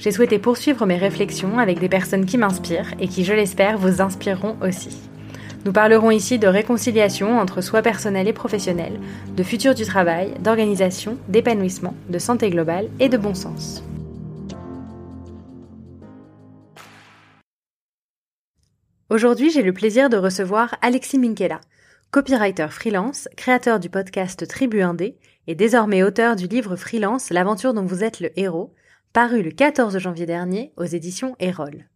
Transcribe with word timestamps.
J'ai 0.00 0.12
souhaité 0.12 0.38
poursuivre 0.38 0.86
mes 0.86 0.96
réflexions 0.96 1.58
avec 1.58 1.78
des 1.78 1.90
personnes 1.90 2.24
qui 2.24 2.38
m'inspirent 2.38 2.94
et 3.00 3.06
qui, 3.06 3.22
je 3.22 3.34
l'espère, 3.34 3.76
vous 3.76 4.00
inspireront 4.00 4.56
aussi. 4.62 4.96
Nous 5.66 5.74
parlerons 5.74 6.10
ici 6.10 6.38
de 6.38 6.46
réconciliation 6.46 7.38
entre 7.38 7.60
soi 7.60 7.82
personnel 7.82 8.26
et 8.26 8.32
professionnel, 8.32 8.98
de 9.36 9.42
futur 9.42 9.74
du 9.74 9.84
travail, 9.84 10.32
d'organisation, 10.40 11.18
d'épanouissement, 11.28 11.94
de 12.08 12.18
santé 12.18 12.48
globale 12.48 12.88
et 12.98 13.10
de 13.10 13.18
bon 13.18 13.34
sens. 13.34 13.84
Aujourd'hui, 19.10 19.50
j'ai 19.50 19.62
le 19.62 19.74
plaisir 19.74 20.08
de 20.08 20.16
recevoir 20.16 20.76
Alexis 20.80 21.18
Minkela, 21.18 21.60
copywriter 22.10 22.68
freelance, 22.70 23.28
créateur 23.36 23.78
du 23.78 23.90
podcast 23.90 24.48
Tribu 24.48 24.80
Indé 24.80 25.18
et 25.46 25.54
désormais 25.54 26.02
auteur 26.02 26.36
du 26.36 26.46
livre 26.46 26.74
Freelance, 26.74 27.28
l'aventure 27.28 27.74
dont 27.74 27.84
vous 27.84 28.02
êtes 28.02 28.20
le 28.20 28.30
héros, 28.40 28.72
paru 29.12 29.42
le 29.42 29.50
14 29.50 29.98
janvier 29.98 30.26
dernier 30.26 30.72
aux 30.76 30.84
éditions 30.84 31.34
Erol. 31.40 31.86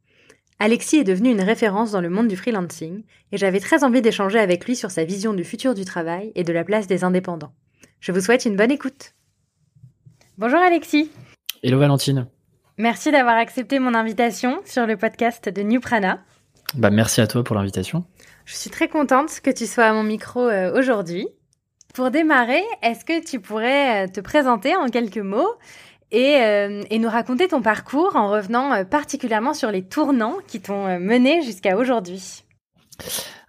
Alexis 0.58 0.98
est 0.98 1.04
devenu 1.04 1.30
une 1.30 1.40
référence 1.40 1.90
dans 1.92 2.00
le 2.00 2.10
monde 2.10 2.28
du 2.28 2.36
freelancing 2.36 3.04
et 3.32 3.36
j'avais 3.36 3.60
très 3.60 3.84
envie 3.84 4.02
d'échanger 4.02 4.38
avec 4.38 4.64
lui 4.64 4.76
sur 4.76 4.90
sa 4.90 5.04
vision 5.04 5.34
du 5.34 5.44
futur 5.44 5.74
du 5.74 5.84
travail 5.84 6.32
et 6.34 6.44
de 6.44 6.52
la 6.52 6.64
place 6.64 6.86
des 6.86 7.04
indépendants. 7.04 7.52
Je 8.00 8.12
vous 8.12 8.20
souhaite 8.20 8.44
une 8.44 8.56
bonne 8.56 8.70
écoute. 8.70 9.14
Bonjour 10.38 10.58
Alexis. 10.58 11.10
Hello 11.62 11.78
Valentine. 11.78 12.26
Merci 12.78 13.12
d'avoir 13.12 13.36
accepté 13.36 13.78
mon 13.78 13.94
invitation 13.94 14.60
sur 14.64 14.86
le 14.86 14.96
podcast 14.96 15.48
de 15.48 15.62
New 15.62 15.80
Prana. 15.80 16.20
Bah, 16.74 16.90
merci 16.90 17.20
à 17.20 17.26
toi 17.28 17.44
pour 17.44 17.54
l'invitation. 17.54 18.04
Je 18.44 18.54
suis 18.56 18.70
très 18.70 18.88
contente 18.88 19.40
que 19.40 19.50
tu 19.50 19.66
sois 19.66 19.84
à 19.84 19.92
mon 19.92 20.02
micro 20.02 20.48
euh, 20.48 20.76
aujourd'hui. 20.76 21.28
Pour 21.94 22.10
démarrer, 22.10 22.64
est-ce 22.82 23.04
que 23.04 23.24
tu 23.24 23.38
pourrais 23.38 24.06
euh, 24.06 24.10
te 24.10 24.20
présenter 24.20 24.74
en 24.74 24.88
quelques 24.88 25.18
mots 25.18 25.54
euh, 26.12 26.82
et, 26.90 26.98
nous 26.98 27.08
raconter 27.08 27.48
ton 27.48 27.62
parcours 27.62 28.16
en 28.16 28.30
revenant 28.30 28.72
euh, 28.72 28.84
particulièrement 28.84 29.54
sur 29.54 29.70
les 29.70 29.82
tournants 29.82 30.36
qui 30.46 30.60
t'ont 30.60 30.86
euh, 30.86 30.98
mené 30.98 31.42
jusqu'à 31.42 31.76
aujourd'hui. 31.76 32.44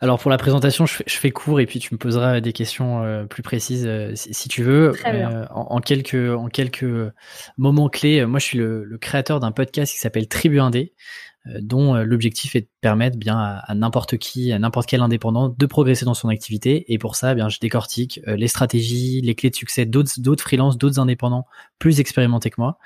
Alors 0.01 0.19
pour 0.19 0.31
la 0.31 0.37
présentation, 0.37 0.85
je 0.87 1.03
fais, 1.07 1.31
court 1.31 1.59
et 1.59 1.67
puis 1.67 1.79
tu 1.79 1.93
me 1.93 1.99
poseras 1.99 2.41
des 2.41 2.51
questions 2.51 3.27
plus 3.29 3.43
précises 3.43 3.87
si, 4.15 4.49
tu 4.49 4.63
veux. 4.63 4.91
En, 5.51 5.79
quelques, 5.79 6.15
en 6.15 6.47
quelques 6.47 6.85
moments 7.57 7.87
clés, 7.87 8.25
moi 8.25 8.39
je 8.39 8.45
suis 8.45 8.57
le, 8.57 8.83
le 8.83 8.97
créateur 8.97 9.39
d'un 9.39 9.51
podcast 9.51 9.93
qui 9.93 9.99
s'appelle 9.99 10.27
Tribu 10.27 10.59
Indé, 10.59 10.93
euh, 10.93 11.34
dont 11.61 11.95
euh, 11.95 12.03
l'objectif 12.03 12.55
est 12.55 12.61
de 12.61 12.67
permettre 12.81 13.17
bien 13.17 13.37
à, 13.37 13.75
n'importe 13.75 14.17
qui, 14.17 14.51
à 14.51 14.59
n'importe 14.59 14.87
quel 14.87 15.01
indépendant 15.01 15.49
de 15.49 15.65
progresser 15.65 16.05
dans 16.05 16.13
son 16.13 16.29
activité. 16.29 16.91
Et 16.93 16.97
pour 16.97 17.15
ça, 17.15 17.31
eh 17.31 17.35
bien, 17.35 17.49
je 17.49 17.59
décortique 17.59 18.19
euh, 18.27 18.35
les 18.35 18.47
stratégies, 18.47 19.21
les 19.21 19.35
clés 19.35 19.49
de 19.49 19.55
succès 19.55 19.85
d'autres, 19.85 20.19
d'autres 20.19 20.43
freelances, 20.43 20.77
d'autres 20.77 20.99
indépendants 20.99 21.45
plus 21.79 21.99
expérimentés 21.99 22.49
que 22.49 22.59
moi. 22.59 22.77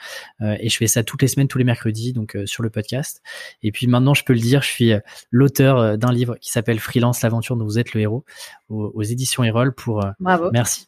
et 0.42 0.68
je 0.68 0.78
fais 0.78 0.88
ça 0.88 1.04
toutes 1.04 1.22
les 1.22 1.28
semaines, 1.28 1.48
tous 1.48 1.60
les 1.60 1.64
mercredis, 1.64 2.12
donc 2.12 2.36
sur 2.46 2.64
le 2.64 2.70
podcast. 2.72 3.22
Et 3.62 3.72
puis 3.72 3.86
maintenant, 3.86 4.16
je 4.16 4.24
peux 4.24 4.34
le 4.34 4.40
dire, 4.40 4.64
je 4.64 4.68
suis 4.68 4.92
l'auteur 5.30 5.98
d'un 5.98 6.12
livre 6.12 6.38
qui 6.42 6.50
s'appelle 6.50 6.80
Freelance, 6.80 7.22
l'aventure 7.22 7.56
dont 7.56 7.66
vous 7.66 7.78
êtes 7.78 7.94
le 7.94 8.02
héros, 8.02 8.26
aux, 8.68 8.92
aux 8.94 9.04
éditions 9.04 9.44
Erol. 9.44 9.74
Pour 9.76 10.04
Bravo. 10.20 10.50
merci 10.52 10.88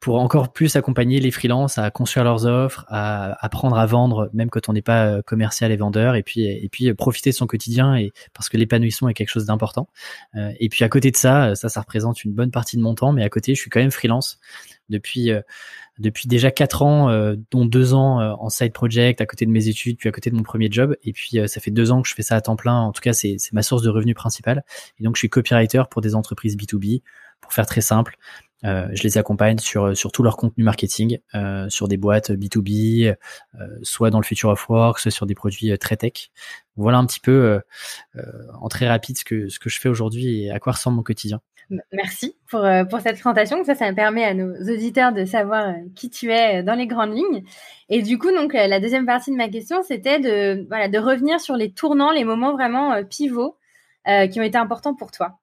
pour 0.00 0.20
encore 0.20 0.52
plus 0.52 0.76
accompagner 0.76 1.20
les 1.20 1.30
freelances 1.30 1.78
à 1.78 1.90
construire 1.90 2.24
leurs 2.24 2.46
offres, 2.46 2.84
à 2.88 3.44
apprendre 3.44 3.76
à 3.78 3.86
vendre 3.86 4.30
même 4.32 4.48
quand 4.48 4.68
on 4.68 4.72
n'est 4.72 4.82
pas 4.82 5.06
euh, 5.06 5.22
commercial 5.22 5.72
et 5.72 5.76
vendeur, 5.76 6.14
et 6.14 6.22
puis 6.22 6.46
et 6.46 6.68
puis 6.70 6.88
euh, 6.88 6.94
profiter 6.94 7.30
de 7.30 7.34
son 7.34 7.46
quotidien 7.46 7.96
et 7.96 8.12
parce 8.32 8.48
que 8.48 8.56
l'épanouissement 8.56 9.08
est 9.08 9.14
quelque 9.14 9.30
chose 9.30 9.46
d'important. 9.46 9.88
Euh, 10.36 10.52
et 10.60 10.68
puis 10.68 10.84
à 10.84 10.88
côté 10.88 11.10
de 11.10 11.16
ça, 11.16 11.54
ça 11.54 11.68
ça 11.68 11.80
représente 11.80 12.24
une 12.24 12.32
bonne 12.32 12.50
partie 12.50 12.76
de 12.76 12.82
mon 12.82 12.94
temps, 12.94 13.12
mais 13.12 13.24
à 13.24 13.28
côté 13.28 13.54
je 13.54 13.60
suis 13.60 13.70
quand 13.70 13.80
même 13.80 13.90
freelance 13.90 14.38
depuis 14.88 15.30
depuis 15.98 16.28
déjà 16.28 16.50
quatre 16.50 16.82
ans, 16.82 17.10
dont 17.50 17.66
deux 17.66 17.92
ans 17.92 18.20
en 18.40 18.48
side 18.48 18.72
project 18.72 19.20
à 19.20 19.26
côté 19.26 19.44
de 19.46 19.50
mes 19.50 19.68
études, 19.68 19.98
puis 19.98 20.08
à 20.08 20.12
côté 20.12 20.30
de 20.30 20.36
mon 20.36 20.44
premier 20.44 20.68
job. 20.70 20.96
Et 21.02 21.12
puis 21.12 21.38
ça 21.46 21.60
fait 21.60 21.72
deux 21.72 21.90
ans 21.90 22.00
que 22.02 22.08
je 22.08 22.14
fais 22.14 22.22
ça 22.22 22.36
à 22.36 22.40
temps 22.40 22.56
plein. 22.56 22.76
En 22.80 22.92
tout 22.92 23.00
cas, 23.02 23.12
c'est 23.12 23.36
ma 23.52 23.62
source 23.62 23.82
de 23.82 23.90
revenus 23.90 24.14
principale. 24.14 24.64
Et 24.98 25.04
donc 25.04 25.16
je 25.16 25.18
suis 25.18 25.28
copywriter 25.28 25.82
pour 25.90 26.00
des 26.00 26.14
entreprises 26.14 26.56
B2B. 26.56 27.02
Pour 27.40 27.52
faire 27.52 27.66
très 27.66 27.80
simple, 27.80 28.16
euh, 28.64 28.88
je 28.92 29.02
les 29.04 29.18
accompagne 29.18 29.58
sur, 29.58 29.84
euh, 29.84 29.94
sur 29.94 30.10
tout 30.10 30.22
leur 30.22 30.36
contenu 30.36 30.64
marketing, 30.64 31.18
euh, 31.34 31.68
sur 31.68 31.86
des 31.86 31.96
boîtes 31.96 32.30
B2B, 32.30 33.14
soit 33.82 34.10
dans 34.10 34.18
le 34.18 34.24
future 34.24 34.50
of 34.50 34.68
work, 34.68 34.98
soit 34.98 35.10
sur 35.10 35.26
des 35.26 35.34
produits 35.34 35.76
très 35.78 35.96
tech. 35.96 36.30
Voilà 36.76 36.98
un 36.98 37.06
petit 37.06 37.20
peu 37.20 37.60
en 38.60 38.68
très 38.68 38.88
rapide 38.88 39.18
ce 39.18 39.24
que, 39.24 39.48
ce 39.48 39.58
que 39.58 39.68
je 39.68 39.80
fais 39.80 39.88
aujourd'hui 39.88 40.44
et 40.44 40.50
à 40.50 40.60
quoi 40.60 40.72
ressemble 40.72 40.96
mon 40.96 41.02
quotidien. 41.02 41.40
Merci 41.92 42.36
pour, 42.48 42.64
pour 42.88 43.00
cette 43.00 43.16
présentation. 43.16 43.62
Ça, 43.64 43.74
ça 43.74 43.90
me 43.90 43.96
permet 43.96 44.24
à 44.24 44.32
nos 44.32 44.54
auditeurs 44.54 45.12
de 45.12 45.24
savoir 45.24 45.74
qui 45.96 46.08
tu 46.08 46.30
es 46.30 46.62
dans 46.62 46.74
les 46.74 46.86
grandes 46.86 47.14
lignes. 47.14 47.42
Et 47.88 48.02
du 48.02 48.16
coup, 48.16 48.30
donc, 48.30 48.52
la 48.54 48.78
deuxième 48.78 49.06
partie 49.06 49.32
de 49.32 49.36
ma 49.36 49.48
question, 49.48 49.82
c'était 49.82 50.20
de, 50.20 50.66
voilà, 50.68 50.88
de 50.88 50.98
revenir 50.98 51.40
sur 51.40 51.56
les 51.56 51.72
tournants, 51.72 52.12
les 52.12 52.24
moments 52.24 52.52
vraiment 52.52 53.02
pivots 53.04 53.56
qui 54.06 54.38
ont 54.38 54.44
été 54.44 54.56
importants 54.56 54.94
pour 54.94 55.10
toi. 55.10 55.40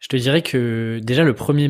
Je 0.00 0.08
te 0.08 0.16
dirais 0.16 0.40
que 0.40 0.98
déjà 1.02 1.24
le 1.24 1.34
premier, 1.34 1.68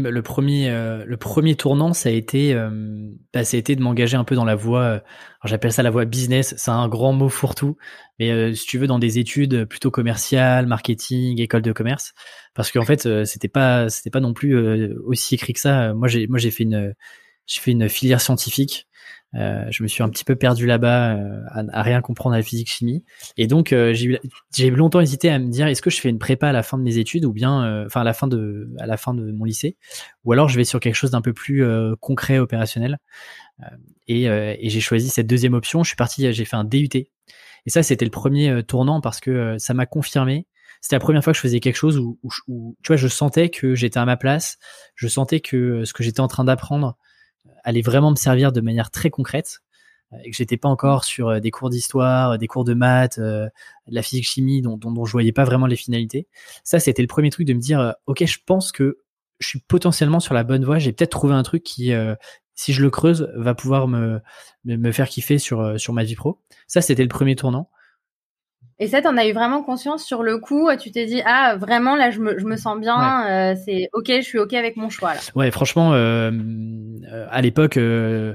euh, 0.70 1.54
tournant, 1.56 1.92
ça 1.92 2.08
a 2.08 2.12
été, 2.12 2.54
euh, 2.54 2.70
de 2.70 3.82
m'engager 3.82 4.16
un 4.16 4.24
peu 4.24 4.36
dans 4.36 4.44
la 4.44 4.54
voie. 4.54 4.82
Euh, 4.82 5.00
j'appelle 5.44 5.72
ça 5.72 5.82
la 5.82 5.90
voie 5.90 6.04
business. 6.04 6.54
C'est 6.56 6.70
un 6.70 6.88
grand 6.88 7.12
mot 7.12 7.28
fourre-tout, 7.28 7.76
mais 8.18 8.54
si 8.54 8.66
tu 8.66 8.78
veux, 8.78 8.86
dans 8.86 8.98
des 9.00 9.18
études 9.18 9.64
plutôt 9.64 9.90
commerciales, 9.90 10.66
marketing, 10.66 11.40
école 11.40 11.62
de 11.62 11.72
commerce, 11.72 12.12
parce 12.54 12.70
qu'en 12.70 12.84
fait, 12.84 13.24
c'était 13.24 13.48
pas, 13.48 13.88
c'était 13.88 14.10
pas 14.10 14.20
non 14.20 14.32
plus 14.32 14.56
aussi 15.04 15.34
écrit 15.34 15.52
que 15.52 15.60
ça. 15.60 15.92
Moi, 15.94 16.08
j'ai 16.08 16.50
fait 16.50 16.64
une 17.72 17.88
filière 17.88 18.20
scientifique. 18.20 18.86
Euh, 19.36 19.64
je 19.70 19.82
me 19.84 19.88
suis 19.88 20.02
un 20.02 20.08
petit 20.08 20.24
peu 20.24 20.34
perdu 20.34 20.66
là-bas 20.66 21.14
euh, 21.14 21.42
à, 21.50 21.82
rien 21.82 22.00
comprendre 22.00 22.34
à 22.34 22.38
la 22.38 22.42
physique 22.42 22.68
chimie. 22.68 23.04
Et 23.36 23.46
donc 23.46 23.72
euh, 23.72 23.94
j'ai 23.94 24.70
longtemps 24.70 25.00
hésité 25.00 25.30
à 25.30 25.38
me 25.38 25.48
dire 25.48 25.68
est-ce 25.68 25.82
que 25.82 25.90
je 25.90 26.00
fais 26.00 26.08
une 26.08 26.18
prépa 26.18 26.48
à 26.48 26.52
la 26.52 26.62
fin 26.62 26.78
de 26.78 26.82
mes 26.82 26.98
études 26.98 27.24
ou 27.24 27.32
bien 27.32 27.86
enfin 27.86 28.00
à 28.00 28.04
la 28.04 28.12
fin 28.12 28.26
de 28.26 28.68
à 28.78 28.86
la 28.86 28.96
fin 28.96 29.14
de 29.14 29.30
mon 29.30 29.44
lycée? 29.44 29.76
Ou 30.24 30.32
alors 30.32 30.48
je 30.48 30.56
vais 30.56 30.64
sur 30.64 30.80
quelque 30.80 30.96
chose 30.96 31.12
d'un 31.12 31.22
peu 31.22 31.32
plus 31.32 31.64
concret 32.00 32.38
opérationnel. 32.38 32.98
Et, 34.08 34.24
et 34.24 34.68
j'ai 34.68 34.80
choisi 34.80 35.08
cette 35.08 35.26
deuxième 35.26 35.54
option. 35.54 35.82
Je 35.84 35.88
suis 35.88 35.96
parti 35.96 36.32
j'ai 36.32 36.44
fait 36.44 36.56
un 36.56 36.64
DUT 36.64 36.88
et 36.94 37.10
ça 37.68 37.82
c'était 37.82 38.04
le 38.04 38.10
premier 38.10 38.62
tournant 38.64 39.00
parce 39.00 39.20
que 39.20 39.56
ça 39.58 39.74
m'a 39.74 39.86
confirmé. 39.86 40.46
C'était 40.80 40.96
la 40.96 41.00
première 41.00 41.22
fois 41.22 41.34
que 41.34 41.36
je 41.36 41.42
faisais 41.42 41.60
quelque 41.60 41.76
chose 41.76 41.98
où, 41.98 42.18
où, 42.22 42.30
où, 42.48 42.76
tu 42.82 42.88
vois 42.88 42.96
je 42.96 43.06
sentais 43.06 43.50
que 43.50 43.74
j'étais 43.74 43.98
à 43.98 44.06
ma 44.06 44.16
place. 44.16 44.58
Je 44.94 45.08
sentais 45.08 45.40
que 45.40 45.84
ce 45.84 45.92
que 45.92 46.02
j'étais 46.02 46.20
en 46.20 46.28
train 46.28 46.44
d'apprendre 46.44 46.96
allait 47.64 47.82
vraiment 47.82 48.10
me 48.10 48.16
servir 48.16 48.52
de 48.52 48.60
manière 48.60 48.90
très 48.90 49.10
concrète 49.10 49.60
euh, 50.12 50.16
et 50.24 50.30
que 50.30 50.36
j'étais 50.36 50.56
pas 50.56 50.68
encore 50.68 51.04
sur 51.04 51.28
euh, 51.28 51.40
des 51.40 51.50
cours 51.50 51.70
d'histoire, 51.70 52.38
des 52.38 52.46
cours 52.46 52.64
de 52.64 52.74
maths, 52.74 53.18
euh, 53.18 53.46
de 53.86 53.94
la 53.94 54.02
physique 54.02 54.26
chimie 54.26 54.62
dont, 54.62 54.76
dont, 54.76 54.92
dont, 54.92 55.04
je 55.04 55.12
voyais 55.12 55.32
pas 55.32 55.44
vraiment 55.44 55.66
les 55.66 55.76
finalités. 55.76 56.26
Ça, 56.64 56.80
c'était 56.80 57.02
le 57.02 57.08
premier 57.08 57.30
truc 57.30 57.46
de 57.46 57.54
me 57.54 57.60
dire, 57.60 57.94
ok, 58.06 58.24
je 58.24 58.38
pense 58.44 58.72
que 58.72 58.98
je 59.38 59.48
suis 59.48 59.60
potentiellement 59.60 60.20
sur 60.20 60.34
la 60.34 60.44
bonne 60.44 60.64
voie. 60.64 60.78
J'ai 60.78 60.92
peut-être 60.92 61.10
trouvé 61.10 61.34
un 61.34 61.42
truc 61.42 61.62
qui, 61.62 61.92
si 62.54 62.72
je 62.74 62.82
le 62.82 62.90
creuse, 62.90 63.32
va 63.36 63.54
pouvoir 63.54 63.88
me, 63.88 64.20
me 64.64 64.92
faire 64.92 65.08
kiffer 65.08 65.38
sur 65.38 65.80
sur 65.80 65.94
ma 65.94 66.04
vie 66.04 66.14
pro. 66.14 66.42
Ça, 66.66 66.82
c'était 66.82 67.02
le 67.02 67.08
premier 67.08 67.36
tournant. 67.36 67.70
Et 68.82 68.88
ça, 68.88 69.02
t'en 69.02 69.18
as 69.18 69.26
eu 69.26 69.32
vraiment 69.32 69.62
conscience 69.62 70.04
sur 70.04 70.22
le 70.22 70.38
coup 70.38 70.70
Tu 70.80 70.90
t'es 70.90 71.04
dit, 71.04 71.20
ah, 71.26 71.54
vraiment, 71.56 71.96
là, 71.96 72.10
je 72.10 72.18
me, 72.18 72.38
je 72.38 72.46
me 72.46 72.56
sens 72.56 72.80
bien, 72.80 73.26
euh, 73.28 73.54
c'est 73.62 73.90
OK, 73.92 74.06
je 74.08 74.22
suis 74.22 74.38
OK 74.38 74.54
avec 74.54 74.76
mon 74.76 74.88
choix. 74.88 75.12
Là. 75.12 75.20
Ouais, 75.34 75.50
franchement, 75.50 75.92
euh, 75.92 76.30
euh 77.12 77.26
à 77.30 77.42
l'époque, 77.42 77.76
euh, 77.76 78.34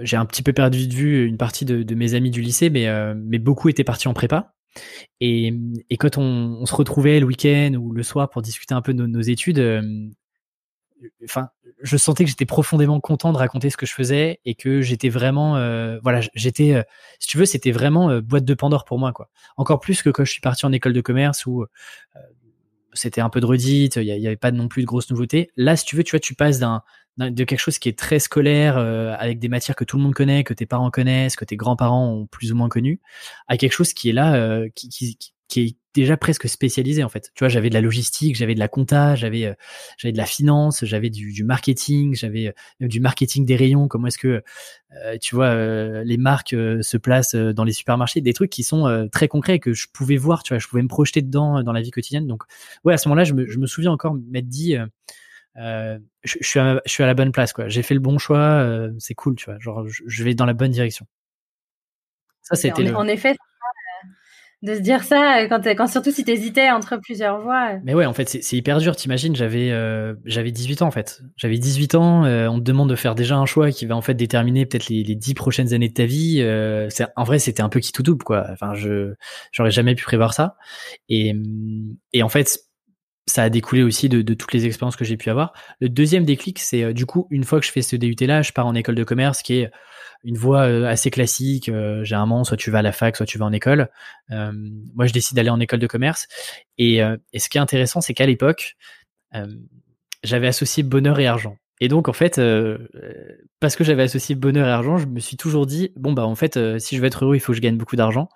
j'ai 0.00 0.16
un 0.16 0.26
petit 0.26 0.42
peu 0.42 0.52
perdu 0.52 0.88
de 0.88 0.92
vue 0.92 1.24
une 1.24 1.36
partie 1.36 1.64
de, 1.64 1.84
de 1.84 1.94
mes 1.94 2.14
amis 2.14 2.30
du 2.30 2.40
lycée, 2.40 2.68
mais, 2.68 2.88
mais 3.14 3.38
beaucoup 3.38 3.68
étaient 3.68 3.84
partis 3.84 4.08
en 4.08 4.14
prépa. 4.14 4.54
Et, 5.20 5.54
et 5.88 5.96
quand 5.96 6.18
on, 6.18 6.58
on, 6.60 6.66
se 6.66 6.74
retrouvait 6.74 7.20
le 7.20 7.26
week-end 7.26 7.74
ou 7.80 7.92
le 7.92 8.02
soir 8.02 8.28
pour 8.28 8.42
discuter 8.42 8.74
un 8.74 8.82
peu 8.82 8.92
de 8.92 8.98
nos, 8.98 9.06
nos 9.06 9.22
études, 9.22 9.60
enfin, 11.24 11.48
je 11.82 11.96
sentais 11.96 12.24
que 12.24 12.30
j'étais 12.30 12.46
profondément 12.46 13.00
content 13.00 13.32
de 13.32 13.38
raconter 13.38 13.70
ce 13.70 13.76
que 13.76 13.86
je 13.86 13.92
faisais 13.92 14.40
et 14.44 14.54
que 14.54 14.80
j'étais 14.80 15.08
vraiment, 15.08 15.56
euh, 15.56 15.98
voilà, 16.02 16.20
j'étais, 16.34 16.74
euh, 16.74 16.82
si 17.18 17.28
tu 17.28 17.38
veux, 17.38 17.44
c'était 17.44 17.70
vraiment 17.70 18.10
euh, 18.10 18.20
boîte 18.20 18.44
de 18.44 18.54
Pandore 18.54 18.84
pour 18.84 18.98
moi, 18.98 19.12
quoi. 19.12 19.28
Encore 19.56 19.80
plus 19.80 20.02
que 20.02 20.10
quand 20.10 20.24
je 20.24 20.32
suis 20.32 20.40
parti 20.40 20.64
en 20.66 20.72
école 20.72 20.92
de 20.92 21.00
commerce 21.00 21.46
où 21.46 21.66
c'était 22.92 23.20
un 23.20 23.28
peu 23.28 23.40
de 23.40 23.46
redite, 23.46 23.96
il 23.96 24.04
y, 24.04 24.26
avait 24.26 24.36
pas 24.36 24.52
non 24.52 24.68
plus 24.68 24.82
de 24.82 24.86
grosses 24.86 25.10
nouveautés. 25.10 25.50
Là, 25.56 25.76
si 25.76 25.84
tu 25.84 25.96
veux, 25.96 26.04
tu 26.04 26.12
vois, 26.12 26.20
tu 26.20 26.34
passes 26.34 26.58
d'un 26.58 26.82
de 27.18 27.44
quelque 27.44 27.60
chose 27.60 27.78
qui 27.78 27.88
est 27.88 27.98
très 27.98 28.18
scolaire, 28.18 28.76
avec 28.76 29.38
des 29.38 29.48
matières 29.48 29.76
que 29.76 29.84
tout 29.84 29.96
le 29.96 30.02
monde 30.02 30.14
connaît, 30.14 30.44
que 30.44 30.54
tes 30.54 30.66
parents 30.66 30.90
connaissent, 30.90 31.36
que 31.36 31.44
tes 31.44 31.56
grands-parents 31.56 32.08
ont 32.12 32.26
plus 32.26 32.52
ou 32.52 32.56
moins 32.56 32.68
connu, 32.68 33.00
à 33.48 33.56
quelque 33.56 33.72
chose 33.72 33.92
qui 33.94 34.10
est 34.10 34.12
là, 34.12 34.68
qui, 34.74 34.88
qui, 34.88 35.18
qui 35.48 35.60
est 35.60 35.76
déjà 35.94 36.16
presque 36.16 36.48
spécialisé 36.48 37.04
en 37.04 37.08
fait. 37.08 37.30
Tu 37.34 37.40
vois, 37.40 37.48
j'avais 37.48 37.68
de 37.68 37.74
la 37.74 37.80
logistique, 37.80 38.36
j'avais 38.36 38.54
de 38.54 38.58
la 38.58 38.68
compta, 38.68 39.14
j'avais 39.14 39.46
euh, 39.46 39.54
j'avais 39.96 40.12
de 40.12 40.18
la 40.18 40.26
finance, 40.26 40.84
j'avais 40.84 41.08
du, 41.08 41.32
du, 41.32 41.44
marketing, 41.44 42.14
j'avais 42.14 42.48
euh, 42.82 42.88
du 42.88 43.00
marketing 43.00 43.46
des 43.46 43.56
rayons. 43.56 43.88
Comment 43.88 44.08
est-ce 44.08 44.18
que 44.18 44.42
euh, 45.04 45.18
tu 45.20 45.34
vois 45.34 45.54
les 46.04 46.16
marques 46.16 46.50
se 46.50 46.96
placent 46.96 47.34
dans 47.34 47.64
les 47.64 47.72
supermarchés, 47.72 48.20
des 48.20 48.32
trucs 48.32 48.50
qui 48.50 48.62
sont 48.62 49.08
très 49.12 49.28
concrets 49.28 49.58
que 49.58 49.72
je 49.72 49.86
pouvais 49.92 50.16
voir. 50.16 50.42
Tu 50.42 50.52
vois, 50.52 50.58
je 50.58 50.68
pouvais 50.68 50.82
me 50.82 50.88
projeter 50.88 51.22
dedans 51.22 51.62
dans 51.62 51.72
la 51.72 51.80
vie 51.80 51.90
quotidienne. 51.90 52.26
Donc 52.26 52.42
ouais, 52.84 52.94
à 52.94 52.98
ce 52.98 53.08
moment-là, 53.08 53.24
je 53.24 53.34
me, 53.34 53.46
je 53.46 53.58
me 53.58 53.66
souviens 53.66 53.92
encore 53.92 54.14
m'être 54.14 54.48
dit. 54.48 54.76
Je, 55.56 55.98
je, 56.22 56.46
suis 56.46 56.60
à, 56.60 56.80
je 56.84 56.90
suis 56.90 57.02
à 57.02 57.06
la 57.06 57.14
bonne 57.14 57.32
place 57.32 57.52
quoi. 57.52 57.68
J'ai 57.68 57.82
fait 57.82 57.94
le 57.94 58.00
bon 58.00 58.18
choix, 58.18 58.88
c'est 58.98 59.14
cool, 59.14 59.36
tu 59.36 59.46
vois. 59.46 59.58
Genre, 59.58 59.86
je, 59.88 60.24
vais 60.24 60.34
dans 60.34 60.46
la 60.46 60.54
bonne 60.54 60.70
direction. 60.70 61.06
Ça, 62.42 62.56
c'était. 62.56 62.92
En, 62.92 63.00
en 63.00 63.06
effet, 63.06 63.36
de 64.62 64.74
se 64.74 64.80
dire 64.80 65.04
ça 65.04 65.38
euh, 65.38 65.48
quand, 65.48 65.66
quand 65.66 65.86
surtout 65.86 66.10
si 66.10 66.24
t'hésitais 66.24 66.70
entre 66.70 66.96
plusieurs 66.96 67.40
voies. 67.40 67.74
Euh. 67.74 67.78
Mais 67.84 67.94
ouais, 67.94 68.06
en 68.06 68.12
fait, 68.14 68.28
c'est 68.28 68.56
hyper 68.56 68.78
dur. 68.78 68.96
T'imagines, 68.96 69.36
j'avais 69.36 69.70
euh, 69.70 70.14
j'avais 70.24 70.50
18 70.50 70.82
ans 70.82 70.86
en 70.88 70.90
fait. 70.90 71.22
J'avais 71.36 71.58
18 71.58 71.94
ans. 71.94 72.24
on 72.24 72.58
te 72.58 72.64
demande 72.64 72.88
de 72.88 72.96
faire 72.96 73.14
déjà 73.14 73.36
un 73.36 73.46
choix 73.46 73.70
qui 73.70 73.86
va 73.86 73.96
en 73.96 74.02
fait 74.02 74.14
déterminer 74.14 74.66
peut-être 74.66 74.88
les, 74.88 75.02
les 75.02 75.14
10 75.14 75.34
prochaines 75.34 75.74
années 75.74 75.88
de 75.88 75.94
ta 75.94 76.06
vie. 76.06 76.42
en 77.16 77.24
vrai, 77.24 77.38
c'était 77.38 77.62
un 77.62 77.68
peu 77.68 77.80
qui 77.80 77.92
tout 77.92 78.02
double 78.02 78.24
quoi. 78.24 78.46
Enfin, 78.50 78.74
je 78.74 79.14
j'aurais 79.52 79.70
jamais 79.70 79.94
pu 79.94 80.04
prévoir 80.04 80.32
ça. 80.32 80.56
Et 81.08 81.34
et 82.12 82.22
en 82.22 82.28
fait, 82.28 82.58
ça 83.26 83.42
a 83.42 83.50
découlé 83.50 83.82
aussi 83.82 84.08
de, 84.08 84.34
toutes 84.34 84.52
les 84.52 84.66
expériences 84.66 84.96
que 84.96 85.04
j'ai 85.04 85.16
pu 85.16 85.30
avoir. 85.30 85.52
Le 85.80 85.88
deuxième 85.88 86.24
déclic, 86.24 86.58
c'est 86.58 86.94
du 86.94 87.06
coup 87.06 87.26
une 87.30 87.44
fois 87.44 87.60
que 87.60 87.66
je 87.66 87.72
fais 87.72 87.82
ce 87.82 87.96
DUT 87.96 88.16
là, 88.20 88.42
je 88.42 88.52
pars 88.52 88.66
en 88.66 88.74
école 88.74 88.94
de 88.94 89.04
commerce 89.04 89.42
qui 89.42 89.54
est 89.54 89.70
une 90.26 90.36
voie 90.36 90.62
euh, 90.62 90.84
assez 90.84 91.10
classique. 91.10 91.68
Euh, 91.68 92.04
généralement, 92.04 92.44
soit 92.44 92.56
tu 92.56 92.70
vas 92.70 92.78
à 92.78 92.82
la 92.82 92.92
fac, 92.92 93.16
soit 93.16 93.26
tu 93.26 93.38
vas 93.38 93.46
en 93.46 93.52
école. 93.52 93.88
Euh, 94.32 94.52
moi, 94.94 95.06
je 95.06 95.12
décide 95.12 95.36
d'aller 95.36 95.50
en 95.50 95.60
école 95.60 95.78
de 95.78 95.86
commerce. 95.86 96.26
Et, 96.78 96.98
et 97.32 97.38
ce 97.38 97.48
qui 97.48 97.58
est 97.58 97.60
intéressant, 97.60 98.00
c'est 98.00 98.12
qu'à 98.12 98.26
l'époque, 98.26 98.76
j'avais 100.22 100.48
associé 100.48 100.82
bonheur 100.82 101.18
et 101.20 101.26
argent. 101.26 101.56
Et 101.80 101.88
donc 101.88 102.08
en 102.08 102.12
fait, 102.12 102.40
parce 103.60 103.76
que 103.76 103.84
j'avais 103.84 104.02
associé 104.02 104.34
bonheur 104.34 104.66
et 104.66 104.70
argent, 104.70 104.98
je 104.98 105.06
me 105.06 105.20
suis 105.20 105.36
toujours 105.36 105.66
dit 105.66 105.92
bon 105.96 106.12
bah 106.12 106.26
en 106.26 106.34
fait, 106.34 106.58
si 106.78 106.96
je 106.96 107.00
veux 107.00 107.06
être 107.06 107.24
heureux, 107.24 107.36
il 107.36 107.40
faut 107.40 107.52
que 107.52 107.56
je 107.56 107.62
gagne 107.62 107.76
beaucoup 107.76 107.96
d'argent. 107.96 108.28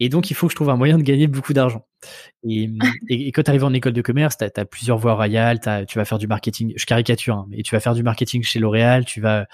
Et 0.00 0.08
donc, 0.08 0.30
il 0.30 0.34
faut 0.34 0.46
que 0.46 0.52
je 0.52 0.56
trouve 0.56 0.70
un 0.70 0.76
moyen 0.76 0.98
de 0.98 1.02
gagner 1.02 1.26
beaucoup 1.26 1.52
d'argent. 1.52 1.86
Et, 2.42 2.68
et, 3.08 3.32
quand 3.32 3.42
tu 3.42 3.50
arrives 3.50 3.64
en 3.64 3.72
école 3.72 3.92
de 3.92 4.02
commerce, 4.02 4.36
tu 4.36 4.44
as, 4.44 4.64
plusieurs 4.64 4.98
voies 4.98 5.14
royales. 5.14 5.60
Tu 5.88 5.98
vas 5.98 6.04
faire 6.04 6.18
du 6.18 6.26
marketing, 6.26 6.72
je 6.76 6.84
caricature, 6.84 7.36
hein, 7.36 7.46
mais 7.48 7.62
tu 7.62 7.74
vas 7.74 7.80
faire 7.80 7.94
du 7.94 8.02
marketing 8.02 8.42
chez 8.42 8.58
L'Oréal, 8.58 9.04
tu 9.04 9.20
vas, 9.20 9.46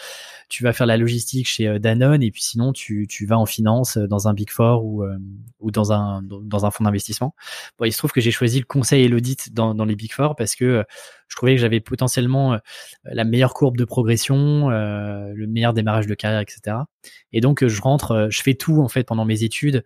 tu 0.49 0.65
vas 0.65 0.73
faire 0.73 0.87
la 0.87 0.97
logistique 0.97 1.47
chez 1.47 1.69
euh, 1.69 1.79
Danone, 1.79 2.23
et 2.23 2.31
puis 2.31 2.43
sinon, 2.43 2.73
tu, 2.73 3.07
tu 3.09 3.27
vas 3.27 3.39
en 3.39 3.47
finance 3.47 3.97
euh, 3.97 4.07
dans 4.07 4.29
un 4.29 4.35
Big 4.35 4.51
Four 4.51 4.85
ou, 4.85 5.05
euh, 5.05 5.17
ou 5.61 5.71
dans 5.71 5.93
un, 5.93 6.23
dans 6.23 6.67
un 6.67 6.71
fonds 6.71 6.85
d'investissement. 6.85 7.35
Bon, 7.79 7.85
il 7.85 7.93
se 7.93 7.99
trouve 7.99 8.13
que 8.13 8.21
j'ai 8.21 8.33
choisi 8.33 8.59
le 8.59 8.65
conseil 8.65 9.05
et 9.05 9.09
l'audit 9.09 9.53
dans, 9.53 9.75
dans 9.75 9.85
les 9.85 9.95
Big 9.95 10.13
Four 10.13 10.37
parce 10.37 10.57
que 10.57 10.85
je 11.29 11.37
trouvais 11.37 11.55
que 11.55 11.61
j'avais 11.61 11.81
potentiellement 11.81 12.59
la 13.05 13.25
meilleure 13.25 13.55
courbe 13.55 13.77
de 13.77 13.85
progression, 13.85 14.69
le 14.69 15.47
meilleur 15.47 15.73
démarrage 15.73 16.09
de 16.09 16.15
carrière, 16.15 16.41
etc. 16.41 16.79
Et 17.33 17.41
donc, 17.41 17.67
je 17.67 17.81
rentre, 17.81 18.29
je 18.31 18.43
fais 18.43 18.55
tout 18.55 18.81
en 18.81 18.89
fait 18.89 19.05
pendant 19.05 19.25
mes 19.25 19.43
études, 19.43 19.85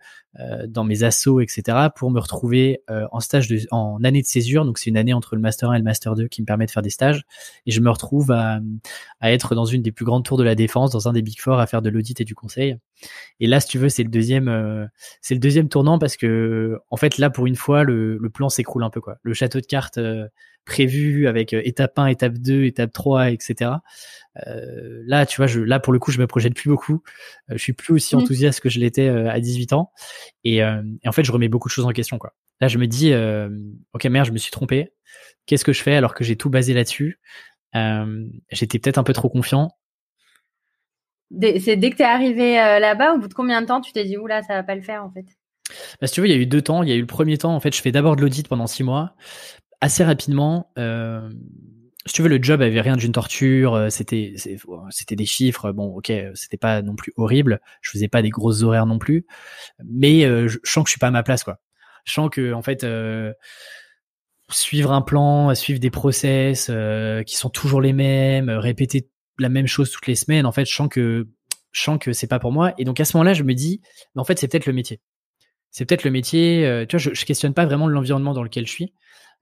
dans 0.67 0.83
mes 0.83 1.03
assos, 1.03 1.39
etc., 1.39 1.87
pour 1.95 2.11
me 2.11 2.19
retrouver 2.19 2.81
euh, 2.89 3.07
en 3.11 3.19
stage 3.19 3.47
de, 3.47 3.59
en 3.71 4.03
année 4.03 4.21
de 4.21 4.27
césure, 4.27 4.65
donc 4.65 4.77
c'est 4.77 4.89
une 4.89 4.97
année 4.97 5.13
entre 5.13 5.35
le 5.35 5.41
master 5.41 5.69
1 5.69 5.75
et 5.75 5.77
le 5.77 5.83
master 5.83 6.15
2 6.15 6.27
qui 6.27 6.41
me 6.41 6.45
permet 6.45 6.65
de 6.65 6.71
faire 6.71 6.83
des 6.83 6.89
stages, 6.89 7.23
et 7.65 7.71
je 7.71 7.79
me 7.79 7.89
retrouve 7.89 8.31
à, 8.31 8.59
être 9.21 9.55
dans 9.55 9.65
une 9.65 9.81
des 9.81 9.91
plus 9.91 10.05
grandes 10.05 10.25
tours 10.25 10.37
de 10.37 10.43
la 10.43 10.55
défense, 10.55 10.91
dans 10.91 11.07
un 11.07 11.13
des 11.13 11.21
big 11.21 11.39
four, 11.39 11.59
à 11.59 11.67
faire 11.67 11.81
de 11.81 11.89
l'audit 11.89 12.19
et 12.21 12.25
du 12.25 12.35
conseil. 12.35 12.77
Et 13.39 13.47
là, 13.47 13.59
si 13.59 13.67
tu 13.67 13.77
veux, 13.77 13.89
c'est 13.89 14.03
le 14.03 14.09
deuxième, 14.09 14.47
euh, 14.47 14.85
c'est 15.21 15.33
le 15.33 15.39
deuxième 15.39 15.69
tournant 15.69 15.99
parce 15.99 16.17
que, 16.17 16.79
en 16.89 16.97
fait, 16.97 17.17
là, 17.17 17.29
pour 17.29 17.47
une 17.47 17.55
fois, 17.55 17.83
le, 17.83 18.17
le 18.17 18.29
plan 18.29 18.49
s'écroule 18.49 18.83
un 18.83 18.89
peu, 18.89 19.01
quoi. 19.01 19.17
Le 19.23 19.33
château 19.33 19.59
de 19.59 19.65
cartes 19.65 19.97
euh, 19.97 20.27
prévu 20.65 21.27
avec 21.27 21.53
étape 21.53 21.97
1, 21.97 22.07
étape 22.07 22.33
2, 22.33 22.63
étape 22.65 22.91
3, 22.91 23.31
etc. 23.31 23.71
Euh, 24.47 25.01
là, 25.05 25.25
tu 25.25 25.37
vois, 25.37 25.47
je, 25.47 25.61
là 25.61 25.79
pour 25.79 25.93
le 25.93 25.99
coup, 25.99 26.11
je 26.11 26.19
me 26.19 26.27
projette 26.27 26.55
plus 26.55 26.69
beaucoup. 26.69 27.01
je 27.49 27.57
suis 27.57 27.73
plus 27.73 27.93
aussi 27.93 28.15
mmh. 28.15 28.19
enthousiaste 28.19 28.59
que 28.59 28.69
je 28.69 28.79
l'étais 28.79 29.07
à 29.07 29.39
18 29.39 29.73
ans, 29.73 29.91
et, 30.43 30.57
et, 30.57 31.07
en 31.07 31.11
fait, 31.11 31.23
je 31.23 31.31
remets 31.31 31.49
beaucoup 31.49 31.69
de 31.69 31.73
choses 31.73 31.85
en 31.85 31.91
question, 31.91 32.17
quoi. 32.17 32.33
Là, 32.61 32.67
je 32.67 32.77
me 32.77 32.87
dis, 32.87 33.11
euh, 33.11 33.49
ok, 33.93 34.05
merde, 34.05 34.27
je 34.27 34.31
me 34.31 34.37
suis 34.37 34.51
trompé. 34.51 34.93
Qu'est-ce 35.45 35.65
que 35.65 35.73
je 35.73 35.83
fais 35.83 35.95
alors 35.95 36.13
que 36.13 36.23
j'ai 36.23 36.35
tout 36.35 36.49
basé 36.49 36.73
là-dessus? 36.73 37.19
Euh, 37.75 38.25
J'étais 38.49 38.79
peut-être 38.79 38.97
un 38.97 39.03
peu 39.03 39.13
trop 39.13 39.29
confiant. 39.29 39.71
C'est 41.31 41.75
dès 41.75 41.89
que 41.89 41.97
tu 41.97 42.03
es 42.03 42.05
arrivé 42.05 42.59
euh, 42.59 42.79
là-bas, 42.79 43.13
au 43.13 43.17
bout 43.17 43.27
de 43.27 43.33
combien 43.33 43.61
de 43.61 43.67
temps 43.67 43.81
tu 43.81 43.91
t'es 43.91 44.05
dit, 44.05 44.17
oula, 44.17 44.41
ça 44.43 44.53
va 44.53 44.63
pas 44.63 44.75
le 44.75 44.81
faire 44.81 45.03
en 45.03 45.11
fait? 45.11 45.25
Bah, 45.99 46.07
Si 46.07 46.13
tu 46.13 46.21
veux, 46.21 46.27
il 46.27 46.31
y 46.31 46.35
a 46.35 46.37
eu 46.37 46.45
deux 46.45 46.61
temps. 46.61 46.83
Il 46.83 46.89
y 46.89 46.91
a 46.93 46.95
eu 46.95 47.01
le 47.01 47.07
premier 47.07 47.37
temps, 47.37 47.53
en 47.53 47.59
fait, 47.59 47.75
je 47.75 47.81
fais 47.81 47.91
d'abord 47.91 48.15
de 48.15 48.21
l'audit 48.21 48.47
pendant 48.47 48.67
six 48.67 48.83
mois. 48.83 49.15
Assez 49.81 50.03
rapidement, 50.03 50.71
euh, 50.77 51.29
si 52.05 52.13
tu 52.13 52.21
veux, 52.21 52.29
le 52.29 52.41
job 52.41 52.61
avait 52.61 52.81
rien 52.81 52.97
d'une 52.97 53.11
torture. 53.11 53.87
C'était, 53.89 54.35
c'était 54.89 55.15
des 55.15 55.25
chiffres. 55.25 55.71
Bon, 55.71 55.95
ok, 55.95 56.11
c'était 56.33 56.57
pas 56.57 56.81
non 56.81 56.95
plus 56.95 57.13
horrible. 57.17 57.61
Je 57.81 57.91
faisais 57.91 58.07
pas 58.07 58.21
des 58.21 58.29
grosses 58.29 58.63
horaires 58.63 58.85
non 58.85 58.99
plus, 58.99 59.25
mais 59.83 60.21
je 60.21 60.57
sens 60.63 60.83
que 60.83 60.89
je 60.89 60.93
suis 60.93 60.99
pas 60.99 61.07
à 61.07 61.11
ma 61.11 61.23
place, 61.23 61.43
quoi 61.43 61.59
je 62.05 62.13
sens 62.13 62.29
que 62.31 62.53
en 62.53 62.61
fait 62.61 62.83
euh, 62.83 63.33
suivre 64.49 64.91
un 64.91 65.01
plan, 65.01 65.53
suivre 65.55 65.79
des 65.79 65.89
process 65.89 66.67
euh, 66.69 67.23
qui 67.23 67.35
sont 67.35 67.49
toujours 67.49 67.81
les 67.81 67.93
mêmes, 67.93 68.49
répéter 68.49 69.09
la 69.37 69.49
même 69.49 69.67
chose 69.67 69.91
toutes 69.91 70.07
les 70.07 70.15
semaines, 70.15 70.45
en 70.45 70.53
fait, 70.53 70.65
je 70.65 70.73
sens 70.73 70.87
que 70.89 71.27
je 71.71 71.81
sens 71.81 71.99
c'est 72.13 72.27
pas 72.27 72.39
pour 72.39 72.53
moi. 72.53 72.73
Et 72.77 72.85
donc 72.85 72.99
à 73.01 73.05
ce 73.05 73.17
moment-là, 73.17 73.33
je 73.33 73.43
me 73.43 73.53
dis, 73.53 73.81
en 74.15 74.23
fait, 74.23 74.39
c'est 74.39 74.47
peut-être 74.47 74.65
le 74.65 74.71
métier. 74.71 75.01
C'est 75.71 75.83
peut-être 75.83 76.05
le 76.05 76.11
métier. 76.11 76.65
Euh, 76.65 76.85
tu 76.85 76.95
vois, 76.95 77.01
je, 77.01 77.13
je 77.13 77.25
questionne 77.25 77.53
pas 77.53 77.65
vraiment 77.65 77.87
l'environnement 77.87 78.33
dans 78.33 78.43
lequel 78.43 78.65
je 78.65 78.71
suis. 78.71 78.93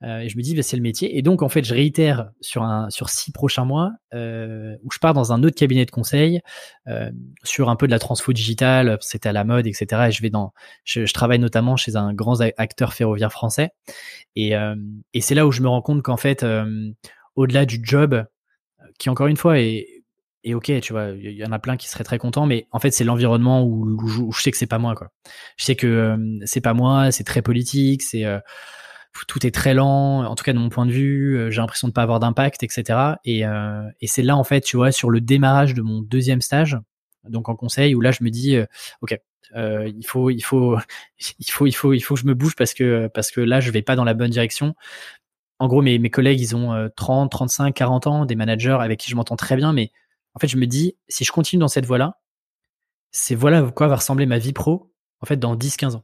Euh, 0.03 0.19
et 0.19 0.29
je 0.29 0.37
me 0.37 0.41
dis, 0.41 0.55
bah, 0.55 0.63
c'est 0.63 0.75
le 0.75 0.81
métier. 0.81 1.17
Et 1.17 1.21
donc, 1.21 1.41
en 1.41 1.49
fait, 1.49 1.63
je 1.63 1.73
réitère 1.73 2.31
sur, 2.41 2.63
un, 2.63 2.89
sur 2.89 3.09
six 3.09 3.31
prochains 3.31 3.65
mois 3.65 3.91
euh, 4.13 4.75
où 4.83 4.91
je 4.91 4.99
pars 4.99 5.13
dans 5.13 5.31
un 5.31 5.43
autre 5.43 5.55
cabinet 5.55 5.85
de 5.85 5.91
conseil 5.91 6.41
euh, 6.87 7.09
sur 7.43 7.69
un 7.69 7.75
peu 7.75 7.85
de 7.87 7.91
la 7.91 7.99
transfo 7.99 8.33
digitale. 8.33 8.97
C'était 9.01 9.29
à 9.29 9.33
la 9.33 9.43
mode, 9.43 9.65
etc. 9.65 10.07
Et 10.07 10.11
je 10.11 10.21
vais 10.21 10.29
dans, 10.29 10.53
je, 10.83 11.05
je 11.05 11.13
travaille 11.13 11.39
notamment 11.39 11.77
chez 11.77 11.95
un 11.95 12.13
grand 12.13 12.41
acteur 12.57 12.93
ferroviaire 12.93 13.31
français. 13.31 13.71
Et, 14.35 14.55
euh, 14.55 14.75
et 15.13 15.21
c'est 15.21 15.35
là 15.35 15.47
où 15.47 15.51
je 15.51 15.61
me 15.61 15.69
rends 15.69 15.81
compte 15.81 16.01
qu'en 16.01 16.17
fait, 16.17 16.43
euh, 16.43 16.91
au-delà 17.35 17.65
du 17.65 17.79
job, 17.81 18.25
qui 18.99 19.09
encore 19.09 19.27
une 19.27 19.37
fois 19.37 19.59
est, 19.59 19.87
et 20.43 20.53
ok, 20.55 20.81
tu 20.81 20.91
vois, 20.91 21.11
il 21.11 21.31
y 21.31 21.45
en 21.45 21.53
a 21.53 21.59
plein 21.59 21.77
qui 21.77 21.87
seraient 21.87 22.03
très 22.03 22.17
contents, 22.17 22.45
mais 22.45 22.67
en 22.71 22.79
fait, 22.79 22.91
c'est 22.91 23.05
l'environnement 23.05 23.63
où, 23.63 23.97
je 24.33 24.41
sais 24.41 24.51
que 24.51 24.57
c'est 24.57 24.67
pas 24.67 24.77
moi, 24.77 24.93
quoi. 24.93 25.07
Je 25.55 25.63
sais 25.63 25.77
que 25.77 26.17
c'est 26.43 26.59
pas 26.59 26.73
moi, 26.73 27.11
c'est 27.11 27.23
très 27.23 27.41
politique, 27.41 28.01
c'est 28.01 28.25
tout 29.27 29.45
est 29.45 29.51
très 29.51 29.73
lent, 29.73 30.23
en 30.25 30.35
tout 30.35 30.43
cas 30.43 30.53
de 30.53 30.57
mon 30.57 30.69
point 30.69 30.85
de 30.85 30.91
vue, 30.91 31.37
euh, 31.37 31.51
j'ai 31.51 31.61
l'impression 31.61 31.87
de 31.87 31.93
pas 31.93 32.03
avoir 32.03 32.19
d'impact, 32.19 32.63
etc. 32.63 32.99
Et, 33.25 33.45
euh, 33.45 33.83
et 34.01 34.07
c'est 34.07 34.23
là 34.23 34.35
en 34.35 34.43
fait, 34.43 34.61
tu 34.61 34.77
vois, 34.77 34.91
sur 34.91 35.09
le 35.09 35.21
démarrage 35.21 35.73
de 35.73 35.81
mon 35.81 36.01
deuxième 36.01 36.41
stage, 36.41 36.77
donc 37.27 37.49
en 37.49 37.55
conseil, 37.55 37.95
où 37.95 38.01
là 38.01 38.11
je 38.11 38.23
me 38.23 38.29
dis, 38.29 38.55
euh, 38.55 38.65
ok, 39.01 39.19
euh, 39.55 39.91
il 39.95 40.05
faut, 40.05 40.29
il 40.29 40.41
faut, 40.41 40.77
il 41.39 41.51
faut, 41.51 41.67
il 41.67 41.73
faut, 41.73 41.93
il 41.93 42.01
faut 42.01 42.15
que 42.15 42.21
je 42.21 42.25
me 42.25 42.33
bouge 42.33 42.55
parce 42.55 42.73
que 42.73 43.07
parce 43.13 43.31
que 43.31 43.41
là 43.41 43.59
je 43.59 43.71
vais 43.71 43.81
pas 43.83 43.95
dans 43.95 44.03
la 44.03 44.13
bonne 44.13 44.31
direction. 44.31 44.75
En 45.59 45.67
gros, 45.67 45.81
mes, 45.81 45.99
mes 45.99 46.09
collègues, 46.09 46.41
ils 46.41 46.55
ont 46.55 46.89
30, 46.95 47.31
35, 47.31 47.73
40 47.73 48.07
ans, 48.07 48.25
des 48.25 48.35
managers 48.35 48.77
avec 48.81 48.99
qui 48.99 49.09
je 49.11 49.15
m'entends 49.15 49.35
très 49.37 49.55
bien, 49.55 49.71
mais 49.71 49.91
en 50.35 50.39
fait, 50.39 50.47
je 50.47 50.57
me 50.57 50.65
dis, 50.67 50.95
si 51.07 51.23
je 51.23 51.31
continue 51.31 51.59
dans 51.59 51.67
cette 51.67 51.85
voie-là, 51.85 52.19
c'est 53.11 53.35
voilà 53.35 53.61
quoi 53.71 53.87
va 53.87 53.97
ressembler 53.97 54.25
ma 54.25 54.39
vie 54.39 54.53
pro, 54.53 54.91
en 55.21 55.25
fait, 55.25 55.37
dans 55.37 55.55
10, 55.55 55.77
15 55.77 55.95
ans. 55.95 56.03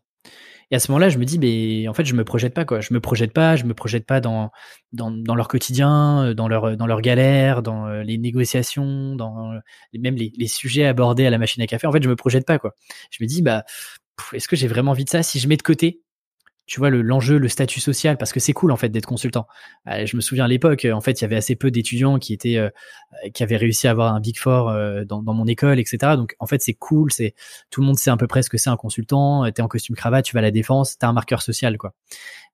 Et 0.72 0.76
à 0.76 0.80
ce 0.80 0.92
moment-là, 0.92 1.10
je 1.10 1.18
me 1.18 1.26
dis, 1.26 1.40
mais 1.40 1.88
en 1.88 1.94
fait, 1.94 2.06
je 2.06 2.14
me 2.14 2.24
projette 2.24 2.54
pas 2.54 2.66
quoi. 2.66 2.80
Je 2.80 2.94
me 2.94 3.00
projette 3.00 3.34
pas, 3.34 3.56
je 3.56 3.66
me 3.66 3.74
projette 3.74 4.06
pas 4.06 4.22
dans 4.22 4.52
dans, 4.92 5.36
leur 5.36 5.48
quotidien, 5.48 6.26
euh, 6.26 6.34
dans 6.34 6.48
leur 6.48 6.78
dans 6.78 6.88
leurs 6.88 7.02
galères, 7.02 7.64
dans 7.64 7.88
euh, 7.88 8.04
les 8.04 8.18
négociations, 8.18 9.16
dans 9.16 9.54
euh, 9.54 9.60
même 9.98 10.16
les, 10.16 10.32
les 10.38 10.48
sujets 10.48 10.86
abordés 10.86 11.26
à 11.26 11.30
la 11.30 11.38
machine 11.38 11.62
à 11.64 11.68
café. 11.68 11.88
En 11.88 11.92
fait, 11.92 12.04
je 12.04 12.10
me 12.10 12.16
projette 12.16 12.46
pas 12.46 12.60
quoi. 12.60 12.76
Je 13.12 13.24
me 13.24 13.28
dis, 13.28 13.42
bah, 13.42 13.64
est-ce 14.34 14.48
que 14.48 14.56
j'ai 14.56 14.68
vraiment 14.68 14.92
envie 14.92 15.06
de 15.06 15.10
ça? 15.10 15.24
Si 15.24 15.40
je 15.40 15.48
mets 15.48 15.58
de 15.58 15.64
côté 15.64 16.02
tu 16.70 16.80
vois 16.80 16.92
l'enjeu, 16.92 17.40
le, 17.40 17.48
statut 17.48 17.80
social, 17.80 18.16
parce 18.18 18.32
que 18.32 18.40
c'est 18.40 18.54
cool 18.54 18.72
en 18.72 18.78
fait 18.78 18.90
d'être 18.90 19.08
consultant. 19.08 19.48
Euh, 19.88 20.06
je 20.06 20.16
me 20.16 20.22
souviens 20.22 20.46
à 20.46 20.48
l'époque, 20.48 20.86
en 20.86 21.02
fait, 21.02 21.20
il 21.20 21.24
y 21.24 21.26
avait 21.26 21.36
assez 21.36 21.56
peu 21.56 21.72
d'étudiants 21.72 22.20
qui 22.20 22.32
étaient, 22.32 22.58
euh, 22.58 22.70
qui 23.34 23.42
avaient 23.42 23.58
réussi 23.58 23.88
à 23.88 23.92
avoir 23.92 24.14
un 24.14 24.20
big 24.20 24.38
four 24.38 24.70
euh, 24.70 25.04
dans, 25.04 25.24
dans, 25.24 25.34
mon 25.34 25.48
école, 25.48 25.80
etc. 25.80 26.16
Donc 26.16 26.36
en 26.38 26.46
fait, 26.46 26.62
c'est 26.62 26.76
cool, 26.76 27.12
c'est 27.12 27.34
tout 27.72 27.82
le 27.82 27.88
monde 27.88 27.98
sait 27.98 28.12
à 28.12 28.18
peu 28.18 28.28
près 28.28 28.44
ce 28.44 28.52
que 28.52 28.60
c'est 28.60 28.70
un 28.70 28.78
consultant. 28.78 29.52
T'es 29.52 29.64
en 29.64 29.68
costume 29.68 29.96
cravate, 29.96 30.26
tu 30.26 30.36
vas 30.36 30.40
à 30.40 30.44
la 30.44 30.52
défense, 30.52 30.96
t'as 31.00 31.08
un 31.08 31.14
marqueur 31.14 31.42
social, 31.42 31.76
quoi. 31.80 31.96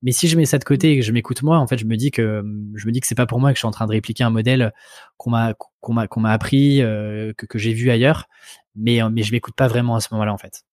Mais 0.02 0.14
si 0.14 0.30
je 0.30 0.38
mets 0.38 0.46
ça 0.46 0.60
de 0.60 0.64
côté 0.64 0.94
et 0.94 1.00
que 1.00 1.06
je 1.06 1.12
m'écoute 1.12 1.44
moi, 1.44 1.58
en 1.58 1.68
fait, 1.68 1.78
je 1.78 1.86
me 1.86 1.98
dis 1.98 2.12
que 2.12 2.42
je 2.76 2.88
me 2.88 2.94
dis 2.94 3.02
que 3.02 3.08
c'est 3.08 3.16
pas 3.16 3.26
pour 3.26 3.42
moi 3.42 3.52
que 3.52 3.58
je 3.58 3.60
suis 3.60 3.68
en 3.68 3.72
train 3.72 3.86
de 3.86 3.92
répliquer 3.92 4.24
un 4.24 4.30
modèle 4.30 4.72
qu'on 5.18 5.32
m'a 5.32 5.56
qu'on 5.82 5.94
m'a 5.94 6.08
qu'on 6.08 6.22
m'a 6.22 6.32
appris, 6.32 6.78
que 6.78 7.46
que 7.46 7.60
j'ai 7.60 7.74
vu 7.74 7.92
ailleurs, 7.92 8.28
mais 8.76 9.02
mais 9.12 9.24
je 9.24 9.34
m'écoute 9.34 9.56
pas 9.56 9.68
vraiment 9.68 9.96
à 9.98 10.00
ce 10.00 10.08
moment-là, 10.14 10.34
en 10.34 10.38
fait. 10.38 10.64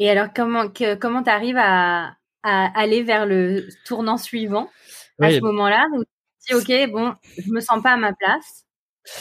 Et 0.00 0.08
alors, 0.10 0.28
comment 0.34 0.68
que, 0.68 0.94
comment 0.94 1.22
tu 1.22 1.30
arrives 1.30 1.58
à, 1.58 2.16
à, 2.42 2.80
aller 2.80 3.02
vers 3.02 3.26
le 3.26 3.68
tournant 3.84 4.16
suivant 4.16 4.70
à 5.20 5.30
ce 5.30 5.40
moment-là? 5.40 5.86
Dis, 6.48 6.54
ok, 6.54 6.90
bon, 6.90 7.14
je 7.36 7.52
me 7.52 7.60
sens 7.60 7.82
pas 7.82 7.92
à 7.92 7.96
ma 7.98 8.14
place. 8.14 8.64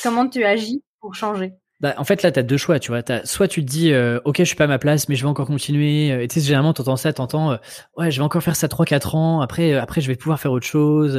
Comment 0.02 0.28
tu 0.28 0.46
agis 0.46 0.82
pour 1.02 1.16
changer? 1.16 1.52
Bah, 1.82 1.96
en 1.98 2.04
fait, 2.04 2.24
là, 2.24 2.32
tu 2.32 2.40
as 2.40 2.44
deux 2.44 2.58
choix, 2.58 2.78
tu 2.78 2.92
vois. 2.92 3.02
As, 3.10 3.26
soit 3.26 3.48
tu 3.48 3.64
te 3.64 3.70
dis, 3.70 3.94
euh, 3.94 4.20
ok, 4.26 4.38
je 4.40 4.44
suis 4.44 4.56
pas 4.56 4.66
à 4.66 4.68
ma 4.68 4.80
place, 4.80 5.08
mais 5.08 5.16
je 5.16 5.24
vais 5.24 5.30
encore 5.30 5.48
continuer. 5.48 6.12
Euh, 6.12 6.24
et 6.24 6.28
tu 6.28 6.40
sais, 6.40 6.46
généralement, 6.46 6.74
t'entends 6.74 6.98
ça, 6.98 7.14
t'entends, 7.14 7.54
euh, 7.54 7.58
ouais, 7.98 8.12
je 8.12 8.18
vais 8.20 8.24
encore 8.24 8.44
faire 8.44 8.58
ça 8.58 8.68
3-4 8.68 9.16
ans. 9.16 9.40
Après, 9.40 9.74
après, 9.76 10.02
je 10.02 10.08
vais 10.08 10.18
pouvoir 10.18 10.42
faire 10.42 10.52
autre 10.52 10.66
chose. 10.66 11.14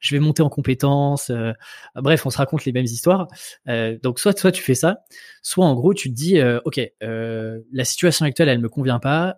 je 0.00 0.14
vais 0.14 0.20
monter 0.20 0.42
en 0.42 0.48
compétences. 0.48 1.30
bref, 1.96 2.24
on 2.24 2.30
se 2.30 2.38
raconte 2.38 2.64
les 2.64 2.72
mêmes 2.72 2.84
histoires. 2.84 3.28
donc, 4.02 4.18
soit, 4.18 4.38
soit 4.38 4.52
tu 4.52 4.62
fais 4.62 4.74
ça, 4.74 5.00
soit 5.42 5.66
en 5.66 5.74
gros, 5.74 5.92
tu 5.92 6.08
te 6.08 6.14
dis, 6.14 6.40
ok, 6.64 6.80
la 7.00 7.84
situation 7.84 8.24
actuelle, 8.24 8.48
elle 8.48 8.60
me 8.60 8.68
convient 8.68 9.00
pas. 9.00 9.36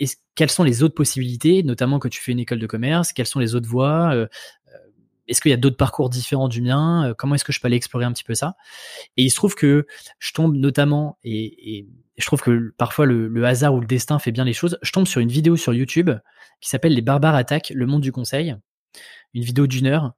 et 0.00 0.06
quelles 0.34 0.50
sont 0.50 0.64
les 0.64 0.82
autres 0.82 0.94
possibilités, 0.94 1.62
notamment 1.62 1.98
que 1.98 2.08
tu 2.08 2.20
fais 2.20 2.32
une 2.32 2.40
école 2.40 2.58
de 2.58 2.66
commerce 2.66 3.12
Quelles 3.12 3.26
sont 3.26 3.38
les 3.38 3.54
autres 3.54 3.68
voies 3.68 4.26
est-ce 5.28 5.40
qu'il 5.40 5.50
y 5.50 5.54
a 5.54 5.58
d'autres 5.58 5.76
parcours 5.76 6.10
différents 6.10 6.48
du 6.48 6.60
mien 6.60 7.08
euh, 7.08 7.14
Comment 7.16 7.34
est-ce 7.34 7.44
que 7.44 7.52
je 7.52 7.60
peux 7.60 7.66
aller 7.66 7.76
explorer 7.76 8.04
un 8.04 8.12
petit 8.12 8.24
peu 8.24 8.34
ça? 8.34 8.56
Et 9.16 9.22
il 9.22 9.30
se 9.30 9.36
trouve 9.36 9.54
que 9.54 9.86
je 10.18 10.32
tombe 10.32 10.54
notamment, 10.56 11.18
et, 11.24 11.86
je 12.16 12.26
trouve 12.26 12.42
que 12.42 12.72
parfois 12.76 13.06
le, 13.06 13.44
hasard 13.44 13.74
ou 13.74 13.80
le 13.80 13.86
destin 13.86 14.18
fait 14.18 14.32
bien 14.32 14.44
les 14.44 14.52
choses, 14.52 14.78
je 14.82 14.92
tombe 14.92 15.06
sur 15.06 15.20
une 15.20 15.30
vidéo 15.30 15.56
sur 15.56 15.74
YouTube 15.74 16.10
qui 16.60 16.68
s'appelle 16.68 16.94
Les 16.94 17.02
barbares 17.02 17.34
attaquent 17.34 17.72
le 17.74 17.86
monde 17.86 18.02
du 18.02 18.12
conseil, 18.12 18.54
une 19.34 19.42
vidéo 19.42 19.66
d'une 19.66 19.86
heure. 19.86 20.12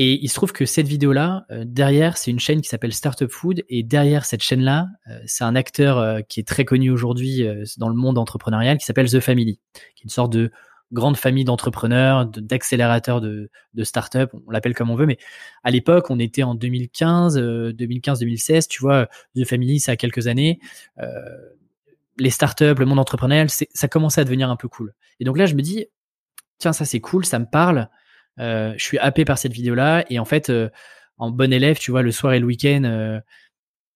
Et 0.00 0.22
il 0.22 0.28
se 0.28 0.34
trouve 0.34 0.52
que 0.52 0.64
cette 0.64 0.86
vidéo-là, 0.86 1.44
euh, 1.50 1.64
derrière, 1.66 2.18
c'est 2.18 2.30
une 2.30 2.38
chaîne 2.38 2.60
qui 2.60 2.68
s'appelle 2.68 2.92
Startup 2.92 3.28
Food, 3.28 3.64
et 3.68 3.82
derrière 3.82 4.24
cette 4.24 4.42
chaîne-là, 4.42 4.86
euh, 5.08 5.18
c'est 5.26 5.42
un 5.42 5.56
acteur 5.56 6.22
qui 6.28 6.38
est 6.38 6.46
très 6.46 6.64
connu 6.64 6.90
aujourd'hui 6.90 7.44
dans 7.78 7.88
le 7.88 7.96
monde 7.96 8.18
entrepreneurial 8.18 8.78
qui 8.78 8.84
s'appelle 8.84 9.10
The 9.10 9.20
Family, 9.20 9.58
qui 9.96 10.02
est 10.02 10.04
une 10.04 10.10
sorte 10.10 10.32
de 10.32 10.52
grande 10.92 11.16
famille 11.16 11.44
d'entrepreneurs, 11.44 12.26
d'accélérateurs 12.26 13.20
de, 13.20 13.50
de 13.74 13.84
start-up, 13.84 14.30
on 14.46 14.50
l'appelle 14.50 14.74
comme 14.74 14.90
on 14.90 14.96
veut, 14.96 15.06
mais 15.06 15.18
à 15.62 15.70
l'époque, 15.70 16.10
on 16.10 16.18
était 16.18 16.42
en 16.42 16.54
2015, 16.54 17.38
2015-2016, 17.38 18.68
tu 18.68 18.80
vois, 18.80 19.06
The 19.36 19.44
Family, 19.44 19.80
ça 19.80 19.92
a 19.92 19.96
quelques 19.96 20.26
années. 20.26 20.60
Euh, 20.98 21.06
les 22.18 22.30
startups, 22.30 22.74
le 22.78 22.86
monde 22.86 22.98
entrepreneurial, 22.98 23.48
ça 23.48 23.88
commençait 23.88 24.20
à 24.20 24.24
devenir 24.24 24.50
un 24.50 24.56
peu 24.56 24.68
cool. 24.68 24.94
Et 25.20 25.24
donc 25.24 25.38
là, 25.38 25.46
je 25.46 25.54
me 25.54 25.62
dis, 25.62 25.86
tiens, 26.58 26.72
ça 26.72 26.84
c'est 26.84 27.00
cool, 27.00 27.24
ça 27.24 27.38
me 27.38 27.46
parle. 27.46 27.88
Euh, 28.40 28.74
je 28.76 28.84
suis 28.84 28.98
happé 28.98 29.24
par 29.24 29.38
cette 29.38 29.52
vidéo-là. 29.52 30.04
Et 30.10 30.18
en 30.18 30.24
fait, 30.24 30.50
euh, 30.50 30.68
en 31.16 31.30
bon 31.30 31.52
élève, 31.52 31.78
tu 31.78 31.90
vois, 31.90 32.02
le 32.02 32.12
soir 32.12 32.32
et 32.34 32.40
le 32.40 32.46
week-end, 32.46 32.82
euh, 32.84 33.20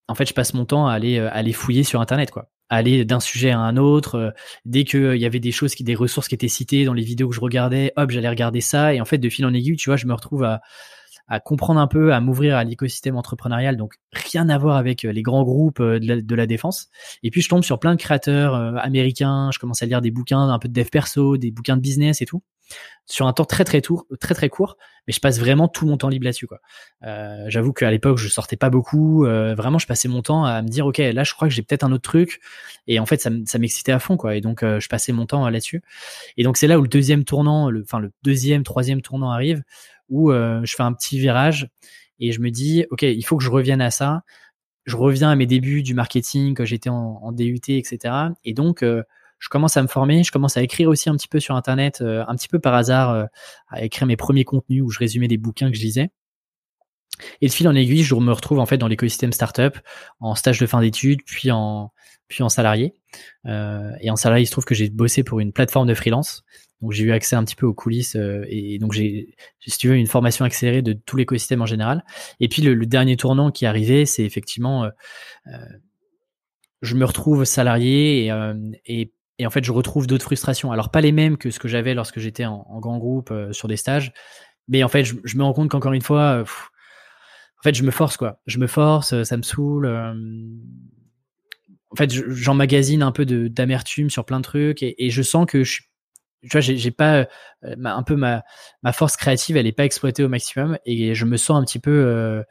en 0.09 0.15
fait, 0.15 0.27
je 0.27 0.35
passe 0.35 0.55
mon 0.55 0.65
temps 0.65 0.87
à 0.89 0.93
aller, 0.95 1.19
à 1.19 1.31
aller 1.31 1.53
fouiller 1.53 1.85
sur 1.85 2.01
Internet, 2.01 2.31
quoi 2.31 2.51
aller 2.73 3.05
d'un 3.05 3.21
sujet 3.21 3.51
à 3.51 3.61
un 3.61 3.77
autre. 3.77 4.15
Euh, 4.17 4.31
dès 4.65 4.85
qu'il 4.85 5.01
euh, 5.01 5.17
y 5.17 5.27
avait 5.27 5.41
des 5.41 5.53
choses, 5.53 5.75
qui, 5.75 5.85
des 5.85 5.95
ressources 5.95 6.29
qui 6.29 6.35
étaient 6.35 6.49
citées 6.49 6.85
dans 6.85 6.95
les 6.95 7.03
vidéos 7.03 7.29
que 7.29 7.35
je 7.35 7.41
regardais, 7.41 7.93
hop, 7.97 8.11
j'allais 8.11 8.29
regarder 8.29 8.61
ça. 8.61 8.95
Et 8.95 9.01
en 9.01 9.05
fait, 9.05 9.19
de 9.19 9.29
fil 9.29 9.45
en 9.47 9.53
aiguille, 9.53 9.77
tu 9.77 9.91
vois, 9.91 9.97
je 9.97 10.07
me 10.07 10.15
retrouve 10.15 10.43
à, 10.45 10.63
à 11.29 11.39
comprendre 11.39 11.81
un 11.81 11.87
peu, 11.87 12.15
à 12.15 12.21
m'ouvrir 12.21 12.57
à 12.57 12.65
l'écosystème 12.65 13.17
entrepreneurial. 13.17 13.77
Donc, 13.77 13.97
rien 14.13 14.49
à 14.49 14.57
voir 14.59 14.77
avec 14.77 15.05
euh, 15.05 15.13
les 15.13 15.23
grands 15.23 15.45
groupes 15.45 15.83
de 15.83 16.35
la, 16.35 16.47
défense. 16.47 16.89
Et 17.23 17.31
puis, 17.31 17.43
je 17.43 17.49
tombe 17.51 17.63
sur 17.63 17.79
plein 17.79 17.95
de 17.95 18.01
créateurs 18.01 18.55
américains. 18.79 19.51
Je 19.53 19.59
commence 19.59 19.83
à 19.83 19.87
lire 19.87 20.01
des 20.01 20.11
bouquins, 20.11 20.49
un 20.49 20.59
peu 20.59 20.69
de 20.69 20.75
dev 20.75 20.89
perso, 20.89 21.37
des 21.37 21.51
bouquins 21.51 21.77
de 21.77 21.83
business 21.83 22.23
et 22.23 22.27
tout 22.27 22.43
sur 23.07 23.27
un 23.27 23.33
temps 23.33 23.45
très 23.45 23.65
très 23.65 23.81
très 23.81 24.35
très 24.35 24.49
court, 24.49 24.77
mais 25.07 25.13
je 25.13 25.21
passe 25.21 25.39
vraiment 25.39 25.69
tout 25.69 25.87
mon 25.87 25.97
temps 25.97 26.09
libre 26.09 26.25
là-dessus 26.25 26.47
quoi. 26.47 26.61
Euh, 27.05 27.45
J'avoue 27.49 27.73
qu'à 27.73 27.91
l'époque 27.91 28.19
je 28.19 28.29
sortais 28.29 28.57
pas 28.57 28.71
beaucoup, 28.71 29.27
euh, 29.27 29.55
vraiment 29.55 29.79
je 29.79 29.87
passais 29.87 30.09
mon 30.09 30.23
temps 30.23 30.45
à 30.45 30.63
me 30.63 30.69
dire 30.69 30.87
ok 30.87 30.99
là 30.99 31.25
je 31.25 31.35
crois 31.35 31.49
que 31.49 31.55
j'ai 31.55 31.63
peut-être 31.63 31.83
un 31.83 31.93
autre 31.93 32.09
truc 32.09 32.41
et 32.87 32.99
en 33.01 33.07
fait 33.07 33.21
ça, 33.21 33.59
m'excitait 33.59 33.93
à 33.93 33.99
fond 33.99 34.17
quoi 34.17 34.37
et 34.37 34.41
donc 34.41 34.63
euh, 34.63 34.81
je 34.81 34.89
passais 34.89 35.13
mon 35.13 35.27
temps 35.27 35.49
là-dessus 35.49 35.83
et 36.37 36.45
donc 36.45 36.57
c'est 36.57 36.67
là 36.67 36.79
où 36.79 36.83
le 36.83 36.89
deuxième 36.89 37.25
tournant, 37.25 37.71
enfin 37.83 37.99
le 37.99 38.13
deuxième 38.23 38.63
troisième 38.63 39.03
tournant 39.03 39.31
arrive 39.31 39.63
où 40.09 40.31
euh, 40.31 40.61
je 40.65 40.75
fais 40.75 40.83
un 40.83 40.93
petit 40.93 41.19
virage 41.19 41.69
et 42.21 42.33
je 42.33 42.41
me 42.41 42.51
dis 42.51 42.87
ok 42.91 43.03
il 43.03 43.23
faut 43.23 43.37
que 43.37 43.45
je 43.45 43.51
revienne 43.51 43.81
à 43.81 43.91
ça, 43.91 44.23
je 44.85 44.97
reviens 44.97 45.31
à 45.31 45.37
mes 45.37 45.47
débuts 45.47 45.83
du 45.83 45.95
marketing 45.95 46.55
quand 46.55 46.65
j'étais 46.65 46.91
en, 46.91 47.19
en, 47.23 47.33
DUT 47.33 47.61
etc 47.69 48.15
et 48.45 48.55
donc 48.55 48.83
euh, 48.83 49.03
je 49.43 49.49
commence 49.49 49.77
à 49.77 49.83
me 49.83 49.89
former, 49.89 50.23
je 50.23 50.31
commence 50.31 50.57
à 50.57 50.63
écrire 50.63 50.89
aussi 50.89 51.11
un 51.11 51.17
petit 51.17 51.27
peu 51.27 51.41
sur 51.41 51.57
Internet, 51.57 52.01
euh, 52.01 52.25
un 52.29 52.37
petit 52.37 52.47
peu 52.47 52.61
par 52.61 52.75
hasard, 52.75 53.11
euh, 53.11 53.25
à 53.69 53.83
écrire 53.83 54.07
mes 54.07 54.17
premiers 54.17 54.45
contenus 54.45 54.83
où 54.85 54.89
je 54.89 55.01
résumais 55.01 55.27
des 55.27 55.37
bouquins 55.37 55.69
que 55.69 55.77
je 55.77 55.83
lisais. 55.83 56.11
Et 57.41 57.49
de 57.49 57.53
fil 57.53 57.67
en 57.67 57.75
aiguille, 57.75 58.05
je 58.05 58.15
me 58.15 58.33
retrouve 58.33 58.61
en 58.61 58.67
fait 58.67 58.79
dans 58.79 58.87
l'écosystème 58.87 59.33
startup, 59.33 59.79
en 60.21 60.37
stage 60.37 60.61
de 60.61 60.67
fin 60.67 60.81
d'études, 60.81 61.23
puis 61.27 61.51
en 61.51 61.91
puis 62.29 62.45
en 62.45 62.49
salarié. 62.49 62.95
Euh, 63.47 63.91
et 64.01 64.11
en 64.11 64.17
salarié, 64.17 64.45
il 64.45 64.47
se 64.47 64.53
trouve 64.53 64.65
que 64.65 64.77
j'ai 64.77 64.89
bossé 64.89 65.25
pour 65.25 65.41
une 65.41 65.53
plateforme 65.53 65.89
de 65.89 65.95
freelance. 65.95 66.45
Donc 66.81 66.93
j'ai 66.93 67.03
eu 67.03 67.11
accès 67.11 67.35
un 67.35 67.45
petit 67.45 67.57
peu 67.57 67.67
aux 67.67 67.75
coulisses 67.75 68.17
et 68.49 68.79
donc 68.79 68.93
j'ai, 68.93 69.35
si 69.61 69.77
tu 69.77 69.89
veux, 69.89 69.97
une 69.97 70.07
formation 70.07 70.45
accélérée 70.45 70.83
de 70.83 70.93
tout 70.93 71.17
l'écosystème 71.17 71.63
en 71.63 71.67
général. 71.67 72.05
Et 72.39 72.49
puis 72.49 72.63
le, 72.63 72.87
dernier 72.87 73.17
tournant 73.17 73.51
qui 73.51 73.65
est 73.65 73.69
arrivé, 73.69 74.07
c'est 74.07 74.25
effectivement, 74.25 74.89
je 76.81 76.97
me 76.97 77.05
retrouve 77.05 77.45
salarié 77.45 78.27
et, 78.27 78.33
et 78.87 79.13
et 79.39 79.47
en 79.47 79.51
fait, 79.51 79.65
je 79.65 79.73
retrouve 79.73 80.07
d'autres 80.07 80.25
frustrations. 80.25 80.73
Alors, 80.73 80.91
pas 80.91 81.01
les 81.01 81.13
mêmes 81.13 81.37
que 81.37 81.51
ce 81.51 81.59
que 81.59 81.69
j'avais 81.69 81.95
lorsque 81.95 82.21
j'étais 82.21 82.45
en, 82.45 82.79
grand 82.81 82.99
groupe 82.99 83.31
euh, 83.31 83.53
sur 83.53 83.69
des 83.69 83.77
stages. 83.77 84.13
Mais 84.69 84.85
en 84.85 84.89
fait, 84.89 85.05
je, 85.05 85.37
me 85.37 85.43
rends 85.43 85.53
compte 85.53 85.71
qu'encore 85.71 85.93
une 85.93 86.03
fois, 86.03 86.39
euh, 86.39 86.43
en 86.43 87.63
fait, 87.63 87.75
je 87.75 87.83
me 87.83 87.91
force, 87.91 88.17
quoi. 88.17 88.41
Je 88.47 88.59
me 88.59 88.67
force, 88.67 89.13
euh, 89.13 89.25
ça 89.25 89.37
me 89.37 89.43
saoule. 89.43 89.87
en 89.87 90.15
fait, 91.97 92.13
j'emmagasine 92.13 93.03
un 93.03 93.13
peu 93.13 93.27
d'amertume 93.27 94.11
sur 94.11 94.25
plein 94.25 94.39
de 94.39 94.45
trucs 94.45 94.83
et, 94.83 95.11
je 95.11 95.23
sens 95.23 95.47
que 95.47 95.65
je 95.65 95.73
suis 95.73 95.85
tu 96.43 96.49
vois, 96.49 96.61
j'ai 96.61 96.91
pas 96.91 97.29
un 97.63 98.03
peu 98.03 98.17
ma, 98.17 98.43
ma 98.83 98.93
force 98.93 99.17
créative, 99.17 99.57
elle 99.57 99.69
est 99.69 99.71
pas 99.71 99.85
exploitée 99.85 100.25
au 100.25 100.29
maximum 100.29 100.77
et 100.85 101.15
je 101.15 101.25
me 101.25 101.37
sens 101.37 101.57
un 101.57 101.65
petit 101.65 101.79
peu, 101.79 102.43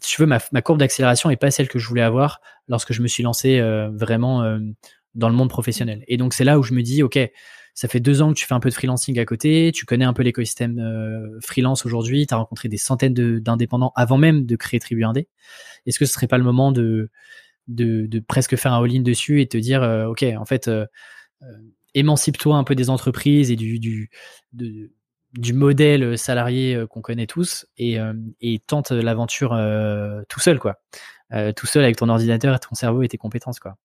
si 0.00 0.14
tu 0.14 0.22
veux, 0.22 0.28
ma, 0.28 0.38
ma 0.52 0.62
courbe 0.62 0.78
d'accélération 0.78 1.28
est 1.28 1.36
pas 1.36 1.50
celle 1.50 1.66
que 1.66 1.80
je 1.80 1.88
voulais 1.88 2.02
avoir 2.02 2.40
lorsque 2.68 2.92
je 2.92 3.02
me 3.02 3.08
suis 3.08 3.24
lancé 3.24 3.60
vraiment 3.92 4.56
dans 5.14 5.28
le 5.28 5.34
monde 5.34 5.48
professionnel. 5.48 6.04
Et 6.08 6.16
donc 6.16 6.34
c'est 6.34 6.44
là 6.44 6.58
où 6.58 6.62
je 6.62 6.74
me 6.74 6.82
dis, 6.82 7.02
ok, 7.02 7.18
ça 7.74 7.88
fait 7.88 8.00
deux 8.00 8.20
ans 8.22 8.32
que 8.32 8.38
tu 8.38 8.46
fais 8.46 8.54
un 8.54 8.60
peu 8.60 8.68
de 8.68 8.74
freelancing 8.74 9.18
à 9.18 9.24
côté, 9.24 9.72
tu 9.74 9.86
connais 9.86 10.04
un 10.04 10.12
peu 10.12 10.22
l'écosystème 10.22 10.78
euh, 10.78 11.38
freelance 11.40 11.86
aujourd'hui, 11.86 12.26
tu 12.26 12.34
as 12.34 12.36
rencontré 12.36 12.68
des 12.68 12.76
centaines 12.76 13.14
d'indépendants 13.40 13.92
avant 13.96 14.18
même 14.18 14.44
de 14.44 14.56
créer 14.56 14.78
Tribu 14.80 15.04
Indé. 15.04 15.28
Est-ce 15.86 15.98
que 15.98 16.04
ce 16.04 16.12
serait 16.12 16.26
pas 16.26 16.38
le 16.38 16.44
moment 16.44 16.70
de, 16.70 17.10
de, 17.68 18.06
de 18.06 18.20
presque 18.20 18.56
faire 18.56 18.74
un 18.74 18.82
all-in 18.82 19.00
dessus 19.00 19.40
et 19.40 19.48
te 19.48 19.56
dire, 19.56 19.82
euh, 19.82 20.06
ok, 20.06 20.24
en 20.36 20.44
fait, 20.44 20.68
euh, 20.68 20.86
émancipe-toi 21.94 22.56
un 22.56 22.64
peu 22.64 22.74
des 22.74 22.90
entreprises 22.90 23.50
et 23.50 23.56
du, 23.56 23.78
du, 23.78 24.10
du 24.52 25.52
modèle 25.52 26.16
salarié 26.16 26.84
qu'on 26.88 27.02
connaît 27.02 27.26
tous 27.26 27.66
et, 27.76 27.98
et 28.40 28.58
tente 28.60 28.92
l'aventure 28.92 29.50
tout 30.28 30.40
seul, 30.40 30.58
quoi. 30.58 30.80
tout 31.54 31.66
seul 31.66 31.84
avec 31.84 31.96
ton 31.96 32.08
ordinateur 32.08 32.58
ton 32.60 32.74
cerveau 32.74 33.02
et 33.02 33.08
tes 33.08 33.18
compétences, 33.18 33.60
quoi. 33.60 33.76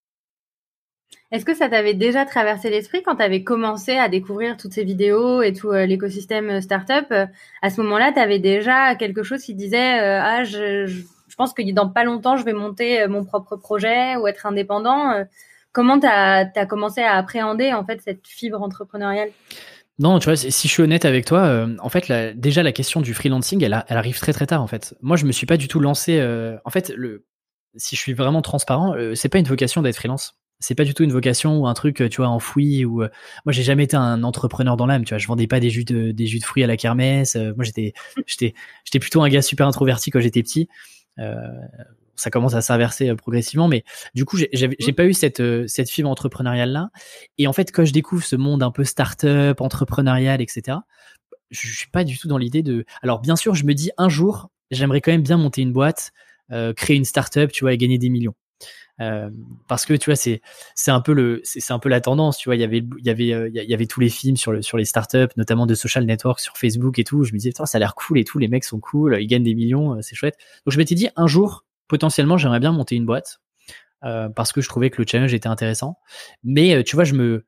Est-ce 1.32 1.44
que 1.44 1.54
ça 1.54 1.68
t'avait 1.68 1.94
déjà 1.94 2.26
traversé 2.26 2.70
l'esprit 2.70 3.04
quand 3.04 3.18
tu 3.18 3.24
avais 3.24 3.44
commencé 3.44 3.98
à 3.98 4.08
découvrir 4.08 4.56
toutes 4.56 4.74
ces 4.74 4.86
vidéos 4.86 5.42
et 5.42 5.52
tout 5.52 5.72
euh, 5.72 5.86
l'écosystème 5.86 6.50
euh, 6.50 6.62
startup 6.62 7.08
euh, 7.12 7.26
À 7.62 7.70
ce 7.70 7.82
moment-là, 7.82 8.14
tu 8.14 8.20
avais 8.20 8.40
déjà 8.40 8.96
quelque 8.96 9.24
chose 9.24 9.44
qui 9.44 9.54
disait 9.54 10.00
Ah, 10.00 10.46
je, 10.46 11.04
pense 11.36 11.54
que 11.54 11.70
dans 11.74 11.90
pas 11.90 12.06
longtemps, 12.06 12.38
je 12.38 12.46
vais 12.46 12.54
monter 12.54 13.06
mon 13.08 13.26
propre 13.26 13.58
projet 13.58 14.16
ou 14.16 14.28
être 14.28 14.46
indépendant. 14.46 15.24
Comment 15.72 16.00
tu 16.00 16.08
as, 16.08 16.66
commencé 16.66 17.02
à 17.02 17.14
appréhender 17.16 17.74
en 17.74 17.86
fait 17.86 18.02
cette 18.02 18.26
fibre 18.26 18.62
entrepreneuriale? 18.62 19.30
Non, 20.00 20.18
tu 20.18 20.26
vois, 20.26 20.36
si 20.36 20.68
je 20.68 20.74
suis 20.74 20.82
honnête 20.82 21.06
avec 21.06 21.26
toi, 21.26 21.68
en 21.80 21.90
fait, 21.90 22.12
déjà 22.36 22.64
la 22.64 22.72
question 22.72 23.02
du 23.02 23.14
freelancing, 23.14 23.64
elle, 23.64 23.74
arrive 23.74 24.18
très 24.18 24.34
très 24.34 24.48
tard 24.48 24.64
en 24.64 24.68
fait. 24.68 24.96
Moi, 25.02 25.16
je 25.16 25.26
me 25.26 25.32
suis 25.32 25.46
pas 25.46 25.58
du 25.58 25.68
tout 25.68 25.80
lancé. 25.80 26.20
en 26.66 26.70
fait, 26.72 26.92
si 27.76 27.96
je 27.96 28.02
suis 28.02 28.14
vraiment 28.14 28.42
transparent, 28.42 28.96
c'est 29.14 29.30
pas 29.30 29.38
une 29.38 29.46
vocation 29.46 29.84
d'être 29.84 29.98
freelance 29.98 30.40
c'est 30.60 30.76
pas 30.76 30.84
du 30.84 30.94
tout 30.94 31.04
une 31.04 31.12
vocation 31.12 31.60
ou 31.60 31.68
un 31.68 31.74
truc 31.74 32.04
tu 32.10 32.18
vois 32.18 32.30
enfoui 32.30 32.86
ou 32.86 33.04
euh, 33.04 33.10
moi 33.46 33.54
j'ai 33.54 33.64
jamais 33.64 33.84
été 33.84 33.96
un 33.96 34.24
entrepreneur 34.24 34.76
dans 34.76 34.86
l'âme 34.86 35.04
tu 35.06 35.14
vois. 35.14 35.20
Je 35.20 35.28
vendais 35.28 35.48
pas 35.48 35.60
des 35.60 35.70
jus 35.70 35.86
de 35.86 36.12
des 36.12 36.26
jus 36.26 36.40
de 36.40 36.44
fruits 36.44 36.64
à 36.64 36.68
la 36.68 36.78
kermesse 36.78 37.36
euh, 37.36 37.54
moi 37.56 37.64
j'étais 37.64 37.94
j'étais 38.26 38.54
j'étais 38.84 39.00
plutôt 39.00 39.22
un 39.22 39.30
gars 39.30 39.42
super 39.42 39.68
introverti 39.68 40.10
quand 40.10 40.20
j'étais 40.20 40.44
petit. 40.44 40.68
Euh, 41.20 41.36
ça 42.16 42.32
commence 42.32 42.56
à 42.56 42.62
s'inverser 42.62 43.14
progressivement 43.16 43.68
mais 43.68 43.84
du 44.16 44.26
coup 44.26 44.38
j'ai 44.38 44.50
j'ai 44.52 44.94
pas 44.94 45.06
eu 45.06 45.14
cette 45.14 45.42
cette 45.68 45.90
fibre 45.90 46.10
entrepreneuriale 46.10 46.72
là 46.72 46.90
et 47.38 47.48
en 47.48 47.54
fait 47.54 47.72
quand 47.72 47.86
je 47.86 47.94
découvre 47.94 48.24
ce 48.24 48.36
monde 48.36 48.64
un 48.64 48.72
peu 48.72 48.84
start-up 48.84 49.62
entrepreneurial 49.62 50.42
etc 50.42 50.80
je 51.52 51.72
suis 51.72 51.90
pas 51.90 52.04
du 52.04 52.18
tout 52.18 52.28
dans 52.28 52.40
l'idée 52.40 52.64
de 52.64 52.86
alors 53.04 53.20
bien 53.20 53.36
sûr 53.36 53.54
je 53.54 53.66
me 53.66 53.74
dis 53.74 53.92
un 53.98 54.10
jour 54.10 54.50
j'aimerais 54.72 55.02
quand 55.02 55.12
même 55.12 55.22
bien 55.22 55.38
monter 55.38 55.62
une 55.62 55.74
boîte 55.74 56.12
créer 56.76 56.98
une 56.98 57.06
start-up 57.06 57.52
tu 57.52 57.64
vois 57.64 57.74
et 57.74 57.78
gagner 57.78 58.00
des 58.00 58.10
millions 58.10 58.36
euh, 59.00 59.30
parce 59.68 59.86
que 59.86 59.94
tu 59.94 60.10
vois 60.10 60.16
c'est 60.16 60.42
c'est 60.74 60.90
un 60.90 61.02
peu 61.02 61.14
le 61.14 61.42
c'est 61.44 61.72
un 61.72 61.80
peu 61.80 61.90
la 61.90 62.02
tendance 62.02 62.38
tu 62.38 62.50
vois. 62.50 62.56
Il 62.56 62.62
y 62.62 62.64
avait 62.64 62.84
il 62.98 63.06
y 63.06 63.10
avait 63.10 63.32
euh, 63.32 63.50
il 63.54 63.70
y 63.70 63.74
avait 63.74 63.86
tous 63.86 64.00
les 64.00 64.10
films 64.10 64.38
sur 64.38 64.52
le 64.52 64.62
sur 64.62 64.78
les 64.78 64.86
startups 64.86 65.28
notamment 65.38 65.68
de 65.68 65.76
social 65.76 66.06
network 66.06 66.40
sur 66.40 66.58
Facebook 66.58 66.98
et 66.98 67.04
tout. 67.04 67.24
Je 67.24 67.34
me 67.34 67.38
disais 67.38 67.52
ça 67.54 67.66
a 67.72 67.80
l'air 67.80 67.94
cool 67.94 68.18
et 68.18 68.24
tout 68.24 68.40
les 68.40 68.48
mecs 68.48 68.64
sont 68.64 68.80
cool 68.80 69.18
ils 69.22 69.28
gagnent 69.28 69.44
des 69.44 69.56
millions 69.56 69.96
euh, 69.96 70.02
c'est 70.02 70.16
chouette. 70.16 70.38
Donc 70.66 70.74
je 70.74 70.78
m'étais 70.78 70.96
dit 70.96 71.10
un 71.16 71.28
jour 71.28 71.66
potentiellement 71.88 72.38
j'aimerais 72.38 72.60
bien 72.60 72.72
monter 72.72 72.96
une 72.96 73.06
boîte 73.06 73.40
parce 74.36 74.54
que 74.54 74.62
je 74.62 74.70
trouvais 74.70 74.90
que 74.90 75.02
le 75.02 75.08
challenge 75.08 75.34
était 75.34 75.48
intéressant. 75.48 75.98
Mais 76.44 76.84
tu 76.84 76.96
vois 76.96 77.04
je 77.04 77.14
me 77.14 77.46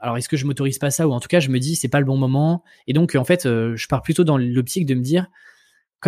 alors 0.00 0.16
est-ce 0.16 0.28
que 0.28 0.36
je 0.36 0.46
m'autorise 0.46 0.78
pas 0.78 0.90
ça? 0.90 1.06
Ou 1.06 1.12
en 1.12 1.20
tout 1.20 1.28
cas 1.28 1.40
je 1.40 1.50
me 1.50 1.58
dis 1.58 1.76
c'est 1.76 1.88
pas 1.88 2.00
le 2.00 2.06
bon 2.06 2.16
moment. 2.16 2.64
Et 2.86 2.92
donc 2.92 3.14
en 3.14 3.24
fait 3.24 3.44
je 3.44 3.86
pars 3.88 4.02
plutôt 4.02 4.24
dans 4.24 4.38
l'optique 4.38 4.86
de 4.86 4.94
me 4.94 5.02
dire 5.02 5.26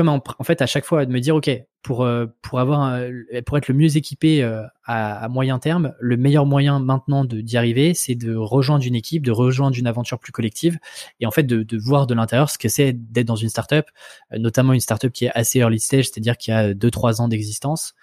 en, 0.06 0.22
fait 0.44 0.62
à 0.62 0.66
chaque 0.66 0.84
fois 0.84 1.04
de 1.06 1.10
me 1.10 1.18
dire 1.18 1.34
ok 1.34 1.50
pour 1.82 2.04
euh, 2.04 2.26
pour 2.42 2.60
avoir 2.60 3.00
pour 3.46 3.58
être 3.58 3.66
le 3.66 3.74
mieux 3.74 3.96
équipé 3.96 4.42
euh, 4.42 4.62
à, 4.84 5.28
moyen 5.28 5.58
terme 5.58 5.94
le 5.98 6.16
meilleur 6.16 6.46
moyen 6.46 6.78
maintenant 6.78 7.24
de 7.24 7.40
d'y 7.40 7.56
arriver 7.56 7.94
c'est 7.94 8.14
de 8.14 8.36
rejoindre 8.36 8.84
une 8.86 8.94
équipe 8.94 9.24
de 9.24 9.32
rejoindre 9.32 9.76
une 9.76 9.86
aventure 9.86 10.20
plus 10.20 10.30
collective 10.30 10.78
et 11.18 11.26
en 11.26 11.30
fait 11.32 11.42
de, 11.42 11.78
voir 11.78 12.06
de 12.06 12.14
l'intérieur 12.14 12.50
ce 12.50 12.58
que 12.58 12.68
c'est 12.68 12.92
d'être 12.92 13.26
dans 13.26 13.36
une 13.36 13.48
startup 13.48 13.86
euh, 14.32 14.38
notamment 14.38 14.72
une 14.74 14.80
startup 14.80 15.12
qui 15.12 15.24
est 15.24 15.32
assez 15.34 15.58
early 15.58 15.80
stage 15.80 16.04
c'est-à-dire 16.04 16.36
qui 16.36 16.52
a 16.52 16.74
deux 16.74 16.90
trois 16.90 17.20
ans 17.20 17.28
d'existence 17.28 17.94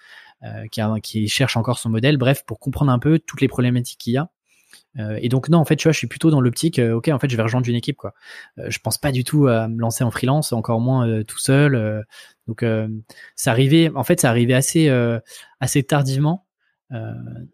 qui, 0.70 0.82
qui 1.02 1.28
cherche 1.28 1.56
encore 1.56 1.78
son 1.78 1.88
modèle. 1.88 2.18
Bref 2.18 2.44
pour 2.46 2.60
comprendre 2.60 2.92
un 2.92 2.98
peu 2.98 3.18
toutes 3.18 3.40
les 3.40 3.48
problématiques 3.48 3.98
qu'il 3.98 4.12
y 4.12 4.16
a 4.18 4.28
euh, 4.98 5.18
et 5.20 5.28
donc 5.28 5.48
non, 5.48 5.58
en 5.58 5.64
fait, 5.64 5.76
tu 5.76 5.84
vois, 5.84 5.92
je 5.92 5.98
suis 5.98 6.06
plutôt 6.06 6.30
dans 6.30 6.40
l'optique, 6.40 6.78
euh, 6.78 6.94
ok, 6.94 7.08
en 7.08 7.18
fait, 7.18 7.28
je 7.28 7.36
vais 7.36 7.42
rejoindre 7.42 7.68
une 7.68 7.74
équipe, 7.74 7.96
quoi. 7.96 8.14
Euh, 8.58 8.70
je 8.70 8.78
pense 8.78 8.98
pas 8.98 9.12
du 9.12 9.24
tout 9.24 9.46
à 9.46 9.68
me 9.68 9.80
lancer 9.80 10.04
en 10.04 10.10
freelance, 10.10 10.52
encore 10.52 10.80
moins 10.80 11.22
tout 11.24 11.38
seul. 11.38 12.04
donc, 12.46 12.64
ça 13.34 13.50
arrivait, 13.50 13.90
en 13.94 14.04
fait, 14.04 14.20
ça 14.20 14.30
arrivait 14.30 14.54
assez, 14.54 14.90
assez 15.60 15.82
tardivement, 15.82 16.46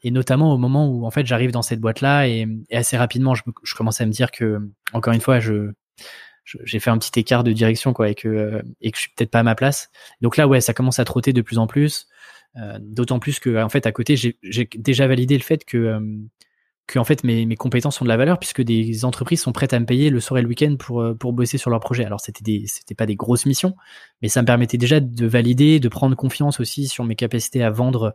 et 0.02 0.10
notamment 0.10 0.52
au 0.52 0.58
moment 0.58 0.88
où, 0.88 1.06
en 1.06 1.10
fait, 1.10 1.26
j'arrive 1.26 1.50
dans 1.50 1.62
cette 1.62 1.80
boîte-là, 1.80 2.28
et, 2.28 2.46
assez 2.72 2.96
rapidement, 2.96 3.34
je, 3.34 3.42
je 3.62 3.74
commence 3.74 4.00
à 4.00 4.06
me 4.06 4.12
dire 4.12 4.30
que, 4.30 4.70
encore 4.92 5.12
une 5.12 5.20
fois, 5.20 5.40
je 5.40 5.72
j'ai 6.64 6.80
fait 6.80 6.90
un 6.90 6.98
petit 6.98 7.20
écart 7.20 7.44
de 7.44 7.52
direction 7.52 7.92
quoi 7.92 8.10
et 8.10 8.16
que 8.16 8.62
et 8.80 8.90
que 8.90 8.96
je 8.96 9.02
suis 9.02 9.12
peut-être 9.14 9.30
pas 9.30 9.38
à 9.38 9.42
ma 9.44 9.54
place 9.54 9.90
donc 10.22 10.36
là 10.36 10.48
ouais 10.48 10.60
ça 10.60 10.74
commence 10.74 10.98
à 10.98 11.04
trotter 11.04 11.32
de 11.32 11.40
plus 11.40 11.56
en 11.56 11.68
plus 11.68 12.08
d'autant 12.80 13.20
plus 13.20 13.38
que 13.38 13.62
en 13.62 13.68
fait 13.68 13.86
à 13.86 13.92
côté 13.92 14.16
j'ai 14.16 14.68
déjà 14.74 15.06
validé 15.06 15.36
le 15.36 15.42
fait 15.44 15.64
que 15.64 16.00
que 16.86 16.98
en 16.98 17.04
fait 17.04 17.24
mes, 17.24 17.54
compétences 17.56 18.00
ont 18.00 18.04
de 18.04 18.08
la 18.08 18.16
valeur 18.16 18.38
puisque 18.38 18.62
des 18.62 19.04
entreprises 19.04 19.40
sont 19.40 19.52
prêtes 19.52 19.72
à 19.72 19.80
me 19.80 19.86
payer 19.86 20.10
le 20.10 20.20
soir 20.20 20.38
et 20.38 20.42
le 20.42 20.48
week-end 20.48 20.76
pour 20.78 21.00
euh, 21.00 21.14
bosser 21.14 21.58
sur 21.58 21.70
leur 21.70 21.80
projet. 21.80 22.04
Alors 22.04 22.20
c'était 22.20 22.42
des 22.42 22.64
c'était 22.66 22.94
pas 22.94 23.06
des 23.06 23.16
grosses 23.16 23.46
missions, 23.46 23.76
mais 24.20 24.28
ça 24.28 24.42
me 24.42 24.46
permettait 24.46 24.78
déjà 24.78 25.00
de 25.00 25.26
valider, 25.26 25.80
de 25.80 25.88
prendre 25.88 26.16
confiance 26.16 26.60
aussi 26.60 26.88
sur 26.88 27.04
mes 27.04 27.16
capacités 27.16 27.62
à 27.62 27.70
vendre 27.70 28.14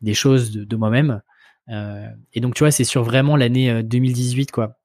des 0.00 0.14
choses 0.14 0.52
de, 0.52 0.76
moi-même. 0.76 1.22
Euh, 1.70 2.08
et 2.32 2.40
donc 2.40 2.54
tu 2.54 2.64
vois, 2.64 2.70
c'est 2.70 2.84
sur 2.84 3.02
vraiment 3.02 3.36
l'année 3.36 3.82
2018 3.82 4.48
euh, 4.48 4.52
quoi, 4.52 4.76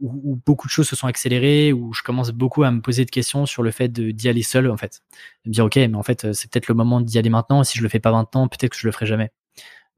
où, 0.00 0.32
où, 0.32 0.40
beaucoup 0.46 0.66
de 0.66 0.72
choses 0.72 0.88
se 0.88 0.96
sont 0.96 1.06
accélérées, 1.06 1.72
où 1.72 1.92
je 1.92 2.02
commence 2.02 2.30
beaucoup 2.30 2.62
à 2.64 2.70
me 2.70 2.80
poser 2.80 3.04
de 3.04 3.10
questions 3.10 3.46
sur 3.46 3.62
le 3.62 3.70
fait 3.70 3.88
d'y 3.92 4.28
aller 4.28 4.42
seul 4.42 4.70
en 4.70 4.76
fait, 4.76 5.02
de 5.44 5.50
me 5.50 5.54
dire 5.54 5.64
ok, 5.66 5.76
mais 5.76 5.94
en 5.94 6.02
fait 6.02 6.32
c'est 6.32 6.50
peut-être 6.50 6.68
le 6.68 6.74
moment 6.74 7.00
d'y 7.00 7.18
aller 7.18 7.30
maintenant. 7.30 7.64
Si 7.64 7.78
je 7.78 7.82
le 7.82 7.88
fais 7.88 8.00
pas 8.00 8.12
maintenant, 8.12 8.48
peut-être 8.48 8.72
que 8.72 8.78
je 8.78 8.86
le 8.86 8.92
ferai 8.92 9.06
jamais. 9.06 9.30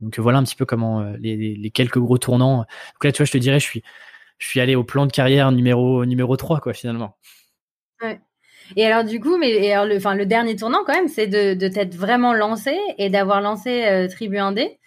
Donc 0.01 0.19
voilà 0.19 0.39
un 0.39 0.45
petit 0.45 0.57
peu 0.57 0.67
comment 0.67 1.01
euh, 1.01 1.17
les, 1.19 1.71
quelques 1.71 1.99
gros 1.99 2.19
tournants. 2.19 2.59
Donc 2.59 3.05
là, 3.05 3.13
tu 3.13 3.19
vois, 3.19 3.27
je 3.27 3.33
te 3.33 3.39
dirais, 3.39 3.61
je 3.61 3.65
suis, 3.65 3.83
je 4.39 4.49
suis 4.49 4.61
allé 4.61 4.75
au 4.75 4.85
plan 4.85 5.07
de 5.07 5.13
carrière 5.13 5.53
numéro, 5.53 6.05
numéro 6.05 6.37
3, 6.37 6.61
quoi, 6.61 6.73
finalement. 6.73 7.17
Et 8.77 8.87
alors, 8.87 9.05
du 9.05 9.21
coup, 9.21 9.37
mais 9.37 9.71
alors, 9.71 9.85
le, 9.85 10.17
le 10.17 10.27
dernier 10.27 10.57
tournant, 10.57 10.85
quand 10.87 10.95
même, 10.95 11.09
c'est 11.09 11.27
de, 11.27 11.55
de 11.55 11.69
t'être 11.69 11.95
vraiment 11.95 12.33
lancé 12.33 12.75
et 12.97 13.11
d'avoir 13.11 13.43
lancé 13.43 13.85
euh, 13.85 14.09
Tribu 14.09 14.37
1D 14.37 14.79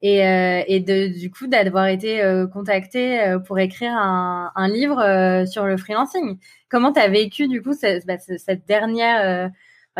et, 0.00 0.26
euh, 0.26 0.62
et 0.66 0.80
du 0.80 1.30
coup, 1.30 1.46
d'avoir 1.46 1.86
été 1.88 2.22
contacté 2.52 3.36
pour 3.46 3.58
écrire 3.58 3.92
un, 3.92 4.68
livre 4.68 5.44
sur 5.46 5.66
le 5.66 5.76
freelancing. 5.76 6.38
Comment 6.70 6.92
tu 6.92 7.00
as 7.00 7.08
vécu, 7.08 7.48
du 7.48 7.62
coup, 7.62 7.74
cette, 7.74 8.06
bah, 8.06 8.16
cette 8.18 8.66
dernière 8.66 9.50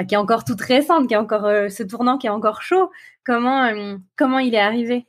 qui 0.05 0.15
est 0.15 0.19
encore 0.19 0.45
toute 0.45 0.61
récente, 0.61 1.09
qui 1.09 1.15
est 1.15 1.19
encore 1.19 1.45
euh, 1.47 1.69
ce 1.69 1.83
tournant 1.83 2.19
qui 2.19 2.27
est 2.27 2.31
encore 2.31 2.63
chaud. 2.63 2.91
Comment 3.29 3.63
euh, 3.67 3.99
comment 4.17 4.39
il 4.39 4.55
est 4.55 4.59
arrivé? 4.59 5.05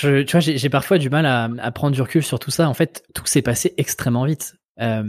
Tu 0.00 0.24
vois, 0.24 0.40
j'ai 0.40 0.70
parfois 0.70 0.96
du 0.96 1.10
mal 1.10 1.26
à, 1.26 1.50
à, 1.58 1.70
prendre 1.72 1.94
du 1.94 2.00
recul 2.00 2.22
sur 2.22 2.38
tout 2.38 2.50
ça. 2.50 2.70
En 2.70 2.72
fait, 2.72 3.04
tout 3.14 3.26
s'est 3.26 3.42
passé 3.42 3.74
extrêmement 3.76 4.24
vite. 4.24 4.54
Euh, 4.80 5.04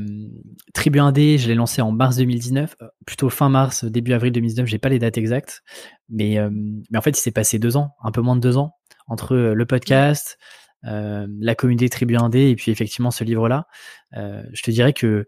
Tribu 0.73 0.99
1D, 0.99 1.37
je 1.37 1.47
l'ai 1.47 1.55
lancé 1.55 1.81
en 1.81 1.93
mars 1.93 2.17
2019, 2.17 2.75
euh, 2.81 2.87
plutôt 3.05 3.29
fin 3.29 3.47
mars, 3.47 3.85
début 3.85 4.11
avril 4.11 4.33
2019. 4.33 4.65
J'ai 4.65 4.79
pas 4.79 4.89
les 4.89 4.99
dates 4.99 5.17
exactes, 5.17 5.61
mais 6.09 6.37
mais 6.91 6.97
en 6.97 7.01
fait, 7.01 7.11
il 7.11 7.21
s'est 7.21 7.31
passé 7.31 7.57
deux 7.57 7.77
ans, 7.77 7.91
un 8.03 8.11
peu 8.11 8.19
moins 8.19 8.35
de 8.35 8.41
deux 8.41 8.57
ans 8.57 8.73
entre 9.07 9.37
le 9.37 9.65
podcast. 9.65 10.37
la 10.83 11.55
communauté 11.55 11.87
Tribu 11.87 12.15
1D 12.15 12.49
et 12.49 12.55
puis 12.57 12.69
effectivement 12.69 13.11
ce 13.11 13.23
livre-là, 13.23 13.65
je 14.11 14.61
te 14.61 14.71
dirais 14.71 14.91
que 14.91 15.25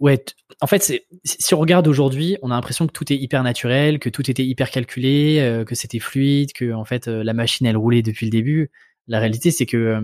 ouais, 0.00 0.24
en 0.60 0.66
fait, 0.66 1.02
si 1.24 1.54
on 1.54 1.58
regarde 1.58 1.86
aujourd'hui, 1.88 2.36
on 2.42 2.50
a 2.50 2.54
l'impression 2.54 2.86
que 2.86 2.92
tout 2.92 3.12
est 3.12 3.16
hyper 3.16 3.42
naturel, 3.42 3.98
que 3.98 4.08
tout 4.08 4.30
était 4.30 4.44
hyper 4.44 4.70
calculé, 4.70 5.38
euh, 5.40 5.64
que 5.64 5.74
c'était 5.74 5.98
fluide, 5.98 6.52
que 6.52 6.72
en 6.72 6.84
fait 6.84 7.08
euh, 7.08 7.22
la 7.22 7.34
machine 7.34 7.66
elle 7.66 7.76
roulait 7.76 8.02
depuis 8.02 8.26
le 8.26 8.30
début. 8.30 8.70
La 9.08 9.20
réalité, 9.20 9.50
c'est 9.50 9.66
que 9.66 9.76
euh, 9.76 10.00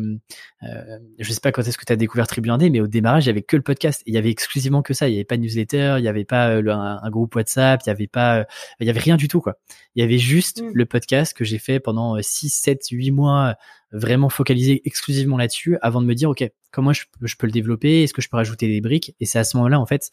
euh, 0.63 0.99
je 1.19 1.33
sais 1.33 1.41
pas 1.41 1.51
quand 1.51 1.63
est-ce 1.63 1.77
que 1.77 1.85
tu 1.85 1.93
as 1.93 1.97
découvert 1.97 2.27
Tribu 2.27 2.51
mais 2.71 2.81
au 2.81 2.87
démarrage, 2.87 3.25
il 3.25 3.29
y 3.29 3.31
avait 3.31 3.43
que 3.43 3.57
le 3.57 3.63
podcast. 3.63 4.03
Il 4.07 4.15
y 4.15 4.19
avait 4.19 4.31
exclusivement 4.31 4.83
que 4.83 4.95
ça. 4.95 5.09
Il 5.09 5.13
y 5.13 5.17
avait 5.17 5.25
pas 5.25 5.37
de 5.37 5.43
newsletter, 5.43 5.97
il 5.99 6.05
y 6.05 6.09
avait 6.09 6.25
pas 6.25 6.57
un, 6.57 7.11
groupe 7.11 7.35
WhatsApp, 7.35 7.81
il 7.85 7.89
y 7.89 7.91
avait 7.91 8.07
pas, 8.07 8.47
il 8.81 8.87
y 8.87 8.91
avait 8.91 9.01
rien 9.01 9.17
du 9.17 9.29
tout 9.29 9.41
quoi. 9.41 9.59
Il 9.95 10.03
y 10.03 10.05
avait 10.05 10.19
juste 10.19 10.63
mm. 10.63 10.71
le 10.73 10.87
podcast 10.87 11.35
que 11.37 11.45
j'ai 11.45 11.59
fait 11.59 11.81
pendant 11.81 12.21
6, 12.21 12.51
7, 12.51 12.89
8 12.91 13.11
mois, 13.11 13.57
vraiment 13.91 14.29
focalisé 14.29 14.83
exclusivement 14.85 15.37
là-dessus, 15.37 15.79
avant 15.83 16.01
de 16.01 16.07
me 16.07 16.15
dire 16.15 16.31
ok, 16.31 16.49
comment 16.71 16.93
je, 16.93 17.05
je 17.23 17.37
peux 17.37 17.47
le 17.47 17.53
développer? 17.53 18.03
Est-ce 18.05 18.15
que 18.15 18.23
je 18.23 18.29
peux 18.29 18.37
rajouter 18.37 18.69
des 18.69 18.81
briques? 18.81 19.15
Et 19.21 19.27
c'est 19.27 19.39
à 19.39 19.45
ce 19.45 19.57
moment-là 19.57 19.81
en 19.81 19.87
fait 19.87 20.13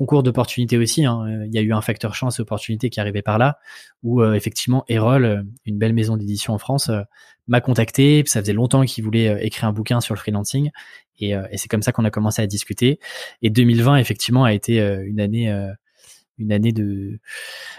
concours 0.00 0.22
d'opportunités 0.22 0.78
aussi. 0.78 1.04
Hein. 1.04 1.44
Il 1.44 1.54
y 1.54 1.58
a 1.58 1.60
eu 1.60 1.74
un 1.74 1.82
facteur 1.82 2.14
chance 2.14 2.38
et 2.38 2.42
opportunité 2.42 2.88
qui 2.88 3.00
arrivait 3.00 3.20
par 3.20 3.36
là, 3.36 3.58
où 4.02 4.22
euh, 4.22 4.32
effectivement 4.32 4.82
Erol, 4.88 5.24
euh, 5.26 5.42
une 5.66 5.76
belle 5.76 5.92
maison 5.92 6.16
d'édition 6.16 6.54
en 6.54 6.58
France, 6.58 6.88
euh, 6.88 7.02
m'a 7.48 7.60
contacté. 7.60 8.22
Ça 8.24 8.40
faisait 8.40 8.54
longtemps 8.54 8.82
qu'il 8.86 9.04
voulait 9.04 9.44
écrire 9.44 9.68
un 9.68 9.74
bouquin 9.74 10.00
sur 10.00 10.14
le 10.14 10.18
freelancing, 10.18 10.70
et, 11.18 11.34
c'est 11.56 11.68
comme 11.68 11.82
ça 11.82 11.92
qu'on 11.92 12.06
a 12.06 12.10
commencé 12.10 12.40
à 12.40 12.46
discuter. 12.46 12.98
Et 13.42 13.50
2020 13.50 13.98
effectivement 13.98 14.44
a 14.44 14.54
été 14.54 14.78
une 14.78 15.20
année. 15.20 15.52
une 16.38 16.52
année 16.52 16.72
de 16.72 17.20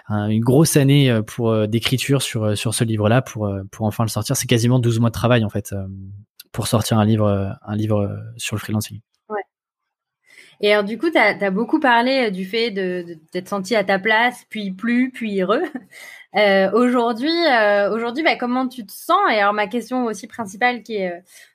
une 0.09 0.43
grosse 0.43 0.77
année 0.77 1.21
pour 1.25 1.67
d'écriture 1.67 2.21
sur 2.21 2.55
sur 2.55 2.75
ce 2.75 2.83
livre-là 2.83 3.23
pour 3.23 3.51
pour 3.71 3.87
enfin 3.87 4.03
le 4.03 4.09
sortir 4.09 4.35
c'est 4.35 4.45
quasiment 4.45 4.77
12 4.77 4.99
mois 4.99 5.09
de 5.09 5.13
travail 5.13 5.43
en 5.43 5.49
fait 5.49 5.73
pour 6.51 6.67
sortir 6.67 6.99
un 6.99 7.05
livre 7.05 7.57
un 7.63 7.75
livre 7.75 8.15
sur 8.37 8.55
le 8.55 8.59
freelancing 8.59 8.99
et 10.61 10.71
alors, 10.73 10.83
du 10.83 10.97
coup, 10.99 11.09
tu 11.09 11.17
as, 11.17 11.51
beaucoup 11.51 11.79
parlé 11.79 12.27
euh, 12.27 12.29
du 12.29 12.45
fait 12.45 12.69
de, 12.69 13.17
d'être 13.33 13.49
senti 13.49 13.75
à 13.75 13.83
ta 13.83 13.97
place, 13.97 14.45
puis 14.49 14.71
plus, 14.71 15.11
puis 15.11 15.41
heureux. 15.41 15.63
Euh, 16.37 16.71
aujourd'hui, 16.71 17.27
euh, 17.29 17.93
aujourd'hui, 17.93 18.23
bah, 18.23 18.37
comment 18.37 18.65
tu 18.65 18.85
te 18.85 18.91
sens? 18.93 19.19
Et 19.29 19.39
alors, 19.39 19.51
ma 19.51 19.67
question 19.67 20.05
aussi 20.05 20.27
principale, 20.27 20.81
qui 20.81 20.95
est 20.95 21.11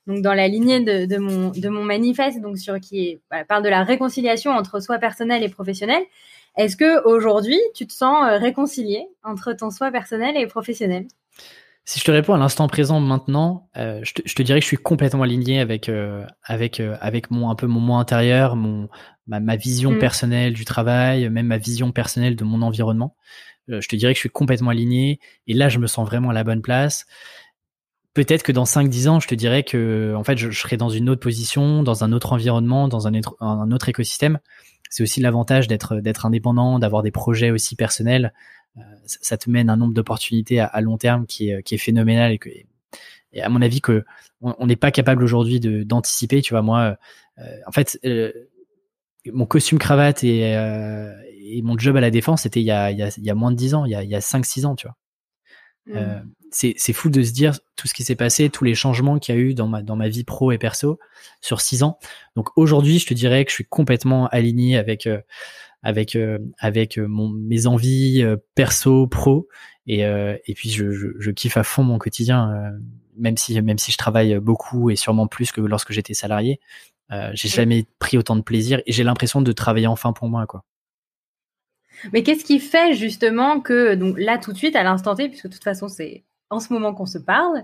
donc 0.06 0.20
dans 0.20 0.34
la 0.34 0.48
lignée 0.48 0.80
de, 0.80 1.06
de, 1.06 1.16
mon 1.16 1.48
de 1.48 1.68
mon 1.70 1.82
manifeste, 1.82 2.42
donc 2.42 2.58
sur 2.58 2.78
qui 2.78 3.08
est, 3.08 3.20
bah, 3.30 3.42
parle 3.46 3.62
de 3.62 3.70
la 3.70 3.84
réconciliation 3.84 4.50
entre 4.50 4.80
soi 4.80 4.98
personnel 4.98 5.42
et 5.42 5.48
professionnel. 5.48 6.02
Est-ce 6.58 6.76
que 6.76 7.02
aujourd'hui, 7.06 7.58
tu 7.74 7.86
te 7.86 7.92
sens 7.94 8.18
réconcilié 8.38 9.08
entre 9.24 9.54
ton 9.54 9.70
soi 9.70 9.90
personnel 9.90 10.36
et 10.36 10.46
professionnel? 10.46 11.06
Si 11.87 12.01
je 12.01 12.05
te 12.05 12.11
réponds 12.11 12.35
à 12.35 12.38
l'instant 12.38 12.66
présent 12.66 12.99
maintenant, 12.99 13.70
euh, 13.77 14.01
je, 14.03 14.12
te, 14.12 14.22
je, 14.25 14.35
te, 14.35 14.42
dirais 14.42 14.59
que 14.59 14.64
je 14.64 14.68
suis 14.68 14.77
complètement 14.77 15.22
aligné 15.22 15.61
avec 15.61 15.88
euh, 15.88 16.27
avec 16.42 16.81
euh, 16.81 16.96
avec 17.01 17.31
mon 17.31 17.49
un 17.49 17.55
peu 17.55 17.68
mon 17.68 17.79
moi 17.79 18.01
intérieur, 18.01 18.57
mon 18.57 18.88
ma, 19.29 19.38
ma 19.38 19.55
vision 19.55 19.92
mm. 19.92 19.99
personnelle 20.01 20.53
du 20.53 20.64
travail, 20.64 21.31
même 21.31 21.46
ma 21.46 21.59
vision 21.59 21.92
personnelle 21.92 22.35
de 22.35 22.44
mon 22.44 22.61
environnement. 22.62 23.16
Je 23.68 23.87
te 23.88 23.96
dirais 23.96 24.12
que 24.12 24.16
je 24.16 24.20
suis 24.20 24.29
complètement 24.29 24.70
aligné 24.70 25.18
et 25.49 25.55
là 25.55 25.68
je 25.68 25.79
me 25.79 25.87
sens 25.87 26.07
vraiment 26.07 26.31
à 26.31 26.33
la 26.33 26.44
bonne 26.44 26.62
place. 26.62 27.07
Peut-être 28.14 28.44
que 28.44 28.53
dans 28.53 28.64
5-10 28.64 29.09
ans, 29.09 29.20
je 29.20 29.29
te 29.29 29.35
dirais 29.35 29.62
que 29.62 30.14
en 30.16 30.25
fait 30.25 30.38
je, 30.38 30.51
je, 30.51 30.61
serai 30.61 30.77
dans 30.77 30.88
une 30.88 31.09
autre 31.09 31.20
position, 31.20 31.83
dans 31.83 32.03
un 32.03 32.12
autre 32.12 32.33
environnement, 32.33 32.88
dans 32.88 33.07
un 33.07 33.14
autre, 33.14 33.37
un 33.40 33.70
autre 33.70 33.88
écosystème. 33.88 34.38
C'est 34.90 35.03
aussi 35.03 35.20
l'avantage 35.20 35.68
d'être 35.68 35.96
d'être 35.96 36.27
indépendant, 36.27 36.79
d'avoir 36.79 37.03
des 37.03 37.11
projets 37.11 37.51
aussi 37.51 37.77
personnels 37.77 38.33
ça 39.06 39.36
te 39.36 39.48
mène 39.50 39.70
un 39.70 39.76
nombre 39.76 39.94
d'opportunités 39.94 40.60
à, 40.60 40.80
long 40.80 40.98
terme 40.98 41.26
qui 41.26 41.50
est, 41.50 41.62
qui 41.62 41.74
est 41.74 41.78
phénoménal 41.78 42.32
et 42.32 42.38
que 42.38 42.50
et 43.32 43.42
à 43.42 43.48
mon 43.48 43.60
avis 43.62 43.80
que 43.80 44.04
on 44.40 44.66
n'est 44.66 44.76
pas 44.76 44.90
capable 44.90 45.22
aujourd'hui 45.24 45.60
d'anticiper 45.60 46.42
tu 46.42 46.54
vois. 46.54 46.62
Moi 46.62 46.96
euh, 47.38 47.56
en 47.66 47.72
fait 47.72 47.98
euh, 48.04 48.32
mon 49.32 49.46
costume 49.46 49.78
cravate 49.78 50.24
et, 50.24 50.50
et 50.50 51.62
mon 51.62 51.76
job 51.78 51.96
à 51.96 52.00
la 52.00 52.10
défense 52.10 52.42
c'était 52.42 52.60
il 52.60 52.66
y 52.66 52.70
a 52.70 52.90
il 52.90 52.98
y 52.98 53.02
a, 53.02 53.08
il 53.16 53.24
y 53.24 53.30
a 53.30 53.34
moins 53.34 53.50
de 53.50 53.56
10 53.56 53.74
ans 53.74 53.84
il 53.84 53.92
y 53.92 53.94
a 53.94 54.02
il 54.02 54.10
y 54.10 54.14
a 54.14 54.20
5 54.20 54.44
6 54.44 54.66
ans 54.66 54.76
tu 54.76 54.86
vois. 54.86 54.96
Mmh. 55.88 56.32
c'est 56.50 56.74
c'est 56.76 56.92
fou 56.92 57.10
de 57.10 57.22
se 57.22 57.30
dire 57.30 57.60
tout 57.76 57.86
ce 57.86 57.94
qui 57.94 58.02
s'est 58.02 58.16
passé 58.16 58.50
tous 58.50 58.64
les 58.64 58.74
changements 58.74 59.20
qu'il 59.20 59.36
y 59.36 59.38
a 59.38 59.40
eu 59.40 59.54
dans 59.54 59.68
ma 59.68 59.82
dans 59.82 59.94
ma 59.94 60.08
vie 60.08 60.24
pro 60.24 60.50
et 60.50 60.58
perso 60.58 60.98
sur 61.40 61.60
6 61.60 61.84
ans. 61.84 61.98
Donc 62.34 62.48
aujourd'hui 62.56 62.98
je 62.98 63.06
te 63.06 63.14
dirais 63.14 63.44
que 63.44 63.50
je 63.50 63.54
suis 63.54 63.66
complètement 63.66 64.26
aligné 64.28 64.76
avec 64.76 65.08
avec 65.87 66.16
euh, 66.16 66.38
avec 66.59 66.99
euh, 66.99 67.07
mon, 67.07 67.29
mes 67.29 67.68
envies 67.68 68.20
euh, 68.25 68.37
perso, 68.57 69.07
pro, 69.07 69.46
et 69.87 70.01
et 70.01 70.55
puis 70.55 70.68
je, 70.68 70.90
je, 70.90 71.07
je, 71.16 71.31
kiffe 71.31 71.57
à 71.57 71.62
fond 71.62 71.85
mon 71.85 71.99
quotidien, 71.99 72.72
même 73.16 73.37
si 73.37 73.61
même 73.62 73.79
si 73.79 73.92
je 73.92 73.96
travaille 73.96 74.37
beaucoup 74.40 74.90
et 74.90 74.96
sûrement 74.96 75.29
plus 75.29 75.53
que 75.53 75.61
lorsque 75.61 75.92
j'étais 75.92 76.12
salarié. 76.12 76.59
j'ai 77.35 77.49
jamais 77.49 77.87
pris 78.01 78.18
autant 78.18 78.35
de 78.35 78.42
plaisir 78.42 78.83
et 78.85 78.92
j'ai 78.92 79.05
l'impression 79.05 79.40
de 79.42 79.53
travailler 79.53 79.87
enfin 79.87 80.12
pour 80.12 80.29
moi, 80.29 80.44
quoi. 80.46 80.64
Mais 82.12 82.25
qu'est-ce 82.25 82.44
qui 82.44 82.59
fait 82.59 82.94
justement 82.94 83.61
que 83.61 83.94
donc 83.94 84.18
là 84.18 84.38
tout 84.38 84.53
de 84.53 84.59
suite 84.59 84.75
à 84.75 84.83
l'instant 84.83 85.14
T, 85.14 85.29
puisque 85.29 85.46
de 85.46 85.53
toute 85.53 85.62
façon 85.62 85.87
c'est 85.87 86.25
en 86.51 86.59
ce 86.59 86.72
moment 86.72 86.94
qu'on 86.94 87.07
se 87.07 87.18
parle. 87.18 87.62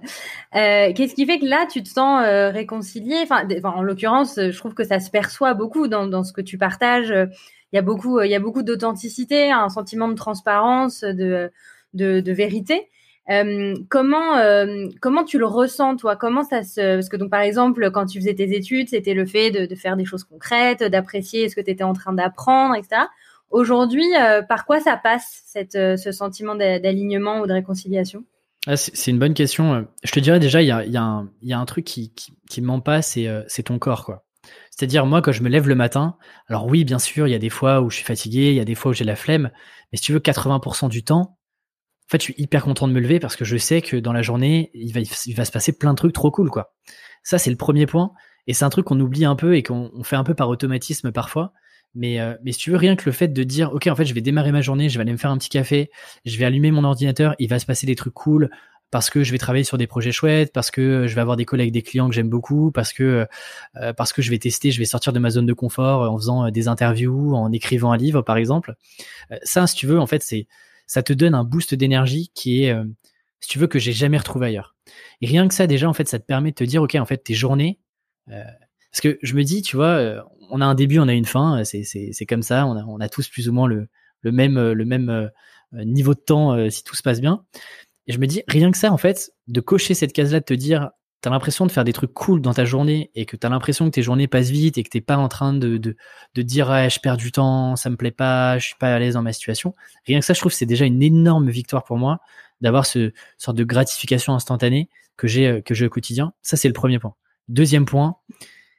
Euh, 0.55 0.93
qu'est-ce 0.95 1.15
qui 1.15 1.27
fait 1.27 1.39
que 1.39 1.47
là, 1.47 1.67
tu 1.71 1.85
te 1.85 1.89
sens 1.89 2.25
euh, 2.25 2.51
réconcilié? 2.51 3.17
Enfin, 3.23 3.47
en 3.63 3.83
l'occurrence, 3.83 4.35
je 4.37 4.57
trouve 4.59 4.75
que 4.75 4.83
ça 4.83 4.99
se 4.99 5.09
perçoit 5.09 5.55
beaucoup 5.55 5.87
dans, 5.87 6.09
dans 6.09 6.25
ce 6.25 6.33
que 6.33 6.41
tu 6.41 6.59
partages. 6.59 7.15
Il 7.73 7.77
y 7.77 7.79
a 7.79 7.83
beaucoup, 7.83 8.21
il 8.21 8.31
y 8.31 8.35
a 8.35 8.41
beaucoup 8.41 8.63
d'authenticité, 8.63 9.51
un 9.51 9.69
sentiment 9.71 10.09
de 10.09 10.15
transparence, 10.15 11.05
de, 11.05 11.51
de, 11.95 12.33
vérité. 12.33 12.89
Euh, 13.31 13.75
comment 13.89 14.37
euh, 14.37 14.89
comment 15.01 15.25
tu 15.25 15.39
le 15.39 15.47
ressens 15.47 15.97
toi? 15.97 16.17
Comment 16.17 16.43
ça 16.43 16.65
se 16.65 16.95
parce 16.95 17.09
que 17.09 17.17
donc 17.17 17.31
par 17.31 17.43
exemple 17.43 17.89
quand 17.93 18.07
tu 18.07 18.19
faisais 18.19 18.35
tes 18.35 18.53
études 18.57 18.89
c'était 18.89 19.15
le 19.15 19.25
fait 19.27 19.53
de, 19.53 19.75
faire 19.77 19.97
des 19.97 20.05
choses 20.05 20.25
concrètes, 20.25 20.83
d'apprécier 20.83 21.49
ce 21.49 21.55
que 21.55 21.61
tu 21.61 21.71
étais 21.71 21.85
en 21.85 21.93
train 21.93 22.13
d'apprendre, 22.13 22.75
etc. 22.75 23.03
Aujourd'hui, 23.51 24.07
euh, 24.21 24.43
par 24.43 24.67
quoi 24.67 24.81
ça 24.81 24.97
passe 24.97 25.43
cette 25.47 25.75
ce 25.75 26.11
sentiment 26.11 26.57
d'alignement 26.57 27.41
ou 27.41 27.47
de 27.47 27.53
réconciliation? 27.53 28.25
Ah, 28.67 28.77
c'est 28.77 29.11
une 29.11 29.19
bonne 29.19 29.35
question. 29.35 29.87
Je 30.05 30.13
te 30.13 30.21
dirais 30.21 30.39
déjà, 30.39 30.63
il 30.63 30.69
y 30.69 30.71
a, 30.71 30.85
y, 30.85 30.93
y 31.43 31.53
a 31.53 31.59
un 31.59 31.65
truc 31.65 31.85
qui, 31.85 32.13
qui, 32.15 32.33
qui 32.49 32.61
ment 32.61 32.81
pas, 32.81 33.03
c'est 33.03 33.63
ton 33.65 33.79
corps, 33.79 34.05
quoi. 34.05 34.25
C'est-à-dire, 34.71 35.07
moi, 35.07 35.23
quand 35.23 35.33
je 35.33 35.43
me 35.43 35.49
lève 35.49 35.69
le 35.69 35.75
matin, 35.75 36.17
alors 36.49 36.67
oui, 36.67 36.85
bien 36.85 36.99
sûr, 36.99 37.29
il 37.29 37.31
y 37.31 37.35
a 37.35 37.39
des 37.39 37.51
fois 37.51 37.81
où 37.81 37.91
je 37.91 37.97
suis 37.97 38.05
fatigué, 38.05 38.51
il 38.51 38.57
y 38.57 38.61
a 38.61 38.65
des 38.65 38.75
fois 38.75 38.91
où 38.91 38.95
j'ai 38.95 39.05
la 39.05 39.17
flemme, 39.17 39.51
mais 39.93 39.99
si 39.99 40.05
tu 40.05 40.13
veux, 40.13 40.19
80% 40.19 40.89
du 40.89 41.05
temps, 41.05 41.21
en 41.21 42.11
fait, 42.11 42.19
je 42.19 42.25
suis 42.25 42.35
hyper 42.37 42.65
content 42.65 42.89
de 42.89 42.93
me 42.93 43.01
lever 43.01 43.21
parce 43.21 43.37
que 43.37 43.45
je 43.45 43.57
sais 43.57 43.81
que 43.81 43.97
dans 43.97 44.13
la 44.13 44.23
journée, 44.23 44.71
il 44.75 44.93
va, 44.93 45.45
se 45.45 45.53
passer 45.53 45.73
plein 45.73 45.93
de 45.93 45.97
trucs 45.97 46.13
trop 46.13 46.31
cool, 46.31 46.51
quoi. 46.51 46.75
Ça, 47.23 47.39
c'est 47.39 47.51
le 47.51 47.57
premier 47.57 47.87
point. 47.87 48.13
Et 48.47 48.55
c'est 48.55 48.65
un 48.65 48.71
truc 48.71 48.87
qu'on 48.87 48.99
oublie 48.99 49.25
un 49.25 49.37
peu 49.37 49.57
et 49.57 49.63
qu'on 49.63 50.03
fait 50.03 50.17
un 50.17 50.25
peu 50.25 50.35
par 50.35 50.49
automatisme 50.49 51.13
parfois. 51.13 51.53
Mais, 51.95 52.21
euh, 52.21 52.35
mais 52.43 52.53
si 52.53 52.59
tu 52.59 52.71
veux, 52.71 52.77
rien 52.77 52.97
que 52.97 53.05
le 53.07 53.13
fait 53.13 53.29
de 53.29 53.43
dire, 53.45 53.73
OK, 53.73 53.87
en 53.87 53.95
fait, 53.95 54.05
je 54.05 54.15
vais 54.15 54.21
démarrer 54.21 54.51
ma 54.51 54.63
journée, 54.63 54.89
je 54.89 54.99
vais 54.99 55.03
aller 55.03 55.13
me 55.13 55.19
faire 55.19 55.31
un 55.31 55.39
petit 55.39 55.51
café, 55.51 55.91
je 56.25 56.37
vais 56.39 56.45
allumer 56.45 56.71
mon 56.71 56.85
ordinateur, 56.85 57.35
il 57.39 57.49
va 57.49 57.59
se 57.59 57.67
passer 57.67 57.87
des 57.87 57.95
trucs 57.95 58.15
cool 58.15 58.51
parce 58.93 59.11
que 59.11 59.25
je 59.25 59.33
vais 59.33 59.39
travailler 59.39 59.65
sur 59.65 59.77
des 59.77 59.89
projets 59.89 60.13
chouettes, 60.13 60.53
parce 60.53 60.71
que 60.71 61.09
je 61.09 61.15
vais 61.17 61.21
avoir 61.21 61.37
des 61.37 61.45
collègues, 61.45 61.73
des 61.73 61.83
clients 61.83 62.09
que 62.09 62.15
j'aime 62.15 62.29
beaucoup, 62.29 62.71
parce 62.71 62.93
que 62.93 63.27
euh, 63.81 63.93
parce 63.95 64.13
que 64.13 64.23
je 64.23 64.31
vais 64.31 64.39
tester, 64.39 64.71
je 64.71 64.79
vais 64.79 64.85
sortir 64.85 65.13
de 65.13 65.19
ma 65.19 65.31
zone 65.31 65.47
de 65.47 65.53
confort 65.53 66.09
en 66.09 66.17
faisant 66.17 66.49
des 66.51 66.69
interviews, 66.69 67.35
en 67.35 67.51
écrivant 67.51 67.91
un 67.91 67.97
livre, 67.97 68.23
par 68.23 68.37
exemple. 68.37 68.75
Euh, 69.33 69.39
ça, 69.43 69.67
si 69.67 69.75
tu 69.75 69.89
veux, 69.89 69.99
en 69.99 70.07
fait, 70.07 70.23
c'est 70.23 70.47
ça 70.93 71.03
te 71.03 71.15
donne 71.15 71.35
un 71.35 71.43
boost 71.43 71.75
d'énergie 71.75 72.31
qui 72.35 72.65
est, 72.65 72.71
euh, 72.71 72.85
si 73.41 73.49
tu 73.49 73.59
veux, 73.59 73.67
que 73.67 73.79
j'ai 73.79 73.95
jamais 73.95 74.19
retrouvé 74.19 74.49
ailleurs. 74.49 74.77
Et 75.23 75.27
rien 75.27 75.49
que 75.49 75.55
ça, 75.55 75.67
déjà, 75.67 75.89
en 75.89 75.95
fait, 75.95 76.07
ça 76.07 76.19
te 76.19 76.25
permet 76.27 76.51
de 76.51 76.57
te 76.57 76.65
dire, 76.65 76.83
OK, 76.83 76.95
en 76.97 77.07
fait, 77.07 77.17
tes 77.17 77.33
journées, 77.33 77.81
euh, 78.29 78.45
parce 78.91 79.01
que 79.01 79.19
je 79.23 79.35
me 79.35 79.43
dis, 79.43 79.63
tu 79.63 79.77
vois, 79.77 79.87
euh, 79.87 80.21
on 80.51 80.61
a 80.61 80.67
un 80.67 80.75
début, 80.75 80.99
on 80.99 81.09
a 81.09 81.15
une 81.15 81.25
fin, 81.25 81.63
c'est 81.65 82.27
comme 82.29 82.43
ça, 82.43 82.67
on 82.67 82.77
a, 82.77 82.85
on 82.85 83.01
a 83.01 83.09
tous 83.09 83.27
plus 83.29 83.49
ou 83.49 83.55
moins 83.55 83.67
le, 83.67 83.89
le 84.21 84.33
même, 84.33 84.61
le 84.61 84.85
même 84.85 85.31
niveau 85.73 86.13
de 86.13 86.21
temps 86.21 86.69
si 86.69 86.85
tout 86.85 86.95
se 86.95 87.03
passe 87.03 87.23
bien. 87.23 87.43
Et 88.07 88.13
je 88.13 88.19
me 88.19 88.27
dis, 88.27 88.43
rien 88.49 88.71
que 88.71 88.79
ça, 88.79 88.93
en 88.93 88.97
fait, 88.97 89.33
de 89.47 89.61
cocher 89.61 89.95
cette 89.95 90.13
case-là, 90.13 90.41
de 90.41 90.45
te 90.45 90.55
dire, 90.55 90.91
t'as 91.23 91.31
l'impression 91.31 91.67
de 91.67 91.73
faire 91.73 91.85
des 91.85 91.93
trucs 91.93 92.13
cool 92.13 92.43
dans 92.43 92.53
ta 92.53 92.65
journée 92.65 93.11
et 93.15 93.27
que 93.27 93.37
t'as 93.37 93.49
l'impression 93.49 93.87
que 93.87 93.91
tes 93.91 94.03
journées 94.03 94.27
passent 94.27 94.51
vite 94.51 94.77
et 94.77 94.83
que 94.83 94.89
t'es 94.89 95.01
pas 95.01 95.17
en 95.17 95.29
train 95.29 95.55
de, 95.55 95.79
de, 95.79 95.97
de 96.35 96.43
dire 96.43 96.69
ouais, 96.69 96.91
je 96.91 96.99
perds 96.99 97.17
du 97.17 97.31
temps, 97.31 97.77
ça 97.77 97.91
me 97.91 97.97
plaît 97.97 98.11
pas, 98.11 98.59
je 98.59 98.67
suis 98.67 98.77
pas 98.79 98.93
à 98.93 98.99
l'aise 98.99 99.15
dans 99.15 99.23
ma 99.23 99.33
situation. 99.33 99.73
Rien 100.05 100.19
que 100.19 100.25
ça, 100.25 100.35
je 100.35 100.41
trouve 100.41 100.53
c'est 100.53 100.67
déjà 100.67 100.85
une 100.85 101.03
énorme 101.03 101.49
victoire 101.49 101.85
pour 101.85 101.97
moi 101.97 102.19
d'avoir 102.61 102.87
ce 102.87 103.13
sorte 103.39 103.57
de 103.57 103.65
gratification 103.65 104.35
instantanée 104.35 104.91
que 105.17 105.29
j'ai 105.29 105.47
euh, 105.47 105.61
que 105.61 105.75
j'ai 105.75 105.87
au 105.87 105.91
quotidien. 105.91 106.33
Ça 106.43 106.57
c'est 106.57 106.69
le 106.69 106.75
premier 106.75 106.99
point. 106.99 107.15
Deuxième 107.49 107.87
point, 107.87 108.17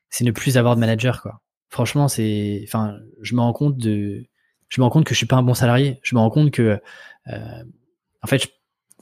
c'est 0.10 0.26
ne 0.26 0.32
plus 0.32 0.58
avoir 0.58 0.76
de 0.76 0.82
manager 0.82 1.22
quoi. 1.22 1.42
Franchement, 1.70 2.10
c'est 2.10 2.62
enfin, 2.68 2.98
je 3.22 3.36
me 3.36 3.42
rends 3.42 3.54
compte 3.54 3.78
de 3.78 4.26
je 4.68 4.82
me 4.82 4.84
rends 4.84 4.92
compte 4.92 5.06
que 5.06 5.14
je 5.14 5.18
suis 5.18 5.28
pas 5.28 5.38
un 5.38 5.44
bon 5.44 5.54
salarié, 5.54 6.00
je 6.04 6.14
me 6.16 6.20
rends 6.20 6.30
compte 6.30 6.52
que 6.52 6.82
euh, 7.28 7.64
en 8.22 8.28
fait, 8.28 8.40
je 8.40 8.48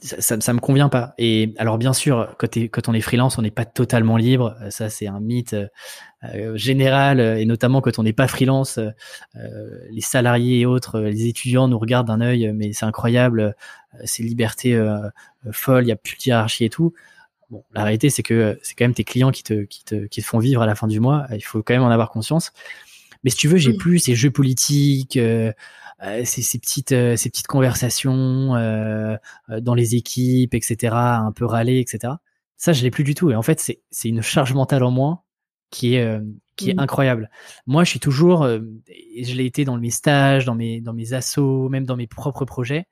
ça, 0.02 0.40
ça, 0.40 0.52
me 0.52 0.58
convient 0.58 0.88
pas. 0.88 1.14
Et 1.18 1.54
alors 1.58 1.78
bien 1.78 1.92
sûr, 1.92 2.34
quand, 2.38 2.56
quand 2.56 2.88
on 2.88 2.94
est 2.94 3.00
freelance, 3.00 3.38
on 3.38 3.42
n'est 3.42 3.50
pas 3.50 3.64
totalement 3.64 4.16
libre. 4.16 4.56
Euh, 4.60 4.70
ça, 4.70 4.90
c'est 4.90 5.06
un 5.06 5.20
mythe 5.20 5.54
euh, 5.54 5.66
euh, 6.34 6.56
général, 6.56 7.20
et 7.20 7.44
notamment 7.44 7.80
quand 7.80 7.98
on 7.98 8.02
n'est 8.02 8.12
pas 8.12 8.28
freelance, 8.28 8.78
les 9.34 10.00
salariés 10.00 10.60
et 10.60 10.66
autres, 10.66 11.00
les 11.00 11.26
étudiants 11.26 11.66
nous 11.66 11.78
regardent 11.78 12.06
d'un 12.06 12.20
œil, 12.20 12.52
mais 12.54 12.72
c'est 12.72 12.84
incroyable, 12.84 13.56
c'est 14.04 14.22
liberté 14.22 14.80
folle, 15.50 15.84
il 15.84 15.88
y 15.88 15.92
a 15.92 15.96
plus 15.96 16.16
de 16.16 16.22
hiérarchie 16.26 16.64
et 16.64 16.70
tout. 16.70 16.92
Bon, 17.50 17.64
la 17.74 17.82
réalité, 17.82 18.08
c'est 18.08 18.22
que 18.22 18.56
c'est 18.62 18.76
quand 18.76 18.84
même 18.84 18.94
tes 18.94 19.02
clients 19.02 19.32
qui 19.32 19.42
te, 19.42 19.64
qui 19.64 19.84
te, 19.84 20.06
qui 20.06 20.22
te 20.22 20.26
font 20.26 20.38
vivre 20.38 20.62
à 20.62 20.66
la 20.66 20.76
fin 20.76 20.86
du 20.86 21.00
mois. 21.00 21.26
Il 21.32 21.42
faut 21.42 21.62
quand 21.64 21.74
même 21.74 21.82
en 21.82 21.90
avoir 21.90 22.10
conscience. 22.10 22.52
Mais 23.24 23.30
si 23.30 23.36
tu 23.36 23.48
veux, 23.48 23.58
j'ai 23.58 23.74
plus 23.74 23.98
ces 23.98 24.14
jeux 24.14 24.30
politiques. 24.30 25.18
Euh, 26.02 26.24
ces, 26.24 26.58
petites 26.58 26.92
euh, 26.92 27.16
ces 27.16 27.30
petites 27.30 27.46
conversations 27.46 28.56
euh, 28.56 29.16
dans 29.60 29.74
les 29.74 29.94
équipes, 29.94 30.54
etc. 30.54 30.94
Un 30.96 31.32
peu 31.32 31.44
râler, 31.44 31.78
etc. 31.78 32.14
Ça, 32.56 32.72
je 32.72 32.82
l'ai 32.82 32.90
plus 32.90 33.04
du 33.04 33.14
tout. 33.14 33.30
Et 33.30 33.36
en 33.36 33.42
fait, 33.42 33.60
c'est 33.60 33.82
c'est 33.90 34.08
une 34.08 34.22
charge 34.22 34.52
mentale 34.52 34.82
en 34.82 34.90
moins 34.90 35.22
qui 35.70 35.94
est 35.94 36.20
qui 36.56 36.70
est 36.70 36.74
mmh. 36.74 36.80
incroyable. 36.80 37.30
Moi, 37.66 37.84
je 37.84 37.90
suis 37.90 38.00
toujours, 38.00 38.46
et 38.46 39.24
je 39.24 39.34
l'ai 39.34 39.46
été 39.46 39.64
dans 39.64 39.78
mes 39.78 39.90
stages, 39.90 40.44
dans 40.44 40.54
mes 40.54 40.80
dans 40.80 40.92
mes 40.92 41.12
assos, 41.12 41.68
même 41.68 41.86
dans 41.86 41.96
mes 41.96 42.08
propres 42.08 42.44
projets. 42.44 42.86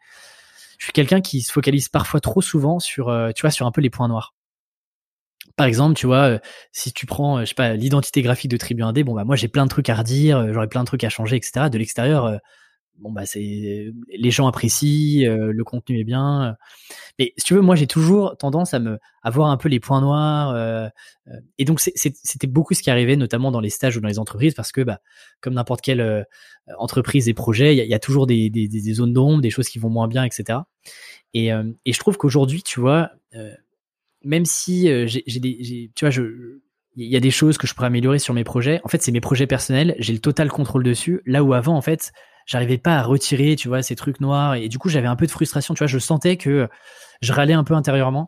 Je 0.78 0.84
suis 0.84 0.92
quelqu'un 0.92 1.20
qui 1.20 1.42
se 1.42 1.52
focalise 1.52 1.88
parfois 1.88 2.20
trop 2.20 2.40
souvent 2.40 2.78
sur, 2.78 3.06
tu 3.34 3.42
vois, 3.42 3.50
sur 3.50 3.66
un 3.66 3.72
peu 3.72 3.80
les 3.80 3.90
points 3.90 4.08
noirs. 4.08 4.34
Par 5.60 5.66
exemple, 5.66 5.94
tu 5.94 6.06
vois, 6.06 6.40
si 6.72 6.90
tu 6.90 7.04
prends, 7.04 7.40
je 7.40 7.44
sais 7.44 7.54
pas, 7.54 7.74
l'identité 7.74 8.22
graphique 8.22 8.50
de 8.50 8.56
Tribu 8.56 8.80
1D, 8.82 9.04
bon 9.04 9.12
bah 9.12 9.24
moi 9.24 9.36
j'ai 9.36 9.46
plein 9.46 9.64
de 9.64 9.68
trucs 9.68 9.90
à 9.90 9.94
redire, 9.94 10.54
j'aurais 10.54 10.68
plein 10.68 10.80
de 10.80 10.86
trucs 10.86 11.04
à 11.04 11.10
changer, 11.10 11.36
etc. 11.36 11.68
De 11.68 11.76
l'extérieur, 11.76 12.40
bon 12.96 13.12
bah 13.12 13.26
c'est 13.26 13.92
les 14.08 14.30
gens 14.30 14.46
apprécient, 14.46 15.28
euh, 15.28 15.52
le 15.52 15.64
contenu 15.64 16.00
est 16.00 16.04
bien. 16.04 16.56
Mais 17.18 17.34
si 17.36 17.44
tu 17.44 17.52
veux, 17.52 17.60
moi 17.60 17.76
j'ai 17.76 17.86
toujours 17.86 18.38
tendance 18.38 18.72
à 18.72 18.78
me 18.78 18.98
à 19.22 19.28
voir 19.28 19.50
un 19.50 19.58
peu 19.58 19.68
les 19.68 19.80
points 19.80 20.00
noirs. 20.00 20.48
Euh, 20.54 20.88
euh, 21.28 21.32
et 21.58 21.66
donc 21.66 21.78
c'était 21.78 22.46
beaucoup 22.46 22.72
ce 22.72 22.80
qui 22.80 22.90
arrivait, 22.90 23.16
notamment 23.16 23.50
dans 23.50 23.60
les 23.60 23.68
stages 23.68 23.98
ou 23.98 24.00
dans 24.00 24.08
les 24.08 24.18
entreprises, 24.18 24.54
parce 24.54 24.72
que 24.72 24.80
bah 24.80 25.00
comme 25.42 25.52
n'importe 25.52 25.82
quelle 25.82 26.24
entreprise 26.78 27.28
et 27.28 27.34
projet, 27.34 27.76
il 27.76 27.86
y, 27.86 27.94
a, 27.94 27.98
toujours 27.98 28.26
des, 28.26 28.50
zones 28.94 29.12
d'ombre, 29.12 29.42
des 29.42 29.50
choses 29.50 29.68
qui 29.68 29.78
vont 29.78 29.90
moins 29.90 30.08
bien, 30.08 30.24
etc. 30.24 30.60
Et, 31.34 31.48
et 31.48 31.92
je 31.92 31.98
trouve 31.98 32.16
qu'aujourd'hui, 32.16 32.62
tu 32.62 32.80
vois, 32.80 33.10
même 34.24 34.44
si 34.44 34.86
j'ai 35.06 35.40
des, 35.40 35.90
tu 35.94 36.06
vois, 36.06 36.24
il 36.96 37.06
y 37.06 37.16
a 37.16 37.20
des 37.20 37.30
choses 37.30 37.56
que 37.58 37.66
je 37.66 37.74
pourrais 37.74 37.86
améliorer 37.86 38.18
sur 38.18 38.34
mes 38.34 38.44
projets. 38.44 38.80
En 38.84 38.88
fait, 38.88 39.02
c'est 39.02 39.12
mes 39.12 39.20
projets 39.20 39.46
personnels. 39.46 39.94
J'ai 39.98 40.12
le 40.12 40.18
total 40.18 40.50
contrôle 40.50 40.82
dessus. 40.82 41.22
Là 41.24 41.42
où 41.44 41.54
avant, 41.54 41.76
en 41.76 41.80
fait, 41.82 42.12
j'arrivais 42.46 42.78
pas 42.78 42.96
à 42.96 43.02
retirer, 43.02 43.56
tu 43.56 43.68
vois, 43.68 43.82
ces 43.82 43.96
trucs 43.96 44.20
noirs. 44.20 44.54
Et 44.54 44.68
du 44.68 44.78
coup, 44.78 44.88
j'avais 44.88 45.06
un 45.06 45.16
peu 45.16 45.26
de 45.26 45.30
frustration, 45.30 45.74
tu 45.74 45.78
vois. 45.78 45.86
Je 45.86 45.98
sentais 45.98 46.36
que 46.36 46.68
je 47.22 47.32
râlais 47.32 47.54
un 47.54 47.64
peu 47.64 47.74
intérieurement 47.74 48.26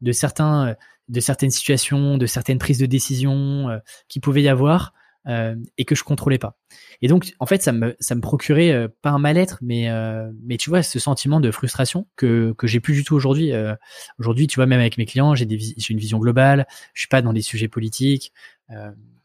de 0.00 0.12
certains, 0.12 0.74
de 1.08 1.20
certaines 1.20 1.50
situations, 1.50 2.18
de 2.18 2.26
certaines 2.26 2.58
prises 2.58 2.78
de 2.78 2.86
décision 2.86 3.68
euh, 3.70 3.78
qui 4.08 4.20
pouvaient 4.20 4.42
y 4.42 4.48
avoir 4.48 4.92
euh, 5.26 5.56
et 5.78 5.84
que 5.84 5.94
je 5.94 6.02
contrôlais 6.02 6.38
pas. 6.38 6.56
Et 7.00 7.08
donc, 7.08 7.34
en 7.38 7.46
fait, 7.46 7.62
ça 7.62 7.72
me, 7.72 7.96
ça 8.00 8.14
me 8.14 8.20
procurait 8.20 8.72
euh, 8.72 8.88
pas 9.02 9.10
un 9.10 9.18
mal-être, 9.18 9.58
mais, 9.60 9.88
euh, 9.88 10.30
mais 10.42 10.56
tu 10.56 10.70
vois, 10.70 10.82
ce 10.82 10.98
sentiment 10.98 11.40
de 11.40 11.50
frustration 11.50 12.06
que, 12.16 12.54
que 12.58 12.66
j'ai 12.66 12.80
plus 12.80 12.94
du 12.94 13.04
tout 13.04 13.14
aujourd'hui. 13.14 13.52
Euh, 13.52 13.74
aujourd'hui, 14.18 14.46
tu 14.46 14.56
vois, 14.56 14.66
même 14.66 14.80
avec 14.80 14.98
mes 14.98 15.06
clients, 15.06 15.34
j'ai, 15.34 15.46
des, 15.46 15.58
j'ai 15.58 15.92
une 15.92 15.98
vision 15.98 16.18
globale. 16.18 16.66
Je 16.94 17.02
suis 17.02 17.08
pas 17.08 17.22
dans 17.22 17.32
des 17.32 17.42
sujets 17.42 17.68
politiques. 17.68 18.32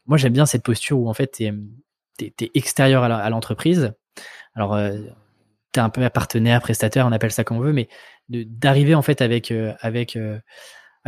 moi, 0.06 0.18
j'aime 0.18 0.32
bien 0.32 0.46
cette 0.46 0.62
posture 0.62 0.98
où 0.98 1.08
en 1.08 1.14
fait, 1.14 1.38
t'es, 2.16 2.30
t'es 2.30 2.50
extérieur 2.54 3.04
à 3.04 3.30
l'entreprise 3.30 3.92
alors, 4.54 4.76
tu 5.72 5.78
es 5.78 5.82
un 5.82 5.90
peu 5.90 6.08
partenaire, 6.10 6.60
prestataire, 6.60 7.06
on 7.06 7.12
appelle 7.12 7.30
ça 7.30 7.44
comme 7.44 7.58
on 7.58 7.60
veut, 7.60 7.72
mais 7.72 7.88
d'arriver 8.28 8.96
en 8.96 9.02
fait 9.02 9.22
avec 9.22 9.54
avec 9.80 10.18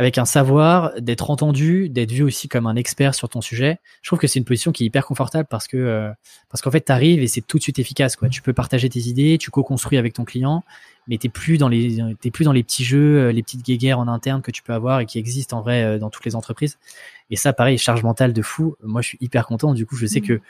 avec 0.01 0.17
un 0.17 0.25
savoir, 0.25 0.99
d'être 0.99 1.29
entendu, 1.29 1.87
d'être 1.87 2.11
vu 2.11 2.23
aussi 2.23 2.49
comme 2.49 2.65
un 2.65 2.75
expert 2.75 3.13
sur 3.13 3.29
ton 3.29 3.39
sujet. 3.39 3.77
Je 4.01 4.09
trouve 4.09 4.17
que 4.17 4.25
c'est 4.25 4.39
une 4.39 4.45
position 4.45 4.71
qui 4.71 4.81
est 4.83 4.87
hyper 4.87 5.05
confortable 5.05 5.47
parce 5.47 5.67
que 5.67 5.77
euh, 5.77 6.11
parce 6.49 6.63
qu'en 6.63 6.71
fait 6.71 6.83
tu 6.83 6.91
arrives 6.91 7.21
et 7.21 7.27
c'est 7.27 7.41
tout 7.41 7.59
de 7.59 7.61
suite 7.61 7.77
efficace 7.77 8.15
quoi. 8.15 8.27
Tu 8.27 8.41
peux 8.41 8.51
partager 8.51 8.89
tes 8.89 9.01
idées, 9.01 9.37
tu 9.37 9.51
co-construis 9.51 9.99
avec 9.99 10.13
ton 10.13 10.25
client, 10.25 10.63
mais 11.07 11.19
t'es 11.19 11.29
plus 11.29 11.59
dans 11.59 11.69
les 11.69 11.99
t'es 12.19 12.31
plus 12.31 12.45
dans 12.45 12.51
les 12.51 12.63
petits 12.63 12.83
jeux, 12.83 13.29
les 13.29 13.43
petites 13.43 13.63
guéguerres 13.63 13.99
en 13.99 14.07
interne 14.07 14.41
que 14.41 14.49
tu 14.49 14.63
peux 14.63 14.73
avoir 14.73 15.01
et 15.01 15.05
qui 15.05 15.19
existent 15.19 15.59
en 15.59 15.61
vrai 15.61 15.99
dans 15.99 16.09
toutes 16.09 16.25
les 16.25 16.35
entreprises. 16.35 16.79
Et 17.29 17.35
ça 17.35 17.53
pareil, 17.53 17.77
charge 17.77 18.01
mentale 18.01 18.33
de 18.33 18.41
fou. 18.41 18.77
Moi 18.81 19.03
je 19.03 19.09
suis 19.09 19.17
hyper 19.21 19.45
content. 19.45 19.75
Du 19.75 19.85
coup 19.85 19.97
je 19.97 20.07
sais 20.07 20.21
mmh. 20.21 20.25
que 20.25 20.41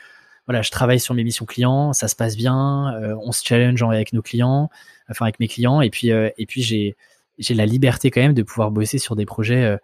voilà, 0.46 0.62
je 0.62 0.70
travaille 0.70 0.98
sur 0.98 1.14
mes 1.14 1.24
missions 1.24 1.44
clients, 1.44 1.92
ça 1.92 2.08
se 2.08 2.16
passe 2.16 2.36
bien, 2.36 2.94
euh, 2.94 3.16
on 3.22 3.32
se 3.32 3.44
challenge 3.44 3.82
avec 3.82 4.14
nos 4.14 4.22
clients, 4.22 4.70
enfin 5.10 5.26
avec 5.26 5.38
mes 5.40 5.46
clients, 5.46 5.82
et 5.82 5.90
puis 5.90 6.10
euh, 6.10 6.30
et 6.38 6.46
puis 6.46 6.62
j'ai 6.62 6.96
j'ai 7.38 7.54
la 7.54 7.66
liberté 7.66 8.10
quand 8.10 8.20
même 8.20 8.34
de 8.34 8.42
pouvoir 8.42 8.70
bosser 8.70 8.98
sur 8.98 9.16
des 9.16 9.26
projets 9.26 9.64
euh, 9.64 9.76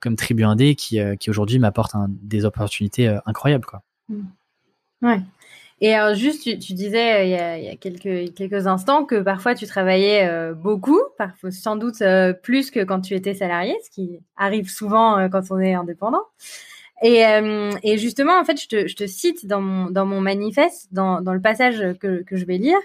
comme 0.00 0.16
Tribu 0.16 0.42
1D 0.42 0.74
qui 0.74 0.98
qui 1.20 1.30
aujourd'hui 1.30 1.58
m'apportent 1.58 1.94
des 2.08 2.44
opportunités 2.44 3.14
incroyables 3.26 3.66
quoi. 3.66 3.82
Mmh. 4.08 4.22
Ouais. 5.02 5.20
Et 5.82 5.94
juste, 6.14 6.44
tu, 6.44 6.74
disais 6.74 7.28
il 7.28 7.64
y, 7.64 7.68
a, 7.68 7.76
quelques 7.76 8.32
quelques 8.34 8.66
instants 8.68 9.04
que 9.04 9.20
parfois 9.20 9.54
tu 9.54 9.66
travaillais 9.66 10.54
beaucoup, 10.54 11.00
parfois 11.18 11.50
sans 11.50 11.76
doute 11.76 12.02
plus 12.42 12.70
que 12.70 12.84
quand 12.84 13.00
tu 13.00 13.14
étais 13.14 13.34
salarié, 13.34 13.74
ce 13.84 13.90
qui 13.90 14.20
arrive 14.36 14.70
souvent 14.70 15.28
quand 15.28 15.42
on 15.50 15.58
est 15.58 15.74
indépendant. 15.74 16.22
Et, 17.02 17.26
euh, 17.26 17.72
et, 17.82 17.98
justement, 17.98 18.38
en 18.38 18.44
fait, 18.44 18.60
je 18.60 18.68
te, 18.68 18.86
je 18.86 18.94
te, 18.94 19.06
cite 19.08 19.46
dans 19.46 19.60
mon, 19.60 19.90
dans 19.90 20.06
mon 20.06 20.20
manifeste, 20.20 20.88
dans, 20.92 21.20
dans 21.20 21.34
le 21.34 21.40
passage 21.40 21.82
que, 21.98 22.22
que 22.22 22.36
je 22.36 22.44
vais 22.44 22.58
lire, 22.58 22.78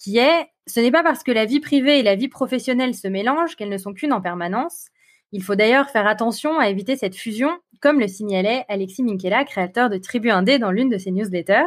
qui 0.00 0.18
est 0.18 0.48
ce 0.66 0.80
n'est 0.80 0.90
pas 0.90 1.02
parce 1.02 1.22
que 1.22 1.32
la 1.32 1.44
vie 1.44 1.60
privée 1.60 1.98
et 1.98 2.02
la 2.02 2.14
vie 2.14 2.28
professionnelle 2.28 2.94
se 2.94 3.08
mélangent 3.08 3.56
qu'elles 3.56 3.68
ne 3.68 3.76
sont 3.76 3.92
qu'une 3.92 4.12
en 4.12 4.20
permanence. 4.20 4.86
Il 5.32 5.42
faut 5.42 5.56
d'ailleurs 5.56 5.90
faire 5.90 6.06
attention 6.06 6.58
à 6.58 6.68
éviter 6.68 6.96
cette 6.96 7.16
fusion, 7.16 7.50
comme 7.80 8.00
le 8.00 8.08
signalait 8.08 8.64
Alexis 8.68 9.02
Minkela, 9.02 9.44
créateur 9.44 9.90
de 9.90 9.98
Tribu 9.98 10.30
Indé 10.30 10.58
dans 10.58 10.70
l'une 10.70 10.88
de 10.88 10.98
ses 10.98 11.10
newsletters. 11.10 11.66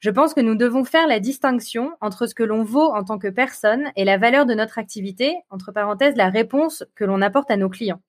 Je 0.00 0.10
pense 0.10 0.34
que 0.34 0.40
nous 0.40 0.54
devons 0.54 0.84
faire 0.84 1.08
la 1.08 1.18
distinction 1.18 1.90
entre 2.00 2.26
ce 2.26 2.34
que 2.34 2.44
l'on 2.44 2.62
vaut 2.62 2.92
en 2.92 3.02
tant 3.02 3.18
que 3.18 3.28
personne 3.28 3.90
et 3.96 4.04
la 4.04 4.18
valeur 4.18 4.46
de 4.46 4.54
notre 4.54 4.78
activité, 4.78 5.34
entre 5.50 5.72
parenthèses, 5.72 6.16
la 6.16 6.30
réponse 6.30 6.84
que 6.94 7.04
l'on 7.04 7.20
apporte 7.20 7.50
à 7.50 7.56
nos 7.56 7.68
clients. 7.68 8.00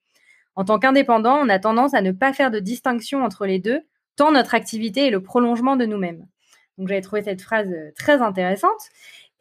En 0.56 0.64
tant 0.64 0.78
qu'indépendant, 0.78 1.40
on 1.42 1.50
a 1.50 1.58
tendance 1.58 1.96
à 1.96 2.02
ne 2.02 2.12
pas 2.12 2.34
faire 2.34 2.52
de 2.52 2.60
distinction 2.60 3.24
entre 3.24 3.48
les 3.48 3.60
deux, 3.60 3.82
tant 4.16 4.32
notre 4.32 4.54
activité 4.54 5.08
est 5.08 5.12
le 5.12 5.24
prolongement 5.24 5.76
de 5.76 5.86
nous-mêmes. 5.86 6.28
Donc 6.78 6.88
j'avais 6.88 7.02
trouvé 7.02 7.22
cette 7.24 7.42
phrase 7.42 7.70
euh, 7.72 7.92
très 7.98 8.22
intéressante. 8.22 8.90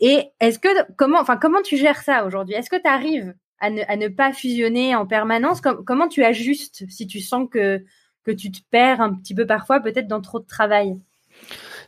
Et 0.01 0.31
est-ce 0.41 0.59
que 0.59 0.69
comment, 0.97 1.21
enfin 1.21 1.37
comment 1.37 1.63
tu 1.63 1.77
gères 1.77 2.03
ça 2.03 2.25
aujourd'hui? 2.25 2.55
Est-ce 2.55 2.71
que 2.71 2.81
tu 2.81 2.89
arrives 2.89 3.35
à 3.61 3.71
ne, 3.71 4.09
pas 4.09 4.33
fusionner 4.33 4.95
en 4.95 5.07
permanence? 5.07 5.61
Comment 5.61 6.09
tu 6.09 6.25
ajustes 6.25 6.85
si 6.89 7.07
tu 7.07 7.21
sens 7.21 7.49
que 7.51 7.85
que 8.25 8.31
tu 8.31 8.51
te 8.51 8.61
perds 8.71 9.01
un 9.01 9.15
petit 9.15 9.35
peu 9.35 9.47
parfois, 9.47 9.81
peut-être 9.81 10.07
dans 10.07 10.21
trop 10.21 10.39
de 10.39 10.47
travail? 10.47 10.97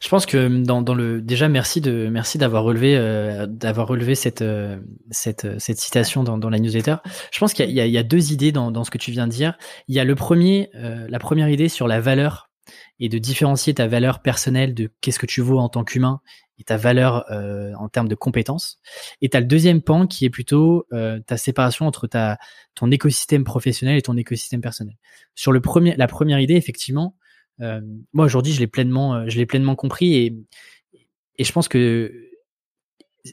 Je 0.01 0.09
pense 0.09 0.25
que 0.25 0.49
dans, 0.63 0.81
dans 0.81 0.95
le 0.95 1.21
déjà 1.21 1.49
merci 1.49 1.83
de 1.83 2.09
merci 2.11 2.39
d'avoir 2.39 2.65
relevé 2.65 2.97
euh, 2.97 3.47
d'avoir 3.47 3.87
relevé 3.87 4.15
cette 4.15 4.41
euh, 4.41 4.79
cette 5.11 5.61
cette 5.61 5.79
citation 5.79 6.25
dans, 6.25 6.51
la 6.51 6.59
newsletter. 6.59 6.97
Je 7.31 7.39
pense 7.39 7.53
qu'il 7.53 7.71
y, 7.71 7.99
a, 7.99 8.03
deux 8.03 8.33
idées 8.33 8.51
dans, 8.51 8.85
ce 8.85 8.91
que 8.91 8.99
tu 8.99 9.11
viens 9.11 9.27
de 9.27 9.33
dire. 9.33 9.59
Il 9.89 9.95
y 9.95 10.01
a 10.01 10.05
le 10.05 10.15
premier 10.15 10.71
euh, 10.75 11.07
la 11.09 11.19
première 11.19 11.51
idée 11.51 11.69
sur 11.69 11.87
la 11.87 12.01
valeur 12.01 12.50
et 12.99 13.09
de 13.09 13.19
différencier 13.19 13.75
ta 13.75 13.87
valeur 13.87 14.21
personnelle 14.21 14.75
de 14.75 14.91
qu'est-ce 15.01 15.19
que 15.19 15.27
tu 15.27 15.41
vaux 15.41 15.59
en 15.59 15.69
tant 15.69 15.85
qu'humain 15.85 16.21
et 16.59 16.65
ta 16.65 16.77
valeur 16.77 17.25
euh, 17.31 17.73
en 17.75 17.89
termes 17.89 18.09
de 18.09 18.15
compétences. 18.15 18.79
Et 19.23 19.31
tu 19.31 19.37
as 19.37 19.41
le 19.41 19.47
deuxième 19.47 19.81
pan 19.81 20.07
qui 20.07 20.25
est 20.25 20.31
plutôt 20.31 20.87
euh, 20.93 21.19
ta 21.21 21.37
séparation 21.37 21.87
entre 21.87 22.07
ta 22.07 22.39
ton 22.75 22.91
écosystème 22.91 23.45
professionnel 23.45 23.97
et 23.97 24.03
ton 24.03 24.17
écosystème 24.17 24.61
personnel. 24.61 24.97
Sur 25.35 25.53
le 25.53 25.61
premier 25.61 25.97
la 25.97 26.07
première 26.07 26.39
idée 26.39 26.57
effectivement, 26.57 27.17
euh, 27.61 27.81
moi 28.13 28.27
aujourd'hui 28.27 28.53
je 28.53 28.61
l'ai 28.61 28.67
pleinement 28.67 29.29
je 29.29 29.39
l'ai 29.39 29.47
pleinement 29.47 29.75
compris 29.75 30.15
et 30.17 30.37
et 31.39 31.45
je 31.45 31.53
pense 31.53 31.69
que 31.69 32.13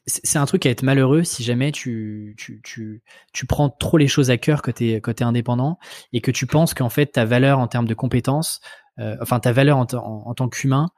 c'est 0.06 0.38
un 0.38 0.46
truc 0.46 0.66
à 0.66 0.70
être 0.70 0.84
malheureux 0.84 1.24
si 1.24 1.44
jamais 1.44 1.72
tu, 1.72 2.36
tu, 2.38 2.62
tu, 2.64 3.02
tu 3.34 3.46
prends 3.46 3.70
trop 3.70 3.98
les 3.98 4.08
choses 4.08 4.30
à 4.30 4.38
cœur 4.38 4.62
côté 4.62 5.02
es, 5.06 5.24
indépendant 5.24 5.80
et 6.14 6.22
que 6.22 6.32
tu 6.32 6.46
penses 6.46 6.74
qu'en 6.74 6.90
fait 6.90 7.08
ta 7.08 7.26
valeur 7.26 7.60
en 7.60 7.68
termes 7.68 7.88
de 7.88 7.94
compétences, 7.94 8.62
enfin 8.98 9.40
ta 9.40 9.52
valeur 9.52 9.78
en, 9.78 9.86
tant 9.86 10.50
qu'humain, 10.50 10.90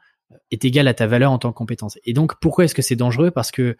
est 0.52 0.66
égal 0.66 0.88
à 0.88 0.94
ta 0.94 1.08
valeur 1.08 1.32
en 1.32 1.40
tant 1.40 1.52
que 1.52 1.58
compétence. 1.58 1.98
Et 2.04 2.14
donc, 2.14 2.40
pourquoi 2.40 2.66
est-ce 2.66 2.76
que 2.76 2.82
c'est 2.82 2.96
dangereux? 2.96 3.32
Parce 3.32 3.52
que 3.52 3.78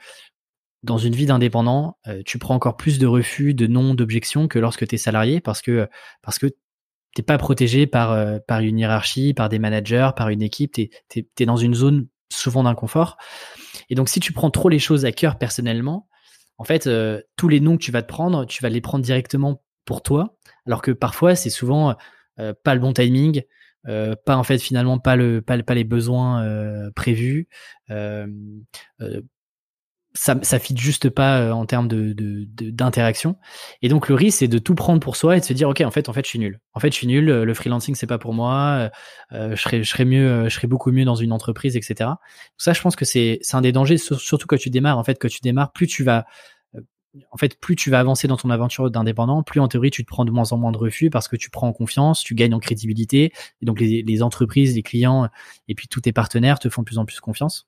dans 0.84 0.98
une 0.98 1.14
vie 1.14 1.26
d'indépendant, 1.26 1.98
euh, 2.08 2.22
tu 2.26 2.40
prends 2.40 2.56
encore 2.56 2.78
plus 2.78 3.00
de 3.00 3.08
refus, 3.08 3.54
de 3.54 3.68
non, 3.68 3.94
d'objections 3.94 4.48
que 4.48 4.60
lorsque 4.60 4.88
tu 4.88 4.96
es 4.96 4.98
salarié, 4.98 5.42
parce 5.42 5.62
que 5.62 5.90
parce 6.22 6.40
que 6.40 6.48
t'es 7.16 7.24
pas 7.24 7.38
protégé 7.38 7.86
par 7.86 8.12
euh, 8.12 8.40
par 8.48 8.60
une 8.62 8.80
hiérarchie, 8.80 9.34
par 9.34 9.50
des 9.50 9.60
managers, 9.60 10.12
par 10.16 10.30
une 10.30 10.42
équipe. 10.42 10.74
T'es 10.74 10.90
es, 11.40 11.46
dans 11.46 11.58
une 11.58 11.74
zone 11.74 12.08
souvent 12.32 12.64
d'inconfort. 12.64 13.18
Et 13.90 13.96
donc, 13.96 14.10
si 14.10 14.20
tu 14.20 14.32
prends 14.32 14.52
trop 14.52 14.70
les 14.70 14.80
choses 14.80 15.06
à 15.06 15.12
cœur 15.12 15.38
personnellement, 15.38 16.08
en 16.58 16.64
fait, 16.64 16.88
euh, 16.88 17.22
tous 17.36 17.50
les 17.50 17.60
noms 17.60 17.78
que 17.78 17.84
tu 17.84 17.92
vas 17.92 18.02
te 18.02 18.08
prendre, 18.08 18.46
tu 18.46 18.62
vas 18.62 18.70
les 18.70 18.82
prendre 18.82 19.04
directement 19.04 19.62
pour 19.86 20.02
toi, 20.02 20.38
alors 20.66 20.82
que 20.82 20.92
parfois 20.92 21.36
c'est 21.36 21.50
souvent 21.50 21.96
pas 22.64 22.74
le 22.74 22.80
bon 22.80 22.94
timing, 22.94 23.42
euh, 23.88 24.16
pas 24.26 24.36
en 24.36 24.44
fait 24.44 24.60
finalement 24.60 25.00
pas 25.00 25.16
le 25.16 25.42
pas, 25.42 25.62
pas 25.64 25.76
les 25.76 25.84
besoins 25.84 26.44
euh, 26.44 26.92
prévus. 26.96 27.48
Euh, 27.90 28.28
ça 30.16 30.36
ça 30.42 30.58
fit 30.58 30.76
juste 30.76 31.10
pas 31.10 31.54
en 31.54 31.66
termes 31.66 31.88
de 31.88 32.14
d'interaction. 32.72 33.38
Et 33.82 33.90
donc 33.90 34.10
le 34.10 34.16
risque 34.16 34.40
c'est 34.40 34.48
de 34.48 34.58
tout 34.58 34.76
prendre 34.76 35.00
pour 35.00 35.16
soi 35.16 35.38
et 35.38 35.40
de 35.40 35.46
se 35.46 35.54
dire 35.54 35.70
ok 35.70 35.82
en 35.82 35.92
fait 35.92 36.10
en 36.10 36.14
fait 36.14 36.26
je 36.26 36.30
suis 36.30 36.40
nul. 36.40 36.60
En 36.74 36.80
fait 36.80 36.92
je 36.92 36.96
suis 36.96 37.08
nul 37.08 37.26
le 37.26 37.54
freelancing 37.54 37.96
c'est 37.96 38.08
pas 38.08 38.18
pour 38.18 38.34
moi 38.34 38.90
je 39.32 39.56
serais 39.56 39.84
je 39.84 39.90
serais 39.90 40.06
mieux 40.06 40.50
je 40.50 40.56
serais 40.56 40.68
beaucoup 40.68 40.92
mieux 40.92 41.06
dans 41.06 41.16
une 41.16 41.32
entreprise 41.32 41.78
etc 41.78 42.10
ça 42.58 42.74
je 42.74 42.82
pense 42.82 42.96
que 42.96 43.06
c'est 43.06 43.38
c'est 43.44 43.56
un 43.56 43.62
des 43.62 43.72
dangers 43.72 43.98
surtout 43.98 44.48
quand 44.48 44.58
tu 44.58 44.72
démarres. 44.72 44.98
En 44.98 45.04
fait 45.04 45.20
quand 45.22 45.30
tu 45.30 45.42
démarres 45.42 45.72
plus 45.72 45.88
tu 45.88 46.04
vas 46.04 46.26
en 47.32 47.38
fait, 47.38 47.60
plus 47.60 47.76
tu 47.76 47.90
vas 47.90 48.00
avancer 48.00 48.28
dans 48.28 48.38
ton 48.38 48.50
aventure 48.50 48.92
d'indépendant, 48.92 49.42
plus 49.44 49.60
en 49.60 49.68
théorie 49.68 49.92
tu 49.92 50.04
te 50.04 50.08
prends 50.08 50.26
de 50.26 50.32
moins 50.32 50.52
en 50.52 50.58
moins 50.58 50.72
de 50.72 50.78
refus 50.78 51.10
parce 51.10 51.28
que 51.28 51.36
tu 51.36 51.50
prends 51.50 51.68
en 51.68 51.74
confiance, 51.74 52.24
tu 52.24 52.36
gagnes 52.36 52.54
en 52.54 52.60
crédibilité, 52.60 53.34
et 53.62 53.66
donc 53.66 53.80
les, 53.80 54.24
entreprises, 54.24 54.76
les 54.76 54.84
clients 54.84 55.30
et 55.68 55.76
puis 55.76 55.88
tous 55.88 56.02
tes 56.02 56.12
partenaires 56.12 56.60
te 56.60 56.70
font 56.70 56.82
de 56.82 56.86
plus 56.86 56.98
en 56.98 57.06
plus 57.06 57.20
confiance. 57.20 57.68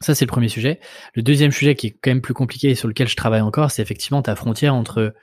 Ça, 0.00 0.14
c'est 0.14 0.24
le 0.24 0.30
premier 0.30 0.48
sujet. 0.48 0.80
Le 1.14 1.22
deuxième 1.22 1.52
sujet 1.52 1.74
qui 1.74 1.86
est 1.86 1.90
quand 1.92 2.10
même 2.10 2.20
plus 2.20 2.34
compliqué 2.34 2.70
et 2.70 2.74
sur 2.74 2.88
lequel 2.88 3.08
je 3.08 3.16
travaille 3.16 3.40
encore, 3.40 3.70
c'est 3.70 3.80
effectivement 3.80 4.22
ta 4.22 4.36
frontière 4.36 4.74
entre 4.74 5.14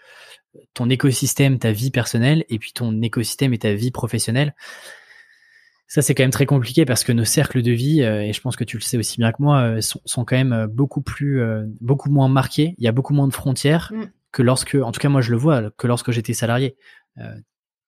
ton 0.73 0.89
écosystème, 0.89 1.59
ta 1.59 1.71
vie 1.71 1.91
personnelle, 1.91 2.45
et 2.49 2.57
puis 2.57 2.73
ton 2.73 3.01
écosystème 3.01 3.53
et 3.53 3.59
ta 3.59 3.73
vie 3.73 3.91
professionnelle. 3.91 4.55
Ça, 5.91 6.01
c'est 6.01 6.15
quand 6.15 6.23
même 6.23 6.31
très 6.31 6.45
compliqué 6.45 6.85
parce 6.85 7.03
que 7.03 7.11
nos 7.11 7.25
cercles 7.25 7.61
de 7.61 7.71
vie, 7.71 8.01
euh, 8.01 8.21
et 8.21 8.31
je 8.31 8.39
pense 8.39 8.55
que 8.55 8.63
tu 8.63 8.77
le 8.77 8.81
sais 8.81 8.97
aussi 8.97 9.17
bien 9.17 9.33
que 9.33 9.41
moi, 9.41 9.59
euh, 9.59 9.81
sont, 9.81 9.99
sont, 10.05 10.23
quand 10.23 10.37
même 10.37 10.53
euh, 10.53 10.65
beaucoup 10.65 11.01
plus, 11.01 11.43
beaucoup 11.81 12.09
moins 12.09 12.29
marqués. 12.29 12.75
Il 12.77 12.85
y 12.85 12.87
a 12.87 12.93
beaucoup 12.93 13.13
moins 13.13 13.27
de 13.27 13.33
frontières 13.33 13.91
mm. 13.93 14.05
que 14.31 14.41
lorsque, 14.41 14.75
en 14.75 14.93
tout 14.93 15.01
cas 15.01 15.09
moi 15.09 15.19
je 15.19 15.31
le 15.31 15.37
vois, 15.37 15.69
que 15.71 15.87
lorsque 15.87 16.11
j'étais 16.11 16.31
salarié. 16.31 16.77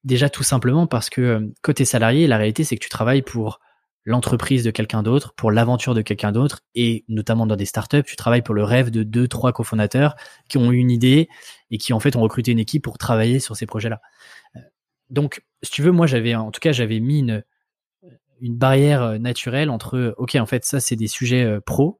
déjà 0.04 0.30
tout 0.30 0.44
simplement 0.44 0.86
parce 0.86 1.10
que 1.10 1.50
côté 1.62 1.86
salarié, 1.86 2.28
la 2.28 2.36
réalité 2.36 2.66
c'est 2.66 2.76
que 2.76 2.84
tu 2.84 2.90
travailles 2.90 3.22
pour 3.22 3.62
l'entreprise 4.04 4.66
de 4.66 4.72
quelqu'un 4.72 5.02
d'autre, 5.02 5.34
pour 5.36 5.50
l'aventure 5.50 5.94
de 5.94 6.02
quelqu'un 6.02 6.34
d'autre, 6.34 6.60
et 6.76 7.06
notamment 7.08 7.48
dans 7.48 7.56
des 7.56 7.64
startups, 7.64 8.04
tu 8.04 8.18
travailles 8.18 8.42
pour 8.42 8.54
le 8.54 8.66
rêve 8.66 8.92
de 8.92 9.04
deux, 9.04 9.30
trois 9.30 9.54
cofondateurs 9.54 10.18
qui 10.50 10.58
ont 10.58 10.74
eu 10.74 10.78
une 10.78 10.92
idée 10.92 11.30
et 11.72 11.78
qui 11.78 11.94
en 11.94 12.02
fait 12.02 12.18
ont 12.18 12.22
recruté 12.22 12.52
une 12.52 12.60
équipe 12.60 12.84
pour 12.84 12.98
travailler 12.98 13.40
sur 13.40 13.56
ces 13.56 13.66
projets-là. 13.66 14.02
Donc, 15.10 15.42
si 15.62 15.72
tu 15.72 15.82
veux, 15.84 15.94
moi 15.94 16.06
j'avais, 16.06 16.36
en 16.36 16.52
tout 16.52 16.60
cas, 16.60 16.74
j'avais 16.74 17.00
mis 17.00 17.20
une, 17.20 17.44
une 18.42 18.56
barrière 18.56 19.04
euh, 19.04 19.18
naturelle 19.18 19.70
entre 19.70 20.16
ok 20.18 20.36
en 20.36 20.46
fait 20.46 20.66
ça 20.66 20.80
c'est 20.80 20.96
des 20.96 21.08
sujets 21.08 21.44
euh, 21.44 21.60
pro. 21.60 22.00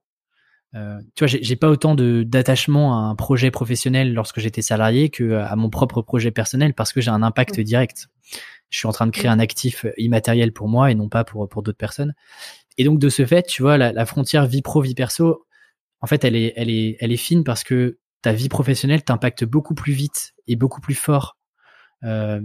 Euh, 0.76 0.98
tu 1.16 1.26
vois 1.26 1.40
j'ai 1.40 1.56
pas 1.56 1.70
autant 1.70 1.94
de 1.94 2.24
d'attachement 2.24 2.98
à 2.98 3.10
un 3.10 3.16
projet 3.16 3.52
professionnel 3.52 4.14
lorsque 4.14 4.40
j'étais 4.40 4.64
salarié 4.64 5.10
que 5.10 5.34
à 5.34 5.56
mon 5.56 5.70
propre 5.70 6.02
projet 6.02 6.32
personnel 6.32 6.74
parce 6.74 6.94
que 6.94 7.02
j'ai 7.02 7.12
un 7.12 7.22
impact 7.22 7.60
direct. 7.60 8.08
Je 8.70 8.80
suis 8.80 8.88
en 8.88 8.92
train 8.92 9.06
de 9.06 9.12
créer 9.12 9.30
un 9.30 9.38
actif 9.38 9.86
immatériel 9.98 10.52
pour 10.52 10.68
moi 10.68 10.90
et 10.90 10.96
non 10.96 11.10
pas 11.10 11.24
pour 11.24 11.48
pour 11.48 11.62
d'autres 11.62 11.78
personnes. 11.78 12.16
Et 12.80 12.86
donc 12.86 12.98
de 12.98 13.10
ce 13.10 13.26
fait 13.26 13.44
tu 13.44 13.62
vois 13.62 13.78
la, 13.78 13.94
la, 13.94 14.06
frontière 14.08 14.48
vie 14.48 14.64
pro 14.64 14.82
vie 14.82 14.96
perso 14.96 15.46
en 16.02 16.08
fait 16.08 16.24
elle 16.26 16.36
est 16.36 16.54
elle 16.56 16.72
est 16.72 16.98
elle 17.00 17.12
est 17.12 17.18
fine 17.18 17.44
parce 17.44 17.64
que 17.64 18.00
ta 18.24 18.34
vie 18.34 18.50
professionnelle 18.50 19.04
t'impacte 19.04 19.44
beaucoup 19.44 19.76
plus 19.76 19.94
vite 19.94 20.34
et 20.48 20.56
beaucoup 20.56 20.82
plus 20.82 20.96
fort 20.96 21.38
euh, 22.04 22.42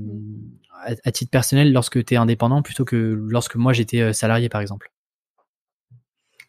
à, 1.05 1.11
titre 1.11 1.31
personnel 1.31 1.73
lorsque 1.73 2.05
tu 2.05 2.15
es 2.15 2.17
indépendant 2.17 2.63
plutôt 2.63 2.85
que 2.85 2.97
lorsque 3.29 3.57
moi 3.57 3.73
j'étais 3.73 4.01
euh, 4.01 4.13
salarié 4.13 4.49
par 4.49 4.61
exemple. 4.61 4.93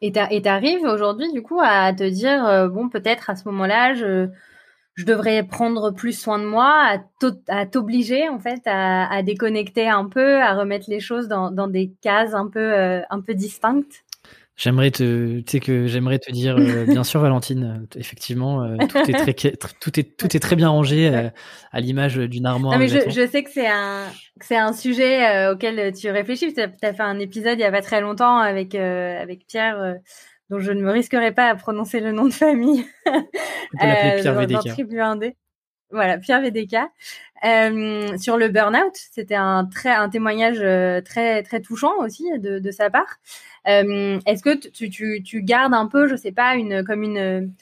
Et 0.01 0.11
tu 0.11 0.47
arrives 0.47 0.83
aujourd'hui 0.83 1.31
du 1.33 1.41
coup 1.41 1.59
à 1.61 1.91
te 1.93 2.07
dire 2.07 2.45
euh, 2.45 2.67
bon 2.69 2.89
peut-être 2.89 3.29
à 3.29 3.35
ce 3.35 3.47
moment-là 3.49 3.95
je, 3.95 4.29
je 4.93 5.05
devrais 5.05 5.43
prendre 5.43 5.91
plus 5.91 6.17
soin 6.17 6.37
de 6.37 6.45
moi, 6.45 6.99
à 7.47 7.65
t'obliger 7.65 8.29
en 8.29 8.39
fait 8.39 8.61
à, 8.65 9.23
déconnecter 9.23 9.89
un 9.89 10.07
peu, 10.07 10.41
à 10.41 10.53
remettre 10.53 10.85
les 10.89 10.99
choses 10.99 11.27
dans, 11.27 11.49
dans 11.51 11.67
des 11.67 11.91
cases 12.01 12.33
un 12.33 12.47
peu 12.47 13.01
un 13.09 13.21
peu 13.21 13.33
distinctes? 13.33 14.03
J'aimerais 14.59 14.91
te, 14.91 15.39
tu 15.39 15.43
sais 15.47 15.59
que 15.61 15.87
j'aimerais 15.87 16.19
te 16.19 16.29
dire, 16.33 16.57
euh, 16.59 16.83
bien 16.83 17.05
sûr, 17.05 17.21
Valentine, 17.21 17.87
effectivement, 17.95 18.61
euh, 18.61 18.75
tout 18.89 18.97
est 19.09 19.13
très, 19.13 19.33
tout 19.33 19.97
est, 19.97 20.17
tout 20.17 20.35
est 20.35 20.39
très 20.41 20.57
bien 20.57 20.67
rangé 20.67 21.07
euh, 21.07 21.29
à 21.71 21.79
l'image 21.79 22.17
d'une 22.17 22.45
armoire. 22.45 22.73
Non, 22.73 22.79
mais 22.79 22.89
je, 22.89 23.09
je, 23.09 23.25
sais 23.25 23.41
que 23.41 23.51
c'est 23.51 23.69
un, 23.69 24.07
c'est 24.41 24.57
un 24.57 24.73
sujet 24.73 25.47
auquel 25.47 25.93
tu 25.93 26.11
réfléchis. 26.11 26.53
Tu 26.53 26.59
as, 26.59 26.93
fait 26.93 26.99
un 26.99 27.19
épisode 27.19 27.57
il 27.57 27.61
y 27.61 27.63
a 27.63 27.71
pas 27.71 27.81
très 27.81 28.01
longtemps 28.01 28.37
avec, 28.37 28.75
avec 28.75 29.47
Pierre, 29.47 29.95
dont 30.49 30.59
je 30.59 30.73
ne 30.73 30.81
me 30.81 30.91
risquerai 30.91 31.31
pas 31.31 31.47
à 31.47 31.55
prononcer 31.55 32.01
le 32.01 32.11
nom 32.11 32.25
de 32.25 32.33
famille. 32.33 32.83
On 33.05 33.11
peut 33.11 33.87
l'appeler 33.87 34.17
Pierre 34.21 34.35
VDK. 34.35 34.73
Tribu 34.73 34.97
1D. 34.97 35.35
Voilà, 35.91 36.17
Pierre 36.17 36.41
VDK. 36.41 36.77
sur 38.19 38.37
le 38.37 38.47
burn-out, 38.49 38.93
c'était 38.93 39.35
un 39.35 39.67
un 39.85 40.09
témoignage 40.09 40.59
très 41.03 41.43
très 41.43 41.61
touchant 41.61 41.93
aussi 41.99 42.25
de, 42.39 42.71
sa 42.71 42.89
part. 42.89 43.17
Euh, 43.67 44.19
est-ce 44.25 44.43
que 44.43 44.55
tu, 44.55 44.89
tu, 44.89 45.23
tu, 45.23 45.43
gardes 45.43 45.73
un 45.73 45.87
peu, 45.87 46.07
je 46.07 46.15
sais 46.15 46.31
pas, 46.31 46.55
une 46.55 46.83
comme 46.83 47.03
une 47.03 47.53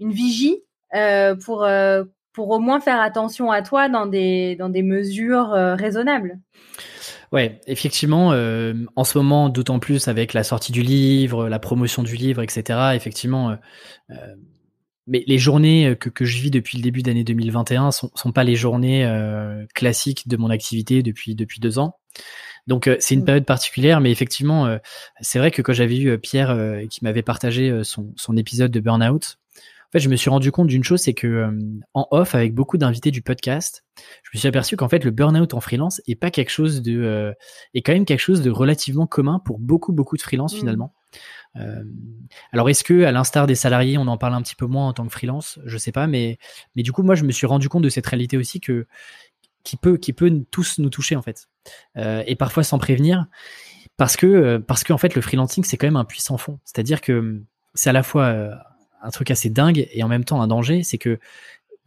une 0.00 0.12
vigie 0.12 0.62
euh, 0.94 1.34
pour 1.36 1.64
euh, 1.64 2.04
pour 2.32 2.50
au 2.50 2.58
moins 2.58 2.80
faire 2.80 3.00
attention 3.00 3.50
à 3.50 3.62
toi 3.62 3.88
dans 3.88 4.06
des 4.06 4.56
dans 4.56 4.68
des 4.68 4.82
mesures 4.82 5.50
raisonnables? 5.50 6.38
Ouais, 7.32 7.60
effectivement, 7.66 8.32
euh, 8.32 8.74
en 8.94 9.04
ce 9.04 9.18
moment, 9.18 9.48
d'autant 9.48 9.78
plus 9.78 10.08
avec 10.08 10.32
la 10.32 10.44
sortie 10.44 10.72
du 10.72 10.82
livre, 10.82 11.48
la 11.48 11.58
promotion 11.58 12.02
du 12.02 12.14
livre, 12.14 12.42
etc. 12.42 12.92
Effectivement, 12.94 13.56
euh, 14.10 14.14
mais 15.06 15.24
les 15.26 15.38
journées 15.38 15.96
que, 15.98 16.08
que 16.08 16.24
je 16.24 16.40
vis 16.40 16.50
depuis 16.50 16.78
le 16.78 16.82
début 16.82 17.02
d'année 17.02 17.24
2021 17.24 17.90
sont, 17.90 18.10
sont 18.14 18.32
pas 18.32 18.44
les 18.44 18.56
journées 18.56 19.08
classiques 19.74 20.28
de 20.28 20.36
mon 20.36 20.50
activité 20.50 21.02
depuis 21.02 21.34
depuis 21.34 21.60
deux 21.60 21.78
ans. 21.78 21.98
Donc 22.66 22.90
c'est 22.98 23.14
une 23.14 23.22
mm. 23.22 23.24
période 23.24 23.44
particulière, 23.44 24.00
mais 24.00 24.10
effectivement, 24.10 24.78
c'est 25.20 25.38
vrai 25.38 25.50
que 25.50 25.62
quand 25.62 25.72
j'avais 25.72 25.98
eu 25.98 26.18
Pierre 26.18 26.80
qui 26.90 27.04
m'avait 27.04 27.22
partagé 27.22 27.84
son, 27.84 28.12
son 28.16 28.36
épisode 28.36 28.72
de 28.72 28.80
Burnout, 28.80 29.38
en 29.88 29.92
fait, 29.92 30.00
je 30.00 30.08
me 30.08 30.16
suis 30.16 30.30
rendu 30.30 30.50
compte 30.50 30.66
d'une 30.66 30.82
chose, 30.82 31.00
c'est 31.00 31.14
que 31.14 31.48
en 31.94 32.08
off, 32.10 32.34
avec 32.34 32.54
beaucoup 32.54 32.76
d'invités 32.76 33.12
du 33.12 33.22
podcast, 33.22 33.84
je 34.24 34.30
me 34.34 34.38
suis 34.38 34.48
aperçu 34.48 34.76
qu'en 34.76 34.88
fait, 34.88 35.04
le 35.04 35.12
burn-out 35.12 35.54
en 35.54 35.60
freelance 35.60 36.00
est 36.08 36.16
pas 36.16 36.32
quelque 36.32 36.50
chose 36.50 36.82
de, 36.82 37.34
est 37.72 37.82
quand 37.82 37.92
même 37.92 38.04
quelque 38.04 38.20
chose 38.20 38.42
de 38.42 38.50
relativement 38.50 39.06
commun 39.06 39.40
pour 39.44 39.60
beaucoup, 39.60 39.92
beaucoup 39.92 40.16
de 40.16 40.22
freelance 40.22 40.54
mm. 40.54 40.58
finalement. 40.58 40.92
Euh, 41.58 41.84
alors 42.52 42.68
est-ce 42.68 42.84
que, 42.84 43.04
à 43.04 43.12
l'instar 43.12 43.46
des 43.46 43.54
salariés, 43.54 43.98
on 43.98 44.06
en 44.06 44.18
parle 44.18 44.34
un 44.34 44.42
petit 44.42 44.54
peu 44.54 44.66
moins 44.66 44.88
en 44.88 44.92
tant 44.92 45.06
que 45.06 45.12
freelance? 45.12 45.58
Je 45.64 45.78
sais 45.78 45.92
pas, 45.92 46.06
mais 46.06 46.38
du 46.74 46.92
coup, 46.92 47.02
moi, 47.02 47.14
je 47.14 47.24
me 47.24 47.32
suis 47.32 47.46
rendu 47.46 47.68
compte 47.68 47.82
de 47.82 47.88
cette 47.88 48.06
réalité 48.06 48.36
aussi 48.36 48.60
qui 48.60 49.76
peut 49.76 49.96
qui 49.96 50.12
peut 50.12 50.44
tous 50.50 50.78
nous 50.78 50.90
toucher 50.90 51.16
en 51.16 51.22
fait, 51.22 51.48
euh, 51.96 52.22
et 52.26 52.36
parfois 52.36 52.62
sans 52.62 52.78
prévenir, 52.78 53.26
parce 53.96 54.16
que 54.16 54.58
parce 54.58 54.84
que 54.84 54.92
en 54.92 54.98
fait, 54.98 55.14
le 55.14 55.22
freelancing 55.22 55.64
c'est 55.64 55.76
quand 55.76 55.86
même 55.86 55.96
un 55.96 56.04
puissant 56.04 56.38
fond. 56.38 56.60
C'est-à-dire 56.64 57.00
que 57.00 57.42
c'est 57.74 57.90
à 57.90 57.92
la 57.92 58.02
fois 58.02 58.24
euh, 58.26 58.54
un 59.02 59.10
truc 59.10 59.30
assez 59.30 59.50
dingue 59.50 59.88
et 59.92 60.02
en 60.02 60.08
même 60.08 60.24
temps 60.24 60.40
un 60.40 60.46
danger, 60.46 60.82
c'est 60.82 60.98
que 60.98 61.18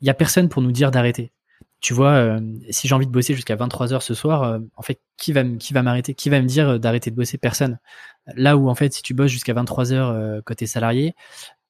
il 0.01 0.08
y 0.08 0.10
a 0.10 0.13
personne 0.13 0.49
pour 0.49 0.62
nous 0.62 0.71
dire 0.71 0.91
d'arrêter 0.91 1.32
tu 1.81 1.93
vois, 1.93 2.11
euh, 2.11 2.39
si 2.69 2.87
j'ai 2.87 2.95
envie 2.95 3.05
de 3.07 3.11
bosser 3.11 3.33
jusqu'à 3.33 3.55
23 3.55 3.93
heures 3.93 4.03
ce 4.03 4.13
soir, 4.13 4.43
euh, 4.43 4.59
en 4.75 4.81
fait, 4.81 4.99
qui 5.17 5.31
va, 5.31 5.43
qui 5.43 5.73
va 5.73 5.81
m'arrêter? 5.81 6.13
Qui 6.13 6.29
va 6.29 6.41
me 6.41 6.47
dire 6.47 6.69
euh, 6.69 6.77
d'arrêter 6.77 7.09
de 7.09 7.15
bosser? 7.15 7.37
Personne. 7.37 7.79
Là 8.35 8.57
où, 8.57 8.69
en 8.69 8.75
fait, 8.75 8.93
si 8.93 9.01
tu 9.01 9.13
bosses 9.13 9.31
jusqu'à 9.31 9.53
23 9.53 9.93
heures 9.93 10.43
côté 10.43 10.67
salarié, 10.67 11.15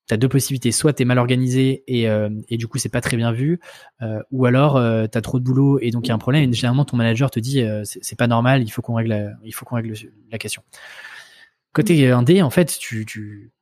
tu 0.09 0.17
deux 0.17 0.27
possibilités. 0.27 0.71
Soit 0.71 0.93
tu 0.93 1.03
es 1.03 1.05
mal 1.05 1.19
organisé 1.19 1.83
et, 1.87 2.07
et 2.49 2.57
du 2.57 2.67
coup, 2.67 2.79
c'est 2.79 2.89
pas 2.89 2.99
très 2.99 3.15
bien 3.15 3.31
vu, 3.31 3.61
ou 4.31 4.45
alors 4.45 4.73
tu 4.73 5.17
as 5.17 5.21
trop 5.21 5.39
de 5.39 5.43
boulot 5.45 5.79
et 5.79 5.91
donc 5.91 6.07
il 6.07 6.09
y 6.09 6.11
a 6.11 6.15
un 6.15 6.19
problème. 6.19 6.49
Et 6.49 6.53
généralement, 6.53 6.83
ton 6.83 6.97
manager 6.97 7.31
te 7.31 7.39
dit 7.39 7.63
c'est 7.85 8.17
pas 8.17 8.27
normal, 8.27 8.63
il 8.63 8.69
faut 8.69 8.81
qu'on 8.81 8.95
règle, 8.95 9.37
il 9.45 9.53
faut 9.53 9.63
qu'on 9.63 9.75
règle 9.75 9.93
la 10.29 10.37
question. 10.37 10.63
Côté 11.71 12.09
indé, 12.09 12.41
en 12.41 12.49
fait, 12.49 12.79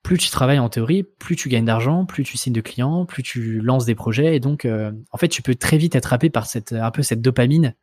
plus 0.02 0.17
tu 0.17 0.30
travailles 0.30 0.60
en 0.60 0.70
théorie, 0.70 1.04
plus 1.04 1.36
tu 1.36 1.50
gagnes 1.50 1.65
d'argent, 1.65 2.06
plus 2.06 2.24
tu 2.24 2.38
signes 2.38 2.54
de 2.54 2.62
clients, 2.62 3.06
plus 3.06 3.22
tu 3.22 3.60
lances 3.60 3.86
des 3.86 3.96
projets, 3.96 4.36
et 4.36 4.39
donc, 4.39 4.63
euh, 4.63 4.91
en 5.12 5.17
fait, 5.17 5.28
tu 5.28 5.41
peux 5.41 5.56
très 5.56 5.78
vite 5.78 5.93
être 5.93 6.13
happé 6.13 6.30
par 6.30 6.46
cette, 6.46 6.72
un 6.72 6.91
peu 6.91 7.04
cette 7.04 7.22
dopamine, 7.22 7.76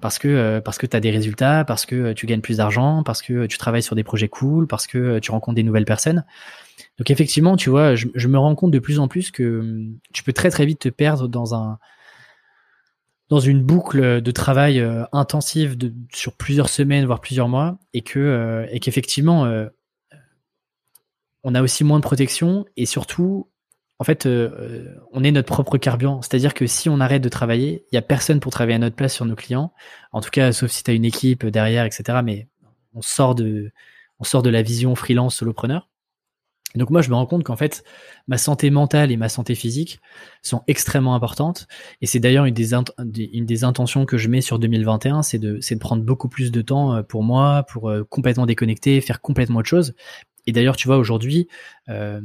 parce 0.00 0.20
que 0.20 0.28
euh, 0.28 0.60
tu 0.60 0.96
as 0.96 1.00
des 1.00 1.10
résultats, 1.10 1.64
parce 1.64 1.86
que 1.86 2.12
tu 2.12 2.26
gagnes 2.26 2.40
plus 2.40 2.58
d'argent, 2.58 3.02
parce 3.02 3.20
que 3.20 3.46
tu 3.46 3.58
travailles 3.58 3.82
sur 3.82 3.96
des 3.96 4.04
projets 4.04 4.28
cool, 4.28 4.68
parce 4.68 4.86
que 4.86 5.18
tu 5.18 5.32
rencontres 5.32 5.56
des 5.56 5.64
nouvelles 5.64 5.84
personnes. 5.84 6.24
Donc 6.98 7.10
effectivement, 7.10 7.56
tu 7.56 7.68
vois, 7.68 7.96
je, 7.96 8.06
je 8.14 8.28
me 8.28 8.38
rends 8.38 8.54
compte 8.54 8.70
de 8.70 8.78
plus 8.78 9.00
en 9.00 9.08
plus 9.08 9.32
que 9.32 9.60
hum, 9.60 9.98
tu 10.12 10.22
peux 10.22 10.32
très 10.32 10.50
très 10.50 10.66
vite 10.66 10.80
te 10.80 10.88
perdre 10.88 11.26
dans 11.28 11.54
un 11.54 11.78
dans 13.32 13.40
une 13.40 13.62
boucle 13.62 14.20
de 14.20 14.30
travail 14.30 14.78
euh, 14.78 15.04
intensive 15.10 15.78
sur 16.12 16.34
plusieurs 16.34 16.68
semaines, 16.68 17.06
voire 17.06 17.22
plusieurs 17.22 17.48
mois, 17.48 17.78
et 17.94 18.02
que 18.02 18.18
euh, 18.18 18.66
et 18.70 18.78
qu'effectivement 18.78 19.46
euh, 19.46 19.70
on 21.42 21.54
a 21.54 21.62
aussi 21.62 21.82
moins 21.82 21.96
de 21.96 22.02
protection 22.02 22.66
et 22.76 22.84
surtout 22.84 23.48
en 23.98 24.04
fait 24.04 24.28
on 25.12 25.24
est 25.24 25.30
notre 25.30 25.50
propre 25.50 25.78
carburant. 25.78 26.20
C'est-à-dire 26.20 26.52
que 26.52 26.66
si 26.66 26.90
on 26.90 27.00
arrête 27.00 27.22
de 27.22 27.30
travailler, 27.30 27.86
il 27.90 27.94
y 27.94 27.98
a 27.98 28.02
personne 28.02 28.38
pour 28.38 28.52
travailler 28.52 28.76
à 28.76 28.80
notre 28.80 28.96
place 28.96 29.14
sur 29.14 29.24
nos 29.24 29.34
clients. 29.34 29.72
En 30.12 30.20
tout 30.20 30.30
cas, 30.30 30.52
sauf 30.52 30.70
si 30.70 30.84
tu 30.84 30.90
as 30.90 30.94
une 30.94 31.06
équipe 31.06 31.46
derrière, 31.46 31.86
etc. 31.86 32.18
Mais 32.22 32.48
on 32.92 33.00
sort 33.00 33.34
de 33.34 33.72
on 34.18 34.24
sort 34.24 34.42
de 34.42 34.50
la 34.50 34.60
vision 34.60 34.94
freelance 34.94 35.36
solopreneur. 35.36 35.88
Donc 36.74 36.90
moi, 36.90 37.02
je 37.02 37.10
me 37.10 37.14
rends 37.14 37.26
compte 37.26 37.44
qu'en 37.44 37.56
fait, 37.56 37.84
ma 38.28 38.38
santé 38.38 38.70
mentale 38.70 39.12
et 39.12 39.16
ma 39.16 39.28
santé 39.28 39.54
physique 39.54 40.00
sont 40.42 40.62
extrêmement 40.66 41.14
importantes. 41.14 41.66
Et 42.00 42.06
c'est 42.06 42.20
d'ailleurs 42.20 42.44
une 42.46 42.54
des, 42.54 43.64
intentions 43.64 44.06
que 44.06 44.16
je 44.16 44.28
mets 44.28 44.40
sur 44.40 44.58
2021, 44.58 45.22
c'est 45.22 45.38
de, 45.38 45.58
de 45.58 45.78
prendre 45.78 46.02
beaucoup 46.02 46.28
plus 46.28 46.50
de 46.50 46.62
temps 46.62 46.94
euh, 46.94 47.02
pour 47.02 47.22
moi, 47.22 47.64
pour 47.68 47.90
euh, 47.90 48.04
complètement 48.08 48.46
déconnecter, 48.46 49.00
faire 49.00 49.20
complètement 49.20 49.60
autre 49.60 49.68
chose. 49.68 49.94
Et 50.46 50.52
d'ailleurs, 50.52 50.76
tu 50.76 50.88
vois, 50.88 50.98
aujourd'hui, 50.98 51.48
euh, 51.88 52.20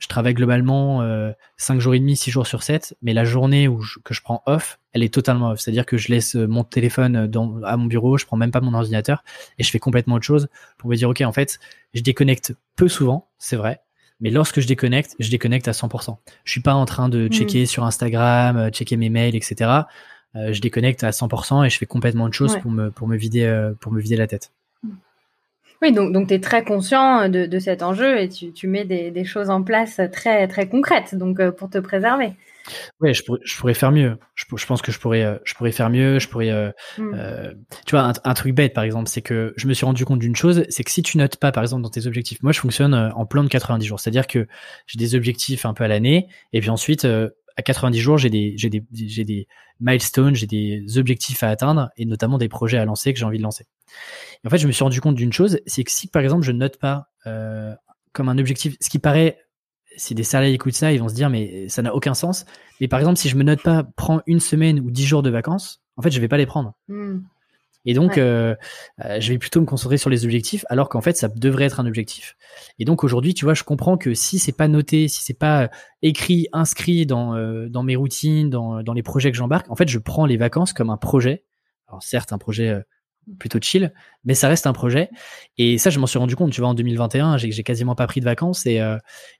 je 0.00 0.08
travaille 0.08 0.34
globalement 0.34 1.02
euh, 1.02 1.32
5 1.58 1.78
jours 1.78 1.94
et 1.94 2.00
demi, 2.00 2.16
6 2.16 2.30
jours 2.30 2.46
sur 2.46 2.62
7, 2.62 2.96
mais 3.02 3.12
la 3.12 3.24
journée 3.24 3.68
où 3.68 3.82
que 4.02 4.14
je 4.14 4.22
prends 4.22 4.42
off, 4.46 4.79
elle 4.92 5.02
est 5.02 5.12
totalement 5.12 5.50
off. 5.50 5.60
C'est-à-dire 5.60 5.86
que 5.86 5.96
je 5.96 6.08
laisse 6.08 6.34
mon 6.34 6.64
téléphone 6.64 7.26
dans, 7.26 7.62
à 7.62 7.76
mon 7.76 7.86
bureau, 7.86 8.18
je 8.18 8.26
prends 8.26 8.36
même 8.36 8.50
pas 8.50 8.60
mon 8.60 8.74
ordinateur 8.74 9.24
et 9.58 9.62
je 9.62 9.70
fais 9.70 9.78
complètement 9.78 10.16
autre 10.16 10.24
chose 10.24 10.48
pour 10.78 10.90
me 10.90 10.96
dire, 10.96 11.08
OK, 11.08 11.20
en 11.20 11.32
fait, 11.32 11.58
je 11.94 12.02
déconnecte 12.02 12.54
peu 12.76 12.88
souvent, 12.88 13.28
c'est 13.38 13.56
vrai, 13.56 13.80
mais 14.20 14.30
lorsque 14.30 14.60
je 14.60 14.66
déconnecte, 14.66 15.16
je 15.18 15.30
déconnecte 15.30 15.66
à 15.68 15.72
100%. 15.72 16.16
Je 16.44 16.50
suis 16.50 16.60
pas 16.60 16.74
en 16.74 16.84
train 16.84 17.08
de 17.08 17.28
checker 17.28 17.66
sur 17.66 17.84
Instagram, 17.84 18.56
euh, 18.56 18.70
checker 18.70 18.96
mes 18.96 19.08
mails, 19.08 19.34
etc. 19.34 19.70
Euh, 20.36 20.52
je 20.52 20.60
déconnecte 20.60 21.02
à 21.04 21.10
100% 21.10 21.64
et 21.64 21.70
je 21.70 21.78
fais 21.78 21.86
complètement 21.86 22.24
autre 22.24 22.34
chose 22.34 22.56
pour 22.58 22.70
me 22.70 22.90
pour 22.90 23.08
me 23.08 23.16
vider 23.16 23.44
euh, 23.44 23.72
pour 23.80 23.92
me 23.92 24.00
vider 24.00 24.16
la 24.16 24.26
tête. 24.26 24.52
Oui, 25.82 25.92
donc, 25.92 26.12
donc 26.12 26.28
tu 26.28 26.34
es 26.34 26.40
très 26.40 26.62
conscient 26.62 27.30
de, 27.30 27.46
de, 27.46 27.58
cet 27.58 27.82
enjeu 27.82 28.20
et 28.20 28.28
tu, 28.28 28.52
tu 28.52 28.68
mets 28.68 28.84
des, 28.84 29.10
des, 29.10 29.24
choses 29.24 29.48
en 29.48 29.62
place 29.62 29.98
très, 30.12 30.46
très 30.46 30.68
concrètes 30.68 31.14
donc, 31.14 31.40
pour 31.52 31.70
te 31.70 31.78
préserver. 31.78 32.34
Ouais, 33.00 33.14
je 33.14 33.22
pourrais, 33.24 33.40
je 33.44 33.56
pourrais 33.56 33.74
faire 33.74 33.92
mieux. 33.92 34.18
Je, 34.34 34.44
je, 34.54 34.66
pense 34.66 34.82
que 34.82 34.92
je 34.92 34.98
pourrais, 34.98 35.22
euh, 35.22 35.36
je 35.44 35.54
pourrais 35.54 35.72
faire 35.72 35.90
mieux. 35.90 36.18
Je 36.18 36.28
pourrais, 36.28 36.50
euh, 36.50 36.70
mm. 36.98 37.14
euh, 37.14 37.54
tu 37.86 37.92
vois, 37.92 38.02
un, 38.02 38.12
un, 38.24 38.34
truc 38.34 38.54
bête 38.54 38.74
par 38.74 38.84
exemple, 38.84 39.08
c'est 39.08 39.22
que 39.22 39.52
je 39.56 39.66
me 39.66 39.74
suis 39.74 39.84
rendu 39.84 40.04
compte 40.04 40.18
d'une 40.18 40.36
chose, 40.36 40.64
c'est 40.68 40.84
que 40.84 40.90
si 40.90 41.02
tu 41.02 41.18
notes 41.18 41.36
pas 41.36 41.52
par 41.52 41.62
exemple 41.62 41.82
dans 41.82 41.90
tes 41.90 42.06
objectifs, 42.06 42.42
moi 42.42 42.52
je 42.52 42.60
fonctionne 42.60 42.94
en 42.94 43.26
plan 43.26 43.42
de 43.42 43.48
90 43.48 43.86
jours, 43.86 44.00
c'est-à-dire 44.00 44.26
que 44.26 44.46
j'ai 44.86 44.98
des 44.98 45.14
objectifs 45.14 45.64
un 45.64 45.74
peu 45.74 45.84
à 45.84 45.88
l'année, 45.88 46.28
et 46.52 46.60
puis 46.60 46.70
ensuite 46.70 47.04
à 47.04 47.62
90 47.62 47.98
jours 47.98 48.18
j'ai 48.18 48.30
des, 48.30 48.54
j'ai 48.56 48.70
des, 48.70 48.84
j'ai 48.92 49.24
des 49.24 49.46
milestones, 49.80 50.34
j'ai 50.34 50.46
des 50.46 50.98
objectifs 50.98 51.42
à 51.42 51.48
atteindre, 51.48 51.90
et 51.96 52.04
notamment 52.04 52.38
des 52.38 52.48
projets 52.48 52.78
à 52.78 52.84
lancer 52.84 53.12
que 53.12 53.18
j'ai 53.18 53.24
envie 53.24 53.38
de 53.38 53.42
lancer. 53.42 53.66
Et 54.44 54.46
en 54.46 54.50
fait, 54.50 54.58
je 54.58 54.66
me 54.66 54.72
suis 54.72 54.84
rendu 54.84 55.00
compte 55.00 55.16
d'une 55.16 55.32
chose, 55.32 55.60
c'est 55.66 55.84
que 55.84 55.90
si 55.90 56.06
par 56.08 56.22
exemple 56.22 56.44
je 56.44 56.52
note 56.52 56.78
pas 56.78 57.08
comme 58.12 58.28
un 58.28 58.38
objectif, 58.38 58.76
ce 58.80 58.90
qui 58.90 58.98
paraît 58.98 59.38
si 59.96 60.14
des 60.14 60.22
salariés 60.22 60.54
écoutent 60.54 60.74
ça, 60.74 60.92
ils 60.92 61.00
vont 61.00 61.08
se 61.08 61.14
dire 61.14 61.30
mais 61.30 61.68
ça 61.68 61.82
n'a 61.82 61.94
aucun 61.94 62.14
sens. 62.14 62.44
Mais 62.80 62.88
par 62.88 62.98
exemple, 62.98 63.18
si 63.18 63.28
je 63.28 63.36
me 63.36 63.42
note 63.42 63.62
pas, 63.62 63.84
prends 63.96 64.20
une 64.26 64.40
semaine 64.40 64.80
ou 64.80 64.90
dix 64.90 65.04
jours 65.04 65.22
de 65.22 65.30
vacances, 65.30 65.82
en 65.96 66.02
fait, 66.02 66.10
je 66.10 66.20
vais 66.20 66.28
pas 66.28 66.38
les 66.38 66.46
prendre. 66.46 66.74
Hmm. 66.88 67.20
Et 67.86 67.94
donc, 67.94 68.18
euh, 68.18 68.54
euh, 69.04 69.20
je 69.20 69.32
vais 69.32 69.38
plutôt 69.38 69.60
me 69.60 69.66
concentrer 69.66 69.96
sur 69.96 70.10
les 70.10 70.24
objectifs, 70.24 70.66
alors 70.68 70.90
qu'en 70.90 71.00
fait, 71.00 71.16
ça 71.16 71.28
devrait 71.28 71.64
être 71.64 71.80
un 71.80 71.86
objectif. 71.86 72.36
Et 72.78 72.84
donc 72.84 73.04
aujourd'hui, 73.04 73.32
tu 73.32 73.46
vois, 73.46 73.54
je 73.54 73.64
comprends 73.64 73.96
que 73.96 74.12
si 74.12 74.38
c'est 74.38 74.52
pas 74.52 74.68
noté, 74.68 75.08
si 75.08 75.24
c'est 75.24 75.38
pas 75.38 75.62
euh, 75.62 75.68
écrit, 76.02 76.48
inscrit 76.52 77.06
dans 77.06 77.34
dans 77.68 77.82
mes 77.82 77.96
routines, 77.96 78.50
dans 78.50 78.82
dans 78.82 78.92
les 78.92 79.02
projets 79.02 79.30
que 79.30 79.36
j'embarque, 79.36 79.70
en 79.70 79.76
fait, 79.76 79.88
je 79.88 79.98
prends 79.98 80.26
les 80.26 80.36
vacances 80.36 80.72
comme 80.74 80.90
un 80.90 80.98
projet. 80.98 81.44
Alors 81.88 82.02
certes, 82.02 82.32
un 82.32 82.38
projet 82.38 82.82
plutôt 83.38 83.58
chill, 83.60 83.92
mais 84.24 84.34
ça 84.34 84.48
reste 84.48 84.66
un 84.66 84.72
projet. 84.72 85.10
Et 85.58 85.78
ça, 85.78 85.90
je 85.90 85.98
m'en 85.98 86.06
suis 86.06 86.18
rendu 86.18 86.36
compte, 86.36 86.52
tu 86.52 86.60
vois, 86.60 86.70
en 86.70 86.74
2021, 86.74 87.38
j'ai 87.38 87.62
quasiment 87.62 87.94
pas 87.94 88.06
pris 88.06 88.20
de 88.20 88.24
vacances 88.24 88.66
et, 88.66 88.80
euh, 88.80 88.98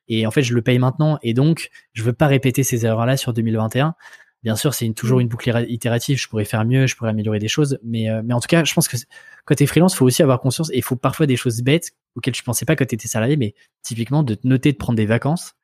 et 0.09 0.26
en 0.26 0.31
fait, 0.31 0.42
je 0.42 0.55
le 0.55 0.62
paye 0.62 0.79
maintenant. 0.79 1.18
Et 1.22 1.35
donc, 1.35 1.70
je 1.92 2.03
veux 2.03 2.12
pas 2.12 2.26
répéter 2.26 2.62
ces 2.62 2.87
erreurs-là 2.87 3.16
sur 3.16 3.33
2021. 3.33 3.94
Bien 4.42 4.57
sûr, 4.57 4.72
c'est 4.72 4.90
toujours 4.92 5.18
mm. 5.18 5.22
une 5.22 5.29
boucle 5.29 5.66
itérative. 5.68 6.18
Je 6.18 6.29
pourrais 6.29 6.44
faire 6.44 6.64
mieux, 6.64 6.87
je 6.87 6.96
pourrais 6.96 7.11
améliorer 7.11 7.38
des 7.38 7.48
choses, 7.48 7.79
mais 7.83 8.09
euh, 8.11 8.22
mais 8.24 8.35
en 8.35 8.40
tout 8.40 8.48
cas, 8.48 8.64
je 8.64 8.72
pense 8.72 8.88
que 8.88 8.96
quand 9.44 9.55
t'es 9.55 9.66
freelance, 9.66 9.94
faut 9.94 10.07
aussi 10.07 10.22
avoir 10.22 10.40
conscience 10.40 10.70
et 10.70 10.79
il 10.79 10.83
faut 10.83 10.96
parfois 10.96 11.26
des 11.26 11.37
choses 11.37 11.62
bêtes 11.62 11.90
auxquelles 12.14 12.35
tu 12.35 12.42
pensais 12.42 12.64
pas 12.64 12.76
quand 12.76 12.87
t'étais 12.87 13.09
salarié, 13.09 13.37
mais 13.37 13.55
typiquement 13.83 14.22
de 14.22 14.35
te 14.35 14.46
noter 14.46 14.72
de 14.72 14.76
prendre 14.79 14.96
des 14.96 15.07
vacances 15.07 15.55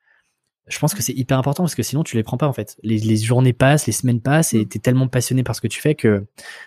je 0.67 0.79
pense 0.79 0.93
que 0.93 1.01
c'est 1.01 1.13
hyper 1.13 1.37
important 1.37 1.63
parce 1.63 1.75
que 1.75 1.83
sinon 1.83 2.03
tu 2.03 2.15
les 2.15 2.23
prends 2.23 2.37
pas 2.37 2.47
en 2.47 2.53
fait. 2.53 2.77
Les, 2.83 2.97
les 2.97 3.17
journées 3.17 3.53
passent, 3.53 3.87
les 3.87 3.93
semaines 3.93 4.21
passent 4.21 4.53
et 4.53 4.65
mm. 4.65 4.69
tu 4.69 4.77
es 4.77 4.81
tellement 4.81 5.07
passionné 5.07 5.43
par 5.43 5.55
ce 5.55 5.61
que 5.61 5.67
tu 5.67 5.81
fais 5.81 5.95
que 5.95 6.25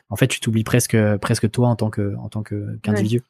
en 0.09 0.17
fait 0.17 0.29
tu 0.29 0.41
t'oublies 0.41 0.65
presque 0.65 0.97
presque 1.19 1.51
toi 1.51 1.69
en 1.69 1.77
tant 1.77 1.91
que 1.91 2.15
en 2.17 2.29
tant 2.29 2.43
que 2.43 2.79
qu'individu. 2.83 3.23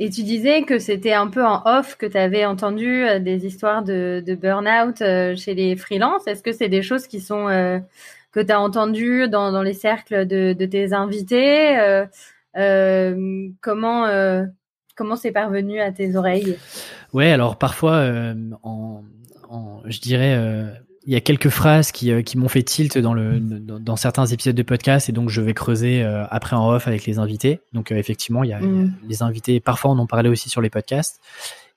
Et 0.00 0.10
tu 0.10 0.24
disais 0.24 0.62
que 0.62 0.78
c'était 0.80 1.12
un 1.12 1.28
peu 1.28 1.44
en 1.44 1.62
off 1.66 1.96
que 1.96 2.06
tu 2.06 2.16
avais 2.16 2.44
entendu 2.44 3.04
euh, 3.04 3.20
des 3.20 3.46
histoires 3.46 3.84
de, 3.84 4.22
de 4.26 4.34
burn-out 4.34 5.00
euh, 5.02 5.36
chez 5.36 5.54
les 5.54 5.76
freelances. 5.76 6.26
Est-ce 6.26 6.42
que 6.42 6.52
c'est 6.52 6.68
des 6.68 6.82
choses 6.82 7.06
qui 7.06 7.20
sont 7.20 7.48
euh, 7.48 7.78
que 8.32 8.40
tu 8.40 8.50
as 8.50 8.60
entendues 8.60 9.28
dans, 9.28 9.52
dans 9.52 9.62
les 9.62 9.72
cercles 9.72 10.26
de, 10.26 10.52
de 10.52 10.66
tes 10.66 10.92
invités 10.92 11.76
Comment 13.60 14.06
comment 14.94 15.16
c'est 15.16 15.32
parvenu 15.32 15.80
à 15.80 15.92
tes 15.92 16.16
oreilles? 16.16 16.56
Ouais, 17.12 17.30
alors 17.30 17.56
parfois, 17.56 17.94
euh, 17.94 18.34
en, 18.62 19.04
en, 19.48 19.82
je 19.86 20.00
dirais, 20.00 20.34
euh, 20.36 20.68
il 21.06 21.12
y 21.12 21.16
a 21.16 21.20
quelques 21.20 21.48
phrases 21.48 21.92
qui, 21.92 22.10
euh, 22.10 22.22
qui 22.22 22.38
m'ont 22.38 22.48
fait 22.48 22.62
tilt 22.62 22.98
dans, 22.98 23.14
le, 23.14 23.38
dans, 23.38 23.96
certains 23.96 24.26
épisodes 24.26 24.56
de 24.56 24.62
podcast 24.62 25.08
et 25.08 25.12
donc 25.12 25.28
je 25.28 25.40
vais 25.40 25.54
creuser 25.54 26.02
après 26.30 26.56
en 26.56 26.70
off 26.70 26.88
avec 26.88 27.06
les 27.06 27.18
invités. 27.18 27.60
Donc 27.72 27.92
effectivement, 27.92 28.42
il 28.42 28.50
y, 28.50 28.52
a, 28.52 28.60
mm. 28.60 28.94
les 29.06 29.22
invités, 29.22 29.60
parfois 29.60 29.90
on 29.90 29.98
en 29.98 30.06
parlait 30.06 30.30
aussi 30.30 30.48
sur 30.48 30.60
les 30.60 30.70
podcasts. 30.70 31.20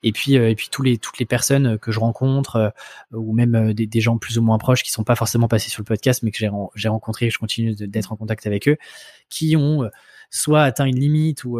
Et 0.04 0.12
puis, 0.12 0.34
et 0.34 0.54
puis 0.54 0.68
tous 0.70 0.82
les, 0.82 0.96
toutes 0.96 1.18
les 1.18 1.26
personnes 1.26 1.76
que 1.76 1.90
je 1.90 1.98
rencontre 1.98 2.72
ou 3.12 3.32
même 3.32 3.72
des, 3.72 3.88
des, 3.88 4.00
gens 4.00 4.16
plus 4.16 4.38
ou 4.38 4.42
moins 4.42 4.56
proches 4.56 4.84
qui 4.84 4.92
sont 4.92 5.02
pas 5.02 5.16
forcément 5.16 5.48
passés 5.48 5.70
sur 5.70 5.80
le 5.80 5.86
podcast 5.86 6.22
mais 6.22 6.30
que 6.30 6.38
j'ai, 6.38 6.88
rencontré, 6.88 7.30
je 7.30 7.38
continue 7.38 7.74
d'être 7.74 8.12
en 8.12 8.16
contact 8.16 8.46
avec 8.46 8.68
eux, 8.68 8.76
qui 9.28 9.56
ont 9.56 9.90
soit 10.30 10.62
atteint 10.62 10.84
une 10.84 11.00
limite 11.00 11.44
ou, 11.44 11.58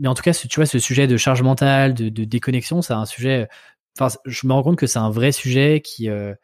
mais 0.00 0.08
en 0.08 0.14
tout 0.14 0.22
cas, 0.22 0.32
tu 0.32 0.56
vois, 0.56 0.66
ce 0.66 0.78
sujet 0.78 1.06
de 1.06 1.16
charge 1.16 1.42
mentale, 1.42 1.94
de, 1.94 2.08
de 2.08 2.24
déconnexion, 2.24 2.82
c'est 2.82 2.94
un 2.94 3.04
sujet. 3.04 3.48
Enfin, 3.98 4.16
je 4.24 4.46
me 4.46 4.52
rends 4.52 4.62
compte 4.62 4.78
que 4.78 4.86
c'est 4.86 4.98
un 4.98 5.10
vrai 5.10 5.30
sujet 5.30 5.82
qui 5.84 6.08
euh, 6.08 6.34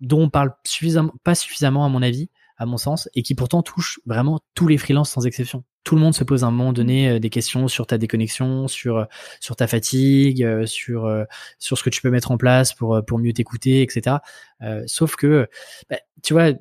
dont 0.00 0.22
on 0.22 0.30
parle 0.30 0.52
suffisamment, 0.66 1.12
pas 1.24 1.36
suffisamment 1.36 1.84
à 1.86 1.88
mon 1.88 2.02
avis. 2.02 2.28
à 2.58 2.66
mon 2.66 2.76
sens, 2.76 3.08
et 3.14 3.22
qui 3.22 3.34
pourtant 3.34 3.62
touche 3.62 3.98
vraiment 4.06 4.40
tous 4.54 4.68
les 4.68 4.78
freelances 4.78 5.10
sans 5.10 5.26
exception. 5.26 5.64
Tout 5.84 5.96
le 5.96 6.02
monde 6.02 6.14
se 6.14 6.22
pose 6.22 6.44
à 6.44 6.46
un 6.48 6.50
moment 6.52 6.72
donné 6.72 7.08
euh, 7.08 7.18
des 7.18 7.30
questions 7.30 7.66
sur 7.68 7.86
ta 7.86 7.98
déconnexion, 7.98 8.68
sur 8.68 8.98
euh, 8.98 9.04
sur 9.40 9.56
ta 9.56 9.66
fatigue, 9.66 10.66
sur 10.66 11.08
sur 11.58 11.78
ce 11.78 11.82
que 11.82 11.90
tu 11.90 12.02
peux 12.02 12.10
mettre 12.10 12.30
en 12.30 12.36
place 12.36 12.74
pour 12.74 13.00
pour 13.06 13.18
mieux 13.18 13.32
t'écouter, 13.32 13.82
etc. 13.82 14.16
sauf 14.86 15.16
que, 15.16 15.48
bah, 15.90 15.98
tu 16.22 16.34
vois, 16.34 16.52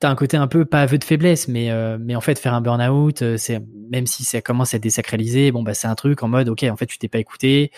t'as 0.00 0.10
un 0.10 0.14
côté 0.16 0.36
un 0.36 0.46
peu 0.48 0.64
pas 0.64 0.82
aveu 0.82 0.98
de 0.98 1.04
faiblesse, 1.04 1.48
mais 1.48 1.70
mais 1.98 2.16
en 2.16 2.20
fait 2.20 2.38
faire 2.38 2.54
un 2.54 2.60
burn-out, 2.60 3.36
c'est 3.36 3.60
même 3.90 4.06
si 4.06 4.24
ça 4.24 4.40
commence 4.40 4.74
à 4.74 4.78
être 4.78 4.82
désacralisé, 4.82 5.52
bon 5.52 5.62
bah 5.62 5.74
c'est 5.74 5.88
un 5.88 5.94
truc 5.94 6.22
en 6.22 6.28
mode 6.28 6.48
ok 6.48 6.64
en 6.64 6.76
fait 6.76 6.86
tu 6.86 6.98
t'es 6.98 7.08
pas 7.08 7.18
écouté, 7.18 7.70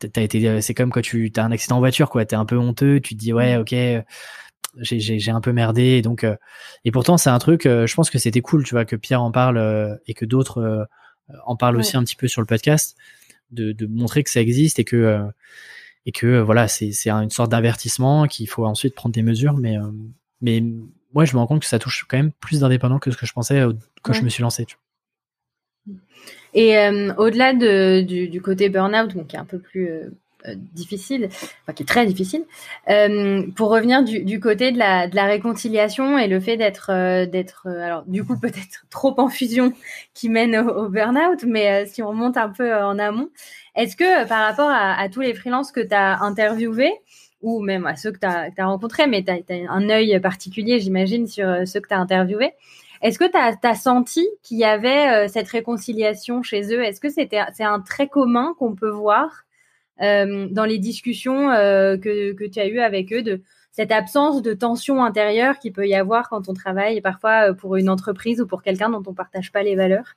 t'as 0.00 0.22
été 0.22 0.60
c'est 0.60 0.74
comme 0.74 0.90
quand 0.90 1.00
tu 1.00 1.32
as 1.36 1.44
un 1.44 1.52
accident 1.52 1.76
en 1.76 1.80
voiture 1.80 2.10
quoi, 2.10 2.24
t'es 2.24 2.36
un 2.36 2.44
peu 2.44 2.56
honteux, 2.58 3.00
tu 3.00 3.14
te 3.14 3.20
dis 3.20 3.32
ouais 3.32 3.56
ok 3.56 3.74
j'ai 4.80 5.30
un 5.30 5.40
peu 5.40 5.52
merdé 5.52 5.82
et 5.82 6.02
donc 6.02 6.24
euh, 6.24 6.36
et 6.84 6.90
pourtant 6.90 7.16
c'est 7.16 7.30
un 7.30 7.38
truc 7.38 7.66
euh, 7.66 7.86
je 7.86 7.94
pense 7.94 8.10
que 8.10 8.18
c'était 8.18 8.40
cool 8.40 8.64
tu 8.64 8.74
vois 8.74 8.84
que 8.84 8.96
Pierre 8.96 9.22
en 9.22 9.30
parle 9.30 9.58
euh, 9.58 9.94
et 10.06 10.14
que 10.14 10.24
d'autres 10.24 10.88
en 11.46 11.56
parlent 11.56 11.76
aussi 11.76 11.96
un 11.96 12.04
petit 12.04 12.16
peu 12.16 12.28
sur 12.28 12.42
le 12.42 12.46
podcast 12.46 12.96
de, 13.50 13.72
de 13.72 13.86
montrer 13.86 14.22
que 14.24 14.30
ça 14.30 14.40
existe 14.40 14.78
et 14.78 14.84
que 14.84 15.20
et 16.06 16.12
que 16.12 16.40
voilà 16.40 16.68
c'est 16.68 16.92
c'est 16.92 17.10
une 17.10 17.30
sorte 17.30 17.50
d'avertissement 17.50 18.26
qu'il 18.26 18.48
faut 18.48 18.66
ensuite 18.66 18.94
prendre 18.94 19.14
des 19.14 19.22
mesures 19.22 19.54
mais 19.54 19.76
mais 20.40 20.62
moi 21.14 21.24
je 21.24 21.32
me 21.34 21.38
rends 21.38 21.46
compte 21.46 21.60
que 21.60 21.66
ça 21.66 21.78
touche 21.78 22.04
quand 22.08 22.16
même 22.16 22.32
plus 22.32 22.60
d'indépendants 22.60 22.98
que 22.98 23.10
ce 23.10 23.16
que 23.16 23.26
je 23.26 23.32
pensais 23.32 23.62
quand 24.02 24.12
je 24.12 24.22
me 24.22 24.28
suis 24.28 24.42
lancé 24.42 24.64
tu 24.64 24.76
vois. 25.86 25.96
et 26.54 26.76
au-delà 27.16 27.54
de, 27.54 28.02
du, 28.02 28.28
du, 28.28 28.42
côté 28.42 28.68
burn-out 28.68 29.12
qui 29.26 29.36
est 29.36 29.38
un 29.38 29.44
peu 29.44 29.58
plus 29.58 29.88
euh, 30.46 30.54
difficile, 30.74 31.28
enfin 31.62 31.72
qui 31.74 31.84
est 31.84 31.86
très 31.86 32.04
difficile. 32.04 32.44
Euh, 32.90 33.46
pour 33.56 33.70
revenir 33.70 34.04
du, 34.04 34.24
du, 34.24 34.40
côté 34.40 34.72
de 34.72 34.78
la, 34.78 35.08
de 35.08 35.16
la 35.16 35.24
réconciliation 35.24 36.18
et 36.18 36.28
le 36.28 36.38
fait 36.38 36.58
d'être, 36.58 36.90
euh, 36.90 37.24
d'être, 37.24 37.66
euh, 37.66 37.80
alors 37.80 38.04
du 38.06 38.24
coup 38.24 38.36
peut-être 38.40 38.84
trop 38.90 39.18
en 39.18 39.28
fusion 39.28 39.72
qui 40.12 40.28
mène 40.28 40.54
au, 40.56 40.84
au 40.84 40.88
burn-out, 40.90 41.44
mais 41.46 41.86
si 41.86 42.02
on 42.02 42.08
remonte 42.08 42.36
un 42.36 42.50
peu 42.50 42.74
en 42.74 42.98
amont, 42.98 43.30
est-ce 43.74 43.96
que 43.96 44.28
par 44.28 44.46
rapport 44.46 44.68
à, 44.68 45.00
à 45.00 45.08
tous 45.08 45.22
les 45.22 45.32
freelances 45.32 45.72
que 45.72 45.80
tu 45.80 45.94
as 45.94 46.20
interviewés, 46.22 46.92
ou 47.44 47.60
même 47.60 47.86
à 47.86 47.94
ceux 47.94 48.10
que 48.10 48.18
tu 48.18 48.26
as, 48.26 48.66
rencontrés, 48.66 49.06
mais 49.06 49.22
tu 49.22 49.30
as, 49.30 49.70
un 49.70 49.88
œil 49.90 50.18
particulier, 50.20 50.80
j'imagine, 50.80 51.26
sur 51.26 51.46
ceux 51.66 51.80
que 51.80 51.88
tu 51.88 51.94
as 51.94 52.00
interviewés. 52.00 52.52
Est-ce 53.02 53.18
que 53.18 53.30
tu 53.30 53.66
as, 53.66 53.74
senti 53.74 54.26
qu'il 54.42 54.58
y 54.58 54.64
avait 54.64 55.28
cette 55.28 55.48
réconciliation 55.48 56.42
chez 56.42 56.74
eux? 56.74 56.82
Est-ce 56.82 57.00
que 57.00 57.08
c'est 57.10 57.30
un 57.60 57.80
trait 57.80 58.08
commun 58.08 58.54
qu'on 58.58 58.74
peut 58.74 58.90
voir 58.90 59.44
euh, 60.02 60.48
dans 60.50 60.64
les 60.64 60.78
discussions 60.78 61.50
euh, 61.50 61.96
que, 61.96 62.32
que 62.32 62.44
tu 62.44 62.58
as 62.58 62.66
eues 62.66 62.80
avec 62.80 63.12
eux 63.12 63.22
de 63.22 63.42
cette 63.70 63.92
absence 63.92 64.42
de 64.42 64.52
tension 64.52 65.04
intérieure 65.04 65.58
qui 65.60 65.70
peut 65.70 65.86
y 65.86 65.94
avoir 65.94 66.28
quand 66.28 66.48
on 66.48 66.54
travaille 66.54 67.00
parfois 67.00 67.50
euh, 67.50 67.54
pour 67.54 67.76
une 67.76 67.88
entreprise 67.88 68.40
ou 68.40 68.46
pour 68.46 68.62
quelqu'un 68.62 68.90
dont 68.90 69.02
on 69.06 69.14
partage 69.14 69.52
pas 69.52 69.62
les 69.62 69.76
valeurs? 69.76 70.16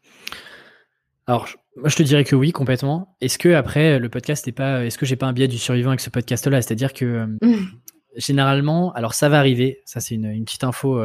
Alors, 1.28 1.48
moi, 1.76 1.90
je 1.90 1.96
te 1.96 2.04
dirais 2.04 2.24
que 2.24 2.36
oui, 2.36 2.52
complètement. 2.52 3.18
Est-ce 3.22 3.38
que 3.38 3.50
après 3.50 4.00
le 4.00 4.10
podcast 4.10 4.46
n'est 4.46 4.54
pas, 4.54 4.86
est-ce 4.86 4.98
que 4.98 5.06
j'ai 5.06 5.18
pas 5.18 5.28
un 5.28 5.34
biais 5.34 5.48
du 5.48 5.58
survivant 5.58 5.90
avec 5.90 6.00
ce 6.00 6.10
podcast-là? 6.10 6.62
C'est-à-dire 6.62 6.94
que 6.94 7.28
généralement, 8.16 8.94
alors 8.94 9.14
ça 9.14 9.28
va 9.30 9.38
arriver. 9.38 9.82
Ça, 9.86 10.00
c'est 10.00 10.16
une, 10.16 10.26
une, 10.26 10.46
petite 10.46 10.64
info 10.64 11.02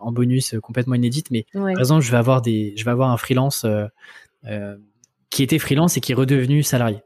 en 0.00 0.12
bonus 0.12 0.54
complètement 0.62 0.94
inédite. 0.94 1.30
Mais 1.32 1.46
par 1.52 1.68
exemple, 1.68 2.02
je 2.02 2.10
vais 2.12 2.16
avoir 2.16 2.42
des, 2.42 2.74
je 2.76 2.84
vais 2.84 2.92
avoir 2.92 3.10
un 3.10 3.16
freelance 3.16 3.66
qui 5.30 5.42
était 5.42 5.58
freelance 5.58 5.96
et 5.96 6.00
qui 6.00 6.12
est 6.12 6.14
redevenu 6.14 6.62
salarié. 6.62 7.02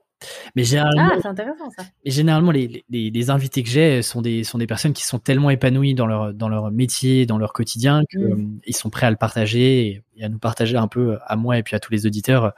Mais 0.56 0.64
généralement, 0.64 1.10
ah, 1.12 1.18
c'est 1.20 1.28
intéressant 1.28 1.70
ça. 1.70 1.84
généralement, 2.04 2.50
les, 2.50 2.84
les, 2.88 3.10
les, 3.10 3.30
invités 3.30 3.62
que 3.62 3.68
j'ai 3.68 4.02
sont 4.02 4.22
des, 4.22 4.44
sont 4.44 4.58
des 4.58 4.66
personnes 4.66 4.92
qui 4.92 5.04
sont 5.04 5.18
tellement 5.18 5.50
épanouies 5.50 5.94
dans 5.94 6.06
leur, 6.06 6.34
dans 6.34 6.48
leur 6.48 6.70
métier, 6.70 7.26
dans 7.26 7.38
leur 7.38 7.52
quotidien, 7.52 8.02
qu'ils 8.10 8.20
mm. 8.20 8.60
euh, 8.68 8.72
sont 8.72 8.90
prêts 8.90 9.06
à 9.06 9.10
le 9.10 9.16
partager 9.16 10.04
et, 10.16 10.24
à 10.24 10.28
nous 10.28 10.38
partager 10.38 10.76
un 10.76 10.88
peu, 10.88 11.18
à 11.26 11.36
moi 11.36 11.58
et 11.58 11.62
puis 11.62 11.76
à 11.76 11.80
tous 11.80 11.92
les 11.92 12.06
auditeurs, 12.06 12.52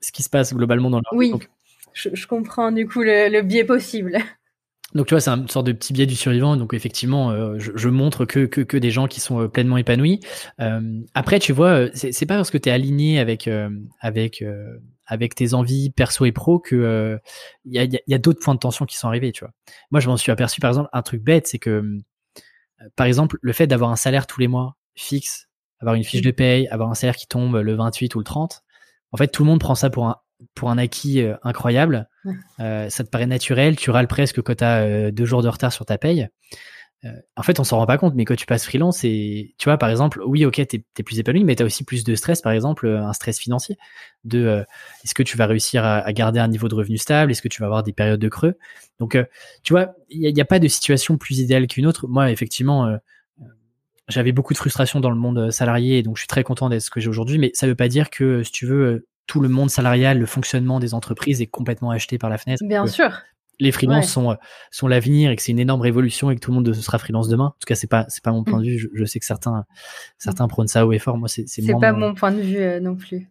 ce 0.00 0.12
qui 0.12 0.22
se 0.22 0.30
passe 0.30 0.54
globalement 0.54 0.90
dans 0.90 0.98
leur 0.98 1.12
Oui, 1.12 1.32
je, 1.92 2.08
je, 2.12 2.26
comprends 2.26 2.72
du 2.72 2.86
coup 2.86 3.02
le, 3.02 3.28
le 3.28 3.42
biais 3.42 3.64
possible. 3.64 4.16
Donc 4.94 5.06
tu 5.06 5.14
vois, 5.14 5.20
c'est 5.20 5.30
une 5.30 5.48
sorte 5.48 5.66
de 5.66 5.72
petit 5.72 5.92
biais 5.92 6.06
du 6.06 6.16
survivant. 6.16 6.56
Donc 6.56 6.74
effectivement, 6.74 7.30
euh, 7.30 7.54
je, 7.58 7.72
je, 7.74 7.88
montre 7.88 8.24
que, 8.24 8.46
que, 8.46 8.60
que 8.60 8.76
des 8.76 8.90
gens 8.90 9.06
qui 9.06 9.20
sont 9.20 9.42
euh, 9.42 9.48
pleinement 9.48 9.76
épanouis. 9.76 10.20
Euh, 10.60 10.80
après, 11.14 11.38
tu 11.38 11.52
vois, 11.52 11.86
c'est 11.94 12.26
pas 12.26 12.36
parce 12.36 12.50
que 12.50 12.58
tu 12.58 12.68
es 12.68 12.72
aligné 12.72 13.20
avec 13.20 13.48
avec 14.00 14.44
avec 15.10 15.34
tes 15.34 15.52
envies 15.52 15.90
perso 15.90 16.24
et 16.24 16.32
pro 16.32 16.58
que 16.58 17.18
il 17.64 17.74
y 17.74 17.78
a, 17.78 18.00
y 18.06 18.14
a 18.14 18.18
d'autres 18.18 18.40
points 18.42 18.54
de 18.54 18.60
tension 18.60 18.86
qui 18.86 18.96
sont 18.96 19.08
arrivés. 19.08 19.32
Tu 19.32 19.40
vois. 19.40 19.52
Moi, 19.90 20.00
je 20.00 20.08
m'en 20.08 20.16
suis 20.16 20.32
aperçu 20.32 20.60
par 20.60 20.70
exemple 20.70 20.88
un 20.92 21.02
truc 21.02 21.22
bête, 21.22 21.46
c'est 21.46 21.58
que 21.58 21.98
par 22.96 23.06
exemple 23.06 23.36
le 23.42 23.52
fait 23.52 23.66
d'avoir 23.66 23.90
un 23.90 23.96
salaire 23.96 24.26
tous 24.26 24.40
les 24.40 24.48
mois 24.48 24.76
fixe, 24.94 25.48
avoir 25.80 25.94
une 25.94 26.04
fiche 26.04 26.22
de 26.22 26.30
paye, 26.30 26.68
avoir 26.68 26.90
un 26.90 26.94
salaire 26.94 27.16
qui 27.16 27.26
tombe 27.26 27.56
le 27.56 27.74
28 27.74 28.14
ou 28.14 28.18
le 28.18 28.24
30, 28.24 28.62
en 29.12 29.16
fait 29.16 29.28
tout 29.28 29.42
le 29.42 29.50
monde 29.50 29.60
prend 29.60 29.74
ça 29.74 29.90
pour 29.90 30.06
un 30.06 30.16
pour 30.54 30.70
un 30.70 30.78
acquis 30.78 31.22
euh, 31.22 31.36
incroyable. 31.42 32.08
Euh, 32.60 32.88
ça 32.88 33.04
te 33.04 33.10
paraît 33.10 33.26
naturel, 33.26 33.76
tu 33.76 33.90
râles 33.90 34.08
presque 34.08 34.40
quand 34.42 34.56
tu 34.56 34.64
as 34.64 34.78
euh, 34.82 35.10
deux 35.10 35.24
jours 35.24 35.42
de 35.42 35.48
retard 35.48 35.72
sur 35.72 35.84
ta 35.84 35.98
paye. 35.98 36.28
En 37.36 37.42
fait, 37.42 37.58
on 37.60 37.64
s'en 37.64 37.78
rend 37.78 37.86
pas 37.86 37.96
compte, 37.96 38.14
mais 38.14 38.24
quand 38.24 38.36
tu 38.36 38.46
passes 38.46 38.64
freelance, 38.64 39.04
et 39.04 39.54
tu 39.58 39.64
vois, 39.64 39.78
par 39.78 39.88
exemple, 39.88 40.20
oui, 40.26 40.44
ok, 40.44 40.56
t'es 40.66 40.84
es 40.98 41.02
plus 41.02 41.18
épanoui, 41.18 41.44
mais 41.44 41.56
tu 41.56 41.62
as 41.62 41.66
aussi 41.66 41.84
plus 41.84 42.04
de 42.04 42.14
stress, 42.14 42.42
par 42.42 42.52
exemple, 42.52 42.86
un 42.88 43.12
stress 43.12 43.38
financier. 43.38 43.78
De 44.24 44.64
est-ce 45.02 45.14
que 45.14 45.22
tu 45.22 45.38
vas 45.38 45.46
réussir 45.46 45.84
à, 45.84 46.12
garder 46.12 46.40
un 46.40 46.48
niveau 46.48 46.68
de 46.68 46.74
revenu 46.74 46.98
stable? 46.98 47.30
Est-ce 47.30 47.42
que 47.42 47.48
tu 47.48 47.60
vas 47.60 47.66
avoir 47.66 47.82
des 47.82 47.92
périodes 47.92 48.20
de 48.20 48.28
creux? 48.28 48.58
Donc, 48.98 49.16
tu 49.62 49.72
vois, 49.72 49.94
il 50.10 50.20
n'y 50.20 50.40
a, 50.40 50.42
a, 50.42 50.44
pas 50.44 50.58
de 50.58 50.68
situation 50.68 51.16
plus 51.16 51.38
idéale 51.38 51.66
qu'une 51.66 51.86
autre. 51.86 52.06
Moi, 52.06 52.30
effectivement, 52.30 52.98
j'avais 54.10 54.32
beaucoup 54.32 54.52
de 54.52 54.58
frustration 54.58 55.00
dans 55.00 55.10
le 55.10 55.16
monde 55.16 55.50
salarié, 55.50 55.98
et 55.98 56.02
donc 56.02 56.16
je 56.16 56.22
suis 56.22 56.28
très 56.28 56.42
content 56.42 56.68
d'être 56.68 56.82
ce 56.82 56.90
que 56.90 57.00
j'ai 57.00 57.08
aujourd'hui, 57.08 57.38
mais 57.38 57.50
ça 57.54 57.66
veut 57.66 57.74
pas 57.74 57.88
dire 57.88 58.10
que, 58.10 58.42
si 58.42 58.52
tu 58.52 58.66
veux, 58.66 59.06
tout 59.26 59.40
le 59.40 59.48
monde 59.48 59.70
salarial, 59.70 60.18
le 60.18 60.26
fonctionnement 60.26 60.80
des 60.80 60.92
entreprises 60.92 61.40
est 61.40 61.46
complètement 61.46 61.90
acheté 61.90 62.18
par 62.18 62.28
la 62.28 62.36
fenêtre. 62.36 62.62
Bien 62.66 62.86
sûr. 62.86 63.10
Les 63.60 63.72
freelances 63.72 64.10
sont, 64.10 64.36
sont 64.70 64.88
l'avenir 64.88 65.30
et 65.30 65.36
que 65.36 65.42
c'est 65.42 65.52
une 65.52 65.58
énorme 65.58 65.80
révolution 65.80 66.30
et 66.30 66.34
que 66.34 66.40
tout 66.40 66.50
le 66.50 66.56
monde 66.56 66.72
sera 66.72 66.98
freelance 66.98 67.28
demain. 67.28 67.46
En 67.46 67.56
tout 67.60 67.66
cas, 67.66 67.74
c'est 67.74 67.86
pas, 67.86 68.06
c'est 68.08 68.24
pas 68.24 68.32
mon 68.32 68.42
point 68.42 68.60
de 68.60 68.64
vue. 68.64 68.90
Je, 68.92 69.04
sais 69.04 69.20
que 69.20 69.26
certains, 69.26 69.64
certains 70.18 70.48
prônent 70.48 70.68
ça 70.68 70.86
haut 70.86 70.92
et 70.92 70.98
fort. 70.98 71.16
Moi, 71.18 71.28
c'est, 71.28 71.46
c'est, 71.46 71.62
pas 71.80 71.92
mon... 71.92 72.14
point 72.14 72.32
de 72.32 72.40
vue 72.40 72.58
euh, 72.58 72.80
non 72.80 72.96
plus. 72.96 73.28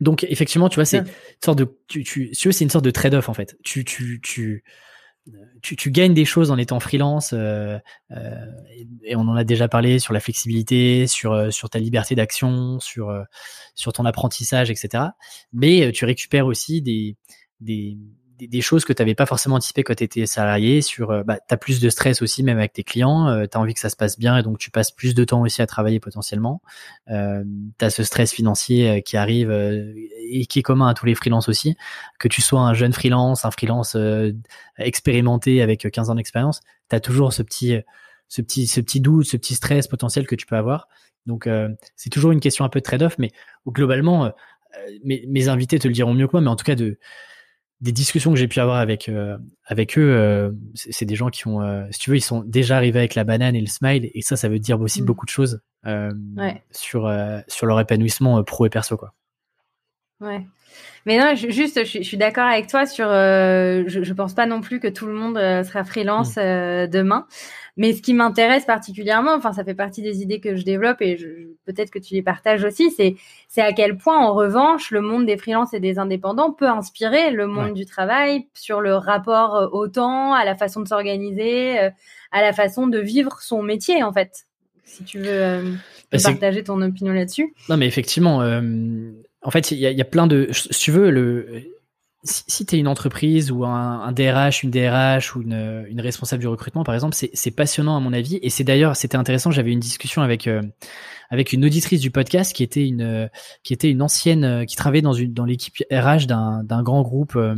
Donc, 0.00 0.24
effectivement, 0.24 0.68
tu 0.68 0.76
vois, 0.76 0.84
c'est 0.84 0.98
une 0.98 1.06
sorte 1.44 1.58
de, 1.58 1.76
tu, 1.88 2.04
tu, 2.04 2.32
c'est 2.34 2.64
une 2.64 2.70
sorte 2.70 2.84
de 2.84 2.90
trade-off, 2.90 3.28
en 3.28 3.34
fait. 3.34 3.56
Tu, 3.64 3.84
tu, 3.84 4.20
tu, 4.22 4.62
tu, 5.62 5.76
tu, 5.76 5.90
gagnes 5.90 6.14
des 6.14 6.24
choses 6.24 6.50
en 6.50 6.58
étant 6.58 6.80
freelance 6.80 7.32
euh, 7.32 7.78
euh, 8.12 8.46
et, 9.04 9.16
on 9.16 9.22
en 9.22 9.36
a 9.36 9.44
déjà 9.44 9.68
parlé 9.68 9.98
sur 9.98 10.12
la 10.12 10.20
flexibilité, 10.20 11.06
sur 11.06 11.32
euh, 11.32 11.50
sur 11.50 11.70
ta 11.70 11.78
liberté 11.78 12.14
d'action, 12.14 12.80
sur 12.80 13.10
euh, 13.10 13.22
sur 13.74 13.92
ton 13.92 14.04
apprentissage, 14.04 14.70
etc. 14.70 15.04
Mais 15.52 15.92
tu 15.92 16.04
récupères 16.04 16.46
aussi 16.46 16.82
des 16.82 17.16
des 17.60 17.98
des, 18.46 18.60
choses 18.60 18.84
que 18.84 18.92
tu 18.92 19.02
n'avais 19.02 19.14
pas 19.14 19.26
forcément 19.26 19.56
anticipées 19.56 19.82
quand 19.82 19.94
tu 19.94 20.04
étais 20.04 20.26
salarié. 20.26 20.82
Sur, 20.82 21.10
euh, 21.10 21.22
bah, 21.24 21.38
tu 21.38 21.52
as 21.52 21.56
plus 21.56 21.80
de 21.80 21.90
stress 21.90 22.22
aussi, 22.22 22.42
même 22.42 22.58
avec 22.58 22.72
tes 22.72 22.84
clients. 22.84 23.28
Euh, 23.28 23.46
tu 23.50 23.56
as 23.56 23.60
envie 23.60 23.74
que 23.74 23.80
ça 23.80 23.90
se 23.90 23.96
passe 23.96 24.18
bien 24.18 24.36
et 24.38 24.42
donc 24.42 24.58
tu 24.58 24.70
passes 24.70 24.90
plus 24.90 25.14
de 25.14 25.24
temps 25.24 25.42
aussi 25.42 25.62
à 25.62 25.66
travailler 25.66 26.00
potentiellement. 26.00 26.62
Euh, 27.10 27.42
tu 27.78 27.84
as 27.84 27.90
ce 27.90 28.04
stress 28.04 28.32
financier 28.32 28.88
euh, 28.88 29.00
qui 29.00 29.16
arrive 29.16 29.50
et 29.50 30.46
qui 30.46 30.58
est 30.60 30.62
commun 30.62 30.88
à 30.88 30.94
tous 30.94 31.06
les 31.06 31.14
freelances 31.14 31.48
aussi. 31.48 31.76
Que 32.18 32.28
tu 32.28 32.40
sois 32.40 32.60
un 32.60 32.74
jeune 32.74 32.92
freelance, 32.92 33.44
un 33.44 33.50
freelance 33.50 33.96
expérimenté 34.78 35.62
avec 35.62 35.90
15 35.90 36.10
ans 36.10 36.14
d'expérience, 36.14 36.60
tu 36.90 36.96
as 36.96 37.00
toujours 37.00 37.32
ce 37.32 37.42
petit, 37.42 37.80
ce, 38.28 38.42
petit, 38.42 38.66
ce 38.66 38.80
petit 38.80 39.00
doute, 39.00 39.26
ce 39.26 39.36
petit 39.36 39.54
stress 39.54 39.88
potentiel 39.88 40.26
que 40.26 40.34
tu 40.34 40.46
peux 40.46 40.56
avoir. 40.56 40.88
Donc, 41.26 41.48
c'est 41.96 42.10
toujours 42.10 42.32
une 42.32 42.40
question 42.40 42.64
un 42.64 42.68
peu 42.68 42.80
de 42.80 42.84
trade-off, 42.84 43.16
mais 43.18 43.30
globalement, 43.66 44.32
mes, 45.04 45.24
mes 45.28 45.48
invités 45.48 45.78
te 45.78 45.88
le 45.88 45.94
diront 45.94 46.14
mieux 46.14 46.26
que 46.26 46.32
moi, 46.32 46.40
mais 46.40 46.48
en 46.48 46.56
tout 46.56 46.64
cas, 46.64 46.74
de 46.74 46.98
des 47.80 47.92
discussions 47.92 48.32
que 48.32 48.38
j'ai 48.38 48.48
pu 48.48 48.58
avoir 48.58 48.78
avec 48.78 49.08
euh, 49.08 49.38
avec 49.64 49.96
eux, 49.98 50.10
euh, 50.10 50.50
c'est 50.74 51.04
des 51.04 51.14
gens 51.14 51.28
qui 51.28 51.46
ont, 51.46 51.62
euh, 51.62 51.86
si 51.90 52.00
tu 52.00 52.10
veux, 52.10 52.16
ils 52.16 52.22
sont 52.22 52.42
déjà 52.44 52.76
arrivés 52.76 52.98
avec 52.98 53.14
la 53.14 53.24
banane 53.24 53.54
et 53.54 53.60
le 53.60 53.68
smile, 53.68 54.10
et 54.12 54.22
ça, 54.22 54.36
ça 54.36 54.48
veut 54.48 54.58
dire 54.58 54.80
aussi 54.80 55.02
mm. 55.02 55.04
beaucoup 55.04 55.26
de 55.26 55.30
choses 55.30 55.60
sur 56.70 57.10
sur 57.46 57.66
leur 57.66 57.80
épanouissement 57.80 58.42
pro 58.44 58.66
et 58.66 58.70
perso, 58.70 58.96
quoi. 58.96 59.14
Ouais. 60.20 60.46
Mais 61.06 61.18
non, 61.18 61.34
juste, 61.34 61.84
je, 61.84 62.02
suis 62.02 62.16
d'accord 62.16 62.44
avec 62.44 62.66
toi 62.66 62.86
sur. 62.86 63.08
je, 63.08 64.00
je 64.02 64.12
pense 64.12 64.34
pas 64.34 64.46
non 64.46 64.60
plus 64.60 64.80
que 64.80 64.88
tout 64.88 65.06
le 65.06 65.14
monde 65.14 65.36
sera 65.36 65.84
freelance 65.84 66.36
mm. 66.36 66.88
demain. 66.88 67.26
Mais 67.78 67.92
ce 67.92 68.02
qui 68.02 68.12
m'intéresse 68.12 68.64
particulièrement, 68.64 69.34
enfin, 69.34 69.52
ça 69.52 69.62
fait 69.62 69.72
partie 69.72 70.02
des 70.02 70.20
idées 70.20 70.40
que 70.40 70.56
je 70.56 70.64
développe 70.64 71.00
et 71.00 71.16
peut-être 71.64 71.90
que 71.90 72.00
tu 72.00 72.12
les 72.12 72.22
partages 72.22 72.64
aussi, 72.64 72.90
c'est 72.90 73.14
c'est 73.46 73.60
à 73.62 73.72
quel 73.72 73.96
point, 73.96 74.18
en 74.18 74.34
revanche, 74.34 74.90
le 74.90 75.00
monde 75.00 75.26
des 75.26 75.36
freelances 75.36 75.72
et 75.74 75.78
des 75.78 76.00
indépendants 76.00 76.52
peut 76.52 76.68
inspirer 76.68 77.30
le 77.30 77.46
monde 77.46 77.74
du 77.74 77.86
travail 77.86 78.48
sur 78.52 78.80
le 78.80 78.96
rapport 78.96 79.54
euh, 79.54 79.68
au 79.70 79.86
temps, 79.86 80.34
à 80.34 80.44
la 80.44 80.56
façon 80.56 80.80
de 80.80 80.88
s'organiser, 80.88 81.78
euh, 81.78 81.90
à 82.32 82.42
la 82.42 82.52
façon 82.52 82.88
de 82.88 82.98
vivre 82.98 83.40
son 83.40 83.62
métier, 83.62 84.02
en 84.02 84.12
fait. 84.12 84.46
Si 84.82 85.04
tu 85.04 85.20
veux 85.20 85.28
euh, 85.28 85.72
bah, 86.10 86.18
partager 86.20 86.64
ton 86.64 86.82
opinion 86.82 87.12
là-dessus. 87.12 87.54
Non, 87.68 87.76
mais 87.76 87.86
effectivement, 87.86 88.40
en 89.42 89.50
fait, 89.50 89.70
il 89.70 89.78
y, 89.78 90.00
a 90.00 90.04
plein 90.04 90.26
de. 90.26 90.48
Si 90.52 90.68
tu 90.68 90.90
veux, 90.90 91.10
le 91.10 91.62
si, 92.24 92.64
une 92.72 92.88
entreprise 92.88 93.50
ou 93.52 93.64
un, 93.64 94.12
DRH, 94.12 94.64
une 94.64 94.70
DRH 94.70 95.36
ou 95.36 95.42
une, 95.42 95.86
une, 95.88 96.00
responsable 96.00 96.40
du 96.40 96.48
recrutement, 96.48 96.84
par 96.84 96.94
exemple, 96.94 97.16
c'est 97.32 97.50
passionnant 97.50 97.96
à 97.96 98.00
mon 98.00 98.12
avis. 98.12 98.38
Et 98.42 98.50
c'est 98.50 98.64
d'ailleurs, 98.64 98.96
c'était 98.96 99.16
intéressant, 99.16 99.50
j'avais 99.50 99.72
une 99.72 99.80
discussion 99.80 100.22
avec, 100.22 100.46
euh, 100.46 100.62
avec 101.30 101.52
une 101.52 101.64
auditrice 101.64 102.00
du 102.00 102.10
podcast 102.10 102.54
qui 102.54 102.62
était 102.62 102.86
une, 102.86 103.28
qui 103.62 103.72
était 103.72 103.90
une 103.90 104.02
ancienne, 104.02 104.44
euh, 104.44 104.64
qui 104.64 104.76
travaillait 104.76 105.02
dans, 105.02 105.12
une, 105.12 105.32
dans 105.32 105.44
l'équipe 105.44 105.76
RH 105.90 106.26
d'un 106.26 106.82
grand 106.82 107.02
groupe 107.02 107.36
euh, 107.36 107.54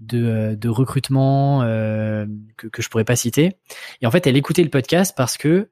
de, 0.00 0.54
de 0.54 0.68
recrutement 0.68 1.60
que, 1.60 2.66
que 2.66 2.82
je 2.82 2.88
pourrais 2.90 3.04
pas 3.04 3.16
citer. 3.16 3.56
Et 4.02 4.06
en 4.06 4.10
fait, 4.10 4.26
elle 4.26 4.36
écoutait 4.36 4.62
le 4.62 4.70
podcast 4.70 5.14
parce 5.16 5.38
que 5.38 5.70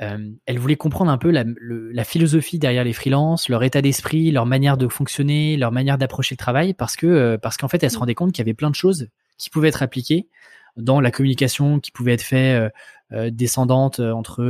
euh, 0.00 0.30
elle 0.46 0.58
voulait 0.58 0.76
comprendre 0.76 1.10
un 1.10 1.18
peu 1.18 1.30
la, 1.30 1.44
la, 1.60 2.04
philosophie 2.04 2.58
derrière 2.58 2.84
les 2.84 2.92
freelances, 2.92 3.48
leur 3.48 3.64
état 3.64 3.82
d'esprit, 3.82 4.30
leur 4.30 4.46
manière 4.46 4.76
de 4.76 4.86
fonctionner, 4.86 5.56
leur 5.56 5.72
manière 5.72 5.98
d'approcher 5.98 6.34
le 6.34 6.38
travail, 6.38 6.72
parce 6.72 6.96
que 6.96 7.06
euh, 7.06 7.38
parce 7.38 7.56
qu'en 7.56 7.66
fait, 7.66 7.82
elle 7.82 7.90
se 7.90 7.96
mm. 7.96 8.00
rendait 8.00 8.14
compte 8.14 8.32
qu'il 8.32 8.38
y 8.38 8.46
avait 8.46 8.54
plein 8.54 8.70
de 8.70 8.76
choses 8.76 9.08
qui 9.38 9.50
pouvaient 9.50 9.68
être 9.68 9.82
appliquées 9.82 10.28
dans 10.76 11.00
la 11.00 11.10
communication 11.10 11.80
qui 11.80 11.90
pouvait 11.90 12.12
être 12.12 12.22
faite 12.22 12.60
euh, 12.60 12.70
descendante 13.10 14.00
entre 14.00 14.42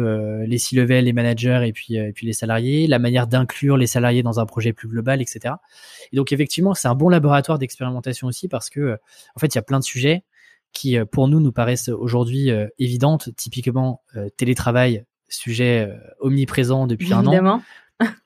les 0.47 0.59
C-level, 0.59 1.05
les 1.05 1.13
managers 1.13 1.63
et 1.65 1.73
puis 1.73 1.97
et 1.97 2.13
puis 2.13 2.27
les 2.27 2.33
salariés, 2.33 2.87
la 2.87 2.99
manière 2.99 3.27
d'inclure 3.27 3.77
les 3.77 3.87
salariés 3.87 4.23
dans 4.23 4.41
un 4.41 4.47
projet 4.47 4.73
plus 4.73 4.89
global, 4.89 5.23
etc. 5.23 5.55
Et 6.13 6.17
donc 6.17 6.33
effectivement, 6.33 6.75
c'est 6.75 6.89
un 6.89 6.95
bon 6.95 7.09
laboratoire 7.09 7.59
d'expérimentation 7.59 8.27
aussi 8.27 8.49
parce 8.49 8.69
que 8.69 8.99
en 9.37 9.39
fait, 9.39 9.55
il 9.55 9.55
y 9.55 9.59
a 9.59 9.63
plein 9.63 9.79
de 9.79 9.85
sujets 9.85 10.25
qui 10.73 10.99
pour 11.13 11.29
nous 11.29 11.41
nous 11.41 11.53
paraissent 11.53 11.89
aujourd'hui 11.89 12.51
évidentes, 12.79 13.31
typiquement 13.37 14.03
télétravail, 14.37 15.05
sujet 15.29 15.89
euh, 15.89 15.97
omniprésent 16.21 16.87
depuis 16.87 17.13
un 17.13 17.27
an. 17.27 17.63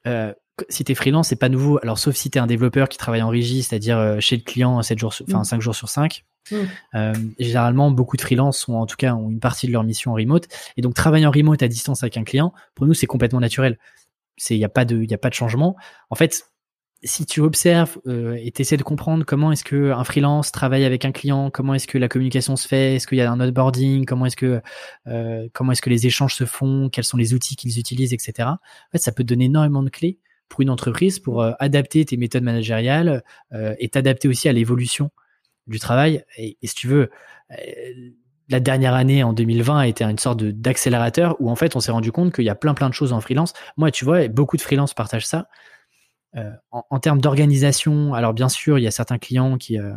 Euh, 0.07 0.35
si 0.69 0.85
t'es 0.85 0.95
freelance, 0.95 1.29
c'est 1.29 1.37
pas 1.37 1.49
nouveau. 1.49 1.79
Alors, 1.83 1.99
sauf 1.99 2.15
si 2.15 2.29
t'es 2.29 2.39
un 2.39 2.47
développeur 2.47 2.91
qui 2.91 2.99
travaille 2.99 3.23
en 3.23 3.31
régie, 3.31 3.63
c'est-à-dire 3.63 3.99
euh, 3.99 4.21
chez 4.21 4.37
le 4.37 4.43
client 4.43 4.83
7 4.83 4.99
jours, 4.99 5.15
enfin 5.27 5.45
5 5.45 5.57
mm. 5.57 5.61
jours 5.61 5.75
sur 5.75 5.89
5. 5.89 6.25
Mm. 6.51 6.57
Euh, 6.95 7.15
généralement, 7.39 7.91
beaucoup 7.91 8.17
de 8.17 8.23
freelance 8.23 8.59
sont 8.59 8.75
en 8.75 8.87
tout 8.87 8.97
cas 8.97 9.15
ont 9.15 9.31
une 9.31 9.41
partie 9.41 9.67
de 9.67 9.73
leur 9.73 9.85
mission 9.85 10.13
en 10.13 10.15
remote. 10.15 10.49
Et 10.77 10.83
donc, 10.83 10.95
travailler 10.95 11.27
en 11.27 11.31
remote 11.31 11.63
à 11.63 11.69
distance 11.69 12.03
avec 12.03 12.17
un 12.17 12.25
client, 12.25 12.53
pour 12.75 12.87
nous, 12.87 12.95
c'est 12.95 13.07
complètement 13.07 13.41
naturel. 13.41 13.79
Il 14.51 14.57
y 14.57 14.65
a 14.65 14.69
pas 14.69 14.85
de, 14.85 15.07
a 15.13 15.19
pas 15.19 15.29
de 15.29 15.35
changement. 15.35 15.77
En 16.11 16.15
fait, 16.15 16.47
si 17.05 17.27
tu 17.27 17.41
observes 17.41 17.99
euh, 18.07 18.39
et 18.41 18.51
tu 18.53 18.63
essaies 18.63 18.77
de 18.77 18.83
comprendre 18.83 19.25
comment 19.25 19.51
est-ce 19.53 19.65
que 19.65 19.91
un 19.91 20.05
freelance 20.05 20.53
travaille 20.53 20.85
avec 20.85 21.05
un 21.05 21.13
client, 21.13 21.51
comment 21.51 21.75
est-ce 21.75 21.89
que 21.89 21.99
la 21.99 22.09
communication 22.09 22.55
se 22.57 22.67
fait, 22.67 22.95
est-ce 22.95 23.07
qu'il 23.07 23.19
y 23.19 23.21
a 23.21 23.31
un 23.31 23.41
onboarding, 23.41 24.05
comment 24.05 24.27
est-ce 24.27 24.37
que 24.37 24.61
euh, 25.09 25.49
est-ce 25.71 25.83
que 25.83 25.91
les 25.91 26.07
échanges 26.07 26.35
se 26.35 26.45
font, 26.45 26.89
quels 26.91 27.05
sont 27.05 27.17
les 27.17 27.35
outils 27.35 27.57
qu'ils 27.57 27.79
utilisent, 27.79 28.13
etc. 28.13 28.49
En 28.49 28.59
fait, 28.93 28.99
ça 28.99 29.11
peut 29.13 29.25
te 29.25 29.29
donner 29.29 29.47
énormément 29.47 29.83
de 29.83 29.91
clés 29.91 30.19
pour 30.49 30.61
une 30.61 30.71
entreprise 30.71 31.19
pour 31.19 31.43
adapter 31.61 32.05
tes 32.05 32.19
méthodes 32.19 32.43
managériales 32.43 33.25
et 33.79 33.89
t'adapter 33.89 34.29
aussi 34.29 34.51
à 34.51 34.53
l'évolution 34.53 35.11
du 35.67 35.79
travail. 35.79 36.25
Et, 36.37 36.57
si 36.63 36.75
tu 36.75 36.89
veux, 36.89 37.11
la 38.49 38.61
dernière 38.61 38.95
année 38.95 39.23
en 39.23 39.33
2020 39.33 39.79
a 39.79 39.87
été 39.87 40.05
une 40.05 40.19
sorte 40.19 40.43
d'accélérateur 40.43 41.37
où 41.41 41.51
en 41.51 41.57
fait 41.57 41.77
on 41.77 41.81
s'est 41.81 41.93
rendu 41.93 42.13
compte 42.13 42.35
qu'il 42.35 42.45
y 42.45 42.51
a 42.51 42.55
plein 42.55 42.75
plein 42.75 42.89
de 42.89 42.95
choses 42.95 43.13
en 43.13 43.21
freelance. 43.21 43.53
Moi, 43.77 43.91
tu 43.91 44.05
vois, 44.05 44.29
beaucoup 44.29 44.57
de 44.57 44.63
freelance 44.63 44.95
partagent 44.95 45.27
ça 45.27 45.49
euh, 46.37 46.51
en, 46.71 46.99
termes 46.99 47.21
d'organisation, 47.21 48.15
alors 48.15 48.33
bien 48.33 48.49
sûr, 48.49 48.79
il 48.79 48.83
y 48.83 48.87
a 48.87 48.91
certains 48.91 49.19
clients 49.19 49.59
qui, 49.59 49.79
euh, 49.79 49.93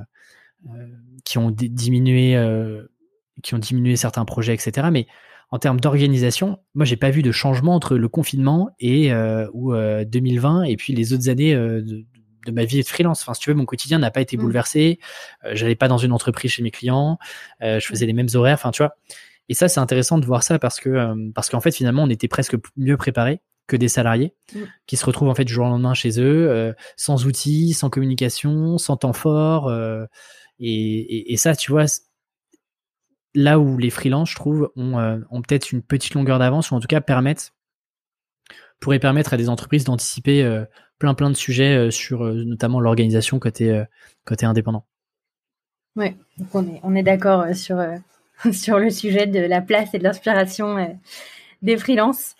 euh, 0.68 1.38
ont 1.38 1.52
diminué, 1.52 2.38
qui 3.42 3.56
ont 3.56 3.60
diminué 3.60 3.96
certains 3.96 4.26
projets, 4.26 4.54
etc. 4.54 4.90
Mais 4.92 5.08
en 5.52 5.60
termes 5.60 5.80
d'organisation, 5.80 6.60
moi, 6.74 6.86
j'ai 6.86 6.98
pas 6.98 7.10
vu 7.10 7.22
de 7.22 7.32
changement 7.32 7.74
entre 7.74 7.96
le 7.98 8.10
confinement 8.10 8.70
et 8.80 9.14
ou 9.54 9.74
2020 9.74 10.64
et 10.64 10.76
puis 10.76 10.94
les 10.94 11.14
autres 11.14 11.30
années 11.30 11.56
de, 11.56 12.06
ma 12.52 12.66
vie 12.66 12.82
de 12.82 12.88
freelance. 12.88 13.22
Enfin, 13.22 13.34
si 13.34 13.42
tu 13.42 13.50
veux, 13.50 13.56
mon 13.56 13.66
quotidien 13.66 14.00
n'a 14.00 14.12
pas 14.12 14.22
été 14.22 14.38
mmh. 14.38 14.42
bouleversé. 14.42 15.00
J'allais 15.52 15.76
pas 15.76 15.88
dans 15.88 15.98
une 15.98 16.12
entreprise 16.12 16.52
chez 16.52 16.64
mes 16.64 16.72
clients. 16.72 17.18
je 17.62 17.86
faisais 17.86 18.06
les 18.06 18.14
mêmes 18.14 18.30
horaires. 18.34 18.56
Enfin, 18.56 18.72
tu 18.72 18.84
vois. 18.84 18.96
Et 19.50 19.54
ça, 19.54 19.68
c'est 19.68 19.80
intéressant 19.80 20.18
de 20.18 20.26
voir 20.26 20.44
ça 20.44 20.60
parce 20.60 20.80
que 20.80 21.32
parce 21.32 21.50
qu'en 21.50 21.62
fait, 21.62 21.76
finalement, 21.76 22.04
on 22.04 22.10
était 22.10 22.28
presque 22.28 22.56
mieux 22.78 22.98
préparé 22.98 23.42
que 23.68 23.76
des 23.76 23.88
salariés 23.88 24.34
mm. 24.54 24.60
qui 24.88 24.98
se 24.98 25.06
retrouvent 25.06 25.30
en 25.30 25.36
fait 25.36 25.46
du 25.46 25.54
jour 25.54 25.66
au 25.66 25.70
lendemain 25.70 25.94
chez 25.94 26.20
eux, 26.20 26.50
euh, 26.50 26.74
sans 26.98 27.26
outils, 27.26 27.74
sans 27.74 27.90
communication, 27.90 28.78
sans 28.78 28.98
temps 28.98 29.14
fort. 29.14 29.68
Euh, 29.68 30.06
et, 30.60 31.36
ça, 31.38 31.56
tu 31.56 31.72
vois, 31.72 31.86
là 33.34 33.60
où 33.60 33.78
les 33.78 33.90
freelances, 33.90 34.30
je 34.30 34.36
trouve, 34.36 34.72
ont, 34.76 35.00
euh, 35.00 35.20
ont 35.30 35.42
peut-être 35.42 35.72
une 35.72 35.82
petite 35.82 36.14
longueur 36.14 36.40
d'avance, 36.40 36.72
ou 36.72 36.76
en 36.76 36.80
tout 36.80 36.88
cas 36.88 37.02
permettent, 37.02 37.54
pourraient 38.80 39.00
permettre 39.00 39.34
à 39.34 39.38
des 39.38 39.50
entreprises 39.50 39.84
d'anticiper 39.84 40.64
plein 41.00 41.14
plein 41.14 41.30
de 41.30 41.36
sujets 41.36 41.92
sur 41.92 42.24
notamment 42.24 42.80
l'organisation 42.80 43.40
côté, 43.40 43.84
côté 44.24 44.46
indépendant. 44.46 44.86
Donc 45.96 46.08
on 46.54 46.64
est, 46.68 46.80
on 46.84 46.96
est 46.96 47.04
d'accord 47.04 47.56
sur, 47.56 47.84
sur 48.52 48.80
le 48.80 48.90
sujet 48.90 49.28
de 49.28 49.40
la 49.40 49.62
place 49.62 49.94
et 49.94 50.00
de 50.00 50.04
l'inspiration 50.04 50.98
des 51.66 51.78
freelances. 51.78 52.36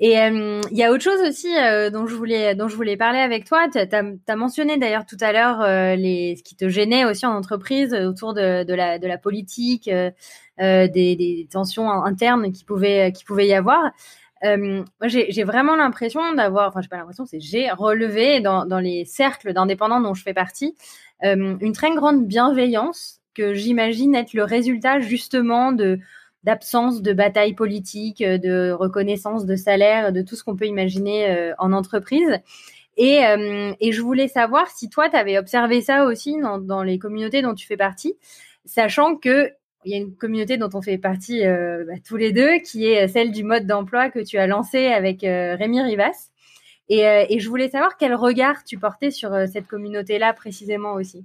Et 0.00 0.18
euh, 0.18 0.60
il 0.70 0.76
y 0.76 0.82
a 0.82 0.90
autre 0.90 1.04
chose 1.04 1.20
aussi 1.28 1.54
euh, 1.56 1.90
dont 1.90 2.06
je 2.06 2.14
voulais 2.14 2.54
dont 2.54 2.66
je 2.66 2.76
voulais 2.76 2.96
parler 2.96 3.18
avec 3.18 3.44
toi. 3.44 3.68
Tu 3.70 3.78
as, 3.78 4.36
mentionné 4.36 4.78
d'ailleurs 4.78 5.06
tout 5.06 5.18
à 5.20 5.32
l'heure 5.32 5.60
euh, 5.60 5.94
les 5.96 6.36
ce 6.36 6.42
qui 6.42 6.56
te 6.56 6.68
gênait 6.68 7.04
aussi 7.04 7.26
en 7.26 7.32
entreprise 7.36 7.92
autour 7.94 8.34
de, 8.34 8.64
de 8.64 8.74
la 8.74 8.98
de 8.98 9.06
la 9.06 9.18
politique, 9.18 9.88
des, 10.58 10.88
des, 10.88 11.48
tensions 11.50 11.90
internes 11.90 12.52
qui 12.52 12.64
pouvaient 12.64 13.12
qui 13.12 13.24
pouvaient 13.24 13.46
y 13.46 13.54
avoir. 13.54 13.92
Moi, 14.42 15.08
j'ai 15.08 15.44
vraiment 15.44 15.76
l'impression 15.76 16.34
d'avoir, 16.34 16.68
enfin, 16.68 16.80
j'ai 16.80 16.88
pas 16.88 16.96
l'impression, 16.96 17.26
c'est 17.26 17.40
j'ai 17.40 17.70
relevé 17.70 18.40
dans, 18.40 18.80
les 18.80 19.04
cercles 19.04 19.52
d'indépendants 19.52 20.00
dont 20.00 20.14
je 20.14 20.22
fais 20.22 20.34
partie 20.34 20.76
une 21.22 21.72
très 21.72 21.94
grande 21.94 22.26
bienveillance 22.26 23.20
que 23.34 23.54
j'imagine 23.54 24.14
être 24.14 24.32
le 24.34 24.44
résultat 24.44 25.00
justement 25.00 25.72
de 25.72 25.98
d'absence 26.44 27.02
de 27.02 27.12
bataille 27.12 27.54
politique, 27.54 28.22
euh, 28.22 28.38
de 28.38 28.72
reconnaissance 28.72 29.44
de 29.44 29.56
salaire, 29.56 30.12
de 30.12 30.22
tout 30.22 30.36
ce 30.36 30.44
qu'on 30.44 30.56
peut 30.56 30.66
imaginer 30.66 31.30
euh, 31.30 31.52
en 31.58 31.72
entreprise. 31.72 32.38
Et, 32.96 33.24
euh, 33.26 33.72
je 33.80 34.00
voulais 34.00 34.28
savoir 34.28 34.68
si 34.68 34.88
toi, 34.88 35.08
tu 35.08 35.16
avais 35.16 35.38
observé 35.38 35.80
ça 35.80 36.04
aussi 36.04 36.36
dans, 36.40 36.82
les 36.82 36.98
communautés 36.98 37.42
dont 37.42 37.54
tu 37.54 37.66
fais 37.66 37.76
partie, 37.76 38.16
sachant 38.64 39.16
que 39.16 39.52
il 39.84 39.92
y 39.92 39.94
a 39.94 39.98
une 39.98 40.14
communauté 40.14 40.56
dont 40.56 40.70
on 40.74 40.82
fait 40.82 40.98
partie 40.98 41.42
bah, 41.42 41.94
tous 42.06 42.16
les 42.16 42.32
deux, 42.32 42.58
qui 42.58 42.86
est 42.86 43.08
celle 43.08 43.32
du 43.32 43.44
mode 43.44 43.66
d'emploi 43.66 44.10
que 44.10 44.18
tu 44.20 44.38
as 44.38 44.46
lancé 44.46 44.86
avec 44.86 45.22
Rémi 45.22 45.80
Rivas. 45.80 46.30
Et, 46.88 47.02
et, 47.28 47.38
je 47.38 47.48
voulais 47.48 47.68
savoir 47.68 47.96
quel 47.96 48.14
regard 48.14 48.64
tu 48.64 48.76
portais 48.76 49.10
sur 49.10 49.30
cette 49.52 49.68
communauté-là 49.68 50.32
précisément 50.32 50.94
aussi. 50.94 51.24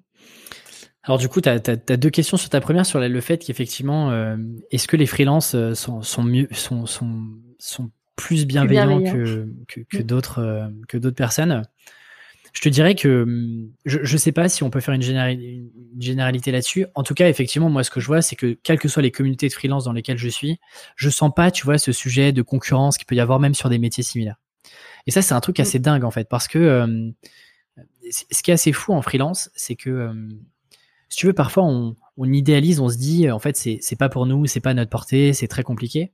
Alors 1.05 1.19
du 1.19 1.29
coup, 1.29 1.39
tu 1.39 1.49
as, 1.49 1.59
deux 1.59 2.09
questions 2.09 2.35
sur 2.37 2.49
ta 2.49 2.59
première, 2.59 2.85
sur 2.85 2.99
le 2.99 3.21
fait 3.21 3.37
qu'effectivement, 3.37 4.11
euh, 4.11 4.37
est-ce 4.71 4.87
que 4.87 4.97
les 4.97 5.05
freelances 5.05 5.53
euh, 5.53 5.75
sont, 5.75 6.01
sont, 6.01 6.23
mieux, 6.23 6.47
sont, 6.51 6.87
sont, 6.87 7.27
sont 7.59 7.91
plus 8.15 8.47
bienveillants, 8.47 9.01
euh, 9.15 9.45
que 9.87 10.01
d'autres 10.01 11.11
personnes? 11.11 11.61
Je 12.55 12.61
te 12.61 12.69
dirais 12.69 12.95
que 12.95 13.23
hum, 13.23 13.69
je 13.85 13.99
ne 13.99 14.17
sais 14.17 14.31
pas 14.31 14.49
si 14.49 14.63
on 14.63 14.69
peut 14.69 14.79
faire 14.79 14.93
une, 14.93 15.03
une 15.03 15.69
généralité 16.01 16.51
là-dessus. 16.51 16.87
En 16.95 17.03
tout 17.03 17.13
cas, 17.13 17.29
effectivement, 17.29 17.69
moi, 17.69 17.83
ce 17.83 17.91
que 17.91 17.99
je 17.99 18.07
vois, 18.07 18.21
c'est 18.21 18.35
que 18.35 18.57
quelles 18.63 18.79
que 18.79 18.87
soient 18.87 19.03
les 19.03 19.11
communautés 19.11 19.47
de 19.47 19.53
freelance 19.53 19.83
dans 19.83 19.93
lesquelles 19.93 20.17
je 20.17 20.29
suis, 20.29 20.57
je 20.95 21.09
sens 21.09 21.31
pas, 21.35 21.51
tu 21.51 21.65
vois, 21.65 21.77
ce 21.77 21.91
sujet 21.91 22.31
de 22.31 22.41
concurrence 22.41 22.97
qu'il 22.97 23.05
peut 23.05 23.15
y 23.15 23.19
avoir 23.19 23.39
même 23.39 23.53
sur 23.53 23.69
des 23.69 23.77
métiers 23.77 24.03
similaires. 24.03 24.37
Et 25.05 25.11
ça, 25.11 25.21
c'est 25.21 25.33
un 25.33 25.41
truc 25.41 25.59
mm. 25.59 25.61
assez 25.61 25.79
dingue 25.79 26.03
en 26.05 26.11
fait, 26.11 26.29
parce 26.29 26.47
que 26.47 27.13
ce 28.09 28.41
qui 28.41 28.51
est 28.51 28.53
assez 28.53 28.71
fou 28.71 28.93
en 28.93 29.01
freelance, 29.01 29.49
c'est 29.55 29.75
que 29.75 30.11
si 31.09 31.17
tu 31.19 31.27
veux, 31.27 31.33
parfois 31.33 31.63
on, 31.63 31.95
idéalise, 32.23 32.79
on 32.79 32.89
se 32.89 32.97
dit 32.97 33.29
en 33.29 33.39
fait 33.39 33.57
c'est 33.57 33.77
c'est 33.81 33.95
pas 33.95 34.09
pour 34.09 34.25
nous, 34.25 34.45
c'est 34.45 34.59
pas 34.59 34.73
notre 34.73 34.89
portée, 34.89 35.33
c'est 35.33 35.47
très 35.47 35.63
compliqué. 35.63 36.11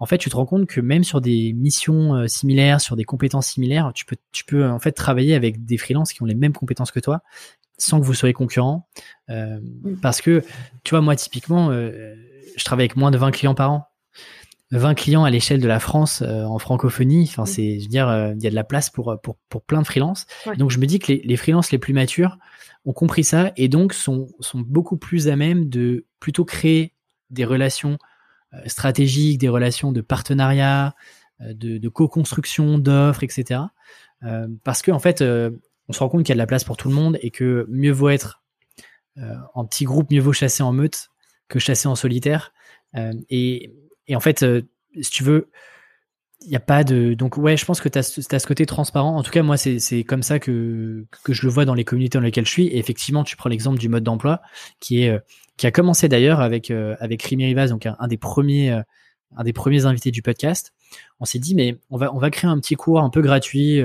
En 0.00 0.06
fait, 0.06 0.18
tu 0.18 0.30
te 0.30 0.36
rends 0.36 0.46
compte 0.46 0.66
que 0.66 0.80
même 0.80 1.04
sur 1.04 1.20
des 1.20 1.52
missions 1.52 2.14
euh, 2.14 2.26
similaires, 2.26 2.80
sur 2.80 2.96
des 2.96 3.04
compétences 3.04 3.46
similaires, 3.46 3.92
tu 3.94 4.04
peux 4.04 4.16
tu 4.32 4.44
peux 4.44 4.66
en 4.68 4.78
fait 4.78 4.92
travailler 4.92 5.34
avec 5.34 5.64
des 5.64 5.76
freelances 5.76 6.12
qui 6.12 6.22
ont 6.22 6.26
les 6.26 6.34
mêmes 6.34 6.52
compétences 6.52 6.90
que 6.90 7.00
toi, 7.00 7.22
sans 7.78 8.00
que 8.00 8.04
vous 8.04 8.14
soyez 8.14 8.32
concurrents. 8.32 8.88
Euh, 9.28 9.60
parce 10.02 10.20
que 10.20 10.42
tu 10.84 10.90
vois, 10.90 11.00
moi 11.00 11.16
typiquement, 11.16 11.70
euh, 11.70 12.14
je 12.56 12.64
travaille 12.64 12.84
avec 12.84 12.96
moins 12.96 13.10
de 13.10 13.18
20 13.18 13.30
clients 13.30 13.54
par 13.54 13.70
an. 13.70 13.86
20 14.72 14.94
clients 14.94 15.24
à 15.24 15.30
l'échelle 15.30 15.60
de 15.60 15.66
la 15.66 15.80
France 15.80 16.22
en 16.22 16.60
francophonie, 16.60 17.24
enfin 17.28 17.44
c'est, 17.44 17.80
je 17.80 17.84
veux 17.86 17.88
dire, 17.88 18.34
il 18.36 18.40
y 18.40 18.46
a 18.46 18.50
de 18.50 18.54
la 18.54 18.62
place 18.62 18.88
pour 18.88 19.18
pour 19.20 19.36
pour 19.48 19.62
plein 19.62 19.82
de 19.82 19.86
freelances. 19.86 20.26
Donc 20.58 20.70
je 20.70 20.78
me 20.78 20.86
dis 20.86 21.00
que 21.00 21.10
les, 21.10 21.22
les 21.24 21.36
freelances 21.36 21.72
les 21.72 21.78
plus 21.78 21.92
matures, 21.92 22.38
ont 22.84 22.92
compris 22.92 23.24
ça 23.24 23.52
et 23.56 23.68
donc 23.68 23.92
sont, 23.92 24.28
sont 24.40 24.60
beaucoup 24.60 24.96
plus 24.96 25.28
à 25.28 25.36
même 25.36 25.68
de 25.68 26.06
plutôt 26.18 26.44
créer 26.44 26.94
des 27.30 27.44
relations 27.44 27.98
stratégiques, 28.66 29.38
des 29.38 29.48
relations 29.48 29.92
de 29.92 30.00
partenariat, 30.00 30.94
euh, 31.40 31.54
de, 31.54 31.88
co-construction 31.88 32.78
d'offres, 32.78 33.22
etc. 33.22 33.60
Euh, 34.22 34.48
parce 34.64 34.82
qu'en 34.82 34.96
en 34.96 34.98
fait, 34.98 35.22
on 35.22 35.92
se 35.92 35.98
rend 35.98 36.08
compte 36.08 36.22
qu'il 36.22 36.30
y 36.30 36.32
a 36.32 36.36
de 36.36 36.38
la 36.40 36.46
place 36.46 36.64
pour 36.64 36.76
tout 36.76 36.88
le 36.88 36.94
monde 36.94 37.18
et 37.22 37.30
que 37.30 37.66
mieux 37.68 37.92
vaut 37.92 38.10
être 38.10 38.42
en 39.54 39.66
petit 39.66 39.84
groupe, 39.84 40.10
mieux 40.10 40.20
vaut 40.20 40.32
chasser 40.32 40.62
en 40.62 40.72
meute 40.72 41.10
que 41.48 41.58
chasser 41.58 41.88
en 41.88 41.94
solitaire. 41.94 42.52
et 42.94 43.70
en 44.14 44.20
fait, 44.20 44.46
si 45.00 45.10
tu 45.10 45.24
veux, 45.24 45.50
il 46.42 46.50
y 46.50 46.56
a 46.56 46.60
pas 46.60 46.84
de 46.84 47.12
donc 47.14 47.36
ouais 47.36 47.56
je 47.56 47.64
pense 47.66 47.80
que 47.80 47.88
tu 47.88 47.98
as, 47.98 48.02
ce 48.02 48.46
côté 48.46 48.64
transparent. 48.64 49.16
En 49.16 49.22
tout 49.22 49.30
cas 49.30 49.42
moi 49.42 49.56
c'est 49.56 50.04
comme 50.04 50.22
ça 50.22 50.38
que 50.38 51.04
que 51.22 51.32
je 51.32 51.42
le 51.42 51.52
vois 51.52 51.64
dans 51.64 51.74
les 51.74 51.84
communautés 51.84 52.18
dans 52.18 52.24
lesquelles 52.24 52.46
je 52.46 52.50
suis. 52.50 52.66
Et 52.68 52.78
effectivement 52.78 53.24
tu 53.24 53.36
prends 53.36 53.50
l'exemple 53.50 53.78
du 53.78 53.88
mode 53.88 54.04
d'emploi 54.04 54.40
qui 54.80 55.02
est 55.02 55.18
qui 55.56 55.66
a 55.66 55.70
commencé 55.70 56.08
d'ailleurs 56.08 56.40
avec 56.40 56.70
avec 56.70 57.22
Rémi 57.22 57.44
Rivas 57.44 57.68
donc 57.68 57.86
un, 57.86 58.08
des 58.08 58.16
premiers 58.16 58.70
un 59.36 59.44
des 59.44 59.52
premiers 59.52 59.84
invités 59.84 60.10
du 60.10 60.22
podcast. 60.22 60.72
On 61.20 61.26
s'est 61.26 61.38
dit 61.38 61.54
mais 61.54 61.78
on 61.90 61.98
va 61.98 62.14
on 62.14 62.18
va 62.18 62.30
créer 62.30 62.50
un 62.50 62.58
petit 62.58 62.74
cours 62.74 63.00
un 63.00 63.10
peu 63.10 63.20
gratuit 63.20 63.82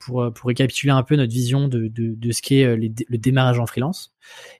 pour 0.00 0.32
pour 0.34 0.48
récapituler 0.48 0.92
un 0.92 1.04
peu 1.04 1.14
notre 1.14 1.32
vision 1.32 1.68
de 1.68 1.86
de, 1.86 2.14
de 2.16 2.32
ce 2.32 2.42
qu'est 2.42 2.76
le 2.76 3.18
démarrage 3.18 3.60
en 3.60 3.66
freelance. 3.66 4.12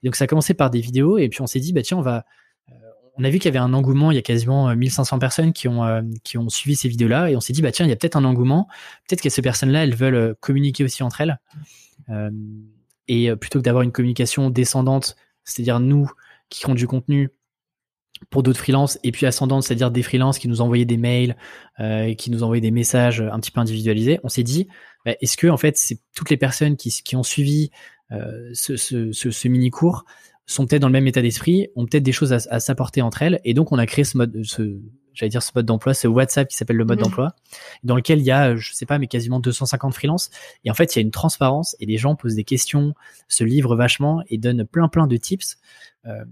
Et 0.03 0.07
donc 0.07 0.15
ça 0.15 0.25
a 0.25 0.27
commencé 0.29 0.55
par 0.55 0.71
des 0.71 0.81
vidéos. 0.81 1.19
Et 1.19 1.29
puis 1.29 1.41
on 1.43 1.49
s'est 1.49 1.61
dit 1.61 1.73
bah 1.73 1.83
tiens 1.83 1.99
on 1.99 2.03
va 2.03 2.25
on 3.17 3.25
a 3.25 3.31
vu 3.31 3.39
qu'il 3.39 3.47
y 3.47 3.49
avait 3.49 3.59
un 3.59 3.75
engouement, 3.75 4.11
il 4.11 4.15
y 4.15 4.19
a 4.19 4.23
quasiment 4.23 4.75
1500 4.75 5.17
euh, 5.17 5.19
personnes 5.19 5.53
qui 5.53 5.69
ont, 5.69 5.85
euh, 5.85 6.03
qui 6.25 6.39
ont 6.39 6.49
suivi 6.49 6.77
ces 6.77 6.89
vidéos-là, 6.89 7.31
et 7.31 7.37
on 7.37 7.41
s'est 7.41 7.53
dit, 7.53 7.63
bah 7.63 7.73
tiens, 7.73 7.85
il 7.87 7.89
y 7.89 7.93
a 7.93 7.97
peut-être 7.97 8.17
un 8.17 8.25
engouement, 8.25 8.69
peut-être 9.07 9.21
que 9.21 9.29
ces 9.29 9.43
personnes-là, 9.43 9.85
elles 9.85 9.95
veulent 9.95 10.15
euh, 10.15 10.35
communiquer 10.41 10.85
aussi 10.85 11.03
entre 11.03 11.21
elles. 11.21 11.39
et 13.09 13.35
plutôt 13.37 13.59
que 13.59 13.65
d'avoir 13.65 13.83
une 13.83 13.93
communication 13.93 14.51
descendante, 14.51 15.17
c'est-à-dire 15.45 15.81
nous 15.81 16.11
qui 16.49 16.61
créons 16.61 16.75
du 16.75 16.87
contenu 16.87 17.31
pour 18.31 18.43
d'autres 18.43 18.59
freelances, 18.59 18.99
et 19.03 19.13
puis 19.13 19.27
ascendante, 19.27 19.65
c'est-à-dire 19.65 19.91
des 19.91 20.03
freelances 20.03 20.39
qui 20.39 20.49
nous 20.49 20.61
envoyaient 20.61 20.85
des 20.85 20.97
mails, 20.97 21.37
qui 22.17 22.31
nous 22.31 22.43
envoyaient 22.43 22.61
des 22.61 22.71
messages 22.71 23.21
un 23.21 23.39
petit 23.41 23.51
peu 23.51 23.61
individualisés, 23.61 24.21
on 24.23 24.29
s'est 24.29 24.43
dit, 24.43 24.69
bah, 25.05 25.13
est-ce 25.21 25.37
que 25.37 25.49
en 25.49 25.57
fait, 25.57 25.77
c'est 25.77 25.99
toutes 26.15 26.31
les 26.31 26.37
personnes 26.37 26.77
qui, 26.77 27.17
ont 27.17 27.23
suivi 27.23 27.71
ce 28.11 29.49
mini-cours 29.49 30.05
sont 30.47 30.67
peut-être 30.67 30.83
dans 30.83 30.89
le 30.89 30.93
même 30.93 31.07
état 31.07 31.23
d'esprit, 31.23 31.69
ont 31.77 31.87
peut-être 31.87 32.03
des 32.03 32.13
choses 32.13 32.33
à, 32.33 32.61
s'apporter 32.61 33.03
entre 33.03 33.23
elles, 33.23 33.41
et 33.45 33.55
donc 33.55 33.73
on 33.73 33.79
a 33.79 33.87
créé 33.87 34.05
ce 34.05 34.17
mode, 34.17 34.43
ce, 34.45 34.79
j'allais 35.15 35.31
dire 35.31 35.43
ce 35.43 35.53
mode 35.55 35.67
d'emploi, 35.67 35.95
ce 35.95 36.09
WhatsApp 36.09 36.49
qui 36.49 36.57
s'appelle 36.57 36.77
le 36.77 36.85
mode 36.85 36.99
mmh. 36.99 37.03
d'emploi, 37.03 37.35
dans 37.85 37.97
lequel 37.97 38.21
il 38.21 38.25
y 38.25 38.31
a, 38.31 38.57
je 38.57 38.73
sais 38.73 38.87
pas, 38.87 38.99
mais 38.99 39.07
quasiment 39.07 39.41
250 39.41 39.95
freelances, 39.95 40.31
et 40.65 40.71
en 40.71 40.75
fait 40.75 40.95
il 40.95 40.99
y 40.99 41.01
a 41.01 41.03
une 41.03 41.11
transparence, 41.11 41.77
et 41.81 41.87
les 41.87 41.97
gens 41.97 42.17
posent 42.17 42.35
des 42.35 42.45
questions, 42.45 42.95
se 43.29 43.45
livrent 43.45 43.77
vachement, 43.77 44.23
et 44.29 44.39
donnent 44.39 44.67
plein 44.67 44.89
plein 44.89 45.07
de 45.07 45.17
tips. 45.17 45.59
Euh, 46.07 46.25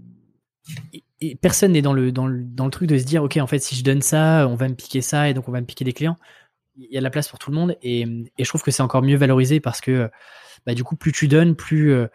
et, 1.21 1.35
personne 1.35 1.73
n'est 1.73 1.81
dans 1.81 1.93
le, 1.93 2.11
dans, 2.11 2.27
le, 2.27 2.43
dans 2.43 2.65
le 2.65 2.71
truc 2.71 2.89
de 2.89 2.97
se 2.97 3.03
dire, 3.03 3.23
ok, 3.23 3.37
en 3.37 3.47
fait 3.47 3.59
si 3.59 3.75
je 3.75 3.83
donne 3.83 4.01
ça, 4.01 4.47
on 4.49 4.55
va 4.55 4.67
me 4.67 4.75
piquer 4.75 5.01
ça, 5.01 5.29
et 5.29 5.33
donc 5.33 5.47
on 5.47 5.51
va 5.51 5.61
me 5.61 5.65
piquer 5.65 5.85
des 5.85 5.93
clients. 5.93 6.17
Il 6.77 6.87
y 6.91 6.97
a 6.97 6.99
de 6.99 7.03
la 7.03 7.09
place 7.09 7.27
pour 7.27 7.39
tout 7.39 7.51
le 7.51 7.55
monde, 7.55 7.77
et, 7.81 8.01
et 8.01 8.43
je 8.43 8.49
trouve 8.49 8.63
que 8.63 8.71
c'est 8.71 8.83
encore 8.83 9.03
mieux 9.03 9.17
valorisé 9.17 9.59
parce 9.59 9.81
que, 9.81 10.09
bah, 10.65 10.73
du 10.73 10.83
coup, 10.83 10.95
plus 10.95 11.11
tu 11.11 11.27
donnes, 11.27 11.55
plus... 11.55 11.93
Euh, 11.93 12.07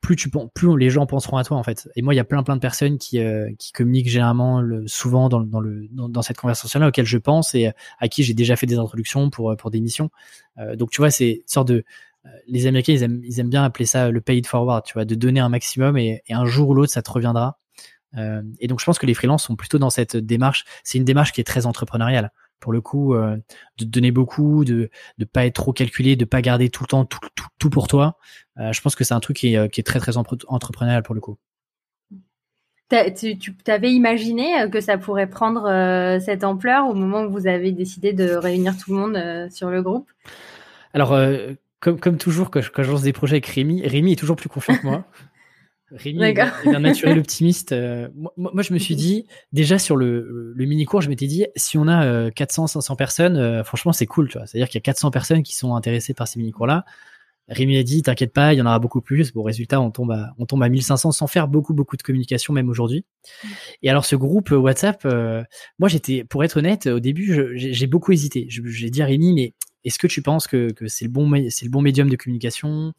plus 0.00 0.16
tu 0.16 0.30
plus 0.30 0.76
les 0.78 0.90
gens 0.90 1.06
penseront 1.06 1.36
à 1.36 1.44
toi 1.44 1.56
en 1.56 1.62
fait. 1.62 1.88
Et 1.96 2.02
moi, 2.02 2.14
il 2.14 2.16
y 2.16 2.20
a 2.20 2.24
plein 2.24 2.42
plein 2.42 2.54
de 2.54 2.60
personnes 2.60 2.98
qui 2.98 3.18
euh, 3.18 3.50
qui 3.58 3.72
communiquent 3.72 4.08
généralement 4.08 4.60
le, 4.60 4.86
souvent 4.86 5.28
dans, 5.28 5.40
dans 5.40 5.60
le 5.60 5.88
dans, 5.90 6.22
cette 6.22 6.36
conversation 6.36 6.78
là 6.78 6.88
auxquelles 6.88 7.06
je 7.06 7.18
pense 7.18 7.54
et 7.54 7.72
à 7.98 8.08
qui 8.08 8.22
j'ai 8.22 8.34
déjà 8.34 8.56
fait 8.56 8.66
des 8.66 8.78
introductions 8.78 9.30
pour 9.30 9.56
pour 9.56 9.70
des 9.70 9.80
missions. 9.80 10.10
Euh, 10.58 10.76
donc 10.76 10.90
tu 10.90 11.00
vois, 11.00 11.10
c'est 11.10 11.42
sorte 11.46 11.68
de 11.68 11.84
euh, 12.26 12.30
les 12.48 12.66
Américains, 12.66 12.92
ils 12.92 13.02
aiment, 13.02 13.20
ils 13.24 13.40
aiment 13.40 13.50
bien 13.50 13.64
appeler 13.64 13.86
ça 13.86 14.10
le 14.10 14.20
paid 14.20 14.46
forward, 14.46 14.84
tu 14.84 14.94
vois, 14.94 15.04
de 15.04 15.14
donner 15.14 15.40
un 15.40 15.48
maximum 15.48 15.96
et, 15.96 16.22
un 16.30 16.44
jour 16.44 16.68
ou 16.70 16.74
l'autre, 16.74 16.92
ça 16.92 17.02
te 17.02 17.10
reviendra. 17.10 17.58
Euh, 18.16 18.42
et 18.60 18.68
donc, 18.68 18.80
je 18.80 18.84
pense 18.84 18.98
que 18.98 19.06
les 19.06 19.14
freelances 19.14 19.44
sont 19.44 19.56
plutôt 19.56 19.78
dans 19.78 19.90
cette 19.90 20.16
démarche. 20.16 20.64
C'est 20.84 20.98
une 20.98 21.04
démarche 21.04 21.32
qui 21.32 21.40
est 21.40 21.44
très 21.44 21.66
entrepreneuriale 21.66 22.32
pour 22.60 22.72
le 22.72 22.80
coup, 22.80 23.14
euh, 23.14 23.36
de 23.78 23.84
donner 23.84 24.10
beaucoup, 24.10 24.64
de 24.64 24.90
ne 25.18 25.24
pas 25.24 25.46
être 25.46 25.54
trop 25.54 25.72
calculé, 25.72 26.16
de 26.16 26.24
pas 26.24 26.42
garder 26.42 26.68
tout 26.68 26.84
le 26.84 26.88
temps 26.88 27.04
tout, 27.04 27.18
tout, 27.34 27.46
tout 27.58 27.70
pour 27.70 27.88
toi. 27.88 28.18
je 28.56 28.80
pense 28.80 28.94
que 28.94 29.04
c'est 29.04 29.14
un 29.14 29.20
truc 29.20 29.36
qui 29.36 29.54
est, 29.54 29.68
qui 29.70 29.80
est 29.80 29.84
très 29.84 29.98
très 29.98 30.16
entrepreneurial 30.16 31.02
pour 31.02 31.14
le 31.14 31.20
coup. 31.20 31.38
Tu, 32.88 33.36
tu 33.38 33.52
avais 33.66 33.92
imaginé 33.92 34.70
que 34.70 34.80
ça 34.80 34.96
pourrait 34.96 35.28
prendre 35.28 35.64
cette 36.20 36.44
ampleur 36.44 36.88
au 36.88 36.94
moment 36.94 37.24
où 37.24 37.30
vous 37.30 37.46
avez 37.46 37.72
décidé 37.72 38.12
de 38.12 38.30
réunir 38.30 38.76
tout 38.76 38.92
le 38.92 38.98
monde 38.98 39.50
sur 39.50 39.70
le 39.70 39.82
groupe? 39.82 40.10
Alors, 40.94 41.18
comme, 41.80 42.00
comme 42.00 42.16
toujours, 42.16 42.50
quand 42.50 42.60
je, 42.60 42.70
quand 42.70 42.82
je 42.82 42.90
lance 42.90 43.02
des 43.02 43.12
projets 43.12 43.34
avec 43.34 43.46
Rémi, 43.46 43.86
Rémi 43.86 44.12
est 44.12 44.16
toujours 44.16 44.36
plus 44.36 44.48
confiant 44.48 44.76
que 44.76 44.86
moi. 44.86 45.04
Rémi 45.92 46.22
est 46.22 46.38
un 46.66 46.80
naturel 46.80 47.18
optimiste. 47.18 47.72
Euh, 47.72 48.08
moi, 48.36 48.62
je 48.62 48.72
me 48.72 48.78
suis 48.78 48.96
dit, 48.96 49.26
déjà 49.52 49.78
sur 49.78 49.96
le, 49.96 50.52
le 50.54 50.64
mini-cours, 50.64 51.00
je 51.00 51.08
m'étais 51.08 51.26
dit, 51.26 51.46
si 51.54 51.78
on 51.78 51.86
a 51.86 52.30
400, 52.30 52.64
euh, 52.64 52.66
500 52.66 52.96
personnes, 52.96 53.36
euh, 53.36 53.62
franchement, 53.62 53.92
c'est 53.92 54.06
cool, 54.06 54.28
tu 54.28 54.38
vois. 54.38 54.46
C'est-à-dire 54.46 54.68
qu'il 54.68 54.78
y 54.78 54.82
a 54.82 54.82
400 54.82 55.10
personnes 55.10 55.42
qui 55.42 55.54
sont 55.54 55.76
intéressées 55.76 56.12
par 56.12 56.26
ces 56.26 56.38
mini-cours-là. 56.40 56.84
Rémi 57.48 57.78
a 57.78 57.84
dit, 57.84 58.02
t'inquiète 58.02 58.32
pas, 58.32 58.52
il 58.52 58.56
y 58.56 58.62
en 58.62 58.66
aura 58.66 58.80
beaucoup 58.80 59.00
plus. 59.00 59.32
Bon, 59.32 59.44
résultat, 59.44 59.80
on 59.80 59.92
tombe 59.92 60.10
à, 60.10 60.34
on 60.38 60.46
tombe 60.46 60.64
à 60.64 60.68
1500 60.68 61.12
sans 61.12 61.28
faire 61.28 61.46
beaucoup, 61.46 61.74
beaucoup 61.74 61.96
de 61.96 62.02
communication, 62.02 62.52
même 62.52 62.68
aujourd'hui. 62.68 63.04
Mm. 63.44 63.48
Et 63.84 63.90
alors, 63.90 64.04
ce 64.04 64.16
groupe 64.16 64.50
WhatsApp, 64.50 65.06
moi, 65.78 65.88
j'étais, 65.88 66.24
pour 66.24 66.42
être 66.42 66.56
honnête, 66.56 66.88
au 66.88 66.98
début, 66.98 67.52
j'ai 67.54 67.86
beaucoup 67.86 68.10
hésité. 68.10 68.46
J'ai 68.48 68.90
dit 68.90 69.02
à 69.02 69.06
Rémi, 69.06 69.32
mais 69.32 69.54
est-ce 69.84 70.00
que 70.00 70.08
tu 70.08 70.20
penses 70.20 70.48
que, 70.48 70.72
que 70.72 70.88
c'est 70.88 71.04
le 71.04 71.12
bon, 71.12 71.32
c'est 71.48 71.64
le 71.64 71.70
bon 71.70 71.80
médium 71.80 72.10
de 72.10 72.16
communication? 72.16 72.92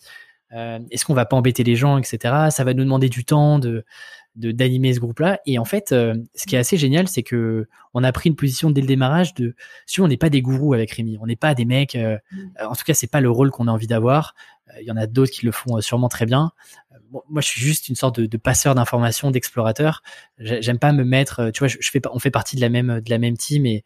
Euh, 0.54 0.80
est-ce 0.92 1.06
qu'on 1.06 1.14
va 1.14 1.26
pas 1.26 1.36
embêter 1.36 1.64
les 1.64 1.76
gens, 1.76 1.98
etc. 1.98 2.50
Ça 2.50 2.64
va 2.64 2.74
nous 2.74 2.84
demander 2.84 3.10
du 3.10 3.26
temps 3.26 3.60
de 3.60 3.86
d'animer 4.36 4.94
ce 4.94 5.00
groupe-là. 5.00 5.40
Et 5.48 5.58
en 5.58 5.66
fait, 5.66 5.92
euh, 5.92 6.14
ce 6.36 6.46
qui 6.46 6.56
est 6.56 6.60
assez 6.60 6.78
génial, 6.78 7.08
c'est 7.08 7.24
que 7.24 7.68
on 7.96 8.04
a 8.04 8.12
pris 8.12 8.30
une 8.30 8.36
position 8.36 8.70
dès 8.70 8.82
le 8.82 8.88
démarrage 8.88 9.34
de 9.34 9.56
si 9.88 10.00
on 10.00 10.08
n'est 10.08 10.18
pas 10.18 10.30
des 10.30 10.44
gourous 10.44 10.76
avec 10.76 10.92
Rémi, 10.92 11.18
on 11.20 11.26
n'est 11.26 11.36
pas 11.36 11.56
des 11.56 11.66
mecs. 11.66 11.96
Euh, 11.96 12.20
mm. 12.32 12.50
en 12.70 12.76
tout 12.76 12.84
cas, 12.84 12.94
c'est 12.94 13.08
pas 13.08 13.20
le 13.20 13.32
rôle 13.32 13.50
qu'on 13.50 13.68
a 13.68 13.72
envie 13.72 13.88
d'avoir. 13.88 14.36
Il 14.80 14.86
y 14.86 14.92
en 14.92 14.98
a 14.98 15.08
d'autres 15.08 15.32
qui 15.32 15.44
le 15.44 15.52
font 15.52 15.82
sûrement 15.82 16.08
très 16.08 16.28
bien. 16.28 16.52
moi, 17.30 17.42
je 17.42 17.48
suis 17.48 17.62
juste 17.62 17.90
une 17.90 17.96
sorte 17.96 18.20
de, 18.20 18.28
de 18.28 18.38
passeur 18.38 18.76
d'informations, 18.76 19.32
d'explorateur. 19.32 20.04
J'aime 20.38 20.78
pas 20.78 20.92
me 20.92 21.04
mettre. 21.04 21.50
Tu 21.50 21.60
vois, 21.60 21.68
je, 21.68 21.78
fais, 21.90 22.02
on 22.12 22.20
fait 22.20 22.30
partie 22.30 22.58
de 22.58 22.62
la 22.62 22.70
même 22.70 23.02
de 23.02 23.10
la 23.10 23.18
même 23.18 23.38
team 23.38 23.66
et, 23.66 23.84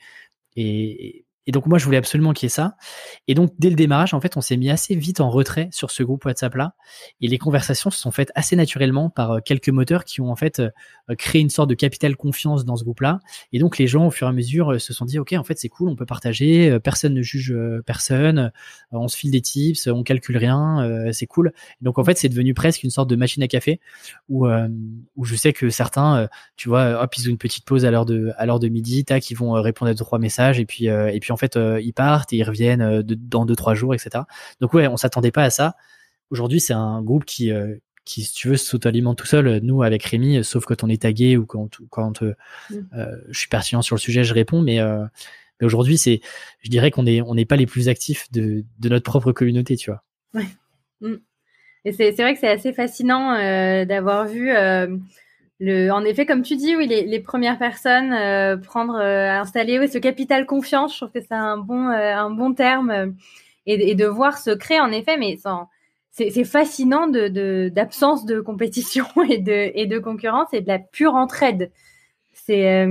et 0.57 1.23
et 1.47 1.51
donc 1.51 1.65
moi, 1.65 1.77
je 1.79 1.85
voulais 1.85 1.97
absolument 1.97 2.33
qu'il 2.33 2.45
y 2.45 2.47
ait 2.47 2.49
ça. 2.49 2.75
Et 3.27 3.33
donc 3.33 3.51
dès 3.57 3.69
le 3.69 3.75
démarrage, 3.75 4.13
en 4.13 4.21
fait, 4.21 4.37
on 4.37 4.41
s'est 4.41 4.57
mis 4.57 4.69
assez 4.69 4.95
vite 4.95 5.21
en 5.21 5.29
retrait 5.29 5.69
sur 5.71 5.89
ce 5.91 6.03
groupe 6.03 6.25
WhatsApp 6.25 6.53
là. 6.55 6.75
Et 7.19 7.27
les 7.27 7.37
conversations 7.37 7.89
se 7.89 7.99
sont 7.99 8.11
faites 8.11 8.31
assez 8.35 8.55
naturellement 8.55 9.09
par 9.09 9.31
euh, 9.31 9.39
quelques 9.43 9.69
moteurs 9.69 10.05
qui 10.05 10.21
ont 10.21 10.31
en 10.31 10.35
fait 10.35 10.59
euh, 10.59 10.69
créé 11.17 11.41
une 11.41 11.49
sorte 11.49 11.69
de 11.69 11.73
capital 11.73 12.15
confiance 12.15 12.63
dans 12.63 12.75
ce 12.75 12.83
groupe 12.83 13.01
là. 13.01 13.19
Et 13.53 13.59
donc 13.59 13.77
les 13.77 13.87
gens, 13.87 14.07
au 14.07 14.11
fur 14.11 14.27
et 14.27 14.29
à 14.29 14.33
mesure, 14.33 14.73
euh, 14.73 14.79
se 14.79 14.93
sont 14.93 15.05
dit 15.05 15.17
ok, 15.17 15.33
en 15.33 15.43
fait, 15.43 15.57
c'est 15.57 15.69
cool, 15.69 15.89
on 15.89 15.95
peut 15.95 16.05
partager, 16.05 16.79
personne 16.83 17.13
ne 17.13 17.21
juge 17.21 17.55
personne, 17.85 18.51
on 18.91 19.07
se 19.07 19.17
file 19.17 19.31
des 19.31 19.41
tips, 19.41 19.87
on 19.87 20.03
calcule 20.03 20.37
rien, 20.37 21.11
c'est 21.11 21.27
cool. 21.27 21.53
Et 21.81 21.85
donc 21.85 21.97
en 21.97 22.03
fait, 22.03 22.17
c'est 22.17 22.29
devenu 22.29 22.53
presque 22.53 22.83
une 22.83 22.89
sorte 22.89 23.09
de 23.09 23.15
machine 23.15 23.43
à 23.43 23.47
café 23.47 23.79
où 24.29 24.47
où 25.15 25.25
je 25.25 25.35
sais 25.35 25.53
que 25.53 25.69
certains, 25.69 26.27
tu 26.55 26.69
vois, 26.69 27.01
hop, 27.01 27.15
ils 27.17 27.27
ont 27.27 27.31
une 27.31 27.37
petite 27.37 27.65
pause 27.65 27.85
à 27.85 27.91
l'heure 27.91 28.05
de 28.05 28.31
à 28.37 28.45
l'heure 28.45 28.59
de 28.59 28.67
midi, 28.67 29.05
tac, 29.05 29.29
ils 29.29 29.35
vont 29.35 29.51
répondre 29.53 29.91
à 29.91 29.93
deux 29.93 30.03
trois 30.03 30.19
messages 30.19 30.59
et 30.59 30.65
puis 30.65 30.89
en 31.31 31.37
fait 31.37 31.57
euh, 31.57 31.81
ils 31.81 31.93
partent 31.93 32.33
et 32.33 32.37
ils 32.37 32.43
reviennent 32.43 32.81
euh, 32.81 33.03
dans 33.03 33.45
deux 33.45 33.55
trois 33.55 33.73
jours, 33.73 33.93
etc. 33.93 34.23
Donc 34.59 34.73
ouais, 34.73 34.87
on 34.87 34.97
s'attendait 34.97 35.31
pas 35.31 35.43
à 35.43 35.49
ça. 35.49 35.75
Aujourd'hui, 36.29 36.59
c'est 36.59 36.73
un 36.73 37.01
groupe 37.01 37.25
qui 37.25 37.51
euh, 37.51 37.75
qui, 38.03 38.23
si 38.23 38.33
tu 38.33 38.49
veux, 38.49 38.57
s'auto-alimente 38.57 39.17
tout 39.17 39.27
seul. 39.27 39.59
Nous, 39.61 39.83
avec 39.83 40.03
Rémi, 40.03 40.43
sauf 40.43 40.65
quand 40.65 40.83
on 40.83 40.89
est 40.89 41.03
tagué 41.03 41.37
ou 41.37 41.45
quand, 41.45 41.77
quand 41.91 42.23
mm. 42.23 42.35
je 43.29 43.37
suis 43.37 43.47
pertinent 43.47 43.83
sur 43.83 43.95
le 43.95 43.99
sujet, 43.99 44.23
je 44.23 44.33
réponds. 44.33 44.63
Mais, 44.63 44.79
mais 45.59 45.65
aujourd'hui, 45.67 45.99
c'est, 45.99 46.19
je 46.61 46.69
dirais 46.71 46.89
qu'on 46.89 47.05
est, 47.05 47.21
on 47.21 47.35
n'est 47.35 47.45
pas 47.45 47.57
les 47.57 47.67
plus 47.67 47.89
actifs 47.89 48.31
de, 48.31 48.65
de 48.79 48.89
notre 48.89 49.03
propre 49.03 49.31
communauté, 49.31 49.75
tu 49.75 49.91
vois. 49.91 50.03
Ouais. 50.33 50.47
Mm. 51.01 51.17
Et 51.85 51.91
c'est, 51.91 52.11
c'est 52.13 52.23
vrai 52.23 52.33
que 52.33 52.39
c'est 52.39 52.49
assez 52.49 52.73
fascinant 52.73 53.35
d'avoir 53.85 54.25
vu 54.25 54.51
en 55.69 56.03
effet, 56.03 56.25
comme 56.25 56.41
tu 56.41 56.55
dis, 56.55 56.75
oui, 56.75 56.87
les, 56.87 57.19
premières 57.19 57.59
personnes 57.59 58.13
euh, 58.13 58.57
prendre, 58.57 58.95
euh, 58.95 59.29
installer 59.29 59.79
oui, 59.79 59.87
ce 59.87 59.99
capital 59.99 60.45
confiance, 60.45 60.93
je 60.93 60.97
trouve 60.97 61.11
que 61.11 61.21
c'est 61.21 61.35
un 61.35 61.57
bon, 61.57 61.87
euh, 61.89 62.15
un 62.15 62.31
bon 62.31 62.53
terme, 62.53 63.15
et, 63.67 63.93
de 63.93 64.05
voir 64.05 64.39
se 64.39 64.49
créer 64.51 64.79
en 64.79 64.91
effet, 64.91 65.17
mais 65.17 65.37
c'est 66.09 66.43
fascinant 66.43 67.07
de 67.07 67.69
d'absence 67.69 68.25
de, 68.25 68.39
compétition 68.39 69.05
et 69.29 69.37
de, 69.37 69.71
et 69.75 69.85
de 69.85 69.99
concurrence 69.99 70.47
et 70.53 70.61
de 70.61 70.67
la 70.67 70.79
pure 70.79 71.13
entraide. 71.13 71.71
C'est 72.33 72.87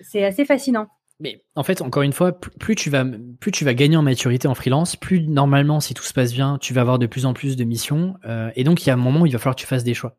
c'est 0.00 0.24
assez 0.24 0.44
fascinant. 0.44 0.86
Mais 1.18 1.42
en 1.54 1.62
fait, 1.62 1.80
encore 1.80 2.02
une 2.02 2.12
fois, 2.12 2.38
plus 2.38 2.76
tu 2.76 2.90
vas, 2.90 3.04
plus 3.40 3.50
tu 3.50 3.64
vas 3.64 3.74
gagner 3.74 3.96
en 3.96 4.02
maturité 4.02 4.46
en 4.46 4.54
freelance, 4.54 4.96
plus 4.96 5.26
normalement, 5.26 5.80
si 5.80 5.94
tout 5.94 6.04
se 6.04 6.12
passe 6.12 6.32
bien, 6.32 6.58
tu 6.58 6.72
vas 6.74 6.82
avoir 6.82 6.98
de 6.98 7.06
plus 7.06 7.26
en 7.26 7.32
plus 7.32 7.56
de 7.56 7.64
missions. 7.64 8.14
et 8.54 8.62
donc, 8.62 8.84
il 8.84 8.88
y 8.88 8.90
a 8.90 8.94
un 8.94 8.98
moment 8.98 9.22
où 9.22 9.26
il 9.26 9.32
va 9.32 9.38
falloir 9.40 9.56
que 9.56 9.60
tu 9.60 9.66
fasses 9.66 9.82
des 9.82 9.94
choix. 9.94 10.16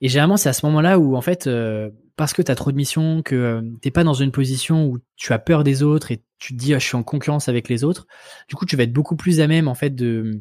Et 0.00 0.08
généralement, 0.08 0.36
c'est 0.36 0.48
à 0.48 0.52
ce 0.52 0.66
moment-là 0.66 0.98
où, 0.98 1.16
en 1.16 1.20
fait, 1.20 1.46
euh, 1.46 1.90
parce 2.16 2.32
que 2.32 2.42
tu 2.42 2.50
as 2.50 2.54
trop 2.54 2.70
de 2.70 2.76
missions, 2.76 3.22
que 3.22 3.34
euh, 3.34 3.62
t'es 3.80 3.90
pas 3.90 4.04
dans 4.04 4.14
une 4.14 4.32
position 4.32 4.86
où 4.86 4.98
tu 5.16 5.32
as 5.32 5.38
peur 5.38 5.64
des 5.64 5.82
autres 5.82 6.12
et 6.12 6.22
tu 6.38 6.54
te 6.54 6.58
dis, 6.58 6.74
ah, 6.74 6.78
je 6.78 6.86
suis 6.86 6.96
en 6.96 7.02
concurrence 7.02 7.48
avec 7.48 7.68
les 7.68 7.84
autres, 7.84 8.06
du 8.48 8.56
coup, 8.56 8.66
tu 8.66 8.76
vas 8.76 8.82
être 8.82 8.92
beaucoup 8.92 9.16
plus 9.16 9.40
à 9.40 9.46
même, 9.46 9.68
en 9.68 9.74
fait, 9.74 9.94
de 9.94 10.40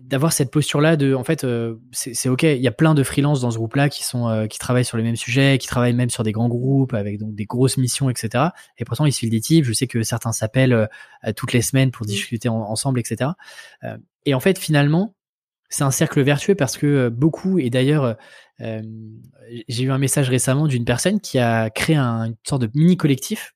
d'avoir 0.00 0.32
cette 0.32 0.50
posture 0.50 0.80
là 0.80 0.96
de 0.96 1.14
en 1.14 1.22
fait 1.22 1.44
euh, 1.44 1.76
c'est 1.92 2.28
ok 2.28 2.42
il 2.42 2.60
y 2.60 2.66
a 2.66 2.72
plein 2.72 2.96
de 2.96 3.04
freelances 3.04 3.42
dans 3.42 3.52
ce 3.52 3.56
groupe 3.56 3.76
là 3.76 3.88
qui 3.88 4.02
sont 4.02 4.48
qui 4.50 4.58
travaillent 4.58 4.84
sur 4.84 4.96
les 4.96 5.04
mêmes 5.04 5.16
sujets 5.16 5.56
qui 5.58 5.68
travaillent 5.68 5.94
même 5.94 6.10
sur 6.10 6.24
des 6.24 6.32
grands 6.32 6.48
groupes 6.48 6.94
avec 6.94 7.20
donc 7.20 7.36
des 7.36 7.44
grosses 7.44 7.76
missions 7.76 8.10
etc 8.10 8.46
et 8.76 8.84
pourtant 8.84 9.06
ils 9.06 9.12
se 9.12 9.20
filent 9.20 9.30
des 9.30 9.40
types. 9.40 9.64
Je 9.64 9.72
sais 9.72 9.86
que 9.86 10.02
certains 10.02 10.32
s'appellent 10.32 10.88
toutes 11.36 11.52
les 11.52 11.62
semaines 11.62 11.92
pour 11.92 12.06
discuter 12.06 12.48
ensemble 12.48 12.98
etc 12.98 13.30
et 14.26 14.34
en 14.34 14.40
fait 14.40 14.58
finalement 14.58 15.14
c'est 15.68 15.84
un 15.84 15.90
cercle 15.90 16.22
vertueux 16.22 16.54
parce 16.54 16.76
que 16.76 16.86
euh, 16.86 17.10
beaucoup, 17.10 17.58
et 17.58 17.70
d'ailleurs, 17.70 18.04
euh, 18.04 18.14
euh, 18.60 18.82
j'ai 19.68 19.84
eu 19.84 19.90
un 19.90 19.98
message 19.98 20.28
récemment 20.28 20.66
d'une 20.66 20.84
personne 20.84 21.20
qui 21.20 21.38
a 21.38 21.70
créé 21.70 21.96
un, 21.96 22.24
une 22.24 22.36
sorte 22.46 22.62
de 22.62 22.70
mini 22.74 22.96
collectif 22.96 23.54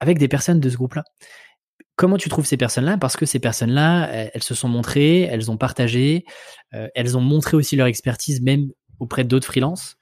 avec 0.00 0.18
des 0.18 0.28
personnes 0.28 0.60
de 0.60 0.68
ce 0.68 0.76
groupe-là. 0.76 1.04
Comment 1.96 2.16
tu 2.16 2.28
trouves 2.28 2.46
ces 2.46 2.56
personnes-là? 2.56 2.98
Parce 2.98 3.16
que 3.16 3.26
ces 3.26 3.38
personnes-là, 3.38 4.08
elles, 4.34 4.42
se 4.42 4.54
sont 4.54 4.68
montrées, 4.68 5.22
elles 5.22 5.50
ont 5.50 5.56
partagé, 5.56 6.24
elles 6.70 7.16
ont 7.16 7.20
montré 7.20 7.56
aussi 7.56 7.76
leur 7.76 7.86
expertise 7.86 8.40
même 8.40 8.72
auprès 8.98 9.24
d'autres 9.24 9.46
freelances. 9.46 9.96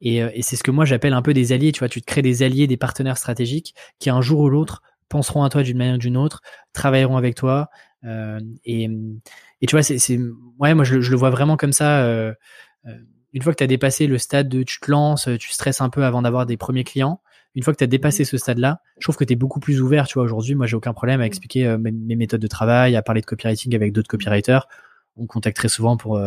Et, 0.00 0.18
et 0.18 0.42
c'est 0.42 0.56
ce 0.56 0.62
que 0.62 0.70
moi 0.70 0.84
j'appelle 0.84 1.12
un 1.12 1.22
peu 1.22 1.34
des 1.34 1.52
alliés. 1.52 1.72
Tu 1.72 1.80
vois, 1.80 1.88
tu 1.88 2.00
te 2.00 2.06
crées 2.06 2.22
des 2.22 2.42
alliés, 2.42 2.66
des 2.66 2.76
partenaires 2.76 3.18
stratégiques 3.18 3.74
qui 3.98 4.10
un 4.10 4.22
jour 4.22 4.40
ou 4.40 4.48
l'autre 4.48 4.80
penseront 5.08 5.42
à 5.44 5.48
toi 5.48 5.62
d'une 5.62 5.76
manière 5.76 5.96
ou 5.96 5.98
d'une 5.98 6.16
autre, 6.16 6.40
travailleront 6.72 7.16
avec 7.16 7.34
toi. 7.34 7.68
Euh, 8.04 8.40
et, 8.64 8.84
et, 9.60 9.66
tu 9.66 9.74
vois, 9.74 9.82
c'est, 9.82 10.18
ouais, 10.58 10.74
moi 10.74 10.84
je, 10.84 11.00
je, 11.00 11.10
le 11.10 11.16
vois 11.16 11.30
vraiment 11.30 11.56
comme 11.56 11.72
ça. 11.72 12.04
Euh, 12.04 12.34
euh, 12.86 12.96
une 13.32 13.42
fois 13.42 13.52
que 13.52 13.58
tu 13.58 13.64
as 13.64 13.68
dépassé 13.68 14.06
le 14.06 14.18
stade 14.18 14.48
de 14.48 14.62
tu 14.62 14.78
te 14.80 14.90
lances, 14.90 15.28
tu 15.38 15.50
stresses 15.50 15.80
un 15.80 15.90
peu 15.90 16.04
avant 16.04 16.22
d'avoir 16.22 16.46
des 16.46 16.56
premiers 16.56 16.84
clients. 16.84 17.20
Une 17.54 17.62
fois 17.62 17.72
que 17.72 17.78
tu 17.78 17.84
as 17.84 17.88
dépassé 17.88 18.22
mmh. 18.22 18.26
ce 18.26 18.38
stade-là, 18.38 18.80
je 18.98 19.04
trouve 19.04 19.16
que 19.16 19.24
tu 19.24 19.32
es 19.32 19.36
beaucoup 19.36 19.60
plus 19.60 19.80
ouvert. 19.80 20.06
Tu 20.06 20.14
vois, 20.14 20.24
aujourd'hui, 20.24 20.54
moi, 20.54 20.66
j'ai 20.66 20.76
aucun 20.76 20.92
problème 20.92 21.20
à 21.20 21.26
expliquer 21.26 21.76
mes, 21.78 21.92
mes, 21.92 22.16
méthodes 22.16 22.40
de 22.40 22.46
travail, 22.46 22.96
à 22.96 23.02
parler 23.02 23.20
de 23.20 23.26
copywriting 23.26 23.74
avec 23.74 23.92
d'autres 23.92 24.08
copywriters. 24.08 24.68
On 25.16 25.26
contacte 25.26 25.56
très 25.56 25.68
souvent 25.68 25.96
pour 25.96 26.20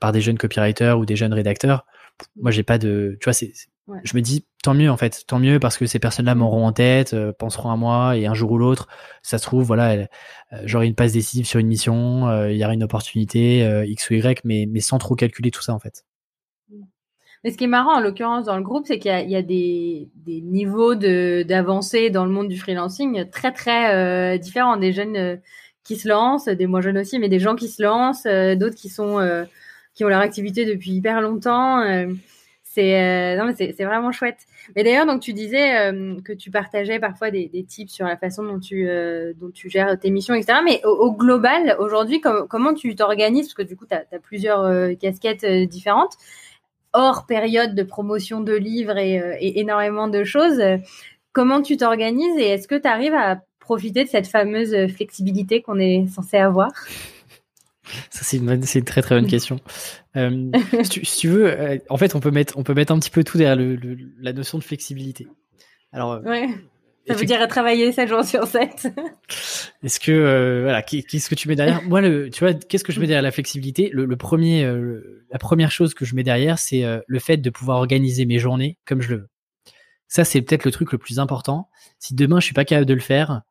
par 0.00 0.12
des 0.12 0.20
jeunes 0.20 0.38
copywriters 0.38 0.98
ou 0.98 1.06
des 1.06 1.16
jeunes 1.16 1.34
rédacteurs. 1.34 1.86
Moi, 2.36 2.50
j'ai 2.50 2.62
pas 2.62 2.78
de, 2.78 3.16
tu 3.20 3.24
vois, 3.24 3.32
c'est 3.32 3.52
je 4.04 4.16
me 4.16 4.22
dis 4.22 4.46
tant 4.62 4.74
mieux 4.74 4.90
en 4.90 4.96
fait, 4.96 5.24
tant 5.26 5.38
mieux 5.38 5.58
parce 5.58 5.76
que 5.76 5.86
ces 5.86 5.98
personnes-là 5.98 6.34
m'auront 6.34 6.66
en 6.66 6.72
tête, 6.72 7.14
euh, 7.14 7.32
penseront 7.32 7.70
à 7.70 7.76
moi 7.76 8.16
et 8.16 8.26
un 8.26 8.34
jour 8.34 8.52
ou 8.52 8.58
l'autre, 8.58 8.88
ça 9.22 9.38
se 9.38 9.44
trouve, 9.44 9.64
voilà, 9.64 9.92
euh, 9.92 10.06
j'aurai 10.64 10.86
une 10.86 10.94
passe 10.94 11.12
décisive 11.12 11.46
sur 11.46 11.58
une 11.58 11.66
mission, 11.66 12.28
euh, 12.28 12.52
il 12.52 12.58
y 12.58 12.64
aura 12.64 12.74
une 12.74 12.84
opportunité 12.84 13.60
X 13.86 14.10
ou 14.10 14.14
Y, 14.14 14.44
mais, 14.44 14.66
mais 14.68 14.80
sans 14.80 14.98
trop 14.98 15.14
calculer 15.14 15.50
tout 15.50 15.62
ça 15.62 15.74
en 15.74 15.78
fait. 15.78 16.04
Mais 17.44 17.50
ce 17.50 17.58
qui 17.58 17.64
est 17.64 17.68
marrant 17.68 17.96
en 17.96 18.00
l'occurrence 18.00 18.44
dans 18.44 18.56
le 18.56 18.62
groupe, 18.62 18.86
c'est 18.86 19.00
qu'il 19.00 19.10
y, 19.10 19.34
a, 19.34 19.42
des, 19.42 20.08
des 20.14 20.40
niveaux 20.40 20.94
d'avancée 20.94 22.08
dans 22.08 22.24
le 22.24 22.30
monde 22.30 22.46
du 22.46 22.56
freelancing 22.56 23.28
très 23.30 23.50
très 23.50 24.38
différents. 24.38 24.76
Des 24.76 24.92
jeunes 24.92 25.40
qui 25.82 25.96
se 25.96 26.08
lancent, 26.08 26.46
des 26.46 26.68
moins 26.68 26.80
jeunes 26.80 26.98
aussi, 26.98 27.18
mais 27.18 27.28
des 27.28 27.40
gens 27.40 27.56
qui 27.56 27.66
se 27.66 27.82
lancent, 27.82 28.28
d'autres 28.56 28.76
qui 28.76 28.88
sont 28.88 29.18
qui 29.92 30.04
ont 30.04 30.08
leur 30.08 30.20
activité 30.20 30.64
depuis 30.64 30.92
hyper 30.92 31.20
longtemps. 31.20 31.82
C'est 32.74 32.98
euh, 32.98 33.44
mais 33.44 33.74
c'est 33.76 33.84
vraiment 33.84 34.12
chouette. 34.12 34.46
Mais 34.74 34.82
d'ailleurs 34.82 35.04
donc 35.04 35.20
tu 35.20 35.34
disais 35.34 35.76
euh, 35.76 36.18
que 36.22 36.32
tu 36.32 36.50
partageais 36.50 36.98
parfois 36.98 37.30
des, 37.30 37.46
des, 37.48 37.64
tips 37.64 37.92
sur 37.92 38.06
la 38.06 38.16
façon 38.16 38.44
dont 38.44 38.58
tu 38.58 38.88
euh, 38.88 39.34
gères 39.66 40.00
tes 40.00 40.10
missions 40.10 40.32
etc. 40.32 40.60
Mais 40.64 40.80
au, 40.86 41.12
global 41.12 41.76
aujourd'hui 41.78 42.22
comment 42.22 42.72
tu 42.72 42.94
t'organises? 42.94 43.48
Parce 43.48 43.54
que 43.54 43.62
du 43.62 43.76
coup 43.76 43.84
tu 43.84 43.94
as, 43.94 44.18
plusieurs 44.20 44.96
casquettes 44.98 45.44
différentes 45.68 46.14
hors 46.94 47.26
période 47.26 47.74
de 47.74 47.82
promotion 47.82 48.40
de 48.40 48.54
livres 48.54 48.96
et 48.96 49.60
énormément 49.60 50.08
de 50.08 50.24
choses. 50.24 50.62
Comment 51.34 51.60
tu 51.60 51.76
t'organises? 51.76 52.38
Et 52.38 52.48
est-ce 52.48 52.68
que 52.68 52.74
tu 52.74 52.88
arrives 52.88 53.14
à 53.14 53.42
profiter 53.60 54.04
de 54.04 54.08
cette 54.08 54.26
fameuse 54.26 54.74
flexibilité 54.94 55.60
qu'on 55.60 55.78
est 55.78 56.06
censé 56.06 56.38
avoir? 56.38 56.70
Ça, 58.10 58.24
c'est 58.24 58.36
une, 58.36 58.62
c'est 58.62 58.78
une 58.80 58.84
très 58.84 59.02
très 59.02 59.14
bonne 59.14 59.28
question. 59.28 59.60
Euh, 60.16 60.50
si, 60.82 61.00
tu, 61.00 61.28
veux, 61.28 61.46
euh, 61.46 61.78
en 61.88 61.96
fait, 61.96 62.14
on 62.14 62.20
peut 62.20 62.30
mettre, 62.30 62.56
on 62.56 62.62
peut 62.62 62.74
mettre 62.74 62.92
un 62.92 62.98
petit 62.98 63.10
peu 63.10 63.24
tout 63.24 63.38
derrière 63.38 63.56
le, 63.56 63.78
la 64.20 64.32
notion 64.32 64.58
de 64.58 64.64
flexibilité. 64.64 65.26
Alors, 65.92 66.12
euh, 66.12 66.22
ouais. 66.22 66.48
Ça 67.08 67.14
veut 67.14 67.24
dire 67.24 67.46
travailler 67.48 67.90
7 67.90 68.08
jours 68.08 68.24
sur 68.24 68.46
7. 68.46 68.86
Est-ce 69.82 69.98
que, 69.98 70.62
voilà, 70.62 70.82
qu'est-ce 70.82 71.28
que 71.28 71.34
tu 71.34 71.48
mets 71.48 71.56
derrière? 71.56 71.82
Moi, 71.82 72.00
le, 72.00 72.30
tu 72.30 72.44
vois, 72.44 72.54
qu'est-ce 72.54 72.84
que 72.84 72.92
je 72.92 73.00
mets 73.00 73.08
derrière 73.08 73.22
la 73.22 73.32
flexibilité? 73.32 73.90
Le, 73.92 74.04
le, 74.04 74.16
premier, 74.16 74.64
la 75.28 75.38
première 75.40 75.72
chose 75.72 75.94
que 75.94 76.04
je 76.04 76.14
mets 76.14 76.22
derrière, 76.22 76.60
c'est 76.60 76.84
le 77.04 77.18
fait 77.18 77.38
de 77.38 77.50
pouvoir 77.50 77.78
organiser 77.78 78.24
mes 78.24 78.38
journées 78.38 78.78
comme 78.84 79.02
je 79.02 79.10
le 79.10 79.16
veux. 79.16 79.28
Ça, 80.06 80.22
c'est 80.22 80.42
peut-être 80.42 80.64
le 80.64 80.70
truc 80.70 80.92
le 80.92 80.98
plus 80.98 81.18
important. 81.18 81.70
Si 81.98 82.14
demain 82.14 82.38
je 82.38 82.44
suis 82.44 82.54
pas 82.54 82.64
capable 82.64 82.86
de 82.86 82.94
le 82.94 83.00
faire, 83.00 83.42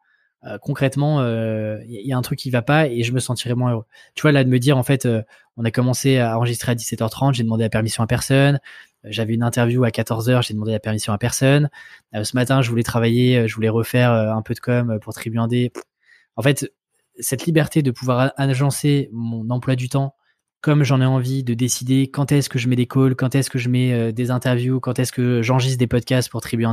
euh, 0.45 0.57
concrètement, 0.57 1.21
il 1.21 1.25
euh, 1.25 1.83
y 1.87 2.11
a 2.13 2.17
un 2.17 2.21
truc 2.21 2.39
qui 2.39 2.49
va 2.49 2.61
pas 2.63 2.87
et 2.87 3.03
je 3.03 3.13
me 3.13 3.19
sentirais 3.19 3.53
moins 3.53 3.73
heureux. 3.73 3.85
Tu 4.15 4.23
vois, 4.23 4.31
là, 4.31 4.43
de 4.43 4.49
me 4.49 4.57
dire, 4.59 4.77
en 4.77 4.83
fait, 4.83 5.05
euh, 5.05 5.21
on 5.57 5.65
a 5.65 5.71
commencé 5.71 6.17
à 6.17 6.37
enregistrer 6.37 6.71
à 6.71 6.75
17h30, 6.75 7.33
j'ai 7.33 7.43
demandé 7.43 7.63
la 7.63 7.69
permission 7.69 8.03
à 8.03 8.07
personne. 8.07 8.59
J'avais 9.03 9.33
une 9.33 9.43
interview 9.43 9.83
à 9.83 9.89
14h, 9.89 10.45
j'ai 10.45 10.53
demandé 10.53 10.71
la 10.71 10.79
permission 10.79 11.13
à 11.13 11.17
personne. 11.17 11.69
ce 12.13 12.35
matin, 12.35 12.61
je 12.61 12.69
voulais 12.69 12.83
travailler, 12.83 13.47
je 13.47 13.55
voulais 13.55 13.69
refaire 13.69 14.11
un 14.11 14.41
peu 14.43 14.53
de 14.53 14.59
com 14.59 14.99
pour 15.01 15.13
Tribu 15.13 15.39
En 15.39 16.41
fait, 16.43 16.71
cette 17.19 17.45
liberté 17.45 17.81
de 17.81 17.89
pouvoir 17.89 18.31
agencer 18.37 19.09
mon 19.11 19.49
emploi 19.49 19.75
du 19.75 19.89
temps 19.89 20.15
comme 20.61 20.83
j'en 20.83 21.01
ai 21.01 21.05
envie, 21.05 21.43
de 21.43 21.55
décider 21.55 22.11
quand 22.11 22.31
est-ce 22.31 22.47
que 22.47 22.59
je 22.59 22.67
mets 22.67 22.75
des 22.75 22.85
calls, 22.85 23.15
quand 23.15 23.33
est-ce 23.33 23.49
que 23.49 23.57
je 23.57 23.69
mets 23.69 24.13
des 24.13 24.29
interviews, 24.29 24.79
quand 24.79 24.99
est-ce 24.99 25.11
que 25.11 25.41
j'enregistre 25.41 25.79
des 25.79 25.87
podcasts 25.87 26.29
pour 26.29 26.41
Tribu 26.41 26.65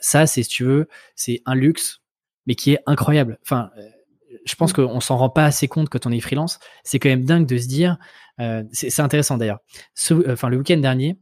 ça, 0.00 0.28
c'est, 0.28 0.44
si 0.44 0.48
tu 0.48 0.64
veux, 0.64 0.88
c'est 1.16 1.42
un 1.46 1.56
luxe 1.56 1.99
mais 2.46 2.54
qui 2.54 2.72
est 2.72 2.80
incroyable. 2.86 3.38
Enfin, 3.42 3.70
euh, 3.78 3.82
je 4.44 4.54
pense 4.54 4.72
mm. 4.72 4.86
qu'on 4.86 5.00
s'en 5.00 5.16
rend 5.16 5.30
pas 5.30 5.44
assez 5.44 5.68
compte 5.68 5.88
quand 5.88 6.06
on 6.06 6.12
est 6.12 6.20
freelance. 6.20 6.58
C'est 6.84 6.98
quand 6.98 7.08
même 7.08 7.24
dingue 7.24 7.46
de 7.46 7.56
se 7.56 7.66
dire. 7.66 7.98
Euh, 8.40 8.64
c'est 8.72 9.00
intéressant 9.00 9.36
d'ailleurs. 9.36 9.60
Euh, 10.10 10.32
enfin, 10.32 10.48
le 10.48 10.56
week-end 10.56 10.78
dernier, 10.78 11.18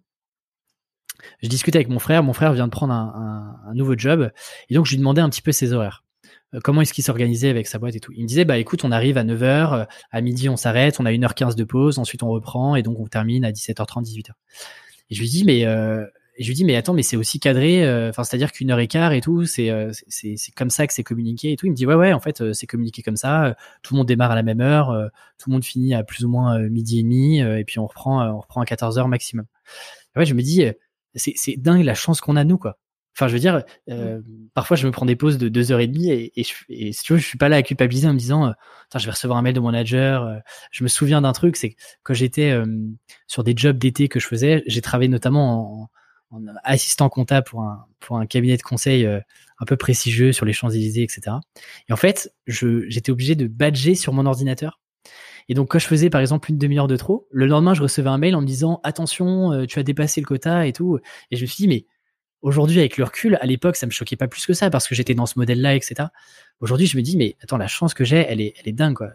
je 1.43 1.49
discutais 1.49 1.79
avec 1.79 1.89
mon 1.89 1.99
frère. 1.99 2.23
Mon 2.23 2.33
frère 2.33 2.53
vient 2.53 2.67
de 2.67 2.73
prendre 2.73 2.93
un, 2.93 3.61
un, 3.67 3.75
nouveau 3.75 3.97
job, 3.97 4.31
et 4.69 4.75
donc 4.75 4.87
je 4.87 4.93
lui 4.93 4.99
demandais 4.99 5.21
un 5.21 5.29
petit 5.29 5.43
peu 5.43 5.51
ses 5.51 5.73
horaires. 5.73 6.05
comment 6.63 6.81
est-ce 6.81 6.93
qu'il 6.93 7.03
s'organisait 7.03 7.51
avec 7.51 7.67
sa 7.67 7.81
boîte 7.81 7.97
et 7.97 8.01
tout. 8.01 8.13
Il 8.15 8.23
me 8.23 8.29
disait, 8.29 8.45
bah 8.45 8.57
écoute, 8.57 8.85
on 8.85 8.93
arrive 8.93 9.19
à 9.19 9.25
9h, 9.25 9.89
à 10.13 10.21
midi 10.21 10.49
on 10.49 10.57
s'arrête, 10.57 11.01
on 11.01 11.07
a 11.07 11.11
1h15 11.11 11.57
de 11.57 11.65
pause, 11.65 11.99
ensuite 11.99 12.23
on 12.23 12.29
reprend, 12.29 12.77
et 12.77 12.85
donc 12.85 13.01
on 13.01 13.07
termine 13.07 13.45
à 13.45 13.51
17h30, 13.51 14.05
18h. 14.05 14.31
Et 15.11 15.15
je 15.17 15.21
lui 15.21 15.29
dis, 15.29 15.45
mais 15.45 15.65
et 16.39 16.45
je 16.45 16.49
lui 16.49 16.55
dis 16.55 16.65
mais 16.65 16.77
attends 16.77 16.95
mais 16.95 17.03
c'est 17.03 17.17
aussi 17.17 17.41
cadré, 17.41 17.85
euh, 17.85 18.11
enfin 18.11 18.23
c'est 18.23 18.37
à 18.37 18.39
dire 18.39 18.53
qu'une 18.53 18.71
heure 18.71 18.79
et 18.79 18.87
quart 18.87 19.13
et 19.13 19.21
tout, 19.21 19.45
c'est 19.45 19.71
euh, 19.71 19.91
c'est 20.07 20.37
c'est 20.37 20.53
comme 20.53 20.71
ça 20.71 20.87
que 20.87 20.93
c'est 20.93 21.03
communiqué 21.03 21.53
et 21.53 21.57
tout. 21.57 21.67
Il 21.67 21.71
me 21.71 21.75
dit 21.75 21.85
ouais 21.85 21.97
ouais 21.97 22.13
en 22.13 22.21
fait 22.21 22.41
euh, 22.41 22.53
c'est 22.53 22.69
communiqué 22.69 23.03
comme 23.03 23.17
ça, 23.17 23.57
tout 23.83 23.95
le 23.95 23.99
monde 23.99 24.07
démarre 24.07 24.31
à 24.31 24.37
la 24.37 24.45
même 24.45 24.61
heure, 24.61 25.11
tout 25.39 25.51
le 25.51 25.55
monde 25.55 25.65
finit 25.65 25.95
à 25.95 26.05
plus 26.05 26.25
ou 26.25 26.29
moins 26.29 26.59
midi 26.61 27.01
et 27.01 27.03
demi 27.03 27.41
et 27.41 27.65
puis 27.65 27.81
on 27.81 27.87
reprend 27.87 28.25
on 28.25 28.41
reprend 28.41 28.61
à 28.61 28.67
14 28.67 28.99
heures 28.99 29.09
maximum. 29.09 29.47
ouais 30.17 30.27
je 30.27 30.35
me 30.35 30.43
dis 30.43 30.65
c'est 31.17 31.33
c'est 31.37 31.57
dingue 31.57 31.83
la 31.85 31.95
chance 31.95 32.21
qu'on 32.21 32.37
a 32.37 32.45
nous 32.45 32.59
quoi. 32.59 32.79
Enfin, 33.17 33.27
je 33.27 33.33
veux 33.33 33.41
dire, 33.41 33.65
parfois 34.55 34.77
je 34.77 34.87
me 34.87 34.93
prends 34.93 35.07
des 35.07 35.17
pauses 35.17 35.39
de 35.39 35.49
deux 35.49 35.73
heures 35.73 35.81
et 35.81 35.89
demie 35.89 36.09
et, 36.09 36.41
et, 36.41 36.45
je, 36.45 36.55
et 36.69 36.93
si 36.93 37.03
tu 37.03 37.15
veux, 37.15 37.19
je 37.19 37.27
suis 37.27 37.37
pas 37.37 37.49
là 37.49 37.57
à 37.57 37.63
culpabiliser 37.65 38.07
en 38.07 38.13
me 38.13 38.19
disant, 38.19 38.55
je 38.95 39.05
vais 39.05 39.11
recevoir 39.11 39.41
un 39.41 39.43
mail 39.43 39.55
de 39.55 39.59
mon 39.61 39.73
manager. 39.73 40.41
je 40.71 40.85
me 40.85 40.89
souviens 40.89 41.21
d'un 41.21 41.33
truc, 41.33 41.57
c'est 41.57 41.71
que 41.71 41.77
quand 42.05 42.15
j'étais 42.15 42.57
sur 43.27 43.43
des 43.43 43.55
jobs 43.57 43.77
d'été 43.77 44.07
que 44.09 44.21
je 44.21 44.29
faisais, 44.29 44.63
j'ai 44.69 44.81
travaillé 44.83 45.09
notamment 45.09 45.91
en, 46.31 46.43
assistant 46.65 47.09
comptable 47.09 47.47
pour 47.47 47.63
un, 47.63 47.87
pour 48.01 48.19
un 48.19 48.27
cabinet 48.27 48.57
de 48.57 48.63
conseil 48.63 49.07
euh, 49.07 49.21
un 49.59 49.65
peu 49.65 49.77
prestigieux 49.77 50.33
sur 50.33 50.47
les 50.47 50.53
Champs-Élysées, 50.53 51.03
etc. 51.03 51.37
Et 51.89 51.93
en 51.93 51.97
fait, 51.97 52.33
j'étais 52.47 53.11
obligé 53.11 53.35
de 53.35 53.47
badger 53.47 53.95
sur 53.95 54.13
mon 54.13 54.27
ordinateur. 54.27 54.81
Et 55.49 55.55
donc, 55.55 55.71
quand 55.71 55.79
je 55.79 55.87
faisais 55.87 56.11
par 56.11 56.21
exemple 56.21 56.51
une 56.51 56.59
demi-heure 56.59 56.89
de 56.89 56.97
trop, 56.97 57.27
le 57.31 57.47
lendemain, 57.47 57.75
je 57.75 57.83
recevais 57.83 58.11
un 58.11 58.19
mail 58.19 58.35
en 58.35 58.43
me 58.43 58.47
disant 58.47 58.81
attention, 58.85 59.53
euh, 59.53 59.67
tu 59.67 59.79
as 59.79 59.83
dépassé 59.83 60.21
le 60.21 60.27
quota 60.27 60.67
et 60.67 60.73
tout. 60.73 60.99
Et 61.31 61.37
je 61.37 61.43
me 61.43 61.47
suis 61.47 61.63
dit, 61.63 61.69
mais 61.69 61.87
aujourd'hui, 62.43 62.79
avec 62.79 62.99
le 62.99 63.05
recul, 63.05 63.39
à 63.41 63.47
l'époque, 63.47 63.77
ça 63.77 63.87
me 63.87 63.91
choquait 63.91 64.17
pas 64.17 64.29
plus 64.29 64.45
que 64.45 64.53
ça 64.53 64.69
parce 64.69 64.87
que 64.87 64.95
j'étais 64.95 65.15
dans 65.15 65.27
ce 65.27 65.39
modèle-là, 65.39 65.75
etc. 65.75 66.09
Aujourd'hui, 66.61 66.87
je 66.87 66.97
me 66.99 67.03
dis, 67.03 67.17
mais 67.17 67.37
attends, 67.43 67.57
la 67.57 67.67
chance 67.67 67.95
que 67.95 68.05
j'ai, 68.05 68.19
elle 68.19 68.43
est, 68.43 68.53
elle 68.61 68.69
est 68.69 68.73
dingue, 68.73 68.95
quoi. 68.95 69.11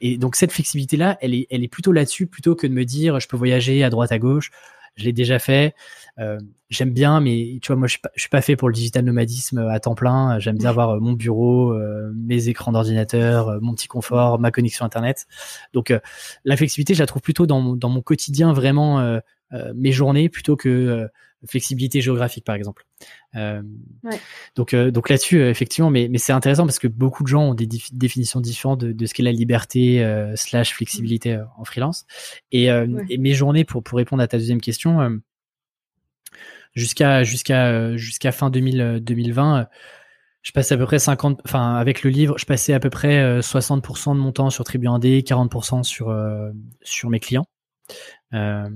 Et 0.00 0.18
donc, 0.18 0.34
cette 0.34 0.50
flexibilité-là, 0.50 1.18
elle 1.20 1.34
est, 1.34 1.46
elle 1.50 1.62
est 1.62 1.68
plutôt 1.68 1.92
là-dessus, 1.92 2.26
plutôt 2.26 2.56
que 2.56 2.66
de 2.66 2.72
me 2.72 2.84
dire, 2.84 3.20
je 3.20 3.28
peux 3.28 3.36
voyager 3.36 3.84
à 3.84 3.90
droite, 3.90 4.10
à 4.12 4.18
gauche 4.18 4.50
je 4.96 5.04
l'ai 5.04 5.12
déjà 5.12 5.38
fait. 5.38 5.74
Euh, 6.18 6.38
j'aime 6.70 6.92
bien, 6.92 7.20
mais 7.20 7.58
tu 7.62 7.68
vois, 7.68 7.76
moi, 7.76 7.86
je 7.86 7.92
suis 7.92 8.00
pas, 8.00 8.10
je 8.14 8.20
suis 8.20 8.30
pas 8.30 8.40
fait 8.40 8.56
pour 8.56 8.68
le 8.68 8.74
digital 8.74 9.04
nomadisme 9.04 9.58
à 9.58 9.78
temps 9.78 9.94
plein. 9.94 10.38
J'aime 10.38 10.56
bien 10.56 10.70
avoir 10.70 10.90
euh, 10.90 11.00
mon 11.00 11.12
bureau, 11.12 11.72
euh, 11.72 12.10
mes 12.14 12.48
écrans 12.48 12.72
d'ordinateur, 12.72 13.60
mon 13.60 13.74
petit 13.74 13.88
confort, 13.88 14.38
ma 14.38 14.50
connexion 14.50 14.84
internet. 14.84 15.26
Donc, 15.74 15.92
la 16.44 16.56
flexibilité, 16.56 16.94
je 16.94 17.00
la 17.02 17.06
trouve 17.06 17.22
plutôt 17.22 17.46
dans, 17.46 17.76
dans 17.76 17.90
mon 17.90 18.00
quotidien, 18.00 18.52
vraiment 18.52 19.20
mes 19.52 19.92
journées, 19.92 20.28
plutôt 20.28 20.56
que 20.56 21.08
flexibilité 21.46 22.00
géographique 22.00 22.44
par 22.44 22.54
exemple. 22.54 22.84
Euh, 23.34 23.62
ouais. 24.04 24.18
Donc, 24.54 24.74
euh, 24.74 24.90
donc 24.90 25.08
là-dessus, 25.08 25.38
euh, 25.38 25.50
effectivement, 25.50 25.90
mais, 25.90 26.08
mais 26.10 26.18
c'est 26.18 26.32
intéressant 26.32 26.64
parce 26.64 26.78
que 26.78 26.88
beaucoup 26.88 27.22
de 27.22 27.28
gens 27.28 27.50
ont 27.50 27.54
des 27.54 27.68
définitions 27.92 28.40
différentes 28.40 28.80
de, 28.80 28.92
de 28.92 29.06
ce 29.06 29.14
qu'est 29.14 29.22
la 29.22 29.32
liberté 29.32 30.04
slash 30.36 30.74
flexibilité 30.74 31.38
en 31.56 31.64
freelance. 31.64 32.06
Et, 32.52 32.66
et, 32.66 33.18
mes 33.18 33.34
journées, 33.34 33.64
pour, 33.64 33.82
pour 33.82 33.98
répondre 33.98 34.22
à 34.22 34.28
ta 34.28 34.38
deuxième 34.38 34.60
question, 34.60 35.20
jusqu'à 36.74 37.22
jusqu'à 37.24 37.96
jusqu'à 37.96 38.32
fin 38.32 38.50
2000, 38.50 39.00
2020, 39.02 39.68
je 40.42 40.52
passais 40.52 40.74
à 40.74 40.78
peu 40.78 40.86
près 40.86 40.98
50, 40.98 41.40
enfin 41.44 41.74
avec 41.74 42.02
le 42.02 42.10
livre, 42.10 42.38
je 42.38 42.46
passais 42.46 42.72
à 42.72 42.80
peu 42.80 42.90
près 42.90 43.40
60% 43.40 44.14
de 44.14 44.20
mon 44.20 44.32
temps 44.32 44.50
sur 44.50 44.64
Tribu 44.64 44.86
1D, 44.86 45.22
40% 45.24 45.82
sur 45.82 46.14
sur 46.82 47.10
mes 47.10 47.20
clients. 47.20 47.46
Euh, 48.34 48.68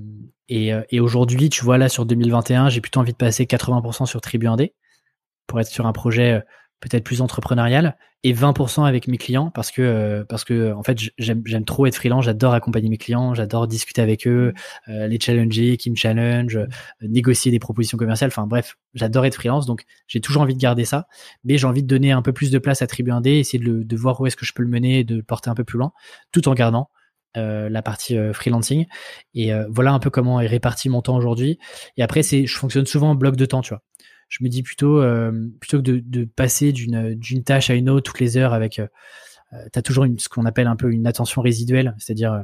et, 0.48 0.72
euh, 0.72 0.82
et 0.90 1.00
aujourd'hui, 1.00 1.48
tu 1.48 1.64
vois, 1.64 1.78
là, 1.78 1.88
sur 1.88 2.06
2021, 2.06 2.68
j'ai 2.68 2.80
plutôt 2.80 3.00
envie 3.00 3.12
de 3.12 3.16
passer 3.16 3.44
80% 3.46 4.06
sur 4.06 4.20
Tribu 4.20 4.46
1D 4.46 4.72
pour 5.46 5.60
être 5.60 5.68
sur 5.68 5.86
un 5.86 5.92
projet 5.92 6.32
euh, 6.32 6.40
peut-être 6.80 7.04
plus 7.04 7.20
entrepreneurial, 7.20 7.96
et 8.22 8.34
20% 8.34 8.84
avec 8.84 9.08
mes 9.08 9.16
clients 9.16 9.50
parce 9.50 9.70
que 9.70 10.24
parce 10.28 10.44
que 10.44 10.72
en 10.72 10.82
fait 10.82 10.98
j'aime 11.16 11.42
j'aime 11.46 11.64
trop 11.64 11.86
être 11.86 11.94
freelance, 11.94 12.24
j'adore 12.24 12.52
accompagner 12.52 12.90
mes 12.90 12.98
clients, 12.98 13.34
j'adore 13.34 13.66
discuter 13.66 14.02
avec 14.02 14.26
eux, 14.26 14.52
euh, 14.88 15.06
les 15.06 15.18
challenger, 15.18 15.76
qui 15.78 15.90
me 15.90 15.96
challenge, 15.96 16.56
euh, 16.56 16.66
négocier 17.00 17.50
des 17.50 17.58
propositions 17.58 17.96
commerciales. 17.96 18.28
Enfin 18.28 18.46
bref, 18.46 18.76
j'adore 18.94 19.24
être 19.24 19.34
freelance, 19.34 19.66
donc 19.66 19.84
j'ai 20.06 20.20
toujours 20.20 20.42
envie 20.42 20.54
de 20.54 20.60
garder 20.60 20.84
ça, 20.84 21.06
mais 21.44 21.56
j'ai 21.56 21.66
envie 21.66 21.82
de 21.82 21.88
donner 21.88 22.12
un 22.12 22.22
peu 22.22 22.32
plus 22.32 22.50
de 22.50 22.58
place 22.58 22.82
à 22.82 22.86
Tribu 22.86 23.10
1D, 23.10 23.38
essayer 23.38 23.58
de, 23.58 23.70
le, 23.70 23.84
de 23.84 23.96
voir 23.96 24.20
où 24.20 24.26
est-ce 24.26 24.36
que 24.36 24.46
je 24.46 24.52
peux 24.52 24.62
le 24.62 24.68
mener, 24.68 25.00
et 25.00 25.04
de 25.04 25.16
le 25.16 25.22
porter 25.22 25.48
un 25.50 25.54
peu 25.54 25.64
plus 25.64 25.78
loin, 25.78 25.92
tout 26.32 26.48
en 26.48 26.54
gardant 26.54 26.90
la 27.34 27.82
partie 27.82 28.16
freelancing. 28.32 28.86
Et 29.34 29.52
voilà 29.68 29.92
un 29.92 29.98
peu 29.98 30.10
comment 30.10 30.40
est 30.40 30.46
réparti 30.46 30.88
mon 30.88 31.02
temps 31.02 31.16
aujourd'hui. 31.16 31.58
Et 31.96 32.02
après, 32.02 32.22
c'est, 32.22 32.46
je 32.46 32.56
fonctionne 32.56 32.86
souvent 32.86 33.10
en 33.10 33.14
bloc 33.14 33.36
de 33.36 33.46
temps, 33.46 33.62
tu 33.62 33.70
vois 33.70 33.82
je 34.30 34.38
me 34.42 34.48
dis 34.48 34.62
plutôt 34.62 35.02
euh, 35.02 35.32
plutôt 35.60 35.78
que 35.78 35.82
de, 35.82 36.24
passer 36.24 36.72
d'une 36.72 37.14
d'une 37.14 37.44
tâche 37.44 37.68
à 37.68 37.74
une 37.74 37.90
autre 37.90 38.10
toutes 38.10 38.20
les 38.20 38.36
heures 38.38 38.54
avec 38.54 38.78
euh, 38.78 38.86
euh 39.52 39.66
tu 39.72 39.78
as 39.78 39.82
toujours 39.82 40.04
une, 40.04 40.18
ce 40.18 40.28
qu'on 40.28 40.46
appelle 40.46 40.68
un 40.68 40.76
peu 40.76 40.90
une 40.90 41.06
attention 41.06 41.42
résiduelle, 41.42 41.94
c'est-à-dire 41.98 42.32
euh, 42.32 42.42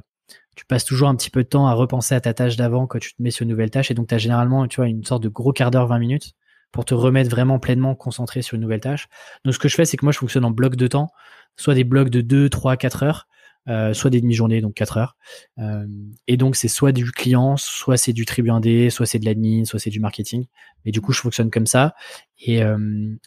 tu 0.56 0.66
passes 0.66 0.84
toujours 0.84 1.08
un 1.08 1.14
petit 1.14 1.30
peu 1.30 1.44
de 1.44 1.48
temps 1.48 1.66
à 1.68 1.72
repenser 1.72 2.14
à 2.14 2.20
ta 2.20 2.34
tâche 2.34 2.56
d'avant 2.56 2.86
quand 2.86 2.98
tu 2.98 3.14
te 3.14 3.22
mets 3.22 3.30
sur 3.30 3.44
une 3.44 3.50
nouvelle 3.50 3.70
tâche 3.70 3.90
et 3.90 3.94
donc 3.94 4.08
tu 4.08 4.18
généralement 4.18 4.66
tu 4.66 4.76
vois 4.76 4.88
une 4.88 5.04
sorte 5.04 5.22
de 5.22 5.28
gros 5.28 5.52
quart 5.52 5.70
d'heure 5.70 5.86
20 5.86 5.98
minutes 6.00 6.32
pour 6.72 6.84
te 6.84 6.94
remettre 6.94 7.30
vraiment 7.30 7.58
pleinement 7.60 7.94
concentré 7.94 8.42
sur 8.42 8.56
une 8.56 8.62
nouvelle 8.62 8.80
tâche. 8.80 9.06
Donc 9.44 9.54
ce 9.54 9.58
que 9.60 9.68
je 9.68 9.76
fais 9.76 9.84
c'est 9.84 9.96
que 9.96 10.04
moi 10.04 10.12
je 10.12 10.18
fonctionne 10.18 10.44
en 10.44 10.50
blocs 10.50 10.76
de 10.76 10.88
temps, 10.88 11.08
soit 11.56 11.74
des 11.74 11.84
blocs 11.84 12.10
de 12.10 12.20
2 12.20 12.48
3 12.48 12.76
4 12.76 13.02
heures 13.04 13.28
euh, 13.68 13.92
soit 13.94 14.10
des 14.10 14.20
demi-journées, 14.20 14.60
donc 14.60 14.74
4 14.74 14.96
heures. 14.96 15.16
Euh, 15.58 15.86
et 16.28 16.36
donc 16.36 16.54
c'est 16.54 16.68
soit 16.68 16.92
du 16.92 17.10
client, 17.10 17.56
soit 17.56 17.96
c'est 17.96 18.12
du 18.12 18.24
tribu 18.24 18.50
1D, 18.50 18.90
soit 18.90 19.06
c'est 19.06 19.18
de 19.18 19.24
l'admin, 19.24 19.64
soit 19.64 19.80
c'est 19.80 19.90
du 19.90 19.98
marketing. 19.98 20.46
Mais 20.84 20.92
du 20.92 21.00
coup, 21.00 21.12
je 21.12 21.20
fonctionne 21.20 21.50
comme 21.50 21.66
ça. 21.66 21.94
Et, 22.38 22.62
euh, 22.62 22.78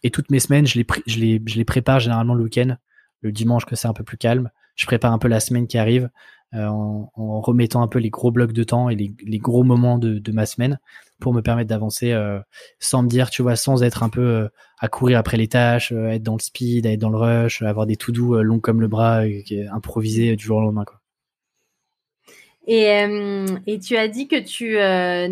et 0.01 0.11
toutes 0.11 0.31
mes 0.31 0.39
semaines, 0.39 0.65
je 0.65 0.79
les, 0.79 0.87
je, 1.07 1.19
les, 1.19 1.41
je 1.45 1.55
les 1.55 1.65
prépare 1.65 1.99
généralement 1.99 2.35
le 2.35 2.43
week-end, 2.43 2.77
le 3.21 3.31
dimanche 3.33 3.65
que 3.65 3.75
c'est 3.75 3.87
un 3.87 3.93
peu 3.93 4.03
plus 4.03 4.17
calme. 4.17 4.49
Je 4.75 4.85
prépare 4.85 5.11
un 5.11 5.19
peu 5.19 5.27
la 5.27 5.41
semaine 5.41 5.67
qui 5.67 5.77
arrive. 5.77 6.09
En, 6.51 7.11
remettant 7.15 7.83
un 7.83 7.87
peu 7.87 7.99
les 7.99 8.09
gros 8.09 8.31
blocs 8.31 8.53
de 8.53 8.63
temps 8.63 8.89
et 8.89 8.95
les, 8.95 9.13
les 9.23 9.37
gros 9.37 9.63
moments 9.63 9.99
de, 9.99 10.17
de, 10.17 10.31
ma 10.31 10.47
semaine 10.47 10.79
pour 11.19 11.31
me 11.31 11.41
permettre 11.41 11.69
d'avancer 11.69 12.17
sans 12.79 13.03
me 13.03 13.07
dire, 13.07 13.29
tu 13.29 13.43
vois, 13.43 13.55
sans 13.55 13.83
être 13.83 14.01
un 14.01 14.09
peu 14.09 14.49
à 14.79 14.87
courir 14.87 15.19
après 15.19 15.37
les 15.37 15.47
tâches, 15.47 15.91
être 15.91 16.23
dans 16.23 16.35
le 16.35 16.41
speed, 16.41 16.85
être 16.85 16.99
dans 16.99 17.09
le 17.09 17.17
rush, 17.17 17.61
avoir 17.61 17.85
des 17.85 17.97
tout 17.97 18.11
doux 18.11 18.41
longs 18.41 18.59
comme 18.59 18.81
le 18.81 18.87
bras, 18.87 19.23
improvisés 19.71 20.35
du 20.35 20.43
jour 20.43 20.57
au 20.57 20.61
lendemain. 20.61 20.85
Quoi. 20.85 20.99
Et, 22.67 23.79
tu 23.79 23.97
as 23.97 24.07
dit 24.07 24.27
que 24.27 24.39
tu 24.39 24.77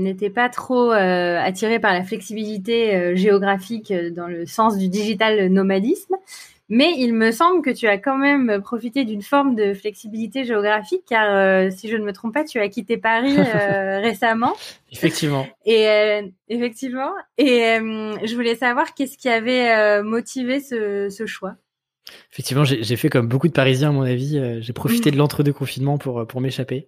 n'étais 0.01 0.29
pas 0.29 0.49
trop 0.49 0.91
attiré 0.91 1.79
par 1.79 1.93
la 1.93 2.03
flexibilité 2.03 3.15
géographique 3.15 3.93
dans 3.93 4.27
le 4.27 4.45
sens 4.45 4.77
du 4.77 4.89
digital 4.89 5.47
nomadisme. 5.47 6.15
Mais 6.69 6.93
il 6.97 7.13
me 7.13 7.31
semble 7.31 7.61
que 7.61 7.69
tu 7.69 7.87
as 7.87 7.97
quand 7.97 8.17
même 8.17 8.61
profité 8.61 9.05
d'une 9.05 9.21
forme 9.21 9.55
de 9.55 9.73
flexibilité 9.73 10.43
géographique, 10.43 11.03
car 11.07 11.33
euh, 11.33 11.69
si 11.71 11.87
je 11.87 11.95
ne 11.95 12.03
me 12.03 12.11
trompe 12.11 12.33
pas, 12.33 12.43
tu 12.43 12.59
as 12.59 12.67
quitté 12.67 12.97
Paris 12.97 13.37
euh, 13.37 13.99
récemment. 14.01 14.53
Effectivement. 14.91 15.47
Et 15.65 15.87
euh, 15.87 16.23
effectivement. 16.49 17.11
Et 17.37 17.77
je 17.79 18.35
voulais 18.35 18.55
savoir 18.55 18.93
qu'est-ce 18.93 19.17
qui 19.17 19.29
avait 19.29 20.01
motivé 20.03 20.59
ce, 20.59 21.09
ce 21.09 21.25
choix. 21.25 21.55
Effectivement, 22.31 22.63
j'ai 22.63 22.95
fait 22.95 23.09
comme 23.09 23.27
beaucoup 23.27 23.47
de 23.47 23.53
Parisiens 23.53 23.89
à 23.89 23.91
mon 23.91 24.01
avis. 24.01 24.61
j'ai 24.61 24.73
profité 24.73 25.11
de 25.11 25.17
l'entre-deux 25.17 25.53
confinements 25.53 25.97
pour 25.97 26.25
pour 26.25 26.41
m'échapper. 26.41 26.87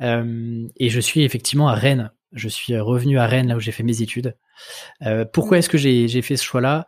et 0.00 0.88
je 0.88 1.00
suis 1.00 1.22
effectivement 1.22 1.68
à 1.68 1.74
Rennes. 1.74 2.10
Je 2.32 2.48
suis 2.48 2.76
revenu 2.78 3.18
à 3.18 3.26
Rennes 3.26 3.48
là 3.48 3.56
où 3.56 3.60
j'ai 3.60 3.72
fait 3.72 3.82
mes 3.82 4.02
études. 4.02 4.36
pourquoi 5.32 5.58
est-ce 5.58 5.68
que 5.68 5.78
j'ai 5.78 6.22
fait 6.22 6.36
ce 6.36 6.44
choix-là? 6.44 6.86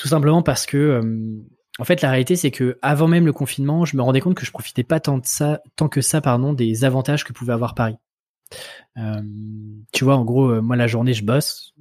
Tout 0.00 0.08
simplement 0.08 0.42
parce 0.42 0.64
que, 0.64 0.78
euh, 0.78 1.42
en 1.78 1.84
fait, 1.84 2.00
la 2.00 2.08
réalité, 2.08 2.34
c'est 2.34 2.50
que 2.50 2.78
avant 2.80 3.06
même 3.06 3.26
le 3.26 3.34
confinement, 3.34 3.84
je 3.84 3.98
me 3.98 4.02
rendais 4.02 4.22
compte 4.22 4.34
que 4.34 4.46
je 4.46 4.50
profitais 4.50 4.82
pas 4.82 4.98
tant 4.98 5.20
que 5.20 6.00
ça, 6.00 6.20
pardon, 6.22 6.54
des 6.54 6.84
avantages 6.84 7.22
que 7.22 7.34
pouvait 7.34 7.52
avoir 7.52 7.74
Paris. 7.74 7.96
Euh, 8.96 9.20
tu 9.92 10.04
vois, 10.04 10.16
en 10.16 10.24
gros, 10.24 10.48
euh, 10.48 10.62
moi, 10.62 10.76
la 10.76 10.86
journée, 10.86 11.12
je 11.12 11.22
bosse. 11.22 11.74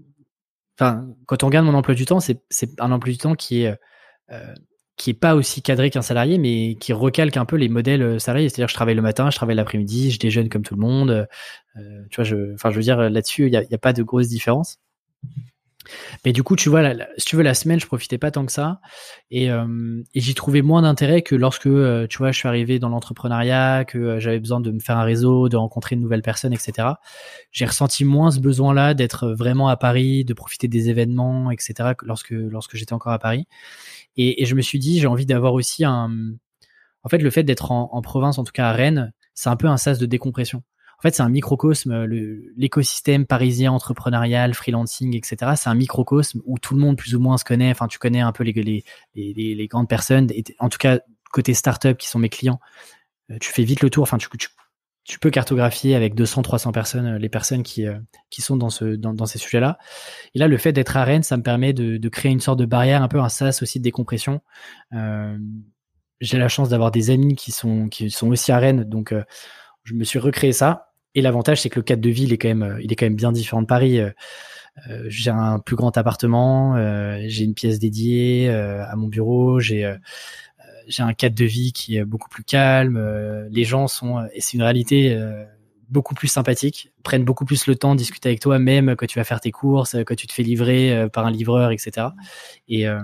Quand 0.77 1.43
on 1.43 1.45
regarde 1.45 1.65
mon 1.65 1.73
emploi 1.73 1.95
du 1.95 2.05
temps, 2.05 2.19
c'est 2.19 2.41
un 2.79 2.91
emploi 2.91 3.13
du 3.13 3.17
temps 3.17 3.35
qui 3.35 3.63
est 3.63 5.13
pas 5.13 5.35
aussi 5.35 5.61
cadré 5.61 5.89
qu'un 5.89 6.01
salarié, 6.01 6.37
mais 6.37 6.75
qui 6.75 6.91
recalque 6.91 7.37
un 7.37 7.45
peu 7.45 7.55
les 7.55 7.69
modèles 7.69 8.19
salariés. 8.19 8.49
C'est-à-dire, 8.49 8.67
je 8.67 8.73
travaille 8.73 8.95
le 8.95 9.01
matin, 9.01 9.29
je 9.29 9.37
travaille 9.37 9.55
l'après-midi, 9.55 10.11
je 10.11 10.19
déjeune 10.19 10.49
comme 10.49 10.63
tout 10.63 10.75
le 10.75 10.81
monde. 10.81 11.27
tu 12.09 12.15
vois, 12.15 12.25
je, 12.25 12.53
je 12.57 12.69
veux 12.69 12.81
dire, 12.81 12.97
là-dessus, 13.09 13.47
il 13.47 13.51
n'y 13.51 13.75
a, 13.75 13.77
pas 13.77 13.93
de 13.93 14.03
grosse 14.03 14.27
différence. 14.27 14.77
Mais 16.25 16.33
du 16.33 16.43
coup, 16.43 16.55
tu 16.55 16.69
vois, 16.69 16.93
si 17.17 17.25
tu 17.25 17.35
veux, 17.35 17.43
la 17.43 17.53
semaine, 17.53 17.79
je 17.79 17.85
profitais 17.85 18.17
pas 18.17 18.31
tant 18.31 18.45
que 18.45 18.51
ça, 18.51 18.79
et, 19.31 19.51
euh, 19.51 20.01
j'y 20.15 20.33
trouvais 20.35 20.61
moins 20.61 20.81
d'intérêt 20.81 21.21
que 21.21 21.35
lorsque, 21.35 21.67
euh, 21.67 22.07
tu 22.07 22.17
vois, 22.17 22.31
je 22.31 22.37
suis 22.37 22.47
arrivé 22.47 22.79
dans 22.79 22.89
l'entrepreneuriat, 22.89 23.85
que 23.85 23.97
euh, 23.97 24.19
j'avais 24.19 24.39
besoin 24.39 24.59
de 24.59 24.71
me 24.71 24.79
faire 24.79 24.97
un 24.97 25.03
réseau, 25.03 25.49
de 25.49 25.57
rencontrer 25.57 25.95
de 25.95 26.01
nouvelles 26.01 26.21
personnes, 26.21 26.53
etc. 26.53 26.89
J'ai 27.51 27.65
ressenti 27.65 28.05
moins 28.05 28.31
ce 28.31 28.39
besoin-là 28.39 28.93
d'être 28.93 29.29
vraiment 29.29 29.69
à 29.69 29.77
Paris, 29.77 30.25
de 30.25 30.33
profiter 30.33 30.67
des 30.67 30.89
événements, 30.89 31.51
etc. 31.51 31.93
Lorsque 32.03 32.31
lorsque 32.31 32.75
j'étais 32.75 32.93
encore 32.93 33.13
à 33.13 33.19
Paris, 33.19 33.47
et, 34.17 34.41
et 34.41 34.45
je 34.45 34.55
me 34.55 34.61
suis 34.61 34.79
dit, 34.79 34.99
j'ai 34.99 35.07
envie 35.07 35.25
d'avoir 35.25 35.53
aussi 35.53 35.85
un, 35.85 36.11
en 37.03 37.09
fait, 37.09 37.19
le 37.19 37.29
fait 37.29 37.43
d'être 37.43 37.71
en, 37.71 37.89
en 37.93 38.01
province, 38.01 38.37
en 38.37 38.43
tout 38.43 38.51
cas 38.51 38.69
à 38.69 38.73
Rennes, 38.73 39.13
c'est 39.33 39.49
un 39.49 39.55
peu 39.55 39.67
un 39.67 39.77
sas 39.77 39.99
de 39.99 40.05
décompression 40.05 40.63
en 40.99 41.01
fait, 41.01 41.15
c'est 41.15 41.23
un 41.23 41.29
microcosme, 41.29 42.05
l'écosystème 42.57 43.25
parisien 43.25 43.71
entrepreneurial, 43.71 44.53
freelancing, 44.53 45.15
etc. 45.15 45.53
C'est 45.55 45.69
un 45.69 45.75
microcosme 45.75 46.41
où 46.45 46.59
tout 46.59 46.75
le 46.75 46.81
monde 46.81 46.97
plus 46.97 47.15
ou 47.15 47.21
moins 47.21 47.37
se 47.37 47.45
connaît. 47.45 47.71
Enfin, 47.71 47.87
tu 47.87 47.99
connais 47.99 48.19
un 48.19 48.33
peu 48.33 48.43
les, 48.43 49.67
grandes 49.69 49.87
personnes. 49.87 50.27
En 50.59 50.67
tout 50.67 50.77
cas, 50.77 50.99
côté 51.31 51.53
startup 51.53 51.97
qui 51.97 52.09
sont 52.09 52.19
mes 52.19 52.27
clients, 52.27 52.59
euh, 53.31 53.37
tu 53.39 53.49
fais 53.49 53.63
vite 53.63 53.81
le 53.81 53.89
tour. 53.89 54.03
Enfin, 54.03 54.17
tu, 54.17 55.19
peux 55.19 55.29
cartographier 55.29 55.95
avec 55.95 56.15
200, 56.15 56.41
300 56.41 56.73
personnes 56.73 57.05
euh, 57.05 57.17
les 57.17 57.29
personnes 57.29 57.63
qui, 57.63 57.87
euh, 57.87 57.97
sont 58.37 58.57
dans, 58.57 58.69
ce, 58.69 58.83
dans, 58.83 59.13
dans 59.13 59.25
ces 59.25 59.39
sujets-là. 59.39 59.77
Et 60.35 60.39
là, 60.39 60.49
le 60.49 60.57
fait 60.57 60.73
d'être 60.73 60.97
à 60.97 61.05
Rennes, 61.05 61.23
ça 61.23 61.37
me 61.37 61.43
permet 61.43 61.71
de, 61.71 62.09
créer 62.09 62.33
une 62.33 62.41
sorte 62.41 62.59
de 62.59 62.65
barrière, 62.65 63.03
un 63.03 63.07
peu 63.07 63.21
un 63.21 63.29
sas 63.29 63.61
aussi 63.61 63.79
de 63.79 63.85
décompression. 63.85 64.41
Euh, 64.93 65.37
j'ai 66.19 66.37
la 66.37 66.49
chance 66.49 66.67
d'avoir 66.67 66.91
des 66.91 67.09
amis 67.09 67.35
qui 67.35 67.53
sont 67.53 67.89
aussi 68.23 68.51
à 68.51 68.59
Rennes, 68.59 68.83
donc 68.83 69.13
je 69.83 69.93
me 69.93 70.03
suis 70.03 70.19
recréé 70.19 70.51
ça. 70.51 70.88
Et 71.15 71.21
l'avantage, 71.21 71.61
c'est 71.61 71.69
que 71.69 71.79
le 71.79 71.83
cadre 71.83 72.01
de 72.01 72.09
vie, 72.09 72.23
il 72.23 72.33
est 72.33 72.37
quand 72.37 72.47
même, 72.49 72.63
euh, 72.63 72.81
il 72.81 72.91
est 72.91 72.95
quand 72.95 73.05
même 73.05 73.15
bien 73.15 73.31
différent 73.31 73.61
de 73.61 73.67
Paris. 73.67 73.99
Euh, 73.99 74.11
euh, 74.89 75.05
j'ai 75.07 75.31
un 75.31 75.59
plus 75.59 75.75
grand 75.75 75.97
appartement, 75.97 76.75
j'ai 77.27 77.43
une 77.43 77.53
pièce 77.53 77.79
dédiée 77.79 78.49
à 78.49 78.95
mon 78.95 79.07
bureau, 79.07 79.59
j'ai 79.59 79.93
j'ai 80.87 81.03
un 81.03 81.13
cadre 81.13 81.35
de 81.35 81.45
vie 81.45 81.73
qui 81.73 81.97
est 81.97 82.05
beaucoup 82.05 82.29
plus 82.29 82.45
calme. 82.45 82.97
les 83.51 83.63
gens 83.65 83.87
sont, 83.87 84.25
et 84.33 84.39
c'est 84.39 84.53
une 84.53 84.63
réalité 84.63 85.19
beaucoup 85.89 86.13
plus 86.13 86.27
sympathiques, 86.27 86.91
prennent 87.03 87.23
beaucoup 87.23 87.45
plus 87.45 87.65
le 87.67 87.75
temps 87.75 87.93
de 87.93 87.97
discuter 87.97 88.29
avec 88.29 88.39
toi, 88.39 88.59
même 88.59 88.95
quand 88.95 89.07
tu 89.07 89.17
vas 89.17 89.23
faire 89.23 89.41
tes 89.41 89.51
courses, 89.51 89.95
quand 90.05 90.15
tu 90.15 90.27
te 90.27 90.33
fais 90.33 90.43
livrer 90.43 90.95
euh, 90.95 91.09
par 91.09 91.25
un 91.25 91.31
livreur, 91.31 91.71
etc. 91.71 92.07
Et, 92.67 92.87
euh, 92.87 92.99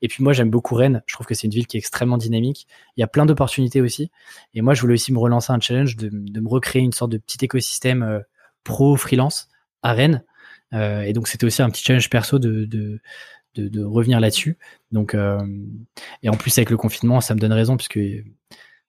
et 0.00 0.08
puis 0.08 0.22
moi, 0.24 0.32
j'aime 0.32 0.50
beaucoup 0.50 0.74
Rennes. 0.74 1.02
Je 1.06 1.14
trouve 1.14 1.26
que 1.26 1.34
c'est 1.34 1.46
une 1.46 1.52
ville 1.52 1.66
qui 1.66 1.76
est 1.76 1.80
extrêmement 1.80 2.16
dynamique. 2.16 2.66
Il 2.96 3.00
y 3.00 3.04
a 3.04 3.06
plein 3.06 3.26
d'opportunités 3.26 3.80
aussi. 3.80 4.10
Et 4.54 4.62
moi, 4.62 4.74
je 4.74 4.80
voulais 4.80 4.94
aussi 4.94 5.12
me 5.12 5.18
relancer 5.18 5.52
un 5.52 5.60
challenge 5.60 5.96
de, 5.96 6.10
me 6.10 6.48
recréer 6.48 6.82
une 6.82 6.92
sorte 6.92 7.12
de 7.12 7.18
petit 7.18 7.44
écosystème 7.44 8.02
euh, 8.02 8.20
pro 8.64 8.96
freelance 8.96 9.48
à 9.82 9.92
Rennes. 9.92 10.24
et 10.72 11.12
donc, 11.12 11.28
c'était 11.28 11.44
aussi 11.44 11.60
un 11.60 11.68
petit 11.68 11.84
challenge 11.84 12.08
perso 12.08 12.38
de, 12.38 12.64
de 12.64 13.00
de, 13.54 13.68
de, 13.68 13.84
revenir 13.84 14.18
là-dessus. 14.18 14.58
Donc, 14.90 15.14
et 15.14 16.28
en 16.28 16.36
plus 16.36 16.58
avec 16.58 16.70
le 16.70 16.76
confinement, 16.76 17.20
ça 17.20 17.34
me 17.34 17.38
donne 17.38 17.52
raison 17.52 17.76
puisque 17.76 18.00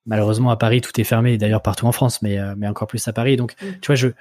malheureusement 0.06 0.50
à 0.50 0.58
Paris 0.58 0.82
tout 0.82 1.00
est 1.00 1.04
fermé 1.04 1.38
d'ailleurs 1.38 1.62
partout 1.62 1.88
en 1.88 1.92
France 1.92 2.22
mais 2.22 2.38
euh, 2.38 2.54
mais 2.58 2.68
encore 2.68 2.88
plus 2.88 3.08
à 3.08 3.14
Paris 3.14 3.38
donc 3.38 3.56
mm. 3.62 3.66
tu 3.82 3.88
vois 3.88 3.96
je 3.96 4.08
mm. 4.08 4.14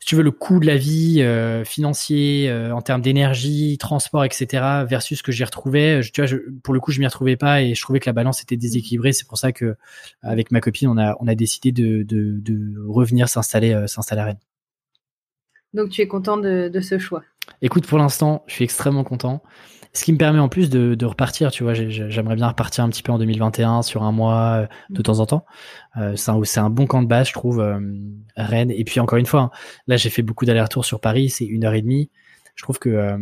si 0.00 0.06
tu 0.06 0.16
veux 0.16 0.22
le 0.22 0.30
coût 0.30 0.60
de 0.60 0.66
la 0.66 0.76
vie 0.76 1.22
euh, 1.22 1.64
financier 1.64 2.48
euh, 2.50 2.74
en 2.74 2.82
termes 2.82 3.02
d'énergie 3.02 3.78
transport 3.78 4.24
etc 4.24 4.64
versus 4.86 5.18
ce 5.18 5.22
que 5.22 5.32
j'y 5.32 5.44
retrouvais 5.44 6.00
tu 6.12 6.20
vois 6.20 6.26
je, 6.26 6.36
pour 6.62 6.74
le 6.74 6.80
coup 6.80 6.92
je 6.92 7.00
m'y 7.00 7.06
retrouvais 7.06 7.36
pas 7.36 7.62
et 7.62 7.74
je 7.74 7.80
trouvais 7.80 8.00
que 8.00 8.08
la 8.08 8.12
balance 8.12 8.42
était 8.42 8.56
déséquilibrée 8.56 9.12
c'est 9.12 9.26
pour 9.26 9.38
ça 9.38 9.52
que 9.52 9.76
avec 10.22 10.50
ma 10.50 10.60
copine 10.60 10.88
on 10.88 10.98
a 10.98 11.16
on 11.20 11.28
a 11.28 11.34
décidé 11.34 11.72
de 11.72 12.02
de, 12.02 12.40
de 12.40 12.80
revenir 12.88 13.28
s'installer 13.28 13.84
s'installer 13.86 14.20
à 14.20 14.24
Rennes 14.24 14.49
donc 15.74 15.90
tu 15.90 16.00
es 16.00 16.06
content 16.06 16.36
de, 16.36 16.68
de 16.68 16.80
ce 16.80 16.98
choix 16.98 17.22
écoute 17.62 17.86
pour 17.86 17.98
l'instant 17.98 18.44
je 18.46 18.54
suis 18.54 18.64
extrêmement 18.64 19.04
content 19.04 19.42
ce 19.92 20.04
qui 20.04 20.12
me 20.12 20.18
permet 20.18 20.38
en 20.38 20.48
plus 20.48 20.70
de, 20.70 20.94
de 20.94 21.06
repartir, 21.06 21.50
tu 21.50 21.64
vois, 21.64 21.74
j'aimerais 21.74 22.36
bien 22.36 22.46
repartir 22.46 22.84
un 22.84 22.88
petit 22.90 23.02
peu 23.02 23.10
en 23.10 23.18
2021 23.18 23.82
sur 23.82 24.04
un 24.04 24.12
mois 24.12 24.62
euh, 24.62 24.66
de 24.90 25.02
temps 25.02 25.18
en 25.18 25.26
temps. 25.26 25.44
Euh, 25.96 26.14
c'est 26.14 26.30
un, 26.30 26.64
un, 26.64 26.70
bon 26.70 26.86
camp 26.86 27.02
de 27.02 27.08
base, 27.08 27.28
je 27.28 27.32
trouve, 27.32 27.60
euh, 27.60 27.80
Rennes. 28.36 28.70
Et 28.70 28.84
puis 28.84 29.00
encore 29.00 29.18
une 29.18 29.26
fois, 29.26 29.40
hein, 29.40 29.50
là 29.88 29.96
j'ai 29.96 30.10
fait 30.10 30.22
beaucoup 30.22 30.44
d'allers-retours 30.44 30.84
sur 30.84 31.00
Paris, 31.00 31.28
c'est 31.28 31.44
une 31.44 31.64
heure 31.64 31.74
et 31.74 31.82
demie. 31.82 32.08
Je 32.54 32.62
trouve 32.62 32.78
que, 32.78 32.88
euh, 32.88 33.18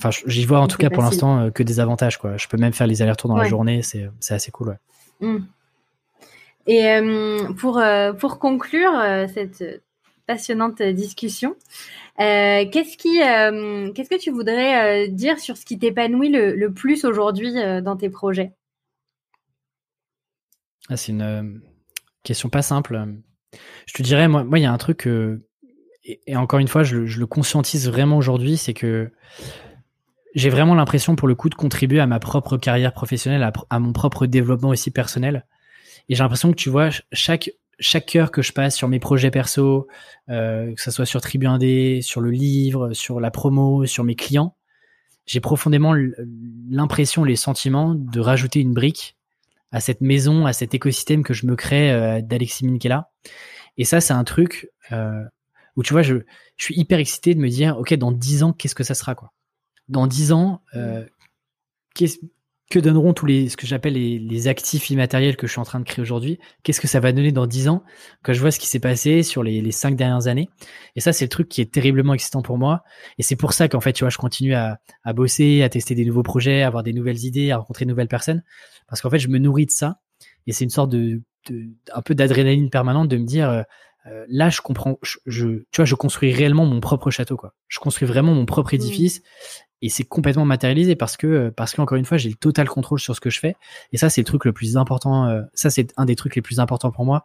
enfin, 0.00 0.10
j'y 0.26 0.46
vois 0.46 0.60
en 0.60 0.66
tout 0.66 0.78
cas 0.78 0.88
pour 0.88 1.02
l'instant 1.02 1.50
que 1.50 1.62
des 1.62 1.78
avantages, 1.78 2.16
quoi. 2.16 2.38
Je 2.38 2.48
peux 2.48 2.56
même 2.56 2.72
faire 2.72 2.86
les 2.86 3.02
allers-retours 3.02 3.28
dans 3.28 3.36
la 3.36 3.48
journée, 3.48 3.82
c'est 3.82 4.08
assez 4.30 4.50
cool, 4.50 4.68
ouais. 4.68 5.28
Mmh. 5.28 5.44
Et 6.68 7.00
pour 7.58 7.82
pour 8.18 8.38
conclure 8.38 8.92
cette 9.32 9.82
passionnante 10.26 10.82
discussion. 10.82 11.56
qu'est-ce 12.18 12.96
qui, 12.96 13.18
qu'est-ce 13.94 14.10
que 14.10 14.20
tu 14.20 14.30
voudrais 14.30 15.08
dire 15.08 15.38
sur 15.38 15.56
ce 15.56 15.64
qui 15.64 15.78
t'épanouit 15.78 16.30
le, 16.30 16.68
plus 16.68 17.04
aujourd'hui 17.04 17.52
dans 17.82 17.96
tes 17.96 18.10
projets? 18.10 18.52
Ah, 20.88 20.96
C'est 20.96 21.12
une 21.12 21.60
question 22.22 22.48
pas 22.48 22.62
simple. 22.62 23.06
Je 23.86 23.94
te 23.94 24.02
dirais, 24.02 24.28
moi, 24.28 24.44
moi, 24.44 24.58
il 24.58 24.62
y 24.62 24.66
a 24.66 24.72
un 24.72 24.78
truc 24.78 25.08
et, 26.26 26.36
encore 26.36 26.60
une 26.60 26.68
fois, 26.68 26.84
je, 26.84 26.96
le 26.96 27.26
conscientise 27.26 27.88
vraiment 27.88 28.16
aujourd'hui, 28.16 28.56
c'est 28.56 28.74
que 28.74 29.10
j'ai 30.34 30.50
vraiment 30.50 30.74
l'impression 30.74 31.16
pour 31.16 31.26
le 31.26 31.34
coup 31.34 31.48
de 31.48 31.54
contribuer 31.54 32.00
à 32.00 32.06
ma 32.06 32.20
propre 32.20 32.56
carrière 32.58 32.92
professionnelle, 32.92 33.50
à, 33.70 33.78
mon 33.80 33.92
propre 33.92 34.26
développement 34.26 34.68
aussi 34.68 34.90
personnel. 34.90 35.46
Et 36.08 36.14
j'ai 36.14 36.22
l'impression 36.22 36.50
que 36.50 36.56
tu 36.56 36.70
vois, 36.70 36.90
chaque 37.12 37.50
chaque 37.78 38.14
heure 38.16 38.30
que 38.30 38.42
je 38.42 38.52
passe 38.52 38.76
sur 38.76 38.88
mes 38.88 38.98
projets 38.98 39.30
perso, 39.30 39.86
euh, 40.28 40.74
que 40.74 40.80
ce 40.80 40.90
soit 40.90 41.06
sur 41.06 41.20
Tribu 41.20 41.46
1D, 41.46 42.02
sur 42.02 42.20
le 42.20 42.30
livre, 42.30 42.92
sur 42.92 43.20
la 43.20 43.30
promo, 43.30 43.86
sur 43.86 44.04
mes 44.04 44.14
clients, 44.14 44.56
j'ai 45.26 45.40
profondément 45.40 45.94
l'impression, 46.70 47.24
les 47.24 47.36
sentiments 47.36 47.94
de 47.94 48.20
rajouter 48.20 48.60
une 48.60 48.72
brique 48.72 49.16
à 49.72 49.80
cette 49.80 50.00
maison, 50.00 50.46
à 50.46 50.52
cet 50.52 50.72
écosystème 50.74 51.24
que 51.24 51.34
je 51.34 51.46
me 51.46 51.56
crée 51.56 51.90
euh, 51.90 52.20
d'Alexis 52.22 52.64
Minkela. 52.64 53.10
Et 53.76 53.84
ça, 53.84 54.00
c'est 54.00 54.12
un 54.12 54.24
truc 54.24 54.70
euh, 54.92 55.24
où 55.74 55.82
tu 55.82 55.92
vois, 55.92 56.02
je, 56.02 56.18
suis 56.56 56.78
hyper 56.78 56.98
excité 56.98 57.34
de 57.34 57.40
me 57.40 57.48
dire, 57.48 57.76
ok, 57.76 57.92
dans 57.94 58.12
dix 58.12 58.42
ans, 58.42 58.52
qu'est-ce 58.52 58.76
que 58.76 58.84
ça 58.84 58.94
sera 58.94 59.14
quoi? 59.14 59.32
Dans 59.88 60.06
dix 60.06 60.32
ans, 60.32 60.62
euh, 60.74 61.04
que 62.70 62.78
donneront 62.78 63.12
tous 63.12 63.26
les 63.26 63.48
ce 63.48 63.56
que 63.56 63.66
j'appelle 63.66 63.92
les, 63.92 64.18
les, 64.18 64.48
actifs 64.48 64.90
immatériels 64.90 65.36
que 65.36 65.46
je 65.46 65.52
suis 65.52 65.60
en 65.60 65.64
train 65.64 65.78
de 65.78 65.84
créer 65.84 66.02
aujourd'hui? 66.02 66.38
Qu'est-ce 66.62 66.80
que 66.80 66.88
ça 66.88 67.00
va 67.00 67.12
donner 67.12 67.32
dans 67.32 67.46
dix 67.46 67.68
ans? 67.68 67.82
Quand 68.22 68.32
je 68.32 68.40
vois 68.40 68.50
ce 68.50 68.58
qui 68.58 68.66
s'est 68.66 68.80
passé 68.80 69.22
sur 69.22 69.42
les, 69.42 69.60
les 69.60 69.70
cinq 69.70 69.96
dernières 69.96 70.26
années. 70.26 70.48
Et 70.96 71.00
ça, 71.00 71.12
c'est 71.12 71.24
le 71.24 71.28
truc 71.28 71.48
qui 71.48 71.60
est 71.60 71.72
terriblement 71.72 72.14
excitant 72.14 72.42
pour 72.42 72.58
moi. 72.58 72.82
Et 73.18 73.22
c'est 73.22 73.36
pour 73.36 73.52
ça 73.52 73.68
qu'en 73.68 73.80
fait, 73.80 73.92
tu 73.92 74.02
vois, 74.02 74.10
je 74.10 74.18
continue 74.18 74.54
à, 74.54 74.78
à 75.04 75.12
bosser, 75.12 75.62
à 75.62 75.68
tester 75.68 75.94
des 75.94 76.04
nouveaux 76.04 76.24
projets, 76.24 76.62
à 76.62 76.66
avoir 76.66 76.82
des 76.82 76.92
nouvelles 76.92 77.24
idées, 77.24 77.52
à 77.52 77.58
rencontrer 77.58 77.84
de 77.84 77.90
nouvelles 77.90 78.08
personnes, 78.08 78.42
parce 78.88 79.00
qu'en 79.00 79.10
fait, 79.10 79.20
je 79.20 79.28
me 79.28 79.38
nourris 79.38 79.66
de 79.66 79.70
ça. 79.70 80.00
Et 80.46 80.52
c'est 80.52 80.64
une 80.64 80.70
sorte 80.70 80.90
de, 80.90 81.22
de 81.50 81.66
un 81.92 82.02
peu 82.02 82.14
d'adrénaline 82.14 82.70
permanente 82.70 83.08
de 83.08 83.16
me 83.16 83.24
dire 83.24 83.48
euh, 83.50 83.62
euh, 84.06 84.24
là 84.28 84.50
je 84.50 84.60
comprends 84.60 84.98
je, 85.02 85.18
tu 85.70 85.76
vois 85.76 85.84
je 85.84 85.94
construis 85.94 86.32
réellement 86.32 86.64
mon 86.64 86.80
propre 86.80 87.10
château 87.10 87.36
quoi. 87.36 87.54
Je 87.68 87.80
construis 87.80 88.06
vraiment 88.06 88.34
mon 88.34 88.46
propre 88.46 88.74
édifice 88.74 89.22
et 89.82 89.88
c'est 89.88 90.04
complètement 90.04 90.44
matérialisé 90.44 90.96
parce 90.96 91.16
que 91.16 91.26
euh, 91.26 91.50
parce 91.50 91.74
qu'encore 91.74 91.98
une 91.98 92.04
fois 92.04 92.16
j'ai 92.16 92.30
le 92.30 92.34
total 92.34 92.68
contrôle 92.68 93.00
sur 93.00 93.14
ce 93.14 93.20
que 93.20 93.30
je 93.30 93.40
fais. 93.40 93.56
Et 93.92 93.98
ça 93.98 94.10
c'est 94.10 94.22
le 94.22 94.26
truc 94.26 94.44
le 94.44 94.52
plus 94.52 94.76
important 94.76 95.26
euh, 95.26 95.42
ça 95.54 95.70
c'est 95.70 95.92
un 95.96 96.04
des 96.06 96.16
trucs 96.16 96.36
les 96.36 96.42
plus 96.42 96.60
importants 96.60 96.90
pour 96.90 97.04
moi. 97.04 97.22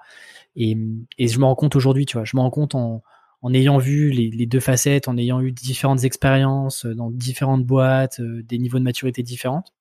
Et, 0.56 0.78
et 1.18 1.28
je 1.28 1.40
me 1.40 1.46
rends 1.46 1.56
compte 1.56 1.76
aujourd'hui 1.76 2.06
tu 2.06 2.18
vois. 2.18 2.26
Je 2.26 2.36
me 2.36 2.42
rends 2.42 2.52
compte 2.52 2.76
en 2.76 3.04
en 3.44 3.54
ayant 3.56 3.80
vu 3.80 4.12
les, 4.12 4.30
les, 4.30 4.46
deux 4.46 4.60
facettes 4.60 5.08
en 5.08 5.18
ayant 5.18 5.42
eu 5.42 5.52
différentes 5.52 6.04
expériences 6.04 6.86
dans 6.86 7.10
différentes 7.10 7.66
boîtes 7.66 8.22
des 8.22 8.60
niveaux 8.60 8.78
de 8.78 8.84
maturité 8.84 9.24
différentes. 9.24 9.74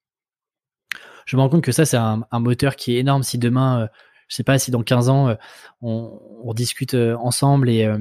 Je 1.26 1.36
me 1.36 1.42
rends 1.42 1.50
compte 1.50 1.62
que 1.62 1.72
ça 1.72 1.84
c'est 1.84 1.98
un, 1.98 2.24
un, 2.30 2.40
moteur 2.40 2.76
qui 2.76 2.96
est 2.96 3.00
énorme. 3.00 3.22
Si 3.22 3.36
demain 3.36 3.90
je 4.30 4.36
sais 4.36 4.44
pas 4.44 4.58
si 4.58 4.70
dans 4.70 4.82
15 4.82 5.08
ans 5.10 5.28
euh, 5.28 5.34
on, 5.82 6.18
on, 6.44 6.54
discute 6.54 6.94
euh, 6.94 7.16
ensemble 7.18 7.68
et, 7.68 7.84
euh, 7.84 7.98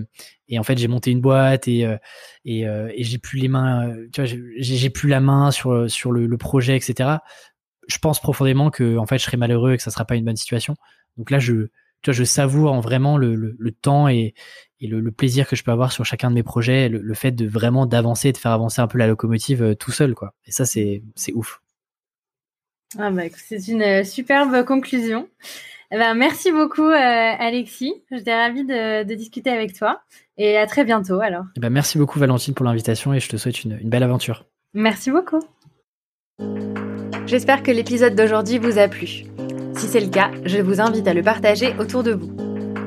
et 0.48 0.60
en 0.60 0.64
fait 0.64 0.78
j'ai 0.78 0.88
monté 0.88 1.12
une 1.12 1.22
boîte 1.22 1.68
et 1.68 1.88
j'ai 2.46 3.18
plus 3.18 3.40
les 3.40 3.48
mains, 3.50 3.94
tu 4.14 4.22
vois, 4.22 4.30
j'ai 4.58 4.90
plus 4.90 5.10
la 5.10 5.20
main 5.20 5.52
sur 5.52 5.72
le, 5.74 6.38
projet, 6.38 6.78
etc. 6.78 7.18
Je 7.88 7.98
pense 7.98 8.22
profondément 8.22 8.70
que 8.70 8.98
en 8.98 9.06
fait 9.06 9.18
je 9.18 9.24
serai 9.24 9.38
malheureux 9.38 9.74
et 9.74 9.78
que 9.78 9.84
ça 9.84 9.92
sera 9.92 10.06
pas 10.06 10.16
une 10.16 10.24
bonne 10.24 10.38
situation. 10.38 10.76
Donc 11.18 11.32
là 11.32 11.40
je 11.40 11.68
tu 12.02 12.12
vois, 12.12 12.14
je 12.14 12.24
savoure 12.24 12.72
en 12.72 12.80
vraiment 12.80 13.18
le, 13.18 13.58
temps 13.82 14.08
et, 14.08 14.34
le, 14.80 15.12
plaisir 15.12 15.48
que 15.48 15.56
je 15.56 15.64
peux 15.64 15.72
avoir 15.72 15.92
sur 15.92 16.06
chacun 16.06 16.30
de 16.30 16.36
mes 16.36 16.44
projets, 16.44 16.88
le, 16.90 17.14
fait 17.14 17.32
de 17.32 17.48
vraiment 17.48 17.86
d'avancer, 17.88 18.32
de 18.32 18.38
faire 18.38 18.52
avancer 18.52 18.82
un 18.82 18.88
peu 18.88 18.98
la 18.98 19.08
locomotive 19.08 19.76
tout 19.78 19.92
seul, 19.92 20.14
quoi. 20.16 20.34
Et 20.46 20.52
ça, 20.52 20.66
c'est 20.66 21.04
ouf. 21.34 21.62
Ah 22.98 23.12
bah, 23.12 23.24
c'est 23.36 23.68
une 23.68 24.04
superbe 24.06 24.64
conclusion. 24.64 25.28
Eh 25.92 25.98
ben, 25.98 26.14
merci 26.14 26.52
beaucoup, 26.52 26.88
euh, 26.88 26.94
Alexis. 27.40 27.94
J'étais 28.12 28.36
ravie 28.36 28.64
de, 28.64 29.04
de, 29.04 29.16
discuter 29.16 29.50
avec 29.50 29.74
toi. 29.74 30.02
Et 30.38 30.58
à 30.58 30.68
très 30.68 30.84
bientôt, 30.84 31.20
alors. 31.20 31.46
Eh 31.58 31.60
ben, 31.60 31.70
merci 31.70 31.98
beaucoup, 31.98 32.20
Valentine, 32.20 32.54
pour 32.54 32.66
l'invitation 32.66 33.14
et 33.14 33.20
je 33.20 33.28
te 33.28 33.38
souhaite 33.38 33.64
une, 33.64 33.80
une 33.82 33.90
belle 33.90 34.04
aventure. 34.04 34.46
Merci 34.74 35.10
beaucoup. 35.10 35.40
J'espère 37.26 37.64
que 37.64 37.72
l'épisode 37.72 38.16
d'aujourd'hui 38.16 38.60
vous 38.60 38.78
a 38.78 38.88
plu. 38.88 39.26
Si 39.76 39.88
c'est 39.88 40.00
le 40.00 40.10
cas, 40.10 40.30
je 40.46 40.60
vous 40.60 40.80
invite 40.80 41.08
à 41.08 41.14
le 41.14 41.24
partager 41.24 41.74
autour 41.80 42.04
de 42.04 42.12
vous. 42.12 42.32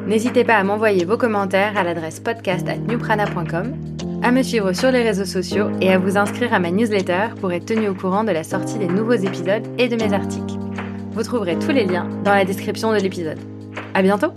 N'hésitez 0.06 0.44
pas 0.44 0.56
à 0.56 0.64
m'envoyer 0.64 1.04
vos 1.04 1.16
commentaires 1.16 1.76
à 1.76 1.82
l'adresse 1.82 2.20
podcast@newprana.com, 2.20 3.74
à 4.22 4.30
me 4.30 4.42
suivre 4.42 4.72
sur 4.72 4.90
les 4.90 5.02
réseaux 5.02 5.24
sociaux 5.24 5.70
et 5.80 5.90
à 5.90 5.98
vous 5.98 6.16
inscrire 6.16 6.54
à 6.54 6.58
ma 6.58 6.70
newsletter 6.70 7.28
pour 7.40 7.52
être 7.52 7.66
tenu 7.66 7.88
au 7.88 7.94
courant 7.94 8.24
de 8.24 8.32
la 8.32 8.44
sortie 8.44 8.78
des 8.78 8.88
nouveaux 8.88 9.12
épisodes 9.12 9.66
et 9.78 9.88
de 9.88 9.96
mes 9.96 10.12
articles. 10.12 10.54
Vous 11.12 11.22
trouverez 11.22 11.58
tous 11.58 11.72
les 11.72 11.84
liens 11.84 12.08
dans 12.24 12.32
la 12.32 12.44
description 12.44 12.92
de 12.92 12.98
l'épisode. 12.98 13.38
À 13.94 14.02
bientôt! 14.02 14.32